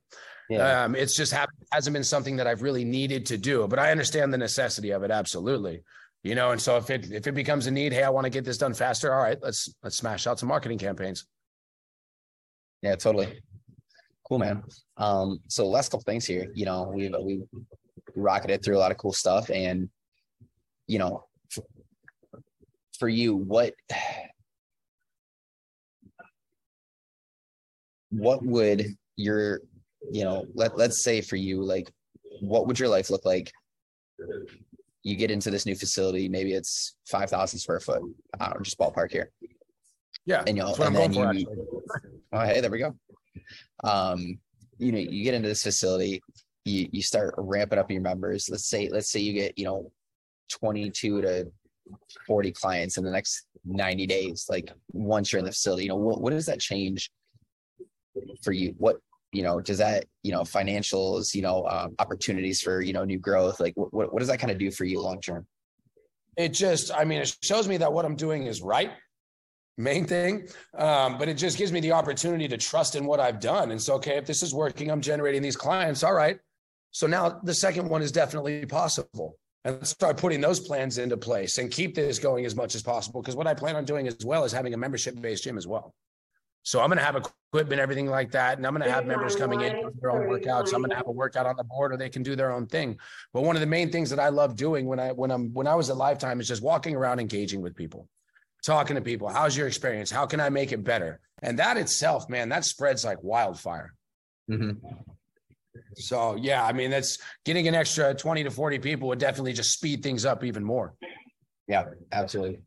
Yeah. 0.50 0.84
Um, 0.84 0.94
it's 0.94 1.14
just 1.14 1.32
ha- 1.32 1.46
hasn't 1.72 1.94
been 1.94 2.04
something 2.04 2.36
that 2.36 2.46
I've 2.46 2.62
really 2.62 2.84
needed 2.84 3.26
to 3.26 3.38
do, 3.38 3.66
but 3.68 3.78
I 3.78 3.90
understand 3.90 4.32
the 4.32 4.38
necessity 4.38 4.90
of 4.90 5.02
it. 5.02 5.10
Absolutely. 5.10 5.82
You 6.24 6.34
know, 6.34 6.50
and 6.50 6.60
so 6.60 6.76
if 6.76 6.90
it 6.90 7.12
if 7.12 7.26
it 7.26 7.32
becomes 7.32 7.66
a 7.66 7.70
need, 7.70 7.92
hey, 7.92 8.02
I 8.02 8.10
want 8.10 8.24
to 8.24 8.30
get 8.30 8.44
this 8.44 8.58
done 8.58 8.74
faster. 8.74 9.14
All 9.14 9.22
right, 9.22 9.38
let's 9.40 9.72
let's 9.82 9.96
smash 9.96 10.26
out 10.26 10.38
some 10.38 10.48
marketing 10.48 10.78
campaigns. 10.78 11.26
Yeah, 12.82 12.96
totally. 12.96 13.40
Cool, 14.28 14.38
man. 14.38 14.62
Um, 14.98 15.40
so 15.48 15.66
last 15.66 15.90
couple 15.90 16.04
things 16.04 16.26
here, 16.26 16.50
you 16.54 16.66
know, 16.66 16.92
we've 16.94 17.14
we 17.22 17.42
rocketed 18.14 18.62
through 18.62 18.76
a 18.76 18.78
lot 18.78 18.90
of 18.90 18.98
cool 18.98 19.12
stuff, 19.12 19.50
and 19.50 19.88
you 20.86 20.98
know, 20.98 21.24
for, 21.50 21.64
for 22.98 23.08
you, 23.08 23.34
what 23.36 23.72
what 28.10 28.44
would 28.44 28.86
your 29.16 29.60
you 30.10 30.24
know 30.24 30.44
let, 30.54 30.76
let's 30.76 31.02
say 31.02 31.20
for 31.20 31.36
you 31.36 31.62
like 31.62 31.90
what 32.40 32.66
would 32.66 32.78
your 32.78 32.88
life 32.88 33.10
look 33.10 33.24
like? 33.24 33.50
You 35.02 35.16
get 35.16 35.30
into 35.30 35.50
this 35.50 35.64
new 35.64 35.74
facility 35.74 36.28
maybe 36.28 36.52
it's 36.52 36.96
5000 37.08 37.58
square 37.58 37.80
foot 37.80 38.02
i 38.38 38.44
don't 38.44 38.56
know 38.56 38.62
just 38.62 38.78
ballpark 38.78 39.10
here. 39.10 39.30
Yeah 40.26 40.42
and 40.46 40.56
you 40.56 40.62
know 40.62 40.74
and 40.74 40.94
then 40.94 41.12
you 41.12 41.46
oh 42.32 42.40
hey 42.40 42.60
there 42.60 42.70
we 42.70 42.78
go 42.78 42.94
um 43.84 44.38
you 44.78 44.92
know 44.92 44.98
you 44.98 45.24
get 45.24 45.34
into 45.34 45.48
this 45.48 45.62
facility 45.62 46.20
you 46.68 46.88
you 46.92 47.02
start 47.02 47.34
ramping 47.38 47.78
up 47.78 47.90
your 47.90 48.00
members. 48.00 48.48
Let's 48.50 48.66
say 48.66 48.88
let's 48.88 49.10
say 49.10 49.20
you 49.20 49.32
get 49.32 49.58
you 49.58 49.64
know 49.64 49.90
22 50.50 51.22
to 51.22 51.50
40 52.26 52.52
clients 52.52 52.98
in 52.98 53.04
the 53.04 53.10
next 53.10 53.46
90 53.64 54.06
days 54.06 54.46
like 54.48 54.70
once 54.92 55.32
you're 55.32 55.38
in 55.38 55.44
the 55.44 55.50
facility 55.50 55.84
you 55.84 55.88
know 55.88 55.96
what, 55.96 56.20
what 56.20 56.30
does 56.30 56.46
that 56.46 56.60
change 56.60 57.10
for 58.42 58.52
you? 58.52 58.74
What 58.78 58.96
you 59.32 59.42
know 59.42 59.60
does 59.60 59.78
that 59.78 60.04
you 60.22 60.32
know 60.32 60.42
financials 60.42 61.34
you 61.34 61.42
know 61.42 61.66
um, 61.66 61.94
opportunities 61.98 62.60
for 62.60 62.80
you 62.80 62.92
know 62.92 63.04
new 63.04 63.18
growth 63.18 63.60
like 63.60 63.74
what, 63.76 64.12
what 64.12 64.18
does 64.18 64.28
that 64.28 64.38
kind 64.38 64.50
of 64.50 64.58
do 64.58 64.70
for 64.70 64.84
you 64.84 65.00
long 65.00 65.20
term? 65.20 65.46
It 66.36 66.50
just 66.50 66.92
i 66.94 67.04
mean 67.04 67.20
it 67.20 67.36
shows 67.42 67.66
me 67.66 67.78
that 67.78 67.92
what 67.92 68.04
i'm 68.04 68.14
doing 68.14 68.46
is 68.46 68.62
right 68.62 68.92
main 69.78 70.04
thing 70.04 70.46
um, 70.76 71.16
but 71.18 71.28
it 71.28 71.34
just 71.34 71.56
gives 71.56 71.72
me 71.72 71.80
the 71.80 71.92
opportunity 71.92 72.46
to 72.48 72.56
trust 72.56 72.96
in 72.96 73.04
what 73.04 73.20
i've 73.20 73.40
done 73.40 73.70
and 73.70 73.80
so 73.80 73.94
okay 73.94 74.16
if 74.16 74.26
this 74.26 74.42
is 74.42 74.52
working 74.52 74.90
i'm 74.90 75.00
generating 75.00 75.40
these 75.40 75.56
clients 75.56 76.02
all 76.02 76.14
right 76.14 76.38
so 76.90 77.06
now 77.06 77.40
the 77.44 77.54
second 77.54 77.88
one 77.88 78.02
is 78.02 78.12
definitely 78.12 78.66
possible 78.66 79.38
and 79.64 79.86
start 79.86 80.16
putting 80.16 80.40
those 80.40 80.60
plans 80.60 80.98
into 80.98 81.16
place 81.16 81.58
and 81.58 81.70
keep 81.70 81.94
this 81.94 82.18
going 82.18 82.44
as 82.44 82.54
much 82.54 82.74
as 82.74 82.82
possible 82.82 83.22
because 83.22 83.36
what 83.36 83.46
i 83.46 83.54
plan 83.54 83.76
on 83.76 83.84
doing 83.84 84.06
as 84.06 84.18
well 84.24 84.44
is 84.44 84.52
having 84.52 84.74
a 84.74 84.76
membership 84.76 85.20
based 85.20 85.44
gym 85.44 85.56
as 85.56 85.66
well 85.66 85.94
so 86.68 86.82
I'm 86.82 86.88
going 86.88 86.98
to 86.98 87.04
have 87.04 87.16
equipment, 87.16 87.80
everything 87.80 88.08
like 88.08 88.30
that. 88.32 88.58
And 88.58 88.66
I'm 88.66 88.74
going 88.74 88.84
to 88.84 88.92
have 88.92 89.06
members 89.06 89.34
coming 89.34 89.62
in 89.62 89.90
their 90.02 90.10
own 90.10 90.26
workouts. 90.26 90.74
I'm 90.74 90.80
going 90.80 90.90
to 90.90 90.96
have 90.96 91.06
a 91.06 91.12
workout 91.12 91.46
on 91.46 91.56
the 91.56 91.64
board 91.64 91.92
or 91.92 91.96
they 91.96 92.10
can 92.10 92.22
do 92.22 92.36
their 92.36 92.52
own 92.52 92.66
thing. 92.66 92.98
But 93.32 93.42
one 93.42 93.56
of 93.56 93.60
the 93.60 93.66
main 93.66 93.90
things 93.90 94.10
that 94.10 94.18
I 94.18 94.28
love 94.28 94.54
doing 94.54 94.86
when 94.86 95.00
I, 95.00 95.12
when 95.12 95.30
I'm, 95.30 95.52
when 95.54 95.66
I 95.66 95.74
was 95.74 95.88
at 95.88 95.96
Lifetime 95.96 96.40
is 96.40 96.48
just 96.48 96.62
walking 96.62 96.94
around, 96.94 97.20
engaging 97.20 97.62
with 97.62 97.74
people, 97.74 98.06
talking 98.68 98.96
to 98.96 99.02
people. 99.02 99.28
How's 99.28 99.56
your 99.56 99.66
experience? 99.66 100.10
How 100.10 100.26
can 100.26 100.40
I 100.40 100.48
make 100.48 100.72
it 100.72 100.84
better? 100.84 101.20
And 101.42 101.58
that 101.58 101.76
itself, 101.76 102.28
man, 102.28 102.48
that 102.50 102.64
spreads 102.64 103.04
like 103.04 103.22
wildfire. 103.22 103.94
Mm-hmm. 104.50 104.86
So 105.94 106.36
yeah, 106.36 106.64
I 106.64 106.72
mean, 106.72 106.90
that's 106.90 107.18
getting 107.44 107.66
an 107.66 107.74
extra 107.74 108.14
20 108.14 108.44
to 108.44 108.50
40 108.50 108.78
people 108.78 109.08
would 109.08 109.18
definitely 109.18 109.52
just 109.52 109.72
speed 109.72 110.02
things 110.02 110.24
up 110.24 110.44
even 110.44 110.62
more. 110.62 110.94
Yeah, 111.66 111.86
absolutely. 112.12 112.60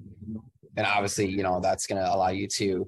And 0.75 0.85
obviously, 0.85 1.27
you 1.27 1.43
know, 1.43 1.59
that's 1.59 1.87
going 1.87 2.01
to 2.01 2.13
allow 2.13 2.29
you 2.29 2.47
to 2.47 2.87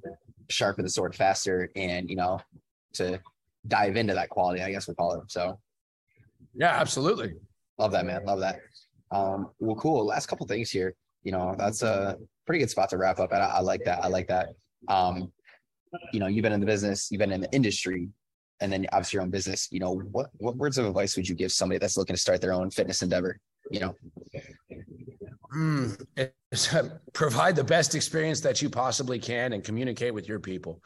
sharpen 0.50 0.84
the 0.84 0.90
sword 0.90 1.16
faster 1.16 1.70
and 1.76 2.10
you 2.10 2.16
know 2.16 2.40
to 2.94 3.20
dive 3.68 3.96
into 3.96 4.14
that 4.14 4.30
quality 4.30 4.62
i 4.62 4.72
guess 4.72 4.88
we 4.88 4.94
call 4.94 5.14
it 5.14 5.32
so 5.32 5.58
yeah 6.54 6.80
absolutely 6.80 7.34
love 7.78 7.92
that 7.92 8.06
man 8.06 8.24
love 8.26 8.40
that 8.40 8.60
um 9.12 9.50
well 9.60 9.76
cool 9.76 10.06
last 10.06 10.28
couple 10.28 10.46
things 10.46 10.70
here 10.70 10.94
you 11.24 11.32
know 11.32 11.56
that's 11.58 11.82
a 11.82 12.18
pretty 12.46 12.60
good 12.60 12.70
spot 12.70 12.90
to 12.90 12.98
wrap 12.98 13.20
up 13.20 13.32
and 13.32 13.42
I, 13.42 13.48
I 13.48 13.60
like 13.60 13.84
that. 13.86 14.04
I 14.04 14.08
like 14.08 14.28
that. 14.28 14.50
Um 14.88 15.32
you 16.12 16.20
know 16.20 16.28
you've 16.28 16.44
been 16.44 16.54
in 16.54 16.60
the 16.60 16.66
business 16.66 17.10
you've 17.12 17.20
been 17.20 17.32
in 17.32 17.42
the 17.42 17.52
industry 17.54 18.10
and 18.64 18.72
then 18.72 18.88
obviously 18.94 19.18
your 19.18 19.24
own 19.24 19.30
business. 19.30 19.68
You 19.72 19.80
know 19.80 19.96
what 20.12 20.30
what 20.38 20.56
words 20.56 20.78
of 20.78 20.86
advice 20.86 21.16
would 21.16 21.28
you 21.28 21.36
give 21.36 21.52
somebody 21.52 21.80
that's 21.80 21.98
looking 21.98 22.16
to 22.16 22.22
start 22.22 22.42
their 22.42 22.54
own 22.54 22.72
fitness 22.72 23.02
endeavor? 23.02 23.40
You 23.70 23.80
know? 23.82 23.96
Mm, 25.56 26.32
provide 27.14 27.56
the 27.56 27.64
best 27.64 27.94
experience 27.94 28.42
that 28.42 28.62
you 28.62 28.70
possibly 28.70 29.20
can 29.20 29.54
and 29.54 29.64
communicate 29.64 30.14
with 30.14 30.28
your 30.28 30.40
people. 30.40 30.82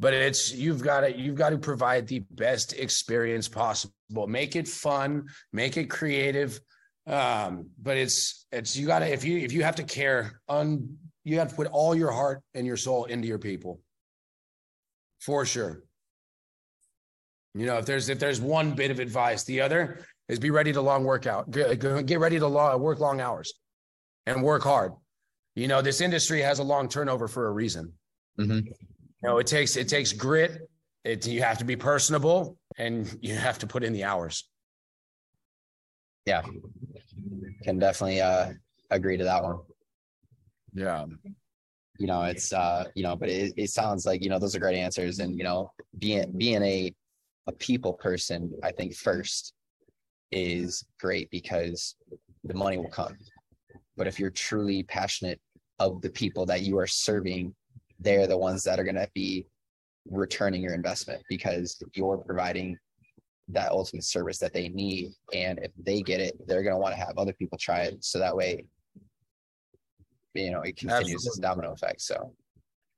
But 0.00 0.14
it's 0.14 0.52
you've 0.52 0.82
got 0.82 1.00
to 1.00 1.16
you've 1.16 1.36
got 1.36 1.50
to 1.50 1.58
provide 1.58 2.06
the 2.06 2.20
best 2.30 2.72
experience 2.72 3.46
possible. 3.46 4.26
Make 4.26 4.56
it 4.56 4.66
fun 4.66 5.26
make 5.52 5.76
it 5.76 5.90
creative 5.90 6.60
um, 7.08 7.70
but 7.80 7.96
it's 7.96 8.46
it's 8.52 8.76
you 8.76 8.86
got 8.86 9.00
to 9.00 9.12
if 9.12 9.24
you 9.24 9.38
if 9.38 9.52
you 9.52 9.62
have 9.62 9.76
to 9.76 9.82
care 9.82 10.40
on 10.48 10.96
you 11.24 11.38
have 11.38 11.48
to 11.48 11.54
put 11.54 11.66
all 11.66 11.94
your 11.94 12.10
heart 12.10 12.42
and 12.54 12.66
your 12.66 12.76
soul 12.76 13.04
into 13.04 13.26
your 13.26 13.38
people 13.38 13.80
for 15.20 15.44
sure 15.44 15.82
you 17.54 17.66
know 17.66 17.78
if 17.78 17.86
there's 17.86 18.08
if 18.08 18.18
there's 18.18 18.40
one 18.40 18.72
bit 18.72 18.90
of 18.90 19.00
advice 19.00 19.44
the 19.44 19.60
other 19.60 20.04
is 20.28 20.38
be 20.38 20.50
ready 20.50 20.72
to 20.72 20.80
long 20.80 21.04
workout 21.04 21.50
get, 21.50 22.06
get 22.06 22.20
ready 22.20 22.38
to 22.38 22.46
long, 22.46 22.80
work 22.80 23.00
long 23.00 23.20
hours 23.20 23.52
and 24.26 24.42
work 24.42 24.62
hard 24.62 24.92
you 25.54 25.66
know 25.66 25.82
this 25.82 26.00
industry 26.00 26.40
has 26.40 26.58
a 26.58 26.64
long 26.64 26.88
turnover 26.88 27.26
for 27.26 27.48
a 27.48 27.50
reason 27.50 27.92
mm-hmm. 28.38 28.60
You 29.22 29.28
know, 29.28 29.38
it 29.38 29.46
takes 29.46 29.76
it 29.76 29.88
takes 29.88 30.12
grit. 30.12 30.68
It 31.04 31.26
you 31.26 31.42
have 31.42 31.58
to 31.58 31.64
be 31.64 31.76
personable 31.76 32.58
and 32.76 33.16
you 33.20 33.34
have 33.34 33.58
to 33.60 33.66
put 33.66 33.82
in 33.82 33.92
the 33.92 34.04
hours. 34.04 34.48
Yeah. 36.24 36.42
Can 37.62 37.78
definitely 37.78 38.20
uh 38.20 38.52
agree 38.90 39.16
to 39.16 39.24
that 39.24 39.42
one. 39.42 39.58
Yeah. 40.74 41.06
You 41.98 42.06
know, 42.06 42.22
it's 42.22 42.52
uh, 42.52 42.84
you 42.94 43.02
know, 43.02 43.16
but 43.16 43.28
it, 43.28 43.52
it 43.56 43.70
sounds 43.70 44.06
like, 44.06 44.22
you 44.22 44.30
know, 44.30 44.38
those 44.38 44.54
are 44.54 44.60
great 44.60 44.76
answers. 44.76 45.18
And, 45.18 45.36
you 45.36 45.42
know, 45.42 45.72
being 45.98 46.32
being 46.36 46.62
a 46.62 46.94
a 47.48 47.52
people 47.52 47.94
person, 47.94 48.52
I 48.62 48.70
think 48.70 48.94
first 48.94 49.52
is 50.30 50.84
great 51.00 51.28
because 51.30 51.96
the 52.44 52.54
money 52.54 52.76
will 52.76 52.90
come. 52.90 53.16
But 53.96 54.06
if 54.06 54.20
you're 54.20 54.30
truly 54.30 54.84
passionate 54.84 55.40
of 55.80 56.00
the 56.02 56.10
people 56.10 56.46
that 56.46 56.62
you 56.62 56.78
are 56.78 56.86
serving 56.86 57.54
they're 58.00 58.26
the 58.26 58.38
ones 58.38 58.62
that 58.64 58.78
are 58.78 58.84
going 58.84 58.94
to 58.94 59.08
be 59.14 59.46
returning 60.06 60.62
your 60.62 60.74
investment 60.74 61.22
because 61.28 61.82
you're 61.94 62.18
providing 62.18 62.76
that 63.50 63.70
ultimate 63.72 64.04
service 64.04 64.38
that 64.38 64.52
they 64.52 64.68
need. 64.68 65.12
And 65.32 65.58
if 65.58 65.72
they 65.78 66.02
get 66.02 66.20
it, 66.20 66.36
they're 66.46 66.62
going 66.62 66.74
to 66.74 66.80
want 66.80 66.94
to 66.94 67.00
have 67.00 67.16
other 67.16 67.32
people 67.32 67.58
try 67.58 67.82
it. 67.82 68.04
So 68.04 68.18
that 68.18 68.36
way, 68.36 68.66
you 70.34 70.50
know, 70.50 70.60
it 70.60 70.76
continues 70.76 71.14
Absolutely. 71.14 71.24
this 71.24 71.38
domino 71.38 71.72
effect. 71.72 72.00
So, 72.00 72.34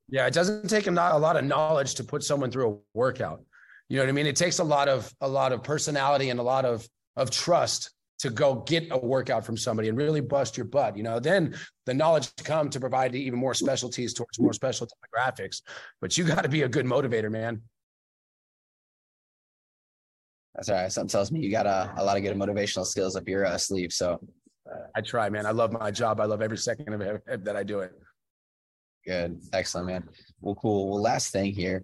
yeah, 0.08 0.26
it 0.26 0.34
doesn't 0.34 0.68
take 0.68 0.86
a, 0.86 0.90
a 0.90 1.18
lot 1.18 1.36
of 1.36 1.44
knowledge 1.44 1.94
to 1.96 2.04
put 2.04 2.22
someone 2.22 2.50
through 2.50 2.70
a 2.70 2.98
workout. 2.98 3.42
You 3.88 3.96
know 3.96 4.04
what 4.04 4.08
I 4.08 4.12
mean? 4.12 4.26
It 4.26 4.36
takes 4.36 4.58
a 4.58 4.64
lot 4.64 4.88
of 4.88 5.12
a 5.20 5.28
lot 5.28 5.52
of 5.52 5.62
personality 5.62 6.30
and 6.30 6.38
a 6.38 6.42
lot 6.42 6.64
of 6.64 6.86
of 7.16 7.30
trust 7.30 7.90
to 8.20 8.30
go 8.30 8.56
get 8.56 8.86
a 8.90 8.98
workout 8.98 9.46
from 9.46 9.56
somebody 9.56 9.88
and 9.88 9.96
really 9.96 10.20
bust 10.20 10.56
your 10.56 10.66
butt. 10.66 10.96
You 10.96 11.02
know, 11.02 11.18
then 11.18 11.54
the 11.86 11.94
knowledge 11.94 12.34
to 12.36 12.44
come 12.44 12.68
to 12.70 12.78
provide 12.78 13.14
even 13.14 13.38
more 13.38 13.54
specialties 13.54 14.12
towards 14.12 14.38
more 14.38 14.52
special 14.52 14.86
demographics. 14.86 15.62
But 16.00 16.18
you 16.18 16.24
got 16.24 16.42
to 16.42 16.48
be 16.48 16.62
a 16.62 16.68
good 16.68 16.84
motivator, 16.84 17.30
man. 17.30 17.62
That's 20.54 20.68
all 20.68 20.76
right. 20.76 20.92
Something 20.92 21.08
tells 21.08 21.30
me 21.30 21.40
you 21.40 21.50
got 21.50 21.66
a, 21.66 21.92
a 21.96 22.04
lot 22.04 22.16
of 22.16 22.22
good 22.22 22.36
motivational 22.36 22.84
skills 22.84 23.16
up 23.16 23.28
your 23.28 23.46
uh, 23.46 23.56
sleeve. 23.56 23.92
So 23.92 24.20
I 24.94 25.00
try, 25.00 25.28
man. 25.30 25.46
I 25.46 25.50
love 25.50 25.72
my 25.72 25.90
job. 25.90 26.20
I 26.20 26.24
love 26.24 26.42
every 26.42 26.58
second 26.58 26.92
of 26.92 27.00
it 27.00 27.44
that 27.44 27.56
I 27.56 27.62
do 27.62 27.80
it. 27.80 27.92
Good. 29.06 29.40
Excellent, 29.52 29.86
man. 29.86 30.08
Well, 30.40 30.54
cool. 30.56 30.90
Well, 30.90 31.00
last 31.00 31.32
thing 31.32 31.52
here 31.52 31.82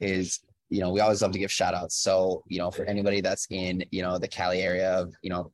is, 0.00 0.40
you 0.70 0.80
know, 0.80 0.90
we 0.90 1.00
always 1.00 1.22
love 1.22 1.32
to 1.32 1.38
give 1.38 1.52
shout 1.52 1.74
outs. 1.74 1.96
So, 1.96 2.42
you 2.48 2.58
know, 2.58 2.70
for 2.70 2.84
anybody 2.84 3.20
that's 3.20 3.46
in, 3.50 3.84
you 3.90 4.02
know, 4.02 4.18
the 4.18 4.28
Cali 4.28 4.62
area 4.62 4.92
of, 4.92 5.12
you 5.22 5.30
know, 5.30 5.52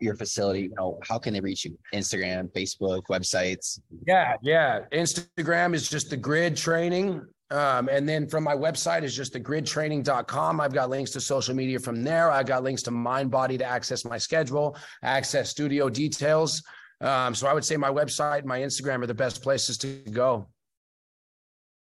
your 0.00 0.16
facility, 0.16 0.62
you 0.62 0.74
know, 0.76 0.98
how 1.08 1.18
can 1.18 1.32
they 1.32 1.40
reach 1.40 1.64
you? 1.64 1.78
Instagram, 1.94 2.50
Facebook, 2.52 3.02
websites? 3.08 3.80
Yeah, 4.06 4.36
yeah. 4.42 4.80
Instagram 4.92 5.74
is 5.74 5.88
just 5.88 6.10
the 6.10 6.16
grid 6.16 6.56
training. 6.56 7.24
Um, 7.52 7.90
and 7.90 8.08
then 8.08 8.26
from 8.26 8.44
my 8.44 8.54
website 8.54 9.02
is 9.02 9.14
just 9.14 9.34
the 9.34 9.40
gridtraining.com. 9.40 10.60
I've 10.60 10.72
got 10.72 10.88
links 10.88 11.10
to 11.10 11.20
social 11.20 11.54
media 11.54 11.78
from 11.78 12.02
there. 12.02 12.30
I've 12.30 12.46
got 12.46 12.62
links 12.62 12.82
to 12.84 12.90
Mindbody 12.90 13.58
to 13.58 13.64
access 13.64 14.06
my 14.06 14.16
schedule, 14.16 14.76
access 15.02 15.50
studio 15.50 15.90
details. 15.90 16.62
Um, 17.02 17.34
so 17.34 17.46
I 17.46 17.52
would 17.52 17.64
say 17.64 17.76
my 17.76 17.90
website, 17.90 18.46
my 18.46 18.60
Instagram 18.60 19.02
are 19.02 19.06
the 19.06 19.12
best 19.12 19.42
places 19.42 19.76
to 19.78 19.88
go. 20.10 20.48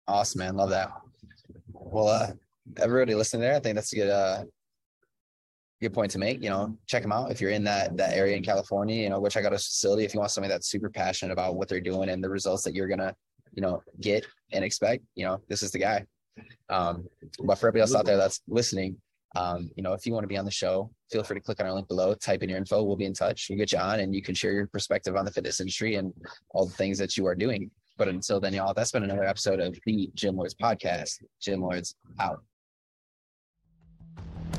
Awesome, 0.06 0.38
man. 0.38 0.56
Love 0.56 0.70
that. 0.70 0.90
Well, 1.72 2.08
uh, 2.08 2.32
everybody 2.78 3.14
listening 3.14 3.42
there, 3.42 3.54
I 3.54 3.60
think 3.60 3.74
that's 3.74 3.92
a 3.92 3.96
good 3.96 4.10
uh, 4.10 4.44
good 5.82 5.92
point 5.92 6.12
to 6.12 6.18
make. 6.18 6.42
You 6.42 6.48
know, 6.48 6.78
check 6.86 7.02
them 7.02 7.12
out 7.12 7.30
if 7.30 7.42
you're 7.42 7.50
in 7.50 7.64
that 7.64 7.94
that 7.98 8.14
area 8.14 8.36
in 8.36 8.42
California. 8.42 9.02
You 9.02 9.10
know, 9.10 9.20
go 9.20 9.28
check 9.28 9.44
out 9.44 9.52
a 9.52 9.58
facility 9.58 10.04
if 10.04 10.14
you 10.14 10.20
want 10.20 10.30
somebody 10.30 10.52
that's 10.52 10.68
super 10.68 10.88
passionate 10.88 11.32
about 11.32 11.56
what 11.56 11.68
they're 11.68 11.80
doing 11.80 12.08
and 12.08 12.24
the 12.24 12.30
results 12.30 12.62
that 12.62 12.74
you're 12.74 12.88
gonna, 12.88 13.14
you 13.54 13.62
know, 13.62 13.82
get 14.00 14.26
and 14.52 14.64
expect. 14.64 15.04
You 15.14 15.26
know, 15.26 15.40
this 15.48 15.62
is 15.62 15.70
the 15.70 15.78
guy. 15.78 16.04
Um, 16.68 17.06
but 17.42 17.56
for 17.56 17.68
everybody 17.68 17.82
else 17.82 17.94
out 17.94 18.06
there 18.06 18.16
that's 18.16 18.40
listening, 18.46 18.96
um, 19.36 19.70
you 19.76 19.82
know, 19.82 19.92
if 19.92 20.06
you 20.06 20.12
want 20.12 20.24
to 20.24 20.28
be 20.28 20.36
on 20.36 20.44
the 20.44 20.50
show, 20.50 20.90
feel 21.10 21.22
free 21.22 21.36
to 21.36 21.42
click 21.42 21.60
on 21.60 21.66
our 21.66 21.72
link 21.72 21.88
below, 21.88 22.14
type 22.14 22.42
in 22.42 22.48
your 22.48 22.58
info. 22.58 22.82
We'll 22.82 22.96
be 22.96 23.04
in 23.04 23.14
touch. 23.14 23.46
We'll 23.48 23.58
get 23.58 23.72
you 23.72 23.78
on, 23.78 24.00
and 24.00 24.14
you 24.14 24.22
can 24.22 24.34
share 24.34 24.52
your 24.52 24.66
perspective 24.66 25.16
on 25.16 25.24
the 25.24 25.30
fitness 25.30 25.60
industry 25.60 25.96
and 25.96 26.12
all 26.50 26.66
the 26.66 26.74
things 26.74 26.98
that 26.98 27.16
you 27.16 27.26
are 27.26 27.34
doing. 27.34 27.70
But 27.98 28.08
until 28.08 28.40
then, 28.40 28.54
y'all, 28.54 28.74
that's 28.74 28.92
been 28.92 29.02
another 29.02 29.24
episode 29.24 29.60
of 29.60 29.76
the 29.84 30.10
Gym 30.14 30.36
Lords 30.36 30.54
podcast. 30.54 31.22
Gym 31.40 31.60
Lords 31.60 31.96
out. 32.20 32.42